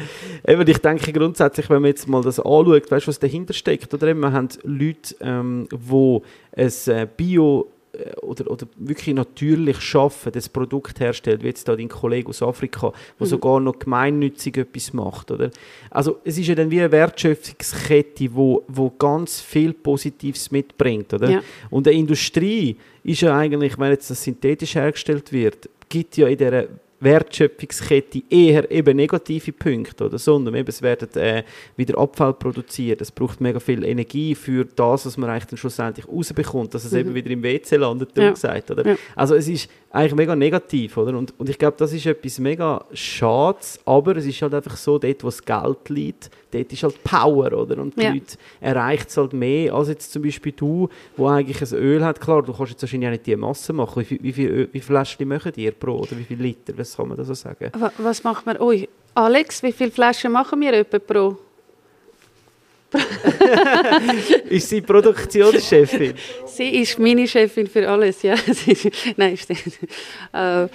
eben, 0.46 0.66
ich 0.68 0.78
denke 0.78 1.12
grundsätzlich, 1.12 1.68
wenn 1.70 1.82
man 1.82 1.90
jetzt 1.90 2.08
mal 2.08 2.22
das 2.22 2.38
anschaut, 2.40 2.90
weißt 2.90 3.06
du, 3.06 3.08
was 3.10 3.18
dahinter 3.20 3.52
steckt, 3.52 3.92
oder? 3.94 4.08
Eben, 4.08 4.20
Wir 4.20 4.32
haben 4.32 4.48
Leute, 4.64 5.14
ähm, 5.20 5.68
die 5.70 6.20
ein 6.56 6.72
äh, 6.86 7.06
Bio- 7.16 7.62
äh, 7.62 7.77
oder, 8.22 8.50
oder 8.50 8.66
wirklich 8.76 9.14
natürlich 9.14 9.80
schaffen, 9.80 10.32
das 10.32 10.48
Produkt 10.48 11.00
herstellt, 11.00 11.42
wie 11.42 11.48
jetzt 11.48 11.68
da 11.68 11.76
dein 11.76 11.88
Kollege 11.88 12.28
aus 12.28 12.42
Afrika, 12.42 12.92
der 13.18 13.26
Mhm. 13.26 13.30
sogar 13.30 13.60
noch 13.60 13.78
gemeinnützig 13.78 14.56
etwas 14.56 14.92
macht, 14.92 15.30
oder? 15.30 15.50
Also 15.90 16.18
es 16.24 16.38
ist 16.38 16.46
ja 16.46 16.54
dann 16.54 16.70
wie 16.70 16.80
eine 16.80 16.92
Wertschöpfungskette, 16.92 18.34
wo, 18.34 18.64
wo 18.68 18.90
ganz 18.90 19.40
viel 19.40 19.72
Positives 19.72 20.50
mitbringt, 20.50 21.12
oder? 21.14 21.30
Ja. 21.30 21.40
Und 21.70 21.86
die 21.86 21.98
Industrie 21.98 22.76
ist 23.04 23.20
ja 23.22 23.36
eigentlich, 23.36 23.78
wenn 23.78 23.90
jetzt 23.90 24.10
das 24.10 24.22
synthetisch 24.22 24.74
hergestellt 24.74 25.32
wird, 25.32 25.68
gibt 25.88 26.16
ja 26.16 26.28
in 26.28 26.36
dieser 26.36 26.64
Wertschöpfungskette 27.00 28.22
eher 28.30 28.70
eben 28.70 28.96
negative 28.96 29.52
Punkte, 29.52 30.06
oder? 30.06 30.18
sondern 30.18 30.54
eben, 30.54 30.68
es 30.68 30.82
werden 30.82 31.08
äh, 31.14 31.44
wieder 31.76 31.98
Abfall 31.98 32.34
produziert, 32.34 33.00
es 33.00 33.10
braucht 33.12 33.40
mega 33.40 33.60
viel 33.60 33.84
Energie 33.84 34.34
für 34.34 34.64
das, 34.64 35.06
was 35.06 35.16
man 35.16 35.30
eigentlich 35.30 35.46
dann 35.46 35.56
schlussendlich 35.58 36.08
rausbekommt, 36.08 36.74
dass 36.74 36.84
es 36.84 36.92
eben 36.92 37.14
wieder 37.14 37.30
im 37.30 37.42
WC 37.42 37.76
landet, 37.76 38.16
Mhm. 38.16 38.22
Ja. 38.22 38.30
gesagt, 38.30 38.70
oder? 38.70 38.86
Ja. 38.86 38.96
Also 39.14 39.34
es 39.34 39.48
ist 39.48 39.68
eigentlich 39.90 40.14
mega 40.14 40.36
negativ, 40.36 40.96
oder? 40.96 41.16
Und, 41.16 41.32
und 41.38 41.48
ich 41.48 41.58
glaube, 41.58 41.76
das 41.78 41.92
ist 41.92 42.04
etwas 42.06 42.38
mega 42.38 42.84
Schades, 42.92 43.78
aber 43.84 44.16
es 44.16 44.26
ist 44.26 44.40
halt 44.42 44.54
einfach 44.54 44.76
so, 44.76 44.98
dort, 44.98 45.22
wo 45.22 45.28
das 45.28 45.42
Geld 45.44 45.88
liegt, 45.88 46.30
dort 46.50 46.72
ist 46.72 46.82
halt 46.82 47.02
Power, 47.04 47.52
oder? 47.52 47.78
Und 47.78 47.96
die 47.96 48.02
Ja. 48.02 48.10
Leute 48.12 48.36
erreicht 48.60 49.08
es 49.08 49.16
halt 49.16 49.32
mehr, 49.32 49.72
als 49.74 49.88
jetzt 49.88 50.12
zum 50.12 50.22
Beispiel 50.22 50.52
du, 50.52 50.88
wo 51.16 51.26
eigentlich 51.28 51.60
ein 51.62 51.78
Öl 51.78 52.04
hat. 52.04 52.20
Klar, 52.20 52.42
du 52.42 52.52
kannst 52.52 52.72
jetzt 52.72 52.82
wahrscheinlich 52.82 53.08
auch 53.08 53.12
nicht 53.12 53.26
die 53.26 53.36
Masse 53.36 53.72
machen. 53.72 54.00
Wie 54.00 54.04
viel, 54.04 54.18
wie 54.22 54.32
viel, 54.32 54.48
Öl- 54.50 54.68
wie 54.72 54.80
viel 54.80 54.82
Fläschchen 54.82 55.28
machen 55.28 55.52
ihr 55.56 55.72
pro, 55.72 55.92
oder 55.98 56.18
wie 56.18 56.24
viel 56.24 56.40
Liter, 56.40 56.74
was 56.88 56.96
kann 56.96 57.08
man 57.08 57.16
da 57.16 57.24
so 57.24 57.34
sagen? 57.34 57.70
Wa- 57.76 57.92
Was 57.98 58.24
macht 58.24 58.46
man? 58.46 58.60
Ui, 58.60 58.88
Alex, 59.14 59.62
wie 59.62 59.72
viele 59.72 59.90
Flaschen 59.90 60.32
machen 60.32 60.60
wir 60.60 60.72
etwa 60.72 60.98
pro? 60.98 61.36
ist 64.48 64.68
sie 64.70 64.80
Produktionschefin? 64.80 66.14
Sie 66.46 66.80
ist 66.80 66.98
meine 66.98 67.28
Chefin 67.28 67.66
für 67.66 67.86
alles, 67.88 68.22
ja. 68.22 68.34
Nein, 69.16 69.36
stimmt. 69.36 69.78
Äh, 70.32 70.68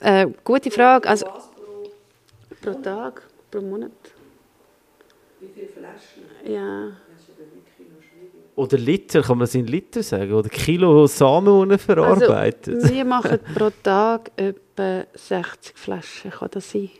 äh, 0.00 0.26
gute 0.42 0.70
Frage. 0.72 1.08
Also, 1.08 1.26
pro 2.60 2.72
Tag, 2.74 3.22
pro 3.50 3.60
Monat? 3.60 3.92
Wie 5.40 5.48
viele 5.54 5.68
Flaschen? 5.68 6.24
Ja. 6.52 6.88
Oder 8.56 8.78
Liter, 8.78 9.22
kann 9.22 9.38
man 9.38 9.46
das 9.46 9.54
in 9.54 9.66
Liter 9.66 10.02
sagen? 10.02 10.32
Oder 10.32 10.48
Kilo 10.48 11.06
Samen, 11.06 11.68
die 11.68 11.74
er 11.74 11.78
verarbeitet? 11.78 12.74
Also, 12.82 12.94
wir 12.94 13.04
machen 13.04 13.38
pro 13.54 13.70
Tag 13.82 14.30
etwa 14.36 14.60
60 15.14 15.76
Flaschen, 15.76 16.30
kann 16.30 16.48
das 16.52 16.70
sein? 16.70 16.90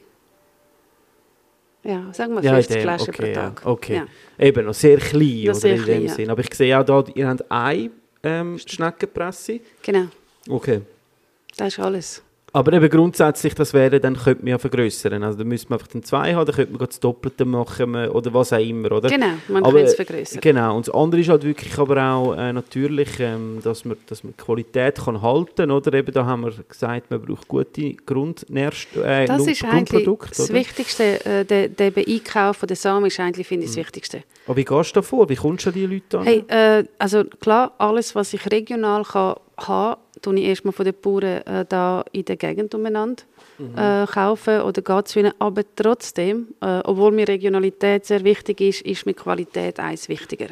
Ja, 1.82 2.12
sagen 2.12 2.34
wir 2.34 2.42
Ja, 2.42 2.50
in 2.52 2.56
50 2.62 2.74
dem, 2.76 2.82
Flaschen 2.82 3.08
okay, 3.10 3.22
pro 3.22 3.26
ja, 3.26 3.34
Tag. 3.50 3.66
okay. 3.66 3.94
Ja. 3.96 4.06
Eben, 4.46 4.64
noch 4.66 4.74
sehr 4.74 4.96
klein, 4.98 5.44
Noch 5.46 5.54
sehr 5.54 5.74
in 5.76 5.82
klein, 5.82 6.00
dem 6.00 6.06
ja. 6.06 6.14
Sinn. 6.14 6.30
Aber 6.30 6.40
ich 6.40 6.54
sehe 6.54 6.78
auch 6.80 6.84
da, 6.84 7.04
ihr 7.14 7.28
habt 7.28 7.50
eine 7.50 7.90
ähm, 8.22 8.58
Schneckenpresse. 8.58 9.60
Genau, 9.82 10.06
Okay. 10.48 10.80
das 11.56 11.68
ist 11.68 11.78
alles. 11.78 12.22
Aber 12.54 12.72
eben 12.72 12.88
grundsätzlich, 12.88 13.52
das 13.56 13.74
wäre, 13.74 13.98
dann 13.98 14.16
könnte 14.16 14.42
man 14.44 14.50
ja 14.52 14.58
vergrößern. 14.58 15.24
Also 15.24 15.38
dann 15.38 15.48
müsste 15.48 15.70
man 15.70 15.78
einfach 15.80 15.88
den 15.88 16.04
zwei 16.04 16.34
haben, 16.34 16.46
dann 16.46 16.54
könnte 16.54 16.72
man 16.72 16.86
das 16.86 17.00
Doppelte 17.00 17.44
machen 17.44 17.96
oder 18.10 18.32
was 18.32 18.52
auch 18.52 18.58
immer, 18.60 18.92
oder? 18.92 19.08
Genau, 19.10 19.26
man 19.48 19.64
kann 19.64 19.76
es 19.78 19.94
vergrößern. 19.96 20.40
Genau, 20.40 20.76
und 20.76 20.86
das 20.86 20.94
andere 20.94 21.20
ist 21.20 21.28
halt 21.30 21.42
wirklich 21.42 21.76
aber 21.76 22.00
auch 22.00 22.34
äh, 22.34 22.52
natürlich, 22.52 23.08
ähm, 23.18 23.58
dass, 23.64 23.84
man, 23.84 23.96
dass 24.06 24.22
man 24.22 24.34
die 24.38 24.44
Qualität 24.44 24.98
kann 25.04 25.20
halten 25.20 25.72
oder? 25.72 25.92
Eben 25.94 26.12
da 26.12 26.24
haben 26.26 26.42
wir 26.42 26.52
gesagt, 26.68 27.10
man 27.10 27.20
braucht 27.22 27.48
gute 27.48 27.94
Grundnährstoffe, 27.94 29.04
äh, 29.04 29.26
Das 29.26 29.46
ist 29.48 29.64
eigentlich 29.64 30.04
das 30.28 30.48
oder? 30.48 30.54
Wichtigste. 30.54 31.24
Äh, 31.26 31.44
der, 31.44 31.68
der 31.68 31.92
Einkauf 31.96 32.58
von 32.58 32.68
der 32.68 32.76
Samen 32.76 33.06
ist 33.06 33.18
eigentlich, 33.18 33.48
finde 33.48 33.64
ich, 33.64 33.70
Mhm. 33.72 33.74
das 33.74 33.84
Wichtigste. 33.84 34.22
Aber 34.46 34.56
wie 34.56 34.64
gehst 34.64 34.90
du 34.90 34.94
da 35.00 35.02
vor? 35.02 35.28
Wie 35.28 35.34
kommst 35.34 35.66
du 35.66 35.70
an 35.70 35.74
die 35.74 35.86
Leute 35.86 36.18
an? 36.18 36.24
Hey, 36.24 36.44
äh, 36.46 36.84
also 36.98 37.24
klar, 37.24 37.72
alles, 37.78 38.14
was 38.14 38.32
ich 38.32 38.48
regional 38.50 39.02
kann, 39.02 39.34
haben 39.56 40.00
kann, 40.22 40.36
ich 40.36 40.44
erstmal 40.44 40.72
von 40.72 40.84
den 40.84 40.94
Bauern 41.00 41.22
äh, 41.22 41.64
da 41.68 42.04
in 42.12 42.24
der 42.24 42.36
Gegend 42.36 42.74
umeinander 42.74 43.22
äh, 43.76 44.06
kaufen 44.06 44.62
oder 44.62 44.82
geht 44.82 45.08
zu 45.08 45.20
ihnen. 45.20 45.32
Aber 45.38 45.62
trotzdem, 45.76 46.48
äh, 46.60 46.80
obwohl 46.84 47.12
mir 47.12 47.28
Regionalität 47.28 48.06
sehr 48.06 48.24
wichtig 48.24 48.60
ist, 48.60 48.82
ist 48.82 49.06
mir 49.06 49.14
Qualität 49.14 49.78
eins 49.80 50.08
wichtiger. 50.08 50.48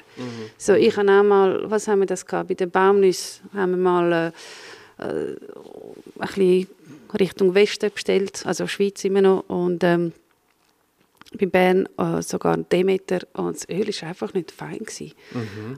So, 0.57 0.75
ich 0.75 0.97
habe 0.97 1.11
auch 1.11 1.23
mal, 1.23 1.71
was 1.71 1.89
haben 1.89 2.01
wir 2.01 2.07
das 2.07 2.27
gehabt? 2.27 2.49
Bei 2.49 2.55
den 2.55 2.71
Baumnüssen 2.71 3.49
haben 3.55 3.73
wir 3.73 3.79
mal 3.79 4.13
äh, 4.13 5.03
äh, 5.03 5.37
ein 6.19 6.27
bisschen 6.27 6.69
Richtung 7.19 7.55
Westen 7.55 7.91
bestellt, 7.93 8.43
also 8.47 8.67
Schweiz 8.67 9.05
immer 9.05 9.23
noch. 9.23 9.45
Und 9.49 9.85
ähm, 9.85 10.13
bei 11.39 11.47
Bern 11.47 11.89
äh, 11.99 12.23
sogar 12.23 12.57
Demeter 12.57 13.21
und 13.35 13.57
das 13.57 13.69
Öl 13.69 13.87
war 13.89 14.09
einfach 14.09 14.35
nicht 14.35 14.51
fein. 14.51 14.79
Gewesen. 14.79 15.13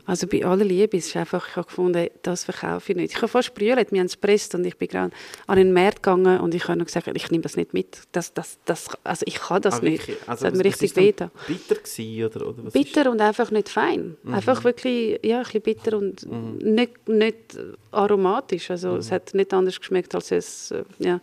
Also 0.06 0.26
bei 0.26 0.44
aller 0.44 0.64
Liebe, 0.64 0.96
ist 0.96 1.16
einfach, 1.16 1.48
ich 1.48 1.56
habe 1.56 1.66
gefunden, 1.66 2.08
das 2.22 2.44
verkaufe 2.44 2.92
ich 2.92 2.96
nicht. 2.96 3.10
Ich 3.12 3.16
habe 3.18 3.28
fast 3.28 3.54
brüllt, 3.54 3.90
wir 3.92 3.98
haben 4.00 4.06
es 4.06 4.14
gepresst 4.20 4.54
und 4.54 4.64
ich 4.64 4.76
bin 4.76 4.88
gerade 4.88 5.12
an 5.46 5.56
den 5.56 5.72
Markt 5.72 6.02
gegangen 6.02 6.40
und 6.40 6.54
ich 6.54 6.66
habe 6.68 6.78
noch 6.78 6.86
gesagt, 6.86 7.08
ich 7.14 7.30
nehme 7.30 7.42
das 7.42 7.56
nicht 7.56 7.72
mit. 7.74 7.98
Das, 8.12 8.32
das, 8.34 8.58
das, 8.64 8.88
also 9.04 9.24
ich 9.26 9.36
kann 9.36 9.62
das 9.62 9.80
Ah, 9.80 9.84
nicht. 9.84 10.08
das 10.08 10.28
Also, 10.28 10.46
hat 10.46 10.54
mir 10.56 10.64
richtig 10.64 10.96
wehgetan. 10.96 11.30
Bitter 11.46 11.74
gewesen, 11.76 12.24
oder, 12.24 12.48
oder 12.48 12.64
was 12.66 12.72
Bitter 12.72 13.10
und 13.10 13.20
einfach 13.20 13.50
nicht 13.50 13.68
fein. 13.68 14.16
Mhm. 14.22 14.34
Einfach 14.34 14.64
wirklich, 14.64 15.20
ja, 15.24 15.38
ein 15.38 15.42
bisschen 15.44 15.62
bitter 15.62 15.96
und 15.98 16.26
nicht, 16.62 17.08
nicht 17.08 17.58
aromatisch. 17.92 18.70
Also 18.70 18.92
Mhm. 18.92 18.98
es 18.98 19.10
hat 19.12 19.34
nicht 19.34 19.52
anders 19.52 19.78
geschmeckt 19.78 20.14
als 20.14 20.30
es, 20.30 20.70
äh, 20.70 20.84
ja. 20.98 21.20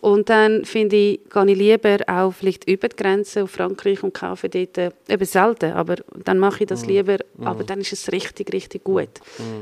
Und 0.00 0.30
dann 0.30 0.64
finde 0.64 0.96
ich, 0.96 1.20
gehe 1.28 1.46
ich 1.46 1.58
lieber 1.58 1.98
auch 2.06 2.32
vielleicht 2.32 2.66
über 2.68 2.88
die 2.88 2.96
Grenze 2.96 3.42
auf 3.42 3.50
Frankreich 3.50 4.02
und 4.02 4.14
kaufe 4.14 4.48
dort, 4.48 4.78
äh, 4.78 4.90
eben 5.08 5.24
selten, 5.26 5.72
aber 5.72 5.96
dann 6.24 6.38
mache 6.38 6.62
ich 6.64 6.68
das 6.68 6.82
Mhm. 6.84 6.88
lieber, 6.88 7.16
aber 7.42 7.64
dann 7.64 7.80
ist 7.80 7.92
es 7.92 8.10
richtig, 8.10 8.50
richtig 8.52 8.82
gut. 8.82 9.08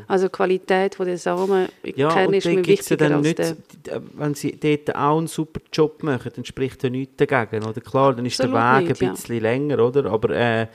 Also 0.06 0.26
die 0.28 0.32
Qualität 0.32 0.94
von 0.94 1.06
der 1.06 1.18
Samen, 1.18 1.66
Ja, 1.96 2.24
und 2.24 2.34
ist 2.34 2.44
mir 2.46 2.52
ja 2.54 2.66
wichtiger 2.66 2.96
dann 2.96 3.12
als 3.14 3.26
nicht, 3.26 3.38
der... 3.38 3.54
d- 3.54 4.00
wenn 4.14 4.34
sie 4.34 4.52
dort 4.52 4.94
auch 4.94 5.18
einen 5.18 5.26
super 5.26 5.60
Job 5.72 6.02
machen, 6.04 6.30
dann 6.34 6.44
spricht 6.44 6.84
ja 6.84 6.90
nichts 6.90 7.16
dagegen, 7.16 7.64
oder? 7.64 7.80
Klar, 7.80 8.14
dann 8.14 8.24
ist 8.24 8.38
der 8.38 8.52
Absolut 8.52 8.82
Weg 8.82 8.88
nicht, 8.90 9.02
ein 9.02 9.06
ja. 9.06 9.12
bisschen 9.14 9.40
länger, 9.40 9.78
oder? 9.84 10.06
Aber 10.06 10.30
äh, 10.30 10.66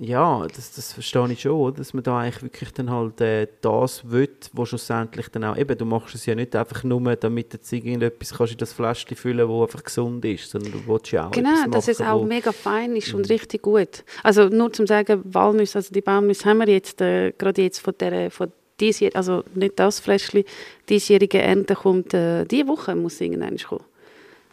ja, 0.00 0.46
das, 0.46 0.74
das 0.74 0.92
verstehe 0.92 1.32
ich 1.32 1.40
schon, 1.42 1.74
dass 1.74 1.92
man 1.92 2.02
da 2.04 2.20
eigentlich 2.20 2.42
wirklich 2.42 2.72
dann 2.72 2.90
halt 2.90 3.20
äh, 3.20 3.48
das 3.60 4.08
will, 4.08 4.28
was 4.52 4.68
schlussendlich 4.68 5.28
dann 5.28 5.44
auch, 5.44 5.56
eben, 5.56 5.76
du 5.76 5.84
machst 5.84 6.14
es 6.14 6.24
ja 6.26 6.34
nicht 6.34 6.54
einfach 6.54 6.84
nur, 6.84 7.16
damit 7.16 7.52
du 7.52 7.76
irgendetwas 7.76 8.32
kannst 8.32 8.52
in 8.52 8.58
das 8.58 8.72
Fläschchen 8.72 9.16
füllen, 9.16 9.48
wo 9.48 9.62
einfach 9.62 9.82
gesund 9.82 10.24
ist, 10.24 10.50
sondern 10.50 10.72
du 10.72 10.86
willst 10.86 11.10
ja 11.10 11.26
auch 11.26 11.32
Genau, 11.32 11.50
etwas 11.50 11.86
dass 11.86 11.88
es 11.88 11.98
machen, 11.98 12.10
auch 12.10 12.24
mega 12.24 12.52
fein 12.52 12.94
ist 12.94 13.12
und 13.12 13.28
richtig 13.28 13.62
gut. 13.62 14.04
Also 14.22 14.48
nur 14.48 14.72
zum 14.72 14.86
sagen, 14.86 15.20
Walnüsse, 15.24 15.78
also 15.78 15.92
die 15.92 16.00
Baumnüsse 16.00 16.44
haben 16.44 16.58
wir 16.58 16.68
jetzt, 16.68 17.00
äh, 17.00 17.32
gerade 17.36 17.62
jetzt 17.62 17.80
von 17.80 17.94
der, 17.98 18.30
von 18.30 18.52
diesjähr, 18.80 19.10
also 19.14 19.42
nicht 19.54 19.78
das 19.80 19.98
Fläschchen, 19.98 20.44
diesjährige 20.88 21.42
Ernte 21.42 21.74
kommt 21.74 22.14
äh, 22.14 22.44
diese 22.44 22.68
Woche, 22.68 22.94
muss 22.94 23.20
irgendwann 23.20 23.56
kommen. 23.56 23.84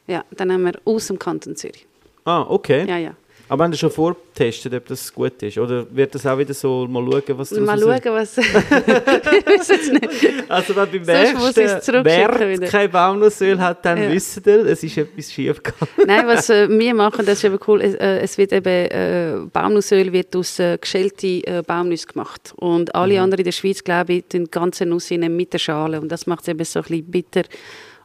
Ja, 0.07 0.23
dann 0.31 0.51
haben 0.51 0.63
wir 0.63 0.73
aus 0.85 1.07
dem 1.07 1.19
Kanton 1.19 1.55
Zürich. 1.55 1.87
Ah, 2.25 2.45
okay. 2.47 2.87
Ja, 2.87 2.97
ja. 2.97 3.15
Aber 3.47 3.63
haben 3.63 3.73
Sie 3.73 3.77
schon 3.77 3.91
vorgetestet, 3.91 4.73
ob 4.73 4.87
das 4.87 5.13
gut 5.13 5.41
ist? 5.43 5.57
Oder 5.59 5.85
wird 5.95 6.15
das 6.15 6.25
auch 6.25 6.37
wieder 6.37 6.53
so, 6.53 6.87
mal 6.87 7.03
schauen, 7.03 7.37
was 7.37 7.51
Mal 7.51 7.79
daraus- 7.79 8.03
schauen, 8.03 8.13
was... 8.15 8.37
ich 8.37 9.45
weiß 9.45 9.67
jetzt 9.67 9.91
nicht. 9.93 10.49
Also 10.49 10.75
wenn 10.75 10.89
beim 10.91 11.01
nächsten 11.03 12.49
wieder. 12.49 12.67
kein 12.67 12.89
Baumnussöl 12.89 13.59
hat, 13.59 13.85
dann 13.85 14.01
Ja. 14.01 14.11
wisst 14.11 14.45
ihr, 14.47 14.65
es 14.65 14.83
ist 14.83 14.97
etwas 14.97 15.31
schief 15.31 15.61
gegangen. 15.61 15.91
Nein, 16.07 16.25
was 16.25 16.49
äh, 16.49 16.67
wir 16.67 16.93
machen, 16.95 17.23
das 17.25 17.37
ist 17.37 17.43
eben 17.43 17.59
cool, 17.67 17.81
es, 17.81 17.93
äh, 17.95 18.19
es 18.21 18.37
wird 18.39 18.51
eben, 18.51 18.67
äh, 18.67 19.35
Baumnussöl 19.53 20.11
wird 20.11 20.35
aus 20.35 20.57
äh, 20.57 20.77
geschälten 20.79 21.43
äh, 21.43 21.61
Baumnüsse 21.65 22.07
gemacht. 22.07 22.51
Und 22.55 22.95
alle 22.95 23.21
anderen 23.21 23.41
in 23.41 23.45
der 23.45 23.51
Schweiz, 23.51 23.83
glaube 23.83 24.13
ich, 24.13 24.27
den 24.27 24.49
ganzen 24.49 24.89
Nuss 24.89 25.11
mit 25.11 25.53
der 25.53 25.59
Schale. 25.59 26.01
Und 26.01 26.11
das 26.11 26.25
macht 26.25 26.41
es 26.41 26.47
eben 26.47 26.65
so 26.65 26.79
ein 26.79 26.83
bisschen 26.83 27.05
bitter. 27.11 27.43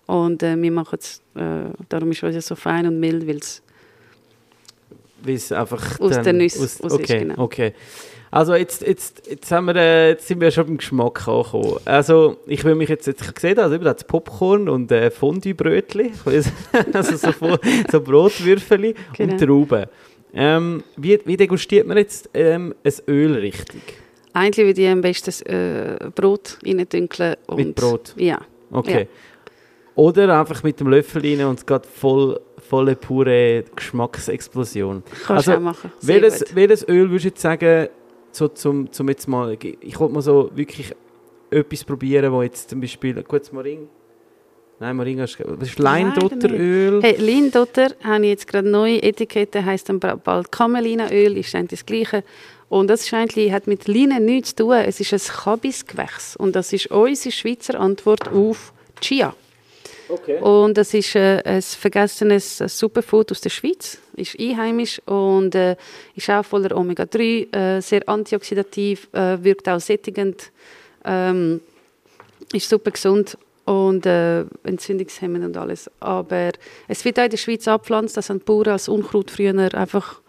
Und 0.07 0.43
wir 0.43 0.73
machen 0.73 0.99
es, 1.01 1.23
darum 1.89 2.11
ist 2.11 2.23
es 2.25 2.47
so 2.49 2.57
fein 2.57 2.85
und 2.87 2.99
mild, 2.99 3.29
weil 3.29 3.37
es 3.37 3.63
Weil 5.23 5.35
es 5.35 5.53
einfach 5.53 6.01
Aus 6.01 6.13
dann- 6.15 6.25
den 6.25 6.37
Nüssen 6.39 6.61
raus 6.63 6.81
ist, 6.81 6.93
okay, 6.93 7.19
genau. 7.21 7.43
okay. 7.43 7.73
Also 8.33 8.55
jetzt, 8.55 8.87
jetzt, 8.87 9.27
jetzt, 9.29 9.51
haben 9.51 9.67
wir, 9.67 9.75
äh, 9.75 10.11
jetzt 10.11 10.29
sind 10.29 10.41
wir 10.41 10.53
schon 10.53 10.67
beim 10.67 10.77
Geschmack 10.79 11.27
angekommen. 11.27 11.79
Also 11.85 12.37
ich 12.47 12.63
will 12.63 12.77
mich 12.77 12.89
jetzt, 12.89 13.07
jetzt 13.09 13.23
ich 13.23 13.39
sehe 13.41 13.57
das, 13.57 13.73
da 13.73 13.91
hat 13.91 14.07
Popcorn 14.07 14.69
und 14.69 14.93
äh, 14.93 15.11
Fondue-Brötchen, 15.11 16.13
also 16.93 17.17
so, 17.17 17.33
so 17.91 18.01
Brotwürfel 18.01 18.95
Genau. 19.17 19.33
und 19.33 19.39
Trauben. 19.41 19.87
Ähm, 20.33 20.85
wie, 20.97 21.19
wie 21.25 21.37
degustiert 21.37 21.89
man 21.89 21.97
jetzt 21.97 22.31
ähm, 22.33 22.73
ein 22.85 22.93
Öl 23.09 23.35
richtig? 23.35 23.83
Eigentlich 24.33 24.65
würde 24.65 24.81
ich 24.81 24.89
am 24.89 25.01
besten 25.01 25.27
das 25.27 25.43
äh, 25.43 25.97
Brot 26.15 26.57
reindünkeln. 26.65 27.35
Mit 27.57 27.75
Brot? 27.75 28.15
Ja. 28.17 28.41
Okay. 28.71 29.09
Oder 30.01 30.41
einfach 30.41 30.63
mit 30.63 30.81
dem 30.81 30.89
Löffel 30.89 31.21
rein 31.21 31.45
und 31.47 31.59
es 31.59 31.67
geht 31.67 31.85
voll, 31.85 32.41
volle 32.71 32.97
pure 32.97 33.65
Geschmacksexplosion. 33.77 35.03
Kannst 35.27 35.31
Also, 35.31 35.51
du 35.53 35.57
auch 35.59 35.61
machen. 35.63 35.93
Sehr 35.99 36.23
Welches, 36.23 36.39
gut. 36.47 36.55
welches 36.57 36.89
Öl 36.89 37.11
würdest 37.11 37.25
du 37.25 37.29
jetzt 37.29 37.43
sagen, 37.43 37.89
so 38.33 38.49
zum, 38.49 38.91
zum 38.93 39.09
jetzt 39.11 39.29
mal, 39.29 39.59
ich 39.63 40.01
wollte 40.01 40.15
mal 40.15 40.23
so 40.23 40.51
wirklich 40.55 40.95
etwas 41.51 41.85
probieren, 41.85 42.33
wo 42.33 42.43
jetzt 42.43 42.71
zum 42.71 42.81
Beispiel, 42.81 43.13
das 43.15 43.53
Moring, 43.53 43.89
nein, 44.79 44.97
Moring, 44.97 45.21
hast 45.21 45.37
du- 45.39 45.45
was 45.61 45.69
ist 45.69 45.79
Leindotteröl? 45.79 47.03
Hey, 47.03 47.17
Lindotter 47.19 47.89
habe 48.03 48.25
ich 48.25 48.31
jetzt 48.31 48.47
gerade 48.47 48.69
neue 48.71 49.03
Etikette, 49.03 49.63
heisst 49.65 49.91
dann 49.91 50.01
ba- 50.01 50.15
bald 50.15 50.51
Camelinaöl, 50.51 51.37
ist 51.37 51.55
eigentlich 51.55 51.81
das 51.81 51.87
Gleiche. 51.87 52.25
Und 52.71 52.87
das 52.89 53.03
ist 53.03 53.13
eigentlich, 53.13 53.53
hat 53.53 53.67
mit 53.67 53.87
Leinen 53.89 54.25
nichts 54.25 54.51
zu 54.55 54.65
tun. 54.65 54.73
Es 54.77 54.99
ist 55.01 55.13
ein 55.13 55.21
Kabisgewächs. 55.45 56.37
Und 56.37 56.55
das 56.57 56.73
ist 56.73 56.87
unsere 56.87 57.33
Schweizer 57.33 57.79
Antwort 57.79 58.29
auf 58.33 58.73
Chia. 59.01 59.35
Okay. 60.11 60.39
Und 60.41 60.77
das 60.77 60.93
ist 60.95 61.15
äh, 61.15 61.41
ein 61.45 61.63
vergessenes 61.63 62.61
äh, 62.61 62.69
Superfood 62.69 63.31
aus 63.31 63.41
der 63.41 63.51
Schweiz, 63.51 63.99
ist 64.17 64.39
einheimisch 64.39 65.01
und 65.07 65.55
äh, 65.55 65.77
ist 66.15 66.29
auch 66.31 66.45
voller 66.45 66.77
Omega-3, 66.77 67.55
äh, 67.55 67.81
sehr 67.81 68.09
antioxidativ, 68.09 69.09
äh, 69.13 69.43
wirkt 69.43 69.69
auch 69.69 69.81
sättigend, 69.81 70.51
ähm, 71.05 71.61
ist 72.53 72.69
super 72.69 72.91
gesund 72.91 73.39
und 73.65 74.05
äh, 74.07 74.41
entzündungshemmend 74.65 75.45
und 75.45 75.57
alles. 75.57 75.89
Aber 76.01 76.51
es 76.89 77.05
wird 77.05 77.19
auch 77.21 77.25
in 77.25 77.31
der 77.31 77.37
Schweiz 77.37 77.69
abgepflanzt, 77.69 78.17
das 78.17 78.31
haben 78.31 78.41
die 78.41 78.45
Bauern 78.45 78.69
als 78.69 78.89
Unkraut 78.89 79.31
früher 79.31 79.57
einfach 79.75 80.21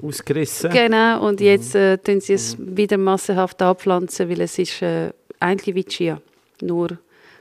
Ausgerissen. 0.00 0.70
genau 0.70 1.26
und 1.26 1.40
jetzt 1.40 1.74
äh, 1.74 1.98
tun 1.98 2.20
sie 2.20 2.34
es 2.34 2.56
wieder 2.58 2.96
massenhaft 2.96 3.60
abpflanzen, 3.60 4.28
weil 4.30 4.42
es 4.42 4.58
ist 4.58 4.82
äh, 4.82 5.10
eigentlich 5.40 5.74
wie 5.74 5.84
Chia, 5.84 6.20
nur 6.60 6.98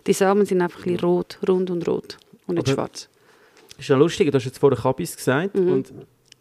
die 0.07 0.13
Samen 0.13 0.45
sind 0.45 0.61
einfach 0.61 0.79
ein 0.79 0.93
bisschen 0.93 0.99
rot, 1.01 1.37
rund 1.47 1.69
und 1.69 1.87
rot 1.87 2.17
und 2.47 2.55
nicht 2.55 2.67
Aber- 2.67 2.75
schwarz. 2.75 3.09
Ist 3.77 3.89
ja 3.89 3.95
lustig, 3.95 4.31
du 4.31 4.35
hast 4.37 4.45
jetzt 4.45 4.57
vorher 4.57 4.79
Kabis 4.79 5.15
gesagt 5.15 5.55
Mhm. 5.55 5.71
und 5.71 5.93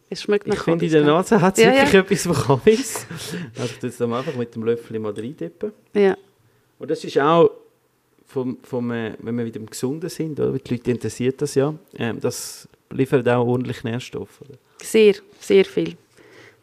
Es 0.09 0.21
schmeckt 0.23 0.47
ich 0.47 0.53
nach 0.55 0.63
finde 0.63 0.85
in 0.85 0.91
der? 0.91 1.03
Nase 1.03 1.39
hat 1.41 1.57
es 1.57 1.63
Ja, 1.63 1.71
wirklich 1.73 1.93
ja. 1.93 1.99
etwas 1.99 2.23
von 2.23 2.33
Kabis. 2.33 3.05
Also 3.59 3.73
ich 3.75 3.83
jetzt 3.83 4.01
einfach 4.01 4.35
mit 4.35 4.55
dem 4.55 4.63
Löffel 4.63 4.97
mal 4.99 5.11
reintippen. 5.11 5.71
Ja, 5.93 6.15
Und 6.79 6.89
das 6.89 7.03
ist 7.03 7.17
auch, 7.19 7.51
vom, 8.25 8.57
vom, 8.63 8.89
äh, 8.91 9.13
wenn 9.19 9.37
wir 9.37 9.45
wieder 9.45 9.59
im 9.59 9.65
Gesunden 9.67 10.09
sind, 10.09 10.39
oder? 10.39 10.57
die 10.57 10.73
Leute 10.75 10.91
interessiert 10.91 11.41
das 11.41 11.55
ja, 11.55 11.73
ähm, 11.97 12.19
das 12.21 12.67
liefert 12.89 13.27
auch 13.29 13.45
ordentlich 13.45 13.83
Nährstoffe. 13.83 14.41
Oder? 14.41 14.57
sehr, 14.81 15.15
sehr 15.39 15.65
viel. 15.65 15.95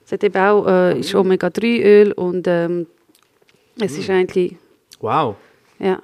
Es 0.06 0.12
hat 0.12 0.24
eben 0.24 0.36
auch 0.36 0.66
äh, 0.66 0.98
ist 1.00 1.14
Omega-3-Öl 1.14 2.12
und 2.12 2.46
ähm, 2.48 2.86
es 3.80 3.96
ist 3.96 4.08
eigentlich 4.10 4.56
Wow, 5.00 5.36
ja, 5.78 6.00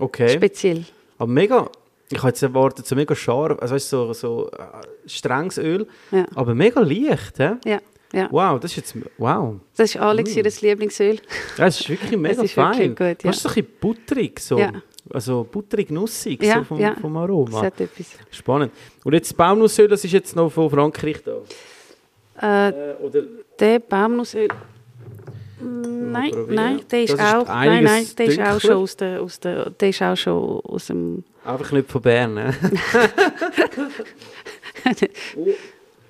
okay. 0.00 0.28
speziell. 0.28 0.84
Aber 1.18 1.30
mega, 1.30 1.68
ich 2.10 2.18
habe 2.18 2.28
jetzt 2.28 2.42
erwartet, 2.42 2.86
so 2.86 2.94
mega 2.94 3.14
scharf, 3.14 3.58
also 3.60 3.74
weißt, 3.74 3.88
so, 3.88 4.12
so 4.12 4.50
äh, 4.50 5.08
strenges 5.08 5.58
Öl, 5.58 5.86
Ja, 6.10 6.26
aber 6.34 6.54
mega 6.54 6.80
leicht. 6.80 7.38
Hä? 7.38 7.52
ja, 7.64 7.80
ja. 8.12 8.28
Wow, 8.30 8.58
das 8.60 8.70
ist 8.72 8.76
jetzt, 8.78 8.94
wow. 9.18 9.56
Das 9.76 9.90
ist 9.94 10.00
Alex, 10.00 10.34
ihr 10.34 10.42
Lieblingsöl. 10.44 11.18
Das 11.56 11.80
ist 11.80 11.88
wirklich 11.90 12.16
mega 12.18 12.42
ist 12.42 12.52
fein. 12.54 12.78
wirklich 12.78 12.96
gut, 12.96 13.24
ja. 13.24 13.30
Das 13.30 13.36
ist 13.36 13.42
so 13.42 13.48
ein 13.50 13.54
bisschen 13.54 13.70
butterig, 13.80 14.40
so. 14.40 14.58
Ja. 14.58 14.72
Also 15.10 15.46
butterig, 15.50 15.90
nussig, 15.90 16.42
Ja, 16.42 16.58
so 16.58 16.64
vom, 16.64 16.80
ja. 16.80 16.94
vom 17.00 17.14
Das 17.14 17.22
Aroma. 17.22 17.62
hat 17.62 17.80
etwas. 17.80 18.06
Spannend. 18.30 18.72
Und 19.04 19.12
jetzt 19.14 19.30
das 19.30 19.36
Baumnussöl, 19.36 19.88
das 19.88 20.04
ist 20.04 20.12
jetzt 20.12 20.36
noch 20.36 20.50
von 20.50 20.68
Frankreich 20.70 21.22
da. 21.24 21.38
Äh, 22.40 22.68
Äh, 22.68 22.94
oder 23.02 23.22
der 23.58 23.78
Baumnussöl. 23.80 24.48
Nein, 25.60 26.32
nein, 26.48 26.80
der 26.90 27.02
ist 27.02 27.12
Das 27.14 27.20
ist 27.20 27.34
auch, 27.34 27.46
nein, 27.48 27.84
nein, 27.84 28.06
der 28.16 28.26
ist 28.26 28.40
auch 28.40 28.60
schon 28.60 28.72
aus 28.72 28.96
der, 28.96 29.20
aus 29.22 29.40
der, 29.40 29.70
der 29.70 29.88
ist 29.88 30.02
auch 30.02 30.16
schon 30.16 30.60
aus 30.60 30.86
dem, 30.86 31.24
einfach 31.44 31.72
nicht 31.72 31.90
von 31.90 32.00
Bern. 32.02 32.34
Ne? 32.34 32.54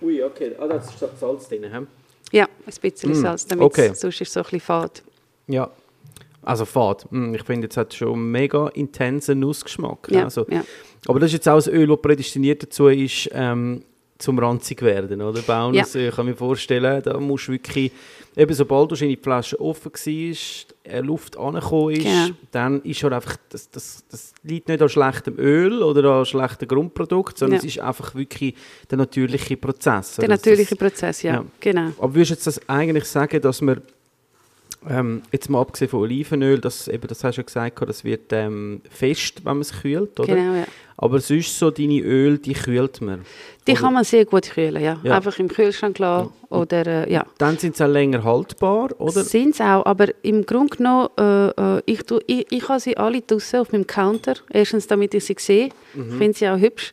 Ui, 0.01 0.23
okay. 0.23 0.53
Ah, 0.59 0.67
da 0.67 0.77
ist 0.77 0.93
Salz 1.19 1.49
drin. 1.49 1.65
He? 1.65 2.37
ja, 2.37 2.45
ein 2.45 2.75
bisschen 2.81 3.11
Mm, 3.11 3.15
Salz, 3.15 3.47
damit 3.47 3.65
okay. 3.65 3.89
sonst 3.95 4.21
ist 4.21 4.29
es 4.29 4.33
so 4.35 4.41
ein 4.41 4.45
bisschen 4.45 4.61
fad. 4.61 5.03
Ja. 5.47 5.71
Also 6.43 6.65
Fad. 6.65 7.11
Mm, 7.11 7.35
Ich 7.35 7.43
finde, 7.43 7.67
jetzt 7.67 7.77
hat 7.77 7.93
schon 7.95 8.13
einen 8.15 8.31
mega 8.31 8.69
intensen 8.69 9.41
Nussgeschmack. 9.41 10.09
Ja, 10.11 10.25
Also, 10.25 10.47
ja. 10.49 10.63
aber 11.07 11.19
das 11.21 11.29
ist 11.29 11.35
jetzt 11.35 11.49
auch 11.49 11.65
ein 11.67 11.73
Öl, 11.73 11.87
das 11.89 12.01
prädestiniert 12.01 12.63
dazu 12.63 12.89
ist, 12.89 13.29
ähm, 13.33 13.83
zum 14.19 14.39
ranzig 14.41 14.83
werden, 14.83 15.23
oder? 15.23 15.41
Baunusöl, 15.43 16.09
ich 16.09 16.15
kann 16.17 16.27
mir 16.27 16.35
vorstellen, 16.35 17.01
da 17.05 17.19
musst 17.21 17.47
du 17.49 17.53
wirklich, 17.53 17.93
eben 18.37 18.53
sobald 18.53 18.91
du 18.91 18.97
in 18.97 19.11
die 19.11 19.17
Flasche 19.17 19.61
offen 19.61 19.93
war, 19.93 20.93
äh, 20.93 21.01
Luft 21.01 21.37
angekommen 21.37 21.91
ist, 21.95 22.03
Genau. 22.03 22.29
dann 22.51 22.83
ist 22.83 23.03
halt 23.05 23.13
einfach, 23.13 23.37
das, 23.49 23.71
das, 23.71 24.05
das 24.11 24.33
liegt 24.43 24.67
nicht 24.69 24.83
an 24.83 24.89
schlechtem 24.89 25.39
Öl 25.39 25.83
oder 25.83 26.11
an 26.15 26.27
schlechten 26.27 26.67
Grundprodukt, 26.67 27.39
sondern 27.39 27.61
Ja. 27.61 27.67
es 27.69 27.77
ist 27.77 27.81
einfach 27.81 28.15
wirklich 28.17 28.55
der 28.91 28.99
natürliche 28.99 29.57
Prozess. 29.57 30.17
Der 30.17 30.25
oder? 30.25 30.35
Das- 30.37 30.45
natürliche 30.45 30.75
Prozess, 30.77 31.23
ja, 31.23 31.35
ja. 31.35 31.45
genau. 31.61 31.93
aber 31.99 32.15
würdest 32.15 32.31
du 32.31 32.35
jetzt 32.35 32.47
das 32.49 32.69
eigentlich 32.69 33.05
sagen, 33.05 33.41
dass 33.41 33.61
man, 33.61 33.81
ähm, 34.89 35.23
jetzt 35.33 35.49
mal 35.51 35.61
abgesehen 35.61 35.91
von 35.91 36.01
Olivenöl, 36.01 36.59
das, 36.61 36.89
eben, 36.89 37.07
das 37.09 37.25
hast 37.25 37.37
du 37.37 37.41
ja 37.41 37.45
gesagt, 37.45 37.81
das 37.89 38.05
wird 38.05 38.33
ähm, 38.33 38.81
fest, 38.91 39.45
wenn 39.45 39.55
man 39.55 39.61
es 39.61 39.73
kühlt, 39.73 40.19
oder? 40.21 40.35
Genau, 40.35 40.55
ja. 40.55 40.65
Aber 41.01 41.21
sonst 41.21 41.57
so 41.57 41.71
deine 41.71 42.01
Öl, 42.01 42.39
die 42.39 42.55
kühlt 42.55 43.01
man. 43.01 43.25
Die 43.67 43.73
Oder- 43.73 43.81
kann 43.81 43.95
man 43.95 44.05
sehr 44.05 44.25
gut 44.25 44.51
kühlen, 44.51 44.83
ja. 44.83 44.99
Ja. 45.03 45.17
Einfach 45.17 45.39
im 45.39 45.49
Kühlschrank 45.49 45.99
lassen 45.99 46.31
oder, 46.49 46.87
äh, 47.07 47.13
ja. 47.13 47.25
Dann 47.39 47.57
sind 47.57 47.77
sie 47.77 47.85
auch 47.85 47.89
länger 47.89 48.25
haltbar, 48.25 48.91
oder? 48.99 49.23
Sind 49.23 49.55
es 49.55 49.61
auch, 49.61 49.87
aber 49.87 50.07
im 50.23 50.45
Grunde 50.45 50.77
genommen, 50.77 51.09
äh, 51.19 51.49
äh, 51.51 51.83
ich, 51.87 52.03
tu, 52.05 52.19
ich, 52.27 52.47
ich 52.51 52.69
habe 52.69 52.81
sie 52.81 52.97
alle 52.97 53.21
draussen 53.21 53.61
auf 53.61 53.71
meinem 53.73 53.87
Counter. 53.87 54.35
Erstens, 54.51 54.87
damit 54.89 55.15
ich 55.15 55.25
sie 55.25 55.37
sehe. 55.39 55.69
Mhm. 55.95 56.11
Ich 56.11 56.15
finde 56.17 56.39
sie 56.39 56.49
auch 56.49 56.59
hübsch. 56.59 56.93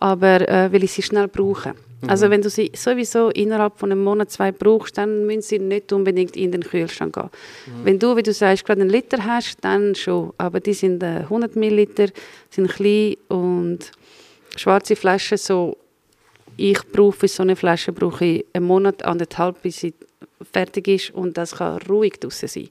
Aber 0.00 0.46
äh, 0.46 0.70
weil 0.70 0.84
ich 0.84 0.92
sie 0.92 1.02
schnell 1.02 1.26
brauche. 1.28 1.74
Mhm. 2.00 2.10
Also 2.10 2.30
wenn 2.30 2.42
du 2.42 2.50
sie 2.50 2.70
sowieso 2.74 3.30
innerhalb 3.30 3.78
von 3.78 3.90
einem 3.90 4.04
Monat, 4.04 4.30
zwei 4.30 4.52
brauchst, 4.52 4.98
dann 4.98 5.26
müssen 5.26 5.42
sie 5.42 5.58
nicht 5.58 5.92
unbedingt 5.92 6.36
in 6.36 6.52
den 6.52 6.62
Kühlschrank 6.62 7.14
gehen. 7.14 7.30
Mhm. 7.66 7.84
Wenn 7.84 7.98
du, 7.98 8.16
wie 8.16 8.22
du 8.22 8.32
sagst, 8.32 8.64
gerade 8.64 8.82
einen 8.82 8.90
Liter 8.90 9.24
hast, 9.24 9.58
dann 9.62 9.94
schon. 9.94 10.32
Aber 10.38 10.60
die 10.60 10.74
sind 10.74 11.02
äh, 11.02 11.20
100 11.20 11.56
Milliliter, 11.56 12.08
sind 12.50 12.68
klein 12.70 13.16
und 13.28 13.90
schwarze 14.56 14.96
Flaschen 14.96 15.38
so 15.38 15.76
ich 16.58 16.78
brauche 16.90 17.12
für 17.12 17.28
so 17.28 17.42
eine 17.42 17.54
Flasche 17.54 17.92
brauche 17.92 18.24
ich 18.24 18.46
einen 18.54 18.64
Monat, 18.64 19.04
anderthalb, 19.04 19.60
bis 19.60 19.80
sie 19.80 19.92
fertig 20.50 20.88
ist 20.88 21.10
und 21.10 21.36
das 21.36 21.56
kann 21.56 21.78
ruhig 21.82 22.14
draußen 22.18 22.48
sein. 22.48 22.70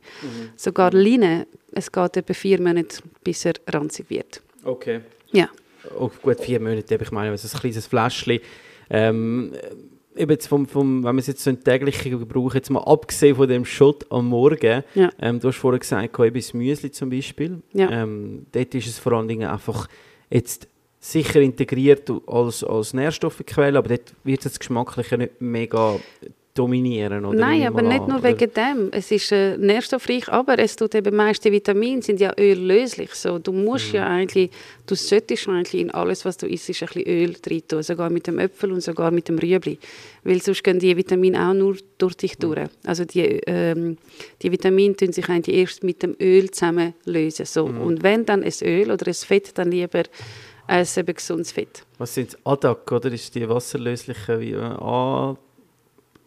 Sogar 0.55 0.91
Line, 0.91 1.45
es 1.71 1.91
geht 1.91 2.17
etwa 2.17 2.33
vier 2.33 2.59
Monate, 2.59 3.03
bis 3.23 3.45
er 3.45 3.53
ranzig 3.67 4.09
wird. 4.09 4.41
Okay. 4.63 5.01
Ja, 5.31 5.49
Oh, 5.97 6.09
gut, 6.21 6.39
vier 6.39 6.59
Monate, 6.59 6.95
ich 6.95 7.11
meine, 7.11 7.37
so 7.37 7.47
ein 7.47 7.59
kleines 7.59 7.87
Fläschchen. 7.87 8.39
Ähm, 8.89 9.53
äh, 10.15 10.21
eben 10.21 10.31
jetzt 10.31 10.47
vom, 10.47 10.65
vom, 10.65 10.97
wenn 11.03 11.15
man 11.15 11.17
es 11.19 11.27
jetzt 11.27 11.43
so 11.43 11.49
in 11.49 11.61
täglichen 11.63 12.17
Gebrauch, 12.19 12.53
jetzt 12.55 12.69
mal 12.69 12.79
abgesehen 12.83 13.35
von 13.35 13.47
dem 13.49 13.65
Shot 13.65 14.09
am 14.11 14.29
Morgen, 14.29 14.83
Ja. 14.93 15.09
ähm, 15.19 15.39
du 15.39 15.49
hast 15.49 15.57
vorher 15.57 15.79
gesagt, 15.79 16.19
eben 16.19 16.35
das 16.35 16.53
Müsli 16.53 16.91
zum 16.91 17.09
Beispiel, 17.09 17.61
Ja. 17.73 17.89
ähm, 17.91 18.45
dort 18.51 18.73
ist 18.75 18.87
es 18.87 18.97
vor 18.99 19.13
allen 19.13 19.27
Dingen 19.27 19.49
einfach 19.49 19.87
jetzt 20.29 20.67
sicher 20.99 21.41
integriert 21.41 22.09
als, 22.27 22.63
als 22.63 22.93
Nährstoffquelle, 22.93 23.77
aber 23.77 23.89
dort 23.89 24.13
wird 24.23 24.45
es 24.45 24.57
geschmacklich 24.57 25.11
nicht 25.11 25.39
mega 25.41 25.99
dominieren. 26.55 27.25
Oder 27.25 27.37
Nein, 27.37 27.67
aber 27.67 27.81
nicht 27.81 28.01
an, 28.01 28.07
nur 28.07 28.19
oder? 28.19 28.29
wegen 28.29 28.51
dem. 28.53 28.89
Es 28.91 29.11
ist 29.11 29.31
äh, 29.31 29.57
nährstoffreich, 29.57 30.29
aber 30.29 30.57
es 30.57 30.75
tut 30.75 30.95
eben 30.95 31.15
meiste 31.15 31.51
Vitamine 31.51 32.01
sind 32.01 32.19
ja 32.19 32.33
öllöslich. 32.39 33.13
So, 33.13 33.37
du 33.39 33.51
musst 33.51 33.89
Mhm. 33.89 33.95
ja 33.97 34.07
eigentlich, 34.07 34.49
du 34.87 34.95
solltest 34.95 35.47
eigentlich 35.49 35.81
in 35.81 35.91
alles, 35.91 36.23
was 36.25 36.37
du 36.37 36.47
isst, 36.47 36.69
ein 36.69 36.73
bisschen 36.87 37.03
Öl 37.03 37.33
drin 37.41 37.61
tun, 37.67 37.83
sogar 37.83 38.09
mit 38.09 38.25
dem 38.27 38.39
Äpfel 38.39 38.71
und 38.71 38.81
sogar 38.81 39.11
mit 39.11 39.27
dem 39.27 39.37
Rüebli. 39.37 39.77
Weil 40.23 40.41
sonst 40.41 40.63
gehen 40.63 40.79
die 40.79 40.95
Vitamine 40.95 41.49
auch 41.49 41.53
nur 41.53 41.75
durch 41.97 42.15
dich 42.15 42.37
durch. 42.37 42.57
Mhm. 42.59 42.69
Also 42.85 43.03
die, 43.05 43.21
ähm, 43.47 43.97
die 44.41 44.51
Vitamine 44.51 44.95
tun 44.95 45.11
sich 45.11 45.27
eigentlich 45.29 45.55
erst 45.57 45.83
mit 45.83 46.01
dem 46.03 46.15
Öl 46.21 46.49
zusammen 46.51 46.93
lösen. 47.03 47.45
So. 47.45 47.67
Mhm. 47.67 47.81
Und 47.81 48.03
wenn 48.03 48.25
dann 48.25 48.43
ein 48.43 48.53
Öl 48.63 48.91
oder 48.91 49.07
ein 49.07 49.13
Fett, 49.13 49.57
dann 49.57 49.71
lieber 49.71 50.03
ein 50.67 50.87
eben 50.95 51.13
gesundes 51.13 51.51
Fett. 51.51 51.83
Was 51.97 52.15
sind 52.15 52.37
ADAC, 52.45 52.91
oder? 52.93 53.11
Ist 53.11 53.35
die 53.35 53.47
wasserlösliche 53.47 54.39
wie 54.39 54.53
äh, 54.53 54.57
A, 54.61 55.37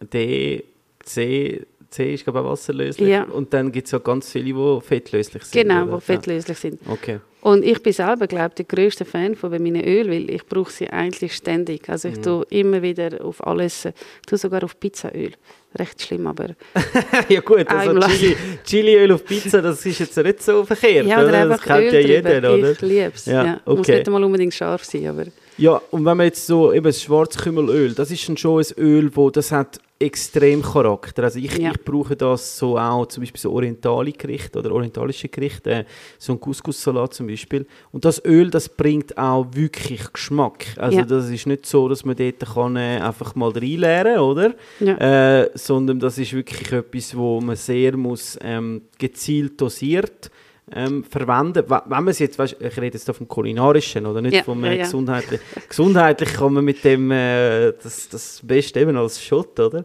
D, 0.01 0.63
C, 1.03 1.65
C 1.89 2.13
ist 2.13 2.23
glaube 2.23 2.39
ich 2.39 2.45
wasserlöslich. 2.45 3.09
Ja. 3.09 3.23
Und 3.23 3.53
dann 3.53 3.71
gibt 3.71 3.87
es 3.87 3.93
auch 3.93 4.03
ganz 4.03 4.31
viele, 4.31 4.45
die 4.53 4.81
fettlöslich 4.85 5.43
sind. 5.43 5.61
Genau, 5.67 5.83
oder? 5.85 5.95
die 5.97 6.01
fettlöslich 6.01 6.57
sind. 6.57 6.79
Ja. 6.85 6.91
Okay. 6.93 7.19
Und 7.41 7.63
ich 7.63 7.81
bin 7.81 7.93
selber, 7.93 8.27
glaube 8.27 8.49
ich, 8.49 8.55
der 8.55 8.65
grösste 8.65 9.05
Fan 9.05 9.33
von 9.33 9.49
meinen 9.49 9.81
Öl, 9.83 10.09
weil 10.09 10.29
ich 10.29 10.45
brauche 10.45 10.71
sie 10.71 10.89
eigentlich 10.89 11.33
ständig. 11.33 11.87
Also 11.87 12.09
ich 12.09 12.17
Mhm. 12.17 12.21
tue 12.23 12.45
immer 12.49 12.81
wieder 12.81 13.23
auf 13.23 13.45
alles, 13.47 13.85
äh, 13.85 13.93
ich 14.19 14.25
tue 14.27 14.37
sogar 14.37 14.61
auf 14.63 14.77
Pizzaöl. 14.77 15.31
Recht 15.77 16.01
schlimm, 16.01 16.27
aber 16.27 16.49
ja 17.29 17.39
gut, 17.41 17.67
also. 17.69 17.99
Chili, 17.99 18.35
Chiliöl 18.65 19.11
auf 19.13 19.23
Pizza, 19.23 19.61
das 19.61 19.85
ist 19.85 19.99
jetzt 19.99 20.17
nicht 20.17 20.41
so 20.41 20.65
verkehrt, 20.65 21.05
ja, 21.05 21.19
oder 21.19 21.29
oder? 21.29 21.45
Das 21.49 21.61
kennt 21.61 21.93
Öl 21.93 22.09
ja 22.09 22.21
drüber. 22.21 22.33
jeder, 22.35 22.53
oder? 22.55 22.71
Ich 22.71 22.81
liebe 22.81 23.11
es. 23.15 23.25
Ja, 23.25 23.45
Ja, 23.45 23.61
Muss 23.65 23.79
okay. 23.79 23.95
nicht 23.97 24.07
einmal 24.07 24.23
unbedingt 24.23 24.53
scharf 24.53 24.83
sein, 24.83 25.07
aber 25.07 25.25
Ja, 25.59 25.81
und 25.91 26.05
wenn 26.05 26.17
man 26.17 26.25
jetzt 26.27 26.47
so, 26.47 26.71
eben 26.73 26.85
das 26.85 27.01
Schwarzkümmelöl, 27.01 27.93
das 27.93 28.11
ist 28.11 28.21
schon 28.21 28.35
ein 28.59 28.65
Öl, 28.77 29.11
wo 29.15 29.29
das 29.29 29.51
hat 29.51 29.79
extrem 30.01 30.61
Charakter. 30.61 31.23
Also 31.23 31.39
ich, 31.39 31.57
Ja. 31.57 31.71
ich 31.71 31.83
brauche 31.83 32.15
das 32.15 32.57
so 32.57 32.77
auch, 32.77 33.05
zum 33.07 33.21
Beispiel 33.21 33.41
so 33.41 33.51
orientale 33.51 34.13
Gerichte 34.13 34.57
oder 34.59 34.71
orientalische 34.71 35.27
Gerichte, 35.27 35.71
äh, 35.71 35.83
so 36.17 36.31
ein 36.31 36.39
Couscous-Salat 36.39 37.13
zum 37.13 37.27
Beispiel. 37.27 37.65
Und 37.91 38.05
das 38.05 38.23
Öl, 38.23 38.49
das 38.49 38.69
bringt 38.69 39.17
auch 39.17 39.47
wirklich 39.51 40.01
Geschmack. 40.13 40.65
Also 40.77 40.99
Ja. 40.99 41.03
das 41.03 41.29
ist 41.29 41.45
nicht 41.47 41.65
so, 41.65 41.89
dass 41.89 42.05
man 42.05 42.15
dort 42.15 42.39
kann, 42.39 42.77
äh, 42.77 43.01
einfach 43.01 43.35
mal 43.35 43.49
reinleeren 43.51 44.19
oder? 44.19 44.55
ja. 44.79 45.41
Äh, 45.41 45.49
sondern 45.55 45.99
das 45.99 46.17
ist 46.17 46.31
wirklich 46.31 46.71
etwas, 46.71 47.17
wo 47.17 47.41
man 47.41 47.57
sehr 47.57 47.97
muss, 47.97 48.39
ähm, 48.41 48.83
gezielt 48.97 49.59
dosiert 49.59 50.31
ähm, 50.75 51.03
verwenden. 51.03 51.63
Wenn 51.67 51.81
man 51.87 52.07
es 52.09 52.19
jetzt, 52.19 52.37
weißt, 52.39 52.57
ich 52.59 52.77
rede 52.77 52.95
jetzt 52.97 53.07
da 53.07 53.13
vom 53.13 53.27
kulinarischen 53.27 54.05
oder 54.05 54.21
nicht 54.21 54.33
Ja, 54.35 54.43
vom 54.43 54.63
ja, 54.65 54.71
äh, 54.71 54.77
ja. 54.77 54.83
gesundheitlichen. 54.83 55.43
Gesundheitlich 55.67 56.33
kann 56.33 56.53
man 56.53 56.65
mit 56.65 56.83
dem 56.83 57.11
äh, 57.11 57.71
das, 57.83 58.09
das 58.09 58.41
Beste 58.43 58.79
eben 58.79 58.95
als 58.97 59.23
Schott, 59.23 59.59
oder? 59.59 59.83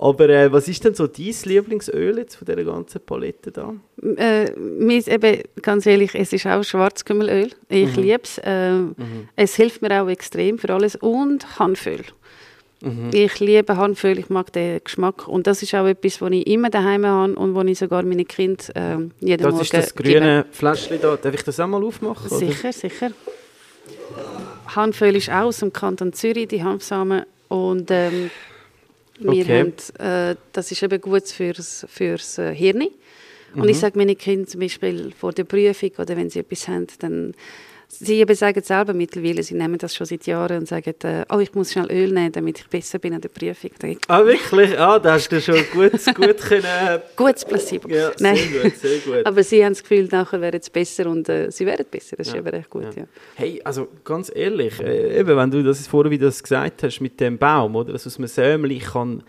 Aber 0.00 0.28
äh, 0.28 0.52
was 0.52 0.68
ist 0.68 0.84
denn 0.84 0.94
so 0.94 1.08
dein 1.08 1.34
Lieblingsöl 1.44 2.18
jetzt 2.18 2.36
von 2.36 2.46
dieser 2.46 2.62
ganzen 2.62 3.00
Palette 3.00 3.50
da? 3.50 3.74
Äh, 4.16 4.52
eben, 4.52 5.42
ganz 5.60 5.86
ehrlich, 5.86 6.14
es 6.14 6.32
ist 6.32 6.46
auch 6.46 6.62
Schwarzkümmelöl. 6.62 7.50
Ich 7.68 7.96
Mhm. 7.96 8.02
liebe 8.02 8.20
es. 8.22 8.38
Äh, 8.38 8.74
Es 9.34 9.56
hilft 9.56 9.82
mir 9.82 10.00
auch 10.00 10.08
extrem 10.08 10.56
für 10.58 10.72
alles. 10.72 10.94
Und 10.94 11.58
Hanföl. 11.58 12.02
Mhm. 12.80 13.10
Ich 13.12 13.40
liebe 13.40 13.76
Hanföl, 13.76 14.18
ich 14.18 14.28
mag 14.30 14.52
den 14.52 14.80
Geschmack. 14.84 15.26
Und 15.26 15.46
das 15.48 15.62
ist 15.62 15.74
auch 15.74 15.86
etwas, 15.86 16.20
was 16.20 16.30
ich 16.30 16.46
immer 16.46 16.70
daheim 16.70 17.04
habe 17.04 17.34
und 17.34 17.54
wo 17.54 17.62
ich 17.62 17.78
sogar 17.78 18.02
meine 18.04 18.24
Kinder 18.24 18.62
äh, 18.76 18.96
jeden 19.20 19.42
Das 19.42 19.52
Morgen 19.52 19.60
ist 19.64 19.72
das 19.74 19.94
grüne 19.94 20.46
Fläschchen 20.52 21.00
da. 21.00 21.16
Darf 21.16 21.34
ich 21.34 21.42
das 21.42 21.58
auch 21.58 21.66
mal 21.66 21.82
aufmachen? 21.82 22.26
oder? 22.30 22.38
Sicher, 22.38 22.72
sicher. 22.72 23.10
Hanföl 24.74 25.16
ist 25.16 25.30
auch 25.30 25.46
aus 25.46 25.58
dem 25.58 25.72
Kanton 25.72 26.12
Zürich, 26.12 26.48
die 26.48 26.62
Hanfsamen. 26.62 27.24
Und 27.48 27.90
ähm, 27.90 28.30
wir 29.18 29.32
Okay. 29.42 29.72
haben, 29.98 30.32
äh, 30.32 30.36
das 30.52 30.70
ist 30.70 30.82
eben 30.82 31.00
gut 31.00 31.26
fürs, 31.28 31.84
fürs 31.88 32.38
äh, 32.38 32.54
Hirn. 32.54 32.82
Und 33.54 33.62
Mhm. 33.64 33.68
ich 33.70 33.78
sage 33.78 33.98
meinen 33.98 34.16
Kindern 34.16 34.46
zum 34.46 34.60
Beispiel 34.60 35.12
vor 35.18 35.32
der 35.32 35.44
Prüfung 35.44 35.90
oder 35.98 36.16
wenn 36.16 36.28
sie 36.30 36.40
etwas 36.40 36.68
haben, 36.68 36.86
dann 37.00 37.34
sie 37.88 38.20
eben 38.20 38.34
sagen 38.34 38.62
selber 38.62 38.92
mittlerweile, 38.92 39.42
sie 39.42 39.54
nehmen 39.54 39.78
das 39.78 39.96
schon 39.96 40.06
seit 40.06 40.26
Jahren 40.26 40.58
und 40.58 40.68
sagen, 40.68 40.94
äh, 41.02 41.24
oh, 41.32 41.38
ich 41.38 41.54
muss 41.54 41.72
schnell 41.72 41.90
Öl 41.90 42.12
nehmen, 42.12 42.32
damit 42.32 42.60
ich 42.60 42.68
besser 42.68 42.98
bin 42.98 43.14
an 43.14 43.20
der 43.20 43.30
Prüfung. 43.30 43.70
Ah, 44.08 44.24
wirklich? 44.24 44.78
Ah, 44.78 44.98
da 44.98 45.14
hast 45.14 45.30
du 45.30 45.40
schon 45.40 45.62
gut, 45.72 45.92
gut 46.14 46.38
können. 46.38 47.00
Gutes 47.16 47.44
Placebo. 47.44 47.88
Ja, 47.88 48.10
sehr 48.16 48.34
gut, 48.34 48.76
sehr 48.76 48.98
gut. 48.98 49.26
Aber 49.26 49.42
sie 49.42 49.64
haben 49.64 49.72
das 49.72 49.82
Gefühl, 49.82 50.08
nachher 50.10 50.40
wäre 50.40 50.58
es 50.58 50.68
besser 50.70 51.06
und 51.06 51.28
äh, 51.28 51.50
sie 51.50 51.64
werden 51.66 51.86
besser. 51.90 52.16
Das 52.16 52.28
ist 52.28 52.34
Ja, 52.34 52.40
eben 52.40 52.48
recht 52.48 52.70
gut, 52.70 52.94
ja. 52.94 53.04
Hey, 53.34 53.60
also 53.64 53.88
ganz 54.04 54.30
ehrlich, 54.34 54.78
äh, 54.80 55.18
eben, 55.20 55.36
wenn 55.36 55.50
du 55.50 55.62
das 55.62 55.86
vorher 55.86 56.10
wieder 56.10 56.26
das 56.26 56.42
gesagt 56.42 56.82
hast 56.82 57.00
mit 57.00 57.18
dem 57.20 57.38
Baum, 57.38 57.74
oder? 57.74 57.92
Dass 57.92 58.06
aus 58.06 58.18
einem 58.18 58.28
Sämli 58.28 58.78
kann 58.78 59.22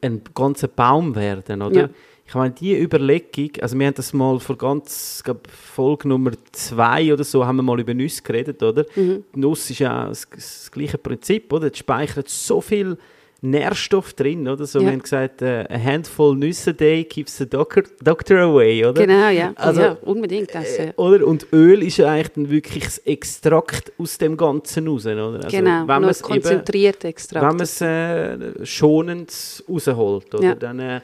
ein 0.00 0.22
ganzer 0.34 0.68
Baum 0.68 1.16
werden, 1.16 1.62
oder? 1.62 1.80
Ja. 1.80 1.88
Ich 2.28 2.34
meine, 2.34 2.52
die 2.52 2.78
Überlegung, 2.78 3.52
also 3.62 3.78
wir 3.78 3.86
haben 3.86 3.94
das 3.94 4.12
mal 4.12 4.38
vor 4.38 4.58
ganz, 4.58 5.16
ich 5.20 5.24
glaube, 5.24 5.40
Folge 5.48 6.08
Nummer 6.08 6.32
zwei 6.52 7.10
oder 7.10 7.24
so, 7.24 7.46
haben 7.46 7.56
wir 7.56 7.62
mal 7.62 7.80
über 7.80 7.94
Nüsse 7.94 8.22
geredet, 8.22 8.62
oder? 8.62 8.84
Mhm. 8.96 9.24
Die 9.34 9.40
Nuss 9.40 9.70
ist 9.70 9.78
ja 9.78 10.08
das, 10.08 10.28
das 10.28 10.70
gleiche 10.70 10.98
Prinzip, 10.98 11.50
oder? 11.50 11.70
Die 11.70 11.78
speichert 11.78 12.28
so 12.28 12.60
viel 12.60 12.98
Nährstoff 13.40 14.12
drin, 14.12 14.46
oder? 14.46 14.66
So, 14.66 14.80
Ja. 14.80 14.84
wir 14.86 14.92
haben 14.92 15.02
gesagt, 15.02 15.40
äh, 15.40 15.64
a 15.70 15.78
handful 15.78 16.36
Nüsse 16.36 16.70
a 16.70 16.72
day 16.74 17.02
keeps 17.04 17.38
the 17.38 17.48
doctor, 17.48 17.84
doctor 18.04 18.40
away, 18.40 18.84
oder? 18.84 19.06
Genau, 19.06 19.30
ja. 19.30 19.52
Also, 19.56 19.80
ja 19.80 19.96
unbedingt. 20.02 20.54
Das, 20.54 20.76
Äh, 20.76 20.86
ja. 20.88 20.92
oder? 20.96 21.26
Und 21.26 21.46
Öl 21.54 21.82
ist 21.82 21.96
ja 21.96 22.10
eigentlich 22.10 22.28
dann 22.34 22.50
wirklich 22.50 22.84
das 22.84 22.98
Extrakt 22.98 23.90
aus 23.96 24.18
dem 24.18 24.36
Ganzen 24.36 24.86
raus. 24.86 25.06
Oder? 25.06 25.40
Also, 25.44 25.48
genau, 25.56 25.88
wenn 25.88 26.12
konzentriert 26.20 27.04
extra. 27.06 27.40
wenn 27.40 27.56
man 27.56 27.60
es 27.60 27.80
äh, 27.80 28.66
schonend 28.66 29.64
rausholt. 29.66 30.34
Oder? 30.34 30.54
Dann, 30.54 30.78
äh, 30.80 31.00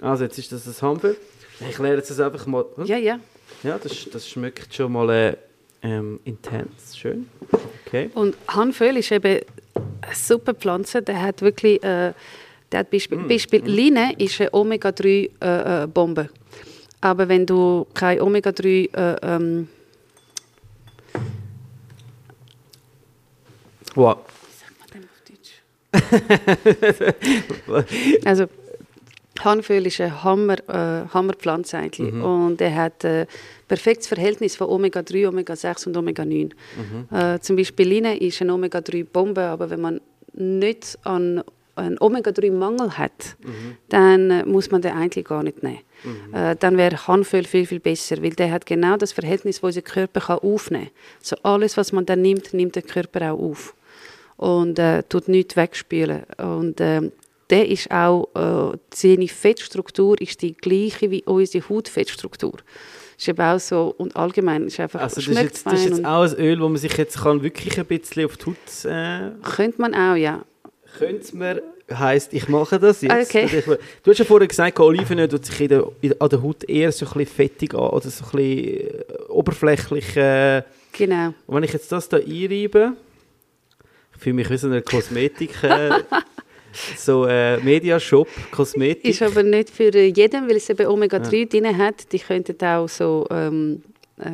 also 0.00 0.24
jetzt 0.24 0.38
ist 0.38 0.52
das 0.52 0.64
das 0.64 0.82
Hanföl. 0.82 1.16
Ich 1.60 1.78
lerne 1.78 1.96
jetzt 1.96 2.10
das 2.10 2.20
einfach 2.20 2.46
mal. 2.46 2.64
Hm? 2.76 2.84
Ja, 2.86 2.96
ja. 2.96 3.18
Ja, 3.62 3.78
das, 3.78 4.08
das 4.12 4.28
schmeckt 4.28 4.74
schon 4.74 4.92
mal 4.92 5.08
äh, 5.10 5.36
ähm, 5.82 6.20
intens. 6.24 6.96
Schön. 6.96 7.28
Okay. 7.86 8.10
Und 8.14 8.36
Hanföl 8.48 8.96
ist 8.96 9.12
eben 9.12 9.40
eine 9.74 10.14
super 10.14 10.54
Pflanze. 10.54 11.02
Der 11.02 11.20
hat 11.22 11.42
wirklich, 11.42 11.82
äh, 11.82 12.12
der 12.72 12.80
hat 12.80 12.90
Beispiel, 12.90 13.18
Mm, 13.18 13.28
Beispiel 13.28 13.62
Line 13.64 14.14
ist 14.18 14.40
eine 14.40 14.52
Omega-3-Bombe. 14.52 16.22
äh, 16.22 16.28
Aber 17.00 17.28
wenn 17.28 17.46
du 17.46 17.86
keine 17.94 18.22
Omega-3 18.22 18.90
äh, 18.96 19.16
ähm, 19.22 19.68
Wow. 23.94 24.18
Also 28.24 28.46
Hanföl 29.40 29.86
ist 29.86 30.00
eine 30.00 30.22
Hammer, 30.22 30.56
äh, 30.68 31.08
Hammerpflanze 31.12 31.78
eigentlich 31.78 32.12
Mhm. 32.12 32.22
und 32.24 32.60
er 32.60 32.74
hat 32.74 33.04
ein 33.04 33.26
perfektes 33.68 34.06
Verhältnis 34.06 34.56
von 34.56 34.68
Omega-3, 34.68 35.28
Omega-6 35.28 35.86
und 35.88 35.96
Omega-9. 35.96 36.52
Mhm. 37.10 37.16
Äh, 37.16 37.40
zum 37.40 37.56
Beispiel 37.56 37.88
Line 37.88 38.16
ist 38.18 38.40
eine 38.40 38.54
Omega-3-Bombe, 38.54 39.42
aber 39.42 39.70
wenn 39.70 39.80
man 39.80 40.00
nicht 40.34 40.98
an 41.04 41.42
einen 41.76 41.98
Omega-3-Mangel 42.00 42.96
hat, 42.98 43.36
Mhm. 43.42 43.76
dann 43.88 44.30
äh, 44.30 44.44
muss 44.44 44.70
man 44.70 44.80
den 44.82 44.92
eigentlich 44.92 45.24
gar 45.24 45.42
nicht 45.42 45.62
nehmen. 45.64 45.80
Äh, 46.32 46.54
dann 46.56 46.76
wäre 46.76 47.08
Hanföl 47.08 47.44
viel, 47.44 47.66
viel 47.66 47.80
besser, 47.80 48.22
weil 48.22 48.30
der 48.30 48.52
hat 48.52 48.66
genau 48.66 48.96
das 48.96 49.12
Verhältnis, 49.12 49.56
das 49.56 49.64
unser 49.64 49.82
Körper 49.82 50.20
kann 50.20 50.38
aufnehmen 50.38 50.84
kann. 50.84 50.92
So 51.20 51.36
alles, 51.42 51.76
was 51.76 51.90
man 51.92 52.06
dann 52.06 52.22
nimmt, 52.22 52.54
nimmt 52.54 52.76
der 52.76 52.82
Körper 52.82 53.32
auch 53.32 53.40
auf 53.40 53.74
und 54.36 54.78
äh, 54.78 55.02
tut 55.02 55.26
nichts 55.28 55.56
wegspülen. 55.56 56.22
Und 56.38 56.80
ähm, 56.80 57.10
der 57.54 57.68
ist 57.68 57.88
auch, 57.90 58.28
äh, 58.34 58.76
seine 58.92 59.28
Fettstruktur 59.28 60.20
ist 60.20 60.42
die 60.42 60.56
gleiche 60.56 61.10
wie 61.10 61.22
unsere 61.24 61.68
Hautfettstruktur. 61.68 62.54
Ist 63.16 63.28
eben 63.28 63.40
auch 63.40 63.60
so, 63.60 63.94
und 63.96 64.16
allgemein 64.16 64.66
ist 64.66 64.80
einfach, 64.80 65.00
Also 65.00 65.16
das 65.16 65.28
ist, 65.28 65.40
jetzt, 65.40 65.66
das 65.66 65.74
ist 65.74 65.84
jetzt 65.98 66.04
auch 66.04 66.22
ein 66.24 66.34
Öl, 66.34 66.60
wo 66.60 66.68
man 66.68 66.78
sich 66.78 66.96
jetzt 66.96 67.16
kann 67.22 67.42
wirklich 67.42 67.78
ein 67.78 67.86
bisschen 67.86 68.24
auf 68.26 68.36
die 68.36 68.46
Haut... 68.46 68.84
Äh, 68.84 69.30
könnte 69.42 69.80
man 69.80 69.94
auch, 69.94 70.16
ja. 70.16 70.44
Könnte 70.98 71.36
man, 71.36 71.60
heisst, 71.92 72.32
ich 72.32 72.48
mache 72.48 72.80
das 72.80 73.02
jetzt. 73.02 73.28
Okay. 73.30 73.44
Ich- 73.58 73.64
Du 74.02 74.10
hast 74.10 74.18
ja 74.18 74.24
vorher 74.24 74.48
gesagt, 74.48 74.80
Olivenöl 74.80 75.28
tut 75.28 75.44
sich 75.46 75.60
in 75.60 75.68
der, 75.68 75.86
in, 76.00 76.20
an 76.20 76.28
der 76.28 76.42
Haut 76.42 76.64
eher 76.68 76.90
so 76.90 77.06
ein 77.06 77.12
bisschen 77.12 77.26
fettig 77.36 77.72
an 77.74 77.80
oder 77.90 78.10
so 78.10 78.24
ein 78.24 78.30
bisschen 78.32 78.90
äh, 78.90 79.02
oberflächlich. 79.28 80.16
Äh, 80.16 80.62
Genau. 80.96 81.34
und 81.46 81.54
wenn 81.56 81.62
ich 81.64 81.72
jetzt 81.72 81.90
das 81.92 82.08
da 82.08 82.16
einreibe, 82.18 82.92
ich 84.16 84.20
fühle 84.22 84.34
mich 84.34 84.48
wie 84.50 84.56
so 84.56 84.66
eine 84.68 84.80
Kosmetik, 84.82 85.62
äh, 85.64 85.90
so 86.96 87.26
äh, 87.26 87.58
Mediashop, 87.58 88.28
Kosmetik. 88.50 89.04
Ist 89.04 89.22
aber 89.22 89.42
nicht 89.42 89.70
für 89.70 89.92
äh, 89.94 90.06
jeden, 90.06 90.48
weil 90.48 90.56
es 90.56 90.68
eben 90.70 90.86
Omega-3 90.86 91.48
drin 91.48 91.76
hat. 91.78 92.12
Die 92.12 92.18
könnten 92.18 92.56
auch 92.64 92.88
so, 92.88 93.26
ähm, 93.30 93.82
äh, 94.18 94.30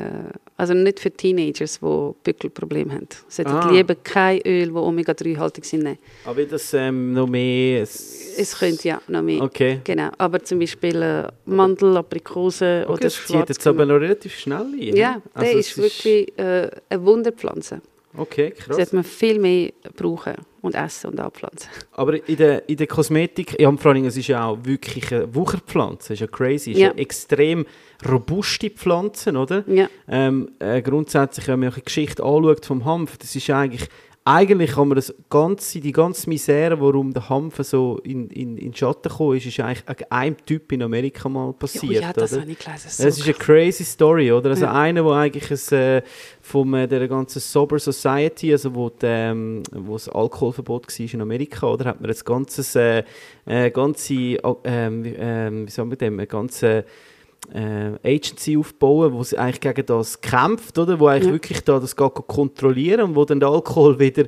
also 0.57 0.74
nicht 0.74 1.01
für 1.01 1.11
Teenagers, 1.11 1.80
die 1.80 2.11
Bückelprobleme 2.22 2.93
haben. 2.93 3.09
Sollten 3.28 3.51
Ah. 3.53 3.70
lieber 3.70 3.95
kein 3.95 4.41
Öl, 4.47 4.72
wo 4.74 4.80
Omega-3-haltig 4.80 5.64
sind, 5.64 5.84
nehmen. 5.84 5.99
Aber 6.26 6.45
das 6.45 6.74
ähm, 6.74 7.14
noch 7.14 7.26
mehr... 7.26 7.82
Es, 7.82 8.34
Es 8.36 8.59
könnte 8.59 8.88
ja 8.88 9.01
noch 9.09 9.22
mehr. 9.22 9.41
Okay. 9.43 9.80
Genau, 9.84 10.11
aber 10.18 10.43
zum 10.43 10.59
Beispiel 10.59 11.01
äh, 11.01 11.28
Mandel, 11.47 11.97
Aprikose 11.97 12.82
okay 12.84 12.93
oder 12.93 13.01
das 13.03 13.26
zieht 13.26 13.49
jetzt 13.49 13.66
aber 13.66 13.86
noch 13.86 13.97
relativ 14.01 14.34
schnell 14.38 14.66
ein. 14.74 14.97
Ja, 14.97 15.22
Also 15.32 15.51
der 15.51 15.59
ist 15.61 15.78
wirklich 15.78 16.38
äh, 16.38 16.70
eine 16.91 17.05
Wunderpflanze. 17.05 17.80
Okay, 18.16 18.52
Das 18.56 18.64
krass. 18.66 18.76
sollte 18.76 18.94
man 18.96 19.04
viel 19.04 19.38
mehr 19.38 19.70
brauchen 19.96 20.34
und 20.62 20.74
essen 20.74 21.11
und 21.11 21.20
anpflanzen. 21.20 21.70
Aber 21.92 22.28
in 22.28 22.36
der, 22.36 22.68
in 22.68 22.76
der 22.76 22.86
Kosmetik, 22.88 23.58
ja, 23.61 23.70
vor 23.76 23.92
allem, 23.92 24.04
es 24.04 24.16
ist 24.16 24.26
ja 24.26 24.46
auch 24.46 24.58
wirklich 24.64 25.12
eine 25.14 25.32
Wucherpflanze, 25.34 26.14
ist 26.14 26.20
ja 26.20 26.26
crazy, 26.26 26.72
es 26.72 26.76
ist 26.76 26.82
Ja. 26.82 26.90
eine 26.90 26.98
extrem 27.00 27.66
robuste 28.08 28.70
Pflanze, 28.70 29.32
oder? 29.32 29.64
Ja, 29.68 29.88
Ähm, 30.08 30.50
äh, 30.58 30.82
grundsätzlich, 30.82 31.46
wenn 31.48 31.61
man 31.61 31.72
die 31.72 31.82
Geschichte 31.82 32.22
anschaut 32.24 32.66
vom 32.66 32.84
Hanf, 32.84 33.16
das 33.18 33.36
ist 33.36 33.48
eigentlich 33.50 33.88
eigentlich 34.33 34.72
kann 34.72 34.89
man 34.89 34.97
das 34.97 35.12
ganze, 35.28 35.81
die 35.81 35.93
ganze 35.93 36.28
Misere, 36.28 36.81
warum 36.81 37.12
der 37.12 37.28
Hanf 37.28 37.57
so 37.62 37.99
in, 38.05 38.28
in, 38.31 38.57
in 38.59 38.74
Schatten 38.74 39.09
gekommen 39.09 39.37
ist, 39.37 39.47
ist 39.47 39.59
eigentlich 39.61 40.12
einem 40.12 40.37
Typ 40.47 40.70
in 40.72 40.83
Amerika 40.83 41.28
mal 41.28 41.53
passiert. 41.53 41.93
Ja, 41.93 42.01
ja 42.03 42.12
das 42.12 42.33
oder? 42.33 42.43
habe 42.43 42.53
ich 42.53 42.59
gelesen. 42.59 42.85
Das 42.85 43.01
ist 43.18 43.24
eine 43.24 43.35
crazy 43.35 43.85
Story, 43.85 44.31
oder? 44.31 44.51
Also 44.51 44.66
Ja. 44.66 44.72
einer, 44.72 45.03
der 45.03 45.12
eigentlich 45.12 45.72
ein, 45.72 45.78
äh, 45.78 46.03
von 46.41 46.72
äh, 46.74 46.87
der 46.87 47.09
ganzen 47.09 47.41
Sober 47.41 47.78
Society, 47.78 48.53
also 48.53 48.74
wo, 48.74 48.89
die, 48.91 49.07
ähm, 49.07 49.62
wo 49.72 49.95
das 49.95 50.09
Alkoholverbot 50.09 50.87
war 50.87 51.14
in 51.14 51.20
Amerika, 51.20 51.66
oder? 51.66 51.87
Hat 51.87 52.01
man 52.01 52.09
das 52.09 52.24
ganze, 52.24 53.05
äh, 53.47 53.66
äh, 53.66 53.70
ganze, 53.70 54.14
äh, 54.14 54.39
ähm, 54.64 55.05
wie- 55.05 55.16
ähm, 55.18 55.66
wie 55.66 55.70
sagen 55.70 55.91
wir 55.91 55.97
dem, 55.97 56.14
eine 56.18 56.26
ganze 56.26 56.85
äh, 57.53 57.93
Agency 58.16 58.57
aufbauen, 58.57 59.12
wo 59.12 59.22
sie 59.22 59.36
eigentlich 59.38 59.61
gegen 59.61 59.86
das 59.86 60.20
kämpft, 60.20 60.78
oder? 60.78 60.99
Wo 61.01 61.07
eigentlich 61.09 61.26
Ja. 61.26 61.32
wirklich 61.32 61.64
da 61.64 61.78
das 61.80 61.97
geht 61.97 62.14
kontrollieren 62.26 63.01
und 63.03 63.16
wo 63.16 63.24
dann 63.24 63.41
der 63.41 63.49
Alkohol 63.49 63.99
wieder 63.99 64.24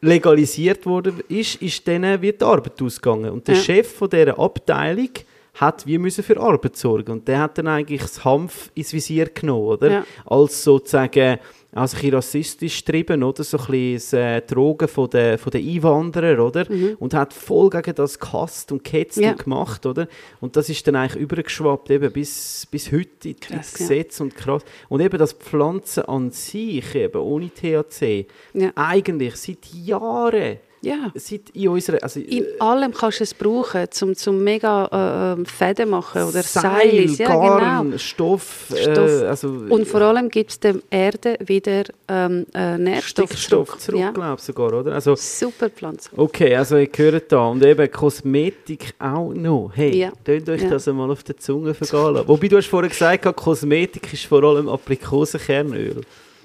legalisiert 0.00 0.86
worden 0.86 1.20
ist, 1.28 1.56
ist 1.56 1.86
dann 1.88 2.20
wie 2.22 2.32
die 2.32 2.44
Arbeit 2.44 2.80
ausgegangen. 2.80 3.30
Und 3.30 3.48
der 3.48 3.56
Ja. 3.56 3.60
Chef 3.62 3.92
von 3.94 4.08
dieser 4.10 4.38
Abteilung 4.38 5.08
hat 5.54 5.86
wie 5.86 5.98
müssen 5.98 6.22
für 6.22 6.38
Arbeit 6.38 6.76
sorgen 6.76 7.10
und 7.12 7.26
der 7.26 7.40
hat 7.40 7.58
dann 7.58 7.66
eigentlich 7.66 8.02
das 8.02 8.24
Hanf 8.24 8.70
ins 8.74 8.92
Visier 8.92 9.26
genommen, 9.26 9.66
oder? 9.66 9.90
Ja. 9.90 10.04
Als 10.24 10.62
sozusagen 10.62 11.38
also 11.72 11.96
ein 11.96 12.00
bisschen 12.00 12.14
rassistisch 12.14 12.84
getrieben, 12.84 13.22
oder? 13.22 13.44
So 13.44 13.58
ein 13.58 13.66
bisschen 13.66 13.94
das, 13.94 14.12
äh, 14.14 14.40
Drogen 14.40 14.88
von 14.88 15.10
den, 15.10 15.36
von 15.38 15.50
den 15.50 15.68
Einwanderern, 15.68 16.40
oder? 16.40 16.66
Und 16.98 17.12
hat 17.14 17.34
voll 17.34 17.68
gegen 17.70 17.94
das 17.94 18.18
gehasst 18.18 18.72
und 18.72 18.82
gehetzt 18.84 19.18
Mhm. 19.18 19.22
Ja. 19.24 19.30
und 19.32 19.44
gemacht, 19.44 19.84
oder? 19.86 20.08
Und 20.40 20.56
das 20.56 20.68
ist 20.70 20.86
dann 20.86 20.96
eigentlich 20.96 21.20
übergeschwappt 21.22 21.90
eben 21.90 22.10
bis, 22.12 22.66
bis 22.70 22.90
heute 22.90 23.28
in, 23.28 23.38
Krass, 23.38 23.72
das 23.72 23.80
ja. 23.80 23.86
Gesetz 23.86 24.20
und 24.20 24.34
krass. 24.34 24.62
Und 24.88 25.00
eben 25.02 25.18
das 25.18 25.34
Pflanzen 25.34 26.04
an 26.04 26.30
sich, 26.30 26.94
eben 26.94 27.20
ohne 27.20 27.50
THC, 27.50 28.26
Ja. 28.54 28.72
eigentlich 28.74 29.36
seit 29.36 29.66
Jahren, 29.74 30.56
Ja. 30.80 31.10
seit 31.14 31.50
in 31.54 31.68
unserer, 31.68 32.02
also 32.02 32.20
In 32.20 32.44
allem 32.60 32.92
kannst 32.92 33.20
du 33.20 33.24
es 33.24 33.34
brauchen, 33.34 33.86
zum, 33.90 34.14
zum 34.14 34.42
mega 34.44 35.32
äh, 35.34 35.38
ähm, 35.38 35.44
Fäden 35.46 35.90
machen 35.90 36.22
oder 36.22 36.42
Seil. 36.42 37.10
Ja, 37.10 37.26
Garn, 37.26 37.84
genau. 37.86 37.98
Stoff, 37.98 38.66
Stoff. 38.74 38.96
Äh, 39.22 39.26
also 39.26 39.48
Und 39.68 39.86
vor 39.88 40.00
allem 40.02 40.28
gibt 40.28 40.50
es 40.50 40.60
der 40.60 40.76
Erde 40.90 41.36
wieder 41.44 41.84
ähm, 42.08 42.46
äh, 42.54 42.78
Nährstoff 42.78 43.30
Stickstoff 43.30 43.78
zurück, 43.78 44.00
Ja. 44.00 44.10
glaube 44.12 44.36
ich 44.38 44.44
sogar, 44.44 44.72
oder? 44.72 44.92
Also, 44.94 45.14
Super 45.16 45.68
Pflanze. 45.70 46.10
okay, 46.16 46.54
also 46.54 46.76
ihr 46.76 46.88
hört 46.94 47.32
da. 47.32 47.46
Und 47.48 47.64
eben 47.64 47.90
Kosmetik 47.90 48.94
auch 48.98 49.32
noch. 49.34 49.72
Hey, 49.74 49.96
Ja. 49.96 50.12
tönt 50.24 50.48
euch 50.48 50.62
Ja. 50.62 50.70
das 50.70 50.86
einmal 50.88 51.10
auf 51.10 51.22
der 51.24 51.36
Zunge 51.36 51.74
vergehen 51.74 52.14
lassen. 52.14 52.28
Wobei, 52.28 52.48
du 52.48 52.56
hast 52.56 52.66
vorhin 52.68 52.90
gesagt, 52.90 53.24
Kosmetik 53.36 54.12
ist 54.12 54.26
vor 54.26 54.42
allem 54.44 54.68
Aprikosenkernöl. 54.68 56.02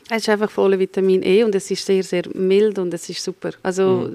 Es 0.10 0.24
ist 0.24 0.30
einfach 0.30 0.52
voller 0.52 0.78
Vitamin 0.78 1.24
E 1.24 1.44
und 1.44 1.56
es 1.56 1.72
ist 1.72 1.86
sehr, 1.86 2.04
sehr 2.04 2.24
mild 2.34 2.78
und 2.78 2.94
es 2.94 3.10
ist 3.10 3.24
super. 3.24 3.52
Also 3.64 4.12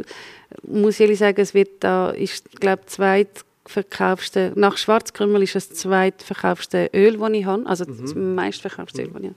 muss 0.66 0.94
ich 0.94 1.00
ehrlich 1.00 1.18
sagen, 1.18 1.40
es 1.40 1.54
wird 1.54 1.70
da, 1.80 2.10
ist, 2.10 2.60
glaube 2.60 2.82
zweitverkaufste, 2.86 4.52
nach 4.54 4.76
Schwarzkümmel 4.76 5.42
ist 5.42 5.56
es 5.56 5.68
das 5.68 5.78
zweitverkaufste 5.78 6.90
Öl, 6.94 7.18
das 7.18 7.30
ich 7.32 7.44
habe, 7.44 7.66
also 7.66 7.84
das 7.84 8.14
meistverkaufste 8.14 9.02
Öl, 9.02 9.08
das 9.08 9.22
ich 9.22 9.28
habe. 9.28 9.34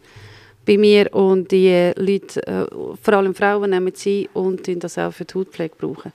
Bei 0.66 0.78
mir 0.78 1.14
und 1.16 1.52
die 1.52 1.68
äh, 1.68 2.00
Leute, 2.00 2.46
äh, 2.46 2.66
vor 3.02 3.14
allem 3.14 3.34
Frauen, 3.34 3.72
nehmen 3.72 3.94
sie 3.96 4.30
und 4.34 4.68
das 4.84 4.98
auch 4.98 5.12
für 5.12 5.26
die 5.26 5.34
Hautpflege 5.34 5.76
brauchen. 5.76 6.14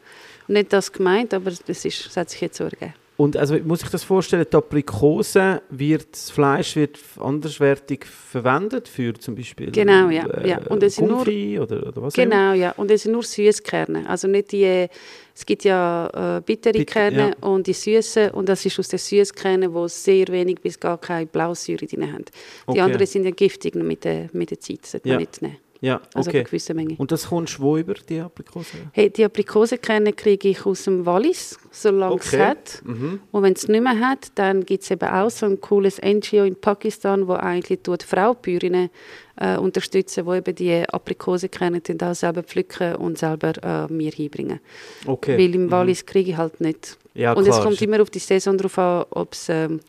Nicht 0.49 0.73
das 0.73 0.93
gemeint, 0.93 1.35
aber 1.35 1.51
es, 1.51 1.85
ist, 1.85 2.07
es 2.07 2.17
hat 2.17 2.31
sich 2.31 2.41
jetzt 2.41 2.59
so 2.59 2.65
ergeben. 2.65 2.95
Und 3.19 3.35
also 3.39 3.57
muss 3.65 3.83
ich 3.83 3.89
das 3.89 4.05
vorstellen, 4.05 4.45
die 4.53 4.57
Aprikose 4.57 5.63
wird, 5.71 6.07
das 6.13 6.31
Fleisch 6.31 6.77
wird 6.77 6.99
anderswertig 7.19 8.05
verwendet 8.05 8.89
für 8.89 9.15
zum 9.15 9.35
Beispiel 9.35 9.71
Genau, 9.71 10.11
ja, 10.11 10.27
ja. 10.45 10.59
Und 10.69 10.83
es 10.83 10.97
sind 10.97 11.09
nur- 11.09 11.23
oder, 11.23 11.87
oder 11.87 12.03
was? 12.03 12.13
Genau, 12.15 12.53
ja. 12.53 12.73
Und 12.73 12.91
es 12.91 13.05
sind 13.05 13.13
nur 13.13 13.23
Süßkerne. 13.23 14.07
Also 14.07 14.29
nicht 14.29 14.53
die, 14.53 14.65
äh, 14.65 14.89
es 15.35 15.47
gibt 15.47 15.65
ja 15.65 16.37
äh, 16.39 16.41
bittere 16.43 16.75
Bit- 16.75 16.89
Kerne 16.91 17.31
ja. 17.41 17.49
und 17.49 17.67
die 17.67 17.73
süßen 17.73 18.31
und 18.33 18.49
das 18.51 18.67
ist 18.67 18.79
aus 18.79 18.89
den 18.89 18.99
Süßkernen, 18.99 19.73
wo 19.73 19.89
sehr 19.89 20.29
wenig 20.29 20.61
bis 20.61 20.79
gar 20.79 20.99
keine 20.99 21.25
Blausäure 21.27 21.87
drin 21.87 22.13
haben. 22.13 22.25
Die 22.27 22.71
Okay. 22.73 22.81
anderen 22.81 23.07
sind 23.07 23.25
ja 23.25 23.31
giftig 23.31 23.75
mit 23.77 24.05
der, 24.05 24.29
mit 24.35 24.51
der 24.51 24.61
Zeit, 24.61 24.85
sollte 24.85 25.09
Ja. 25.09 25.15
man 25.15 25.23
nicht 25.23 25.41
nehmen. 25.41 25.57
Ja, 25.81 26.01
Also 26.15 26.29
okay. 26.31 26.39
eine 26.39 26.45
gewisse 26.47 26.75
Menge. 26.75 26.95
Und 26.99 27.13
das 27.13 27.27
kommst 27.29 27.59
du 27.59 27.63
wo 27.63 27.77
über, 27.77 27.95
die 27.95 28.21
Aprikose? 28.21 28.69
Hey, 28.93 29.11
die 29.11 29.25
Aprikosenkerne 29.25 30.13
kriege 30.13 30.49
ich 30.49 30.65
aus 30.65 30.85
dem 30.85 31.05
Wallis, 31.05 31.59
solange 31.71 32.17
es 32.17 32.27
Okay. 32.33 32.43
hat. 32.43 32.83
Mhm. 32.85 33.21
Und 33.31 33.43
wenn 33.43 33.53
es 33.53 33.69
nicht 33.69 33.83
mehr 33.83 33.99
hat, 34.01 34.29
dann 34.35 34.65
gibt 34.65 34.83
es 34.85 34.91
eben 34.91 35.09
auch 35.09 35.31
so 35.31 35.47
ein 35.47 35.61
cooles 35.61 36.01
NGO 36.03 36.45
in 36.45 36.57
Pakistan, 36.57 37.29
wo 37.29 37.35
eigentlich 37.35 37.81
tut 37.83 38.03
Fraubäuerinnen 38.03 38.91
äh, 39.39 39.57
unterstützen, 39.59 40.25
wo 40.27 40.35
eben 40.35 40.55
die 40.55 40.83
Aprikosenkerne 40.89 41.81
dann 41.81 42.11
auch 42.11 42.15
selber 42.15 42.43
pflücken 42.43 42.97
und 42.97 43.19
selber 43.19 43.53
äh, 43.63 43.93
mir 43.93 44.11
hinbringen. 44.13 44.61
Okay. 45.07 45.37
Weil 45.39 45.55
im 45.55 45.71
Wallis 45.71 46.05
kriege 46.07 46.31
ich 46.31 46.37
halt 46.37 46.61
nicht. 46.61 46.97
Ja, 47.15 47.33
und 47.33 47.43
es 47.47 47.51
klar. 47.51 47.65
kommt 47.65 47.81
immer 47.83 48.01
auf 48.01 48.11
die 48.11 48.19
Saison 48.19 48.57
drauf 48.59 48.79
an, 48.79 49.05
ob's, 49.11 49.49
ähm, 49.49 49.81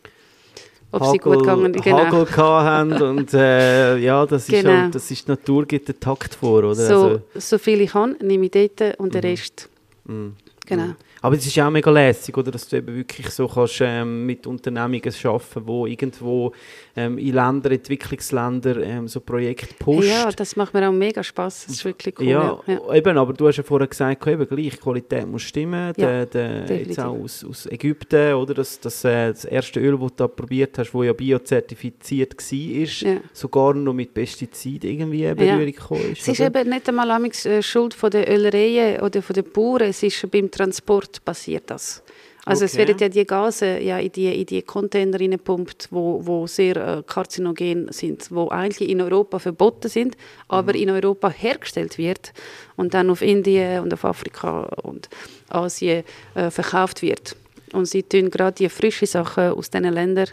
ob 0.90 1.02
sie 1.02 1.08
Hagel, 1.08 1.18
gut 1.20 1.38
gegangen 1.40 1.74
ist. 1.74 1.84
Genau. 1.84 1.98
Hagel 1.98 2.36
haben 2.44 2.92
und 3.02 3.34
äh, 3.34 3.96
ja, 3.98 4.24
das 4.26 4.48
ist, 4.48 4.62
Genau. 4.62 4.70
halt, 4.82 4.94
das 4.94 5.10
ist 5.10 5.26
die 5.26 5.30
Natur 5.30 5.66
gibt 5.66 5.88
den 5.88 6.00
Takt 6.00 6.34
vor, 6.34 6.58
oder? 6.64 6.74
So, 6.74 6.82
Also, 6.94 7.20
so 7.34 7.58
viel 7.58 7.80
ich 7.82 7.90
kann, 7.92 8.16
nehme 8.22 8.46
ich 8.46 8.50
dort 8.52 8.98
und 8.98 9.14
den 9.14 9.20
Rest. 9.22 9.68
mm. 10.04 10.28
Genau. 10.66 10.94
Aber 11.22 11.34
es 11.34 11.46
ist 11.46 11.56
ja 11.56 11.66
auch 11.66 11.70
mega 11.70 11.90
lässig, 11.90 12.36
oder? 12.36 12.50
dass 12.50 12.68
du 12.68 12.76
eben 12.76 12.94
wirklich 12.94 13.30
so 13.30 13.48
kannst, 13.48 13.80
ähm, 13.80 14.26
mit 14.26 14.46
Unternehmungen 14.46 15.02
arbeiten 15.24 15.62
wo 15.66 15.86
irgendwo 15.86 16.52
ähm, 16.98 17.18
in 17.18 17.34
Ländern, 17.34 17.72
Entwicklungsländern 17.72 18.82
ähm, 18.82 19.08
so 19.08 19.20
Projekte 19.20 19.74
pusht. 19.78 20.08
Ja, 20.08 20.30
das 20.30 20.56
macht 20.56 20.74
mir 20.74 20.88
auch 20.88 20.92
mega 20.92 21.22
Spaß. 21.22 21.66
Das 21.66 21.76
ist 21.76 21.84
wirklich 21.84 22.18
cool. 22.18 22.26
Ja, 22.26 22.60
ja. 22.66 22.94
eben, 22.94 23.16
aber 23.16 23.32
du 23.32 23.46
hast 23.46 23.56
ja 23.58 23.62
vorher 23.62 23.86
gesagt, 23.86 24.26
eben 24.26 24.48
gleich, 24.48 24.70
die 24.70 24.76
Qualität 24.76 25.26
muss 25.26 25.42
stimmen. 25.42 25.92
Ja, 25.96 26.24
der, 26.24 26.26
der, 26.66 26.82
jetzt 26.82 26.98
auch 26.98 27.16
aus, 27.16 27.44
aus 27.44 27.66
Ägypten, 27.66 28.34
oder? 28.34 28.54
Das, 28.54 28.80
das, 28.80 29.04
äh, 29.04 29.28
das 29.28 29.44
erste 29.44 29.80
Öl, 29.80 29.96
das 29.98 30.08
du 30.08 30.14
da 30.16 30.28
probiert 30.28 30.76
hast, 30.78 30.92
das 30.92 31.04
ja 31.04 31.12
biozertifiziert 31.12 32.34
war, 32.36 33.08
Ja. 33.10 33.20
sogar 33.32 33.74
noch 33.74 33.92
mit 33.92 34.12
Pestiziden 34.12 34.90
irgendwie 34.90 35.24
in 35.24 35.36
Berührung 35.36 35.66
gekommen 35.66 36.12
ist. 36.12 36.22
Es 36.22 36.28
ist 36.28 36.40
eben 36.40 36.68
nicht 36.68 36.88
einmal 36.88 37.24
äh, 37.24 37.62
Schuld 37.62 37.94
von 37.94 38.10
der 38.10 38.28
Ölereien 38.28 39.00
oder 39.00 39.22
von 39.22 39.34
den 39.34 39.44
Bauern, 39.52 39.82
es 39.82 40.02
ist 40.02 40.28
beim 40.30 40.50
Transport 40.50 41.24
passiert 41.24 41.64
das. 41.70 42.02
Also 42.48 42.64
es 42.64 42.72
Okay. 42.74 42.78
werden 42.88 42.98
ja 42.98 43.08
die 43.08 43.26
Gase 43.26 43.78
ja 43.80 43.98
in 43.98 44.10
die, 44.12 44.40
in 44.40 44.46
die 44.46 44.62
Container 44.62 45.20
reingepumpt, 45.20 45.88
wo, 45.90 46.20
wo 46.24 46.46
sehr 46.46 46.76
äh, 46.76 47.02
karzinogen 47.06 47.92
sind, 47.92 48.30
wo 48.30 48.48
eigentlich 48.48 48.88
in 48.88 49.00
Europa 49.00 49.38
verboten 49.38 49.88
sind, 49.88 50.16
aber 50.48 50.72
Mhm. 50.72 50.80
in 50.82 50.90
Europa 50.90 51.30
hergestellt 51.30 51.98
wird 51.98 52.32
und 52.76 52.94
dann 52.94 53.10
auf 53.10 53.22
Indien 53.22 53.82
und 53.82 53.92
auf 53.92 54.04
Afrika 54.04 54.62
und 54.82 55.08
Asien 55.48 56.04
äh, 56.34 56.50
verkauft 56.50 57.02
wird. 57.02 57.36
Und 57.72 57.86
sie 57.86 58.02
tun 58.02 58.30
gerade 58.30 58.54
die 58.56 58.68
frischen 58.68 59.06
Sachen 59.06 59.52
aus 59.52 59.68
diesen 59.70 59.92
Ländern 59.92 60.28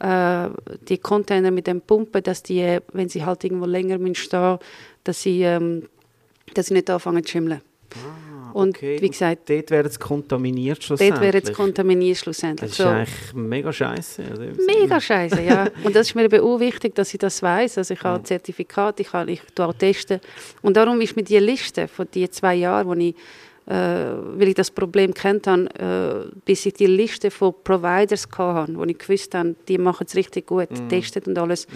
äh, 0.00 0.48
die 0.88 0.98
Container 0.98 1.50
mit 1.52 1.66
dem 1.68 1.80
Pumpen, 1.80 2.22
dass 2.24 2.42
die, 2.42 2.78
wenn 2.92 3.08
sie 3.08 3.24
halt 3.24 3.44
irgendwo 3.44 3.66
länger 3.66 3.98
müssen 3.98 4.16
stehen, 4.16 4.58
dass 5.04 5.22
sie, 5.22 5.42
ähm, 5.42 5.88
dass 6.54 6.66
sie 6.66 6.74
nicht 6.74 6.90
anfangen 6.90 7.22
zu 7.24 7.30
schimmeln. 7.30 7.60
Und 8.52 8.76
Okay, 8.76 8.98
wie 9.00 9.08
gesagt, 9.08 9.48
dort 9.50 9.70
werden 9.70 9.86
es 9.88 9.98
kontaminiert 9.98 10.82
schlussendlich. 10.82 11.10
dort 11.18 11.22
werden 11.34 11.44
sie 11.46 11.52
kontaminiert 11.52 12.18
schlussendlich. 12.18 12.70
Das 12.70 12.78
ist 12.78 12.84
So. 12.84 12.88
eigentlich 12.88 13.34
mega 13.34 13.72
scheiße. 13.72 14.22
Also, 14.30 14.42
Mega 14.66 15.00
scheiße, 15.00 15.42
ja. 15.42 15.68
Und 15.84 15.94
das 15.96 16.08
ist 16.08 16.14
mir 16.14 16.24
eben 16.24 16.40
auch 16.40 16.58
wichtig, 16.60 16.94
dass 16.94 17.12
ich 17.12 17.18
das 17.18 17.42
weiß. 17.42 17.78
Also 17.78 17.94
ich 17.94 18.02
habe 18.02 18.18
ein 18.20 18.24
Zertifikat, 18.24 19.00
ich, 19.00 19.08
kann, 19.10 19.28
ich 19.28 19.40
auch 19.58 19.72
testen. 19.74 20.20
Und 20.62 20.76
darum 20.76 21.00
ist 21.00 21.16
mir 21.16 21.22
die 21.24 21.38
Liste 21.38 21.88
von 21.88 22.06
die 22.12 22.28
zwei 22.30 22.54
Jahren, 22.54 22.86
wo 22.88 22.94
ich, 22.94 23.14
äh, 23.66 23.72
weil 23.74 24.48
ich 24.48 24.54
das 24.54 24.70
Problem 24.70 25.14
kennt 25.14 25.46
habe, 25.46 26.26
äh, 26.28 26.34
bis 26.44 26.66
ich 26.66 26.74
die 26.74 26.86
Liste 26.86 27.30
von 27.30 27.54
Providers 27.62 28.26
hatte, 28.36 28.74
wo 28.76 28.84
ich 28.84 28.98
gewusst 28.98 29.34
habe, 29.34 29.54
die 29.68 29.78
machen 29.78 30.06
es 30.08 30.14
richtig 30.16 30.46
gut, 30.46 30.68
testet 30.88 31.26
und 31.28 31.38
alles. 31.38 31.66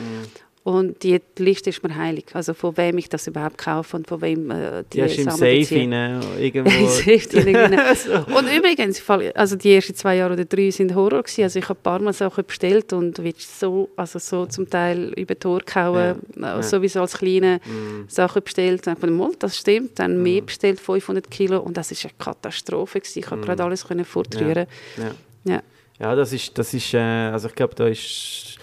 Und 0.66 1.04
die 1.04 1.20
Liste 1.38 1.70
ist 1.70 1.84
mir 1.84 1.94
heilig. 1.94 2.24
Also 2.32 2.52
von 2.52 2.76
wem 2.76 2.98
ich 2.98 3.08
das 3.08 3.28
überhaupt 3.28 3.56
kaufe 3.56 3.98
und 3.98 4.08
von 4.08 4.20
wem 4.20 4.50
äh, 4.50 4.82
die 4.92 4.98
du 4.98 5.04
im 5.04 5.30
Safe 5.30 5.64
rein, 5.70 6.20
irgendwo. 6.40 7.00
Genau. 7.30 8.36
Und 8.36 8.48
übrigens, 8.52 9.00
also 9.36 9.54
die 9.54 9.72
ersten 9.76 9.94
zwei 9.94 10.16
Jahre 10.16 10.32
oder 10.32 10.44
drei 10.44 10.72
sind 10.72 10.92
Horror 10.92 11.22
gewesen. 11.22 11.44
Also 11.44 11.60
ich 11.60 11.68
habe 11.68 11.78
ein 11.78 11.82
paar 11.84 12.00
Mal 12.00 12.12
Sachen 12.12 12.44
bestellt 12.44 12.92
und 12.92 13.22
wird 13.22 13.40
so, 13.40 13.90
also 13.94 14.18
so 14.18 14.46
zum 14.46 14.68
Teil 14.68 15.12
über 15.16 15.36
Ohren 15.48 15.64
gehauen, 15.64 16.16
äh, 16.42 16.62
sowieso 16.64 17.02
als 17.02 17.16
kleine 17.16 17.60
Sachen 18.08 18.42
bestellt. 18.42 18.88
Dann 18.88 18.96
von 18.96 19.16
mal, 19.16 19.30
das 19.38 19.56
stimmt, 19.56 20.00
dann 20.00 20.20
mehr 20.20 20.42
bestellt, 20.42 20.80
500 20.80 21.30
Kilo 21.30 21.60
und 21.60 21.76
das 21.76 21.92
ist 21.92 22.04
eine 22.04 22.14
Katastrophe 22.18 22.98
gewesen. 22.98 23.20
Ich 23.20 23.26
konnte 23.26 23.46
gerade 23.46 23.62
alles 23.62 23.86
können 23.86 24.04
fortrühren. 24.04 24.66
ja. 24.96 25.12
Ja. 25.44 25.62
Ja, 25.98 26.14
das 26.14 26.32
ist, 26.32 26.58
das 26.58 26.74
ist 26.74 26.92
äh, 26.92 26.98
also 26.98 27.48
ich 27.48 27.54
glaube, 27.54 27.74
da 27.74 27.86
ist 27.86 28.55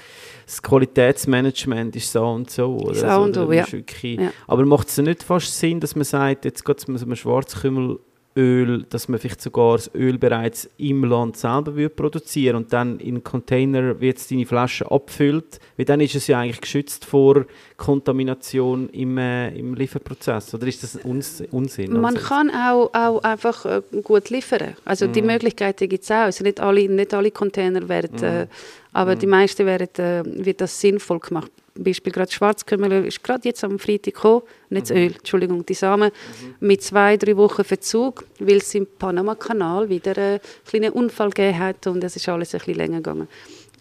das 0.53 0.61
Qualitätsmanagement 0.61 1.95
ist 1.95 2.11
so 2.11 2.25
und 2.25 2.49
so. 2.49 2.77
Oder? 2.77 2.95
So 2.95 3.05
und 3.05 3.11
Also, 3.11 3.33
so, 3.33 3.45
da 3.47 3.53
ja. 3.53 3.71
Wirklich, 3.71 4.19
Ja. 4.19 4.31
Aber 4.47 4.65
macht 4.65 4.87
es 4.89 4.97
nicht 4.97 5.23
fast 5.23 5.57
Sinn, 5.57 5.79
dass 5.79 5.95
man 5.95 6.03
sagt, 6.05 6.45
jetzt 6.45 6.63
geht 6.65 6.77
es 6.77 6.87
mit 6.87 7.01
einem 7.01 7.15
Schwarzkümmel 7.15 7.99
Öl, 8.35 8.83
dass 8.89 9.07
man 9.09 9.19
vielleicht 9.19 9.41
sogar 9.41 9.77
das 9.77 9.91
Öl 9.93 10.17
bereits 10.17 10.67
im 10.79 11.03
Land 11.03 11.37
selber 11.37 11.75
würde 11.75 11.93
produzieren 11.93 12.55
und 12.55 12.73
dann 12.73 12.97
in 12.99 13.09
einen 13.15 13.23
Container 13.23 14.01
wird 14.01 14.17
es 14.17 14.27
deine 14.27 14.47
Flasche 14.47 14.89
abfüllt, 14.89 15.59
weil 15.77 15.85
dann 15.85 16.01
ist 16.01 16.15
es 16.15 16.25
ja 16.25 16.39
eigentlich 16.39 16.61
geschützt 16.61 17.05
vor 17.05 17.45
Kontamination 17.77 18.89
im, 18.89 19.19
äh, 19.19 19.49
im 19.55 19.75
Lieferprozess. 19.75 20.51
Oder 20.55 20.65
ist 20.67 20.81
das 20.81 20.95
ein 20.97 21.03
Uns 21.03 21.43
Unsinn? 21.51 21.93
Man 21.93 22.15
Also- 22.15 22.27
kann 22.27 22.49
auch, 22.49 22.91
auch 22.93 23.23
einfach 23.23 23.65
äh, 23.65 23.81
gut 24.01 24.31
liefern. 24.31 24.75
Also 24.83 25.05
die 25.05 25.21
Möglichkeiten 25.21 25.87
gibt 25.87 26.03
es 26.03 26.09
auch. 26.09 26.25
Also 26.25 26.43
nicht 26.43 26.59
alle, 26.59 26.89
nicht 26.89 27.13
alle 27.13 27.29
Container 27.29 27.87
werden, 27.87 28.23
äh, 28.23 28.47
aber 28.93 29.15
die 29.15 29.27
meisten 29.27 29.65
werden, 29.65 29.89
äh, 29.97 30.45
wird 30.45 30.61
das 30.61 30.79
sinnvoll 30.79 31.19
gemacht. 31.19 31.51
Beispiel 31.75 32.13
gerade 32.13 32.31
Schwarzkümmelöl 32.31 33.05
ist 33.07 33.23
gerade 33.23 33.47
jetzt 33.47 33.63
am 33.63 33.79
Freitag 33.79 34.13
gekommen, 34.13 34.43
nicht 34.69 34.89
das 34.89 34.95
Öl, 34.95 35.13
Entschuldigung, 35.15 35.65
die 35.65 35.73
Samen, 35.73 36.11
mit 36.59 36.83
zwei, 36.83 37.17
drei 37.17 37.35
Wochen 37.35 37.63
Verzug, 37.63 38.25
weil 38.39 38.57
es 38.57 38.75
im 38.75 38.85
Panama-Kanal 38.85 39.89
wieder 39.89 40.15
einen 40.15 40.39
kleinen 40.65 40.91
Unfall 40.91 41.31
gegeben 41.31 41.57
hat 41.57 41.87
und 41.87 42.03
es 42.03 42.15
ist 42.15 42.29
alles 42.29 42.53
ein 42.53 42.59
bisschen 42.59 42.75
länger 42.75 42.97
gegangen. 42.97 43.27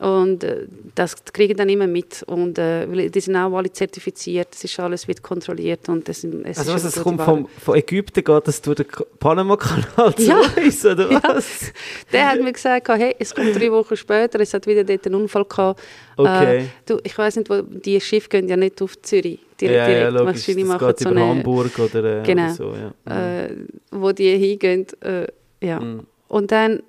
Und 0.03 0.43
äh, 0.43 0.67
das 0.97 1.15
kriegen 1.33 1.57
dann 1.57 1.69
immer 1.69 1.87
mit. 1.87 2.25
Und 2.25 2.59
äh, 2.59 3.09
die 3.09 3.21
sind 3.21 3.37
auch 3.37 3.57
alle 3.57 3.71
zertifiziert, 3.73 4.49
es 4.53 4.65
ist 4.65 4.81
alles 4.81 5.07
wird 5.07 5.23
kontrolliert 5.23 5.89
und 5.89 6.09
es, 6.09 6.23
sind- 6.23 6.45
es 6.45 6.59
Also 6.59 6.75
was, 6.75 6.83
es 6.85 7.01
kommt 7.01 7.23
vom, 7.23 7.47
von 7.47 7.77
Ägypten 7.77 8.25
geht 8.25 8.49
das 8.49 8.61
durch 8.63 8.79
den 8.79 8.87
Panama-Kanal 9.21 10.15
zu 10.17 10.23
Ja. 10.23 10.41
uns, 10.57 10.85
oder 10.85 11.09
Ja. 11.11 11.21
was? 11.23 11.73
Der 12.13 12.31
hat 12.31 12.43
mir 12.43 12.53
gesagt, 12.53 12.89
hey, 12.89 13.15
es 13.19 13.33
kommt 13.33 13.55
drei 13.55 13.71
Wochen 13.71 13.97
später, 13.97 14.41
es 14.41 14.53
hat 14.53 14.67
wieder 14.67 14.83
dort 14.83 15.07
einen 15.07 15.15
Unfall 15.15 15.45
gehabt. 15.45 15.81
Okay. 16.17 16.59
Äh, 16.59 16.65
du, 16.85 16.99
ich 17.05 17.17
weiß 17.17 17.37
nicht, 17.37 17.49
wo 17.49 17.63
die 17.63 18.01
Schiffe 18.01 18.29
gehen 18.29 18.49
ja 18.49 18.57
nicht 18.57 18.83
auf 18.83 19.01
Zürich 19.03 19.39
direkt, 19.61 19.77
ja, 19.77 19.89
ja, 19.89 20.09
logisch, 20.09 20.27
Wahrscheinlich 20.27 20.65
das 20.67 20.75
machen 20.75 20.87
geht 20.89 20.99
so 20.99 21.11
über 21.11 21.21
eine, 21.21 21.29
Hamburg 21.31 21.79
oder, 21.79 22.05
äh, 22.21 22.23
Genau. 22.27 22.45
oder 22.47 22.55
so. 22.55 22.75
Ja. 23.07 23.45
äh, 23.45 23.51
wo 23.93 24.11
die 24.11 24.37
hingehen. 24.37 24.87
Äh, 25.01 25.27
ja. 25.65 25.79
Mhm. 25.79 26.07
Und 26.29 26.51
dann, 26.51 26.83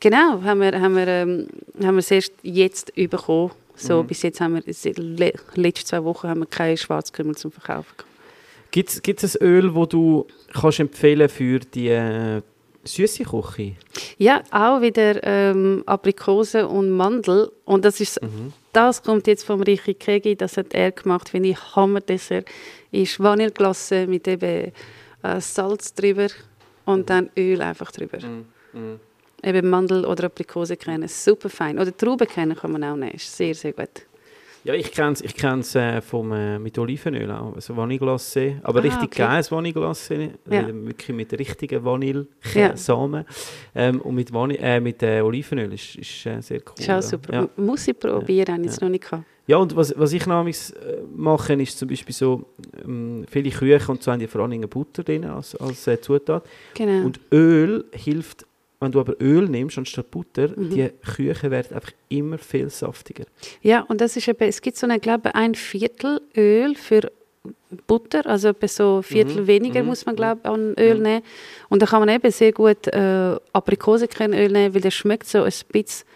genau, 0.00 0.42
haben 0.42 0.60
wir, 0.60 0.80
haben 0.80 0.94
wir, 0.96 1.06
ähm, 1.08 1.48
haben 1.82 1.94
wir 1.96 1.98
es 2.00 2.10
erst 2.10 2.32
jetzt 2.42 2.94
bekommen. 2.94 3.50
So, 3.76 4.02
Mhm. 4.02 4.06
bis 4.08 4.22
jetzt 4.22 4.40
haben 4.40 4.54
wir, 4.54 4.62
le 4.96 5.32
letzten 5.54 5.86
zwei 5.86 6.02
Wochen 6.02 6.28
haben 6.28 6.40
wir 6.40 6.46
keine 6.46 6.76
Schwarzkümmel 6.76 7.36
zum 7.36 7.52
Verkaufen. 7.52 7.92
gehabt. 7.96 9.02
Gibt 9.02 9.22
es 9.22 9.36
ein 9.36 9.46
Öl, 9.46 9.72
das 9.72 9.88
du 9.88 10.26
kannst 10.52 10.80
empfehlen 10.80 11.28
für 11.28 11.60
die 11.60 11.88
äh, 11.88 12.42
süße 12.84 13.22
Küche? 13.24 13.76
Ja, 14.18 14.42
auch 14.50 14.80
wieder 14.80 15.22
ähm, 15.22 15.82
Aprikose 15.86 16.66
und 16.68 16.90
Mandel. 16.90 17.50
Und 17.64 17.84
das 17.84 18.00
ist, 18.00 18.20
Mhm. 18.20 18.52
das 18.72 19.02
kommt 19.02 19.26
jetzt 19.26 19.44
vom 19.44 19.62
Richi 19.62 19.94
Kegi, 19.94 20.34
das 20.36 20.56
hat 20.56 20.74
er 20.74 20.90
gemacht, 20.92 21.28
finde 21.28 21.50
ich 21.50 21.76
Hammerdessert. 21.76 22.46
Ist 22.90 23.20
Vanilleglasse 23.20 24.06
mit 24.06 24.26
eben 24.28 24.72
äh, 25.22 25.40
Salz 25.40 25.94
drüber 25.94 26.28
und 26.84 27.08
dann 27.10 27.30
Öl 27.38 27.60
einfach 27.62 27.90
drüber. 27.92 28.18
Mhm. 28.72 29.00
Eben 29.44 29.70
Mandel- 29.70 30.04
oder 30.04 30.24
Aprikosenkerne, 30.24 31.06
super 31.08 31.48
fein. 31.48 31.78
Oder 31.78 31.96
Traubenkerne 31.96 32.54
kann 32.54 32.72
man 32.72 32.82
auch 32.84 32.96
nehmen, 32.96 33.12
ist 33.12 33.36
sehr, 33.36 33.54
sehr 33.54 33.72
gut. 33.72 33.88
Ja, 34.64 34.74
ich 34.74 34.90
kenne 34.90 35.12
es 35.12 35.20
ich 35.20 35.34
kenn's, 35.36 35.74
äh, 35.76 36.00
vom, 36.02 36.32
äh, 36.32 36.58
mit 36.58 36.76
Olivenöl 36.78 37.30
auch, 37.30 37.54
also 37.54 37.76
Vanilleglasse. 37.76 38.56
Aber 38.64 38.80
Ah, 38.80 38.82
richtig 38.82 39.04
okay. 39.04 39.22
geiles 39.22 39.50
Vanilleglasse, 39.52 40.30
Ja. 40.50 40.60
äh, 40.68 40.74
wirklich 40.86 41.16
mit 41.16 41.32
richtigen 41.38 41.82
Vanillesamen. 41.84 43.24
Ja. 43.24 43.34
Ähm, 43.74 44.00
und 44.00 44.14
mit, 44.16 44.32
Vanille, 44.32 44.58
äh, 44.58 44.80
mit 44.80 45.02
äh, 45.04 45.20
Olivenöl 45.20 45.72
ist, 45.72 45.94
ist 45.94 46.26
äh, 46.26 46.40
sehr 46.40 46.58
cool. 46.58 46.74
Ist 46.76 46.84
auch 46.90 46.94
ja. 46.94 47.02
super. 47.02 47.32
Ja. 47.32 47.48
Muss 47.56 47.86
ich 47.86 47.98
probieren, 47.98 48.48
habe 48.54 48.62
ich 48.62 48.66
jetzt 48.66 48.80
noch 48.82 48.88
nicht 48.88 49.04
gehabt. 49.04 49.24
Ja, 49.46 49.56
und 49.58 49.74
was, 49.76 49.94
was 49.96 50.12
ich 50.12 50.26
namens 50.26 50.74
mache, 51.14 51.54
ist 51.54 51.78
zum 51.78 51.88
Beispiel 51.88 52.14
so, 52.14 52.44
ähm, 52.84 53.24
viele 53.30 53.50
Küchen 53.50 53.92
und 53.92 54.02
so 54.02 54.10
haben 54.12 54.18
die 54.18 54.26
vor 54.26 54.42
allen 54.42 54.50
Dingen 54.50 54.68
Butter 54.68 55.02
drin 55.04 55.24
als, 55.24 55.54
als 55.56 55.88
Zutat. 56.02 56.44
Genau. 56.74 57.06
Und 57.06 57.20
Öl 57.32 57.84
hilft, 57.92 58.44
wenn 58.80 58.92
du 58.92 59.00
aber 59.00 59.14
Öl 59.20 59.48
nimmst 59.48 59.76
anstatt 59.78 60.10
Butter, 60.10 60.48
Mhm. 60.56 60.70
die 60.70 60.88
Küchen 61.04 61.50
werden 61.50 61.74
einfach 61.74 61.92
immer 62.08 62.38
viel 62.38 62.70
saftiger. 62.70 63.24
Ja, 63.62 63.80
und 63.82 64.00
das 64.00 64.16
ist 64.16 64.28
eben, 64.28 64.48
es 64.48 64.60
gibt 64.60 64.76
so 64.76 64.86
eine, 64.86 65.00
glaube 65.00 65.28
ich, 65.30 65.34
ein 65.34 65.54
Viertel 65.54 66.20
Öl 66.36 66.74
für 66.76 67.10
Butter, 67.86 68.26
also 68.26 68.48
etwa 68.48 68.68
so 68.68 68.96
ein 68.98 69.02
Viertel 69.02 69.42
Mhm, 69.42 69.46
weniger 69.46 69.82
mhm, 69.82 69.88
muss 69.88 70.06
man, 70.06 70.16
glaube 70.16 70.40
ich, 70.44 70.48
an 70.50 70.74
Öl 70.78 70.98
nehmen. 70.98 71.22
Und 71.68 71.82
da 71.82 71.86
kann 71.86 72.00
man 72.00 72.08
eben 72.08 72.30
sehr 72.30 72.52
gut 72.52 72.86
äh, 72.88 73.36
Aprikosenkernöl 73.52 74.50
nehmen, 74.50 74.74
weil 74.74 74.80
das 74.80 74.94
schmeckt 74.94 75.26
so 75.26 75.42
ein 75.42 75.52
bisschen, 75.72 76.06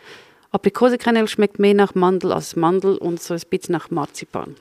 Aprikosenkernöl 0.51 1.29
schmeckt 1.29 1.59
mehr 1.59 1.75
nach 1.75 1.95
Mandel 1.95 2.33
als 2.33 2.57
Mandel 2.57 2.97
und 2.99 3.21
so 3.23 3.33
ein 3.35 3.41
bisschen 3.49 3.73
nach 3.73 3.91
Marzipan. 3.91 4.55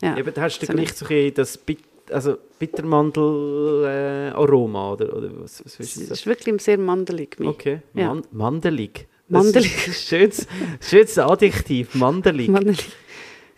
Ja. 0.00 0.16
Eben, 0.16 0.32
da 0.32 0.40
hast 0.42 0.60
du 0.60 0.66
so 0.66 0.72
gleich 0.72 0.94
so 0.94 1.04
bisschen 1.06 1.34
das 1.34 1.58
Bit 1.58 1.80
also 2.12 2.36
Bittermandel-Aroma, 2.58 4.92
oder, 4.92 5.16
oder 5.16 5.30
was, 5.40 5.62
was 5.64 5.80
Es 5.80 5.96
ist 5.96 6.10
das? 6.10 6.20
ist 6.20 6.26
wirklich 6.26 6.60
sehr 6.62 6.78
mandelig. 6.78 7.36
Okay, 7.42 7.80
Ja. 7.94 8.08
Man 8.14 8.22
mandelig. 8.32 9.06
Mandelig. 9.28 9.86
Ein 9.86 9.92
schönes, 9.92 10.46
schönes 10.80 11.18
Adjektiv, 11.18 11.94
mandelig. 11.94 12.48
Mandelig. 12.48 12.88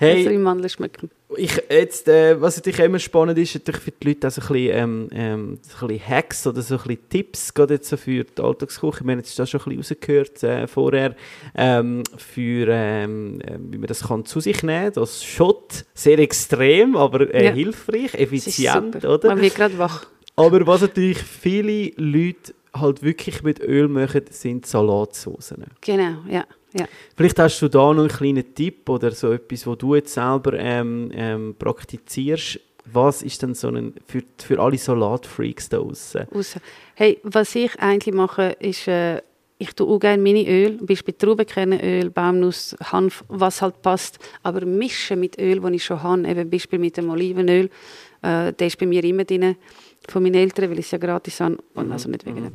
Also 0.03 0.29
Hey, 0.29 0.31
wie 0.31 0.39
Mandel 0.39 0.69
schmecken. 0.69 1.11
ich, 1.37 1.63
jetzt, 1.71 2.09
äh, 2.09 2.41
was 2.41 2.57
natürlich 2.57 2.81
immer 2.81 2.99
spannend 2.99 3.39
ist, 3.39 3.55
natürlich 3.55 3.81
für 3.81 3.91
die 3.93 4.09
Leute 4.09 4.27
auch 4.29 4.33
so 4.33 4.41
ein 4.43 4.47
bisschen, 4.49 4.77
ähm, 4.77 5.09
ähm, 5.13 5.59
so 5.63 5.87
ein 5.87 5.89
bisschen 5.89 6.09
Hacks 6.09 6.47
oder 6.47 6.61
so 6.63 6.75
ein 6.75 6.83
bisschen 6.83 7.09
Tipps, 7.09 7.55
gerade 7.55 7.75
jetzt 7.75 7.89
so 7.89 7.97
für 7.97 8.25
die 8.25 8.43
Alltagsküche. 8.43 9.05
Wir 9.05 9.13
haben 9.13 9.19
jetzt 9.21 9.39
das 9.39 9.49
schon 9.51 9.61
ein 9.61 9.77
bisschen 9.77 9.97
rausgehört 9.97 10.43
äh, 10.43 10.67
vorher, 10.67 11.15
ähm, 11.55 12.03
für 12.17 12.67
ähm, 12.71 13.41
äh, 13.43 13.59
wie 13.71 13.79
man 13.79 13.87
das 13.87 14.03
kann 14.09 14.25
zu 14.25 14.41
sich 14.41 14.63
nehmen 14.63 14.85
kann. 14.93 14.93
Das 14.95 15.23
Shot, 15.25 15.85
sehr 15.95 16.19
extrem, 16.19 16.97
aber 16.97 17.33
äh, 17.33 17.45
Ja. 17.47 17.53
hilfreich, 17.53 18.15
effizient, 18.15 19.05
oder? 19.05 19.29
Man 19.29 19.41
wird 19.41 19.55
gerade 19.55 19.79
wach. 19.79 20.07
Aber 20.35 20.67
was 20.67 20.81
natürlich 20.81 21.19
viele 21.19 21.93
Leute 21.97 22.55
halt 22.75 23.03
wirklich 23.03 23.43
mit 23.43 23.61
Öl 23.61 23.87
machen, 23.89 24.23
sind 24.31 24.65
Salatsoßen. 24.67 25.63
Genau, 25.83 26.23
ja. 26.29 26.45
Ja. 26.73 26.87
Vielleicht 27.17 27.39
hast 27.39 27.61
du 27.61 27.69
da 27.69 27.93
noch 27.93 28.01
einen 28.01 28.09
kleinen 28.09 28.55
Tipp 28.55 28.89
oder 28.89 29.11
so 29.13 29.33
etwas, 29.33 29.67
wo 29.67 29.75
du 29.75 29.95
jetzt 29.95 30.15
selber 30.15 30.55
ähm, 30.55 31.11
ähm, 31.15 31.55
praktizierst. 31.59 32.61
Was 32.93 33.23
ist 33.23 33.43
denn 33.43 33.55
so 33.55 33.69
ein, 33.69 33.95
für, 34.07 34.23
für 34.39 34.59
alle 34.59 34.77
Salatfreaks 34.77 35.69
da 35.69 35.79
draussen? 35.79 36.27
raus. 36.35 36.57
Hey, 36.95 37.19
was 37.23 37.55
ich 37.55 37.79
eigentlich 37.79 38.15
mache, 38.15 38.57
ist, 38.59 38.89
äh, 38.89 39.23
ich 39.59 39.73
tue 39.75 39.87
auch 39.87 40.01
gerne 40.01 40.21
Mini-Öl, 40.21 40.79
Beispiel 40.83 41.15
Traubenkernöl, 41.15 42.11
Baumnuss, 42.11 42.75
Hanf, 42.83 43.25
was 43.29 43.63
halt 43.63 43.81
passt, 43.83 44.19
aber 44.43 44.67
mischen 44.67 45.21
mit 45.21 45.39
Öl, 45.39 45.61
das 45.61 45.71
ich 45.71 45.85
schon 45.85 46.03
habe, 46.03 46.27
eben 46.27 46.51
Beispiel 46.51 46.81
mit 46.81 46.97
dem 46.97 47.11
Olivenöl, 47.11 47.71
äh, 48.23 48.53
der 48.53 48.67
ist 48.67 48.79
bei 48.79 48.87
mir 48.87 49.05
immer 49.05 49.25
drin, 49.25 49.57
von 50.09 50.23
meinen 50.23 50.35
Eltern, 50.35 50.71
weil 50.71 50.81
ich 50.81 50.87
es 50.87 50.91
ja 50.91 50.99
gratis 50.99 51.41
habe, 51.41 51.59
und 51.75 51.93
also 51.93 52.09
nicht 52.09 52.27
wegen 52.27 52.45
dem. 52.45 52.53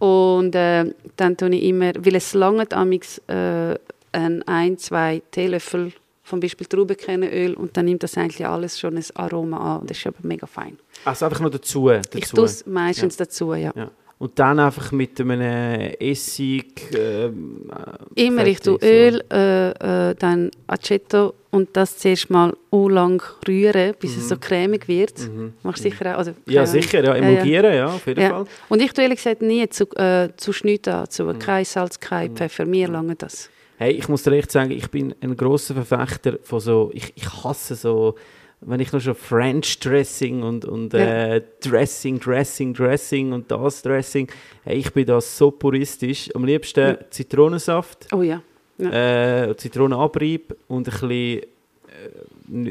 Und 0.00 0.54
äh, 0.54 0.92
dann 1.16 1.36
tue 1.36 1.50
ich 1.50 1.62
immer, 1.62 1.92
weil 1.98 2.16
es 2.16 2.32
lange 2.32 2.66
amix 2.72 3.18
äh, 3.28 3.76
ein, 4.12 4.42
ein, 4.48 4.78
zwei 4.78 5.22
Teelöffel 5.30 5.92
vom 6.22 6.40
Beispiel 6.40 6.66
Traubenkernöl 6.66 7.54
und 7.54 7.76
dann 7.76 7.84
nimmt 7.84 8.02
das 8.02 8.16
eigentlich 8.16 8.46
alles 8.46 8.80
schon 8.80 8.96
ein 8.96 9.04
Aroma 9.14 9.76
an. 9.76 9.86
Das 9.86 9.98
ist 9.98 10.06
aber 10.06 10.16
mega 10.22 10.46
fein. 10.46 10.78
Also 11.04 11.26
einfach 11.26 11.40
noch 11.40 11.50
dazu. 11.50 11.88
dazu. 11.88 12.18
Ich 12.18 12.28
tue 12.28 12.44
es 12.44 12.66
meistens 12.66 13.16
dazu, 13.16 13.52
ja. 13.54 13.72
ja. 13.76 13.90
Und 14.20 14.38
dann 14.38 14.58
einfach 14.58 14.92
mit 14.92 15.18
einem 15.18 15.92
Essig. 15.98 16.94
Ähm, 16.94 17.70
äh, 18.14 18.26
Immer, 18.26 18.46
ich 18.46 18.60
tue 18.60 18.78
so. 18.78 18.86
Öl, 18.86 19.24
äh, 19.32 20.10
äh, 20.10 20.14
dann 20.14 20.50
Aceto 20.66 21.32
und 21.50 21.70
das 21.72 21.96
zuerst 21.96 22.28
mal 22.28 22.54
lang 22.70 23.22
rühren, 23.48 23.94
bis 23.98 24.18
es 24.18 24.28
so 24.28 24.36
cremig 24.36 24.86
wird. 24.88 25.14
Machst 25.62 25.82
du 25.86 25.90
sicher 25.90 26.12
auch? 26.14 26.18
Also, 26.18 26.32
Mhm. 26.32 26.52
Ja, 26.52 26.66
sicher, 26.66 27.02
ja, 27.02 27.14
emulgieren, 27.14 27.74
ja, 27.74 27.86
auf 27.86 28.06
jeden 28.06 28.20
Ja. 28.20 28.28
Fall. 28.28 28.44
Und 28.68 28.82
ich 28.82 28.92
tue 28.92 29.04
ehrlich 29.04 29.16
gesagt 29.20 29.40
nie 29.40 29.66
zu, 29.70 29.84
äh, 29.96 30.28
zu 30.36 30.52
Schnitten 30.52 30.90
dazu. 30.90 31.24
Mhm. 31.24 31.38
Kein 31.38 31.64
Salz, 31.64 31.98
kein 31.98 32.36
Pfeffer. 32.36 32.66
Mir 32.66 32.88
lange 32.88 33.14
das. 33.16 33.48
Hey, 33.78 33.92
ich 33.92 34.06
muss 34.10 34.22
dir 34.22 34.32
echt 34.32 34.52
sagen, 34.52 34.70
ich 34.70 34.90
bin 34.90 35.14
ein 35.22 35.34
großer 35.34 35.72
Verfechter 35.82 36.38
von 36.42 36.60
so, 36.60 36.90
ich, 36.92 37.10
ich 37.16 37.26
hasse 37.42 37.74
so, 37.74 38.16
wenn 38.62 38.80
ich 38.80 38.92
noch 38.92 39.00
schon 39.00 39.14
French 39.14 39.78
Dressing 39.80 40.42
und, 40.42 40.64
und 40.64 40.92
Ja. 40.92 41.34
äh, 41.36 41.42
Dressing, 41.60 42.18
Dressing, 42.20 42.74
Dressing 42.74 43.32
und 43.32 43.50
das 43.50 43.82
Dressing, 43.82 44.28
hey, 44.64 44.76
ich 44.78 44.92
bin 44.92 45.06
da 45.06 45.20
so 45.20 45.50
puristisch. 45.50 46.28
Am 46.34 46.44
liebsten 46.44 46.80
Ja. 46.80 46.98
Zitronensaft, 47.10 48.08
Oh 48.12 48.22
ja. 48.22 48.42
äh, 48.78 49.54
Zitronenabrieb 49.56 50.54
und 50.68 50.86
ein 50.88 50.90
bisschen, 50.92 51.10
äh, 51.40 51.44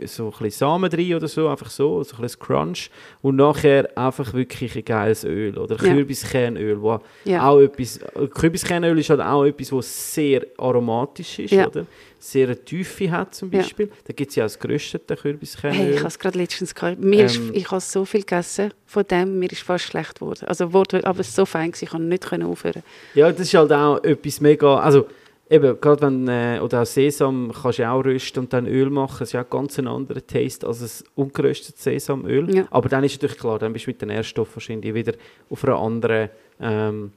so 0.05 0.25
ein 0.25 0.29
bisschen 0.31 0.49
Samen 0.51 0.89
drin 0.89 1.15
oder 1.15 1.27
so, 1.27 1.47
einfach 1.47 1.69
so, 1.69 2.03
so 2.03 2.15
ein 2.17 2.21
bisschen 2.23 2.39
Crunch 2.39 2.89
und 3.21 3.37
nachher 3.37 3.89
einfach 3.97 4.33
wirklich 4.33 4.75
ein 4.75 4.83
geiles 4.85 5.23
Öl 5.23 5.57
oder 5.57 5.75
Ja. 5.83 5.93
Kürbiskernöl, 5.93 6.81
wo 6.81 6.99
Ja. 7.25 7.47
auch 7.47 7.59
etwas, 7.61 7.99
Kürbiskernöl 8.33 8.97
ist 8.99 9.09
halt 9.09 9.21
auch 9.21 9.45
etwas, 9.45 9.71
was 9.71 10.13
sehr 10.13 10.45
aromatisch 10.57 11.39
ist, 11.39 11.51
Ja. 11.51 11.67
oder? 11.67 11.85
Sehr 12.21 12.47
eine 12.47 12.57
Tiefe 12.65 13.09
hat 13.09 13.33
zum 13.33 13.49
Ja. 13.51 13.59
Beispiel. 13.59 13.89
Da 14.05 14.13
gibt 14.13 14.29
es 14.31 14.35
ja 14.35 14.43
auch 14.43 14.47
das 14.47 14.59
geröstete 14.59 15.15
Kürbiskernöl. 15.15 15.77
Hey, 15.77 15.91
ich 15.93 15.99
habe 15.99 16.07
es 16.09 16.19
gerade 16.19 16.37
letztens 16.37 16.75
gehabt. 16.75 16.99
Mir 16.99 17.25
ist, 17.25 17.37
Ähm, 17.37 17.51
ich 17.53 17.71
habe 17.71 17.79
so 17.79 18.03
viel 18.03 18.21
gegessen 18.21 18.73
von 18.85 19.05
dem, 19.09 19.39
mir 19.39 19.49
ist 19.51 19.61
fast 19.61 19.85
schlecht 19.85 20.19
geworden. 20.19 20.45
Also 20.45 20.65
aber 20.65 20.81
es 20.91 21.05
war 21.07 21.23
so 21.23 21.45
fein, 21.45 21.71
ich 21.79 21.89
konnte 21.89 22.07
nicht 22.07 22.27
können 22.27 22.43
aufhören. 22.43 22.83
Ja, 23.15 23.31
das 23.31 23.41
ist 23.41 23.53
halt 23.53 23.71
auch 23.71 24.03
etwas 24.03 24.41
mega, 24.41 24.79
also 24.79 25.07
eben, 25.49 25.79
gerade 25.81 26.01
wenn, 26.03 26.27
äh, 26.27 26.59
oder 26.61 26.81
auch 26.81 26.85
Sesam 26.85 27.51
kannst 27.59 27.79
du 27.79 27.89
auch 27.89 28.03
rösten 28.03 28.39
und 28.39 28.53
dann 28.53 28.67
Öl 28.67 28.89
machen, 28.89 29.17
das 29.19 29.29
ist 29.29 29.33
ja 29.33 29.43
ganz 29.43 29.79
ein 29.79 29.87
anderer 29.87 30.25
Taste 30.25 30.67
als 30.67 30.81
ein 30.81 31.07
ungeröstetes 31.15 31.83
Sesamöl. 31.83 32.55
Ja. 32.55 32.67
Aber 32.71 32.89
dann 32.89 33.03
ist 33.03 33.13
natürlich 33.13 33.37
klar, 33.39 33.59
dann 33.59 33.73
bist 33.73 33.85
du 33.85 33.89
mit 33.91 34.01
den 34.01 34.09
Nährstoffen 34.09 34.55
wahrscheinlich 34.55 34.93
wieder 34.93 35.13
auf 35.49 35.63
einer 35.63 35.77
anderen 35.77 36.29
ähm, 36.61 37.11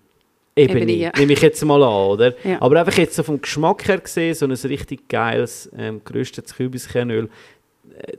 Ebene, 0.54 0.80
Ebene, 0.80 0.92
ja. 0.92 1.12
nehme 1.16 1.32
ich 1.32 1.40
jetzt 1.40 1.64
mal 1.64 1.82
an, 1.82 2.10
oder? 2.10 2.34
Ja. 2.44 2.60
Aber 2.60 2.78
einfach 2.78 2.98
jetzt 2.98 3.14
so 3.14 3.22
vom 3.22 3.40
Geschmack 3.40 3.88
her 3.88 3.98
gesehen, 3.98 4.34
so 4.34 4.44
ein 4.44 4.52
richtig 4.52 5.08
geiles, 5.08 5.70
ähm, 5.76 6.02
geröstetes 6.04 6.54
Kürbiskernöl, 6.54 7.30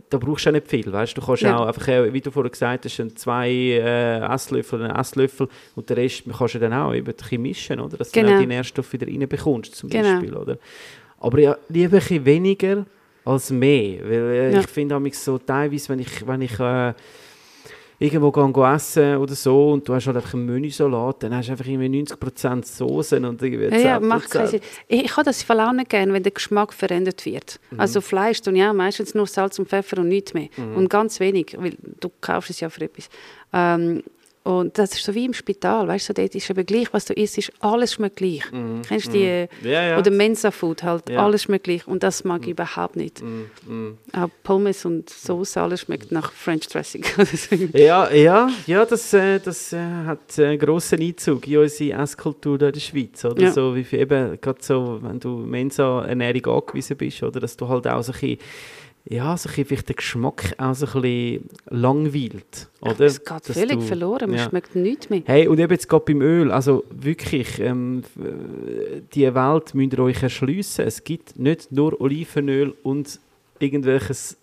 da 0.10 0.18
brauchst 0.18 0.46
du 0.46 0.50
auch 0.50 0.54
nicht 0.54 0.68
viel, 0.68 0.92
weißt 0.92 1.18
du? 1.18 1.22
Kannst 1.22 1.44
Ja. 1.44 1.58
auch 1.58 1.68
einfach, 1.68 1.88
äh, 1.88 2.14
wie 2.14 2.22
du 2.22 2.32
vorhin 2.32 2.52
gesagt 2.52 2.86
hast, 2.86 3.20
zwei 3.20 3.50
äh, 3.52 4.20
Esslöffel, 4.34 4.84
einen 4.84 4.96
Esslöffel 4.96 5.48
und 5.76 5.90
den 5.90 5.98
Rest 5.98 6.24
kannst 6.38 6.56
du 6.56 6.60
dann 6.60 6.74
auch 6.74 6.94
eben 6.94 7.14
mischen, 7.42 7.80
oder? 7.80 7.98
Dass 7.98 8.12
du 8.12 8.20
dann 8.20 8.28
Genau. 8.30 8.40
die 8.40 8.48
Nährstoffe 8.48 8.94
wieder 8.94 9.08
reinbekommst, 9.08 9.76
zum 9.76 9.90
Genau. 9.90 10.04
Beispiel, 10.14 10.34
oder? 10.36 10.58
Aber 11.20 11.40
ja, 11.40 11.58
lieber 11.70 11.98
ein 12.10 12.26
weniger 12.26 12.86
als 13.26 13.50
mehr, 13.52 14.04
weil 14.04 14.12
äh, 14.14 14.54
Ja. 14.54 14.60
ich 14.62 14.68
finde 14.68 14.96
so 15.14 15.38
teilweise, 15.38 15.90
wenn 15.90 16.00
ich, 16.00 16.28
wenn 16.28 16.42
ich 16.42 16.60
äh, 16.60 16.94
irgendwo 18.04 18.32
gehe, 18.32 18.52
gehe 18.52 18.74
essen 18.74 19.18
oder 19.18 19.34
so 19.34 19.72
und 19.72 19.88
du 19.88 19.94
hast 19.96 20.08
halt 20.08 20.18
einfach 20.18 20.34
einen 20.34 20.46
Menüsalat, 20.46 21.24
dann 21.24 21.36
hast 21.36 21.48
du 21.48 21.52
einfach 21.54 21.66
irgendwie 21.66 22.04
90% 22.04 22.66
Soßen 22.66 23.24
und 23.24 23.42
irgendwie 23.42 23.66
Ja, 23.66 23.78
ja, 23.78 23.98
10%. 23.98 24.00
macht 24.02 24.30
keinen 24.30 24.48
Sinn. 24.48 24.62
Ich, 24.88 25.06
ich 25.06 25.12
habe 25.14 25.24
das 25.24 25.42
voll 25.44 25.60
auch 25.62 25.72
nicht 25.72 25.90
gerne, 25.90 26.12
wenn 26.14 26.24
der 26.24 26.32
Geschmack 26.34 26.74
verändert 26.74 27.26
wird. 27.26 27.60
Mhm. 27.72 27.80
Also 27.80 28.02
Fleisch 28.02 28.42
tun 28.42 28.56
ja 28.56 28.74
meistens 28.74 29.16
nur 29.16 29.26
Salz 29.28 29.58
und 29.58 29.70
Pfeffer 29.70 30.00
und 30.00 30.10
nichts 30.10 30.34
mehr. 30.34 30.50
Mhm. 30.58 30.76
Und 30.76 30.90
ganz 30.90 31.20
wenig, 31.20 31.56
weil 31.58 31.76
du 32.00 32.10
kaufst 32.20 32.50
es 32.50 32.60
ja 32.60 32.70
für 32.70 32.82
etwas. 32.82 33.10
Ähm, 33.54 34.04
und 34.44 34.78
das 34.78 34.94
ist 34.94 35.04
so 35.06 35.16
wie 35.16 35.24
im 35.26 35.34
Spital, 35.34 35.88
weißt 35.88 36.10
du, 36.10 36.14
dort 36.14 36.36
ist 36.36 36.50
eben 36.50 36.66
gleich, 36.66 36.92
was 36.92 37.06
du 37.06 37.14
isst, 37.14 37.38
ist, 37.38 37.52
alles 37.62 37.94
schmeckt 37.94 38.18
gleich. 38.18 38.44
Kennst 38.88 39.08
du 39.08 39.12
die, 39.12 39.24
äh, 39.24 39.48
Mhm. 39.62 39.68
Ja, 39.70 39.84
ja. 39.88 39.98
oder 39.98 40.12
Mensa-Food 40.12 40.84
halt, 40.84 41.10
Ja. 41.10 41.24
alles 41.26 41.44
schmeckt 41.44 41.64
gleich 41.64 41.88
und 41.88 42.04
das 42.04 42.24
mag 42.26 42.42
ich 42.44 42.50
überhaupt 42.50 42.98
nicht. 42.98 43.22
Mm, 43.24 43.44
mm. 43.72 43.98
Auch 44.14 44.30
Pommes 44.44 44.84
und 44.86 45.10
Sauce, 45.10 45.56
alles 45.58 45.82
schmeckt 45.82 46.12
nach 46.12 46.32
French 46.34 46.68
Dressing. 46.68 47.04
Also, 47.18 47.56
Ja, 47.74 48.12
ja, 48.12 48.50
ja, 48.68 48.86
das, 48.86 49.14
äh, 49.14 49.40
das 49.40 49.72
äh, 49.72 49.78
hat 50.06 50.38
einen 50.38 50.60
grossen 50.60 51.02
Einzug 51.02 51.48
in 51.48 51.60
unsere 51.60 52.02
Esskultur 52.02 52.62
in 52.62 52.72
der 52.74 52.80
Schweiz. 52.82 53.24
Oder? 53.24 53.52
So, 53.52 53.74
wie 53.76 53.86
eben, 53.96 54.40
gerade 54.42 54.60
so, 54.62 55.00
wenn 55.02 55.20
du 55.22 55.38
Mensa-Ernährung 55.38 56.46
angewiesen 56.58 56.98
bist, 56.98 57.24
oder? 57.24 57.40
dass 57.40 57.56
du 57.56 57.68
halt 57.68 57.88
auch 57.88 58.02
so 58.04 58.12
ein 58.12 58.20
bisschen, 58.20 58.38
ja, 59.06 59.36
so 59.36 59.50
ein 59.50 59.66
vielleicht 59.66 59.90
den 59.90 59.96
Geschmack 59.98 60.54
auch 60.58 60.74
so 60.76 60.86
ein 60.86 61.02
bisschen 61.02 61.50
langweilt. 61.70 62.70
Oder? 62.82 63.02
es 63.02 63.20
geht 63.24 63.50
Dass 63.50 63.58
völlig 63.58 63.76
du- 63.76 63.82
verloren, 63.82 64.30
man 64.30 64.40
ja. 64.40 64.50
schmeckt 64.50 64.76
nichts 64.76 65.10
mehr. 65.10 65.22
Hey, 65.26 65.48
und 65.48 65.60
eben 65.60 65.72
jetzt 65.74 65.90
gerade 65.90 66.06
beim 66.06 66.22
Öl, 66.22 66.52
also 66.52 66.84
wirklich, 66.90 67.60
ähm, 67.60 68.04
äh, 68.18 69.02
die 69.14 69.34
Welt 69.36 69.76
müsst 69.76 69.94
ihr 69.94 70.00
euch 70.00 70.24
erschliessen. 70.24 70.86
Es 70.88 71.04
gibt 71.04 71.38
nicht 71.38 71.72
nur 71.72 72.00
Olivenöl 72.00 72.74
und 72.84 73.20
irgendwelches 73.60 74.38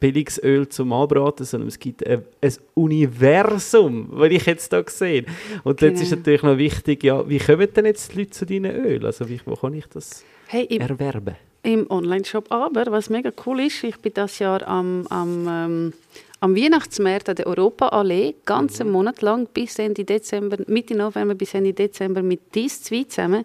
billiges 0.00 0.42
Öl 0.42 0.68
zum 0.68 0.92
Anbraten, 0.92 1.44
sondern 1.46 1.68
es 1.68 1.78
gibt 1.78 2.06
ein, 2.06 2.22
ein 2.40 2.52
Universum, 2.74 4.08
was 4.10 4.30
ich 4.30 4.46
jetzt 4.46 4.72
da 4.72 4.82
sehe. 4.86 5.24
Und 5.64 5.80
jetzt 5.80 6.00
ist 6.02 6.10
Genau. 6.10 6.20
natürlich 6.20 6.42
noch 6.42 6.58
wichtig, 6.58 7.02
ja, 7.04 7.28
wie 7.28 7.38
kommen 7.38 7.68
denn 7.74 7.86
jetzt 7.86 8.12
die 8.12 8.18
Leute 8.18 8.30
zu 8.30 8.44
deinen 8.46 8.74
Öl? 8.84 9.04
Also 9.06 9.28
wie, 9.28 9.40
wo 9.44 9.54
kann 9.54 9.74
ich 9.74 9.86
das 9.86 10.24
Hey, 10.46 10.64
im, 10.64 10.80
erwerben? 10.82 11.36
Im 11.64 11.90
Online-Shop. 11.90 12.46
Aber 12.50 12.84
was 12.92 13.10
mega 13.10 13.32
cool 13.44 13.60
ist, 13.60 13.82
ich 13.82 13.96
bin 13.98 14.12
das 14.14 14.38
Jahr 14.38 14.66
am, 14.68 15.06
am, 15.08 15.48
ähm, 15.48 15.92
am 16.40 16.54
Weihnachtsmarkt 16.54 17.28
an 17.28 17.36
der 17.36 17.46
Europaallee, 17.46 18.34
ganz 18.44 18.80
einen 18.80 18.90
Monat 18.92 19.20
lang 19.22 19.48
bis 19.52 19.78
Ende 19.78 20.04
Dezember, 20.04 20.58
Mitte 20.66 20.94
November 20.94 21.34
bis 21.34 21.54
Ende 21.54 21.72
Dezember 21.72 22.22
mit 22.22 22.54
dies 22.54 22.82
zwei 22.82 23.04
zusammen. 23.04 23.44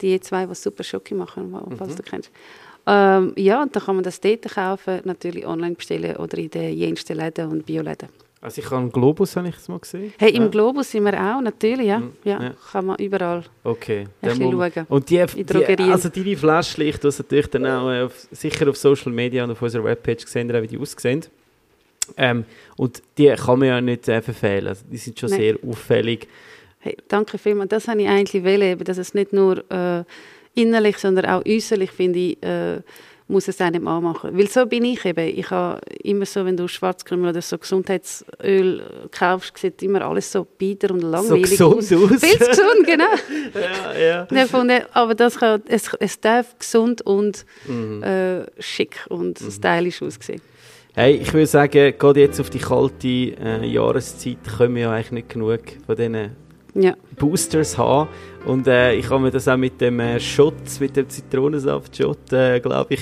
Die 0.00 0.18
zwei, 0.20 0.46
die 0.46 0.54
super 0.54 0.82
Schoki 0.82 1.12
machen, 1.14 1.52
wa- 1.52 1.66
falls 1.76 1.96
du 1.96 2.02
kennst. 2.02 2.30
Ähm, 2.86 3.34
ja, 3.36 3.60
und 3.60 3.76
dann 3.76 3.82
kann 3.82 3.96
man 3.96 4.04
das 4.04 4.18
dort 4.18 4.48
kaufen, 4.48 5.00
natürlich 5.04 5.46
online 5.46 5.74
bestellen 5.74 6.16
oder 6.16 6.38
in 6.38 6.48
den 6.48 6.74
jensten 6.74 7.18
Läden 7.18 7.50
und 7.50 7.66
Bioläden. 7.66 8.08
Also 8.42 8.60
ich 8.60 8.66
habe 8.66 8.76
einen 8.76 8.90
Globus, 8.90 9.36
habe 9.36 9.48
ich 9.48 9.56
es 9.56 9.68
mal 9.68 9.78
gesehen. 9.78 10.14
Hey, 10.18 10.30
im 10.30 10.44
ja. 10.44 10.48
Globus 10.48 10.90
sind 10.90 11.04
wir 11.04 11.12
auch, 11.12 11.42
natürlich, 11.42 11.86
ja. 11.86 11.98
Mhm, 11.98 12.12
ja, 12.24 12.42
ja. 12.42 12.52
Kann 12.72 12.86
man 12.86 12.96
überall. 12.96 13.44
Okay. 13.64 14.06
Ein 14.22 14.38
bisschen 14.38 14.52
schauen. 14.52 14.86
Und 14.88 15.10
die, 15.10 15.26
die, 15.44 15.82
also 15.90 16.08
deine 16.08 16.36
Fläschchen, 16.36 16.86
ich 16.86 16.96
tue 16.98 17.08
es 17.08 17.18
natürlich 17.18 17.48
dann 17.48 17.66
auch 17.66 17.90
äh, 17.90 18.02
auf, 18.02 18.14
sicher 18.30 18.68
auf 18.70 18.78
Social 18.78 19.12
Media 19.12 19.44
und 19.44 19.50
auf 19.50 19.60
unserer 19.60 19.84
Webpage 19.84 20.24
sehen, 20.26 20.48
ihr 20.48 20.58
auch, 20.58 20.62
wie 20.62 20.68
die 20.68 20.78
aussehen. 20.78 21.22
Ähm, 22.16 22.46
und 22.76 23.02
die 23.18 23.28
kann 23.28 23.58
man 23.58 23.68
ja 23.68 23.80
nicht 23.80 24.08
äh, 24.08 24.22
verfehlen. 24.22 24.68
Also 24.68 24.84
die 24.90 24.96
sind 24.96 25.20
schon 25.20 25.28
Nein. 25.28 25.38
sehr 25.38 25.56
auffällig. 25.68 26.26
Hey, 26.78 26.96
danke 27.08 27.36
vielmals. 27.36 27.68
Das 27.68 27.88
habe 27.88 28.00
ich 28.00 28.08
eigentlich 28.08 28.42
wollen, 28.42 28.78
dass 28.78 28.96
es 28.96 29.12
nicht 29.12 29.34
nur 29.34 29.70
äh, 29.70 30.02
innerlich, 30.54 30.96
sondern 30.96 31.26
auch 31.26 31.44
äußerlich, 31.46 31.90
finde 31.90 32.18
ich, 32.18 32.42
äh, 32.42 32.80
muss 33.30 33.48
es 33.48 33.60
einem 33.60 33.86
anmachen. 33.88 34.36
Weil 34.36 34.48
so 34.48 34.66
bin 34.66 34.84
ich 34.84 35.04
eben. 35.04 35.26
Ich 35.28 35.50
habe 35.50 35.80
immer 36.02 36.26
so, 36.26 36.44
wenn 36.44 36.56
du 36.56 36.68
Schwarzkümmel 36.68 37.30
oder 37.30 37.40
so 37.42 37.56
Gesundheitsöl 37.58 38.82
kaufst, 39.10 39.56
sieht 39.58 39.82
immer 39.82 40.02
alles 40.02 40.30
so 40.30 40.44
bieder 40.44 40.90
und 40.90 41.02
langweilig 41.02 41.50
gesund 41.50 41.76
aus. 41.78 41.92
aus. 41.92 42.20
Viel 42.20 42.38
gesund, 42.38 42.86
genau. 42.86 43.04
Ja, 43.98 44.26
ja. 44.32 44.86
Aber 44.92 45.14
das 45.14 45.38
kann, 45.38 45.62
es, 45.66 45.90
es 45.98 46.20
darf 46.20 46.58
gesund 46.58 47.02
und 47.02 47.44
Mhm. 47.66 48.02
äh, 48.02 48.44
schick 48.60 49.06
und 49.08 49.38
stylisch 49.38 50.02
aussehen. 50.02 50.40
Hey, 50.94 51.14
ich 51.16 51.32
würde 51.32 51.46
sagen, 51.46 51.94
gerade 51.98 52.20
jetzt 52.20 52.40
auf 52.40 52.50
die 52.50 52.58
kalte 52.58 53.06
äh, 53.08 53.64
Jahreszeit 53.66 54.38
können 54.58 54.74
wir 54.74 54.82
ja 54.82 54.92
eigentlich 54.92 55.12
nicht 55.12 55.28
genug 55.30 55.60
von 55.86 55.96
diesen 55.96 56.30
Ja. 56.74 56.94
Boosters 57.18 57.76
haben. 57.76 58.08
Und 58.46 58.66
äh, 58.66 58.94
ich 58.94 59.10
habe 59.10 59.20
mir 59.24 59.30
das 59.30 59.46
auch 59.48 59.58
mit 59.58 59.78
dem 59.82 60.00
äh, 60.00 60.18
Shot, 60.18 60.54
mit 60.80 60.96
dem 60.96 61.06
Zitronensaft-Shot, 61.06 62.32
äh, 62.32 62.58
glaube 62.60 62.94
ich, 62.94 63.00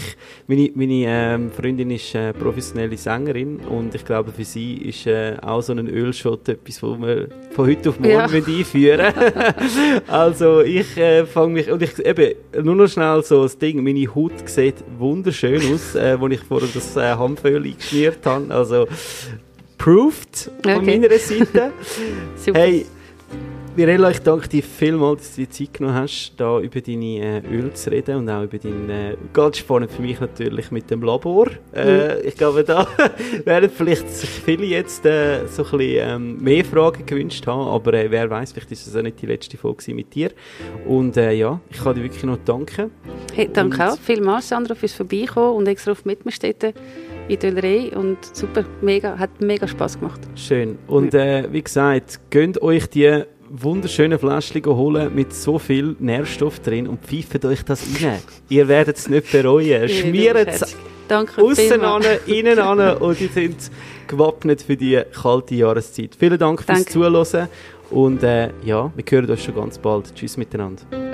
meine, 0.49 0.69
meine 0.75 1.05
ähm, 1.07 1.51
Freundin 1.53 1.93
ist 1.93 2.13
äh, 2.17 2.33
professionelle 2.33 2.97
Sängerin 2.97 3.59
und 3.61 3.95
ich 3.95 4.05
glaube 4.05 4.33
für 4.33 4.43
sie 4.45 4.79
ist 4.79 5.07
äh, 5.07 5.37
auch 5.41 5.61
so 5.61 5.73
ein 5.75 5.87
Ölshot 5.87 6.49
etwas, 6.49 6.83
wo 6.83 6.97
wir 6.99 7.29
von 7.53 7.69
heute 7.69 7.91
auf 7.91 8.01
morgen 8.01 8.11
Ja. 8.11 8.25
einführen 8.25 9.15
Also 10.09 10.63
ich 10.63 10.97
äh, 10.97 11.25
fange 11.25 11.53
mich, 11.53 11.71
und 11.71 11.83
ich 11.83 12.05
eben, 12.05 12.35
nur 12.65 12.75
noch 12.75 12.89
schnell 12.89 13.23
so 13.23 13.45
das 13.45 13.57
Ding, 13.57 13.85
meine 13.85 14.13
Haut 14.13 14.33
sieht 14.49 14.77
wunderschön 14.99 15.63
aus, 15.73 15.95
äh, 15.95 16.17
als 16.21 16.33
ich 16.35 16.41
vorher 16.41 16.69
das 16.75 16.97
äh, 16.97 17.15
Hanföl 17.15 17.65
eingeschmiert 17.65 18.19
habe, 18.27 18.53
also 18.53 18.89
proved 19.79 20.51
von 20.65 20.75
Okay. 20.79 20.99
meiner 20.99 21.17
Seite. 21.19 21.71
Super. 22.37 22.59
Hey, 22.59 22.87
Mirella, 23.79 24.11
ich 24.11 24.19
danke 24.19 24.49
dir 24.49 24.65
vielmals, 24.65 25.23
dass 25.23 25.37
du 25.37 25.43
dir 25.43 25.51
Zeit 25.51 25.75
genommen 25.75 25.95
hast, 25.95 26.33
da 26.37 26.59
über 26.59 26.81
deine 26.81 27.45
äh, 27.45 27.49
Öl 27.49 27.73
zu 27.75 27.93
reden 27.93 28.17
und 28.17 28.29
auch 28.29 28.43
über 28.43 28.59
dein, 28.59 28.91
äh, 28.91 29.17
ganz 29.33 29.59
spannend 29.59 29.93
für 29.93 30.03
mich 30.03 30.19
natürlich 30.19 30.73
mit 30.73 30.91
dem 30.91 31.01
Labor. 31.01 31.47
Äh, 31.73 32.23
ich 32.23 32.35
glaube, 32.35 32.65
da 32.65 32.89
werden 33.45 33.71
vielleicht 33.71 34.09
viele 34.09 34.67
jetzt 34.67 35.07
äh, 35.07 35.47
so 35.47 35.63
ein 35.63 35.71
bisschen 35.79 35.81
ähm, 35.81 36.43
mehr 36.43 36.65
Fragen 36.65 37.07
gewünscht 37.07 37.47
haben, 37.47 37.69
aber 37.69 37.95
äh, 37.95 38.11
wer 38.11 38.29
weiß, 38.29 38.51
vielleicht 38.51 38.73
ist 38.73 38.89
es 38.89 38.97
auch 38.97 39.03
nicht 39.03 39.23
die 39.23 39.27
letzte 39.27 39.57
Folge 39.57 39.95
mit 39.95 40.13
dir. 40.13 40.33
Und 40.85 41.17
äh, 41.17 41.31
ja, 41.35 41.61
ich 41.71 41.79
kann 41.79 41.95
dir 41.95 42.03
wirklich 42.03 42.25
noch 42.25 42.39
danken. 42.45 42.91
Hey, 43.33 43.49
danke 43.53 43.81
Und- 43.81 43.91
auch 43.91 43.99
vielmals, 44.01 44.49
Sandra, 44.49 44.75
fürs 44.75 44.95
Vorbeikommen 44.95 45.55
und 45.57 45.69
extra 45.69 45.93
auf 45.93 46.05
Mitmerstädte 46.05 46.75
in 47.29 47.39
der 47.39 47.53
Döllerei. 47.53 47.97
Und 47.97 48.19
super, 48.35 48.65
mega, 48.83 49.17
hat 49.17 49.41
mega 49.41 49.69
Spass 49.69 50.01
gemacht. 50.01 50.23
Schön. 50.35 50.79
Und 50.89 51.15
äh, 51.15 51.47
wie 51.53 51.63
gesagt, 51.63 52.19
gönnt 52.31 52.61
euch 52.61 52.89
die 52.91 53.23
wunderschönen 53.51 54.19
Fläschchen 54.19 54.65
holen 54.67 55.15
mit 55.15 55.33
so 55.33 55.59
viel 55.59 55.97
Nährstoff 55.99 56.61
drin 56.61 56.87
und 56.89 57.05
pfeift 57.05 57.45
euch 57.45 57.65
das 57.65 57.83
rein. 58.03 58.21
Ihr 58.49 58.69
werdet 58.69 58.99
es 58.99 59.09
nicht 59.09 59.31
bereuen. 59.31 59.89
Schmiert 59.89 60.49
es 60.49 60.77
außen 61.11 61.81
an, 61.81 62.03
innen 62.27 62.59
an 62.59 62.97
und 62.99 63.21
ihr 63.21 63.29
sind 63.29 63.71
gewappnet 64.07 64.63
für 64.63 64.77
die 64.77 65.01
kalte 65.21 65.55
Jahreszeit. 65.55 66.17
Vielen 66.19 66.39
Dank 66.39 66.63
fürs 66.63 66.85
Danke. 66.85 66.93
Zuhören 66.93 67.49
und 67.91 68.23
äh, 68.23 68.51
ja, 68.65 68.93
wir 68.95 69.05
hören 69.09 69.31
uns 69.31 69.43
schon 69.43 69.55
ganz 69.55 69.79
bald. 69.79 70.15
Tschüss 70.15 70.37
miteinander. 70.37 71.08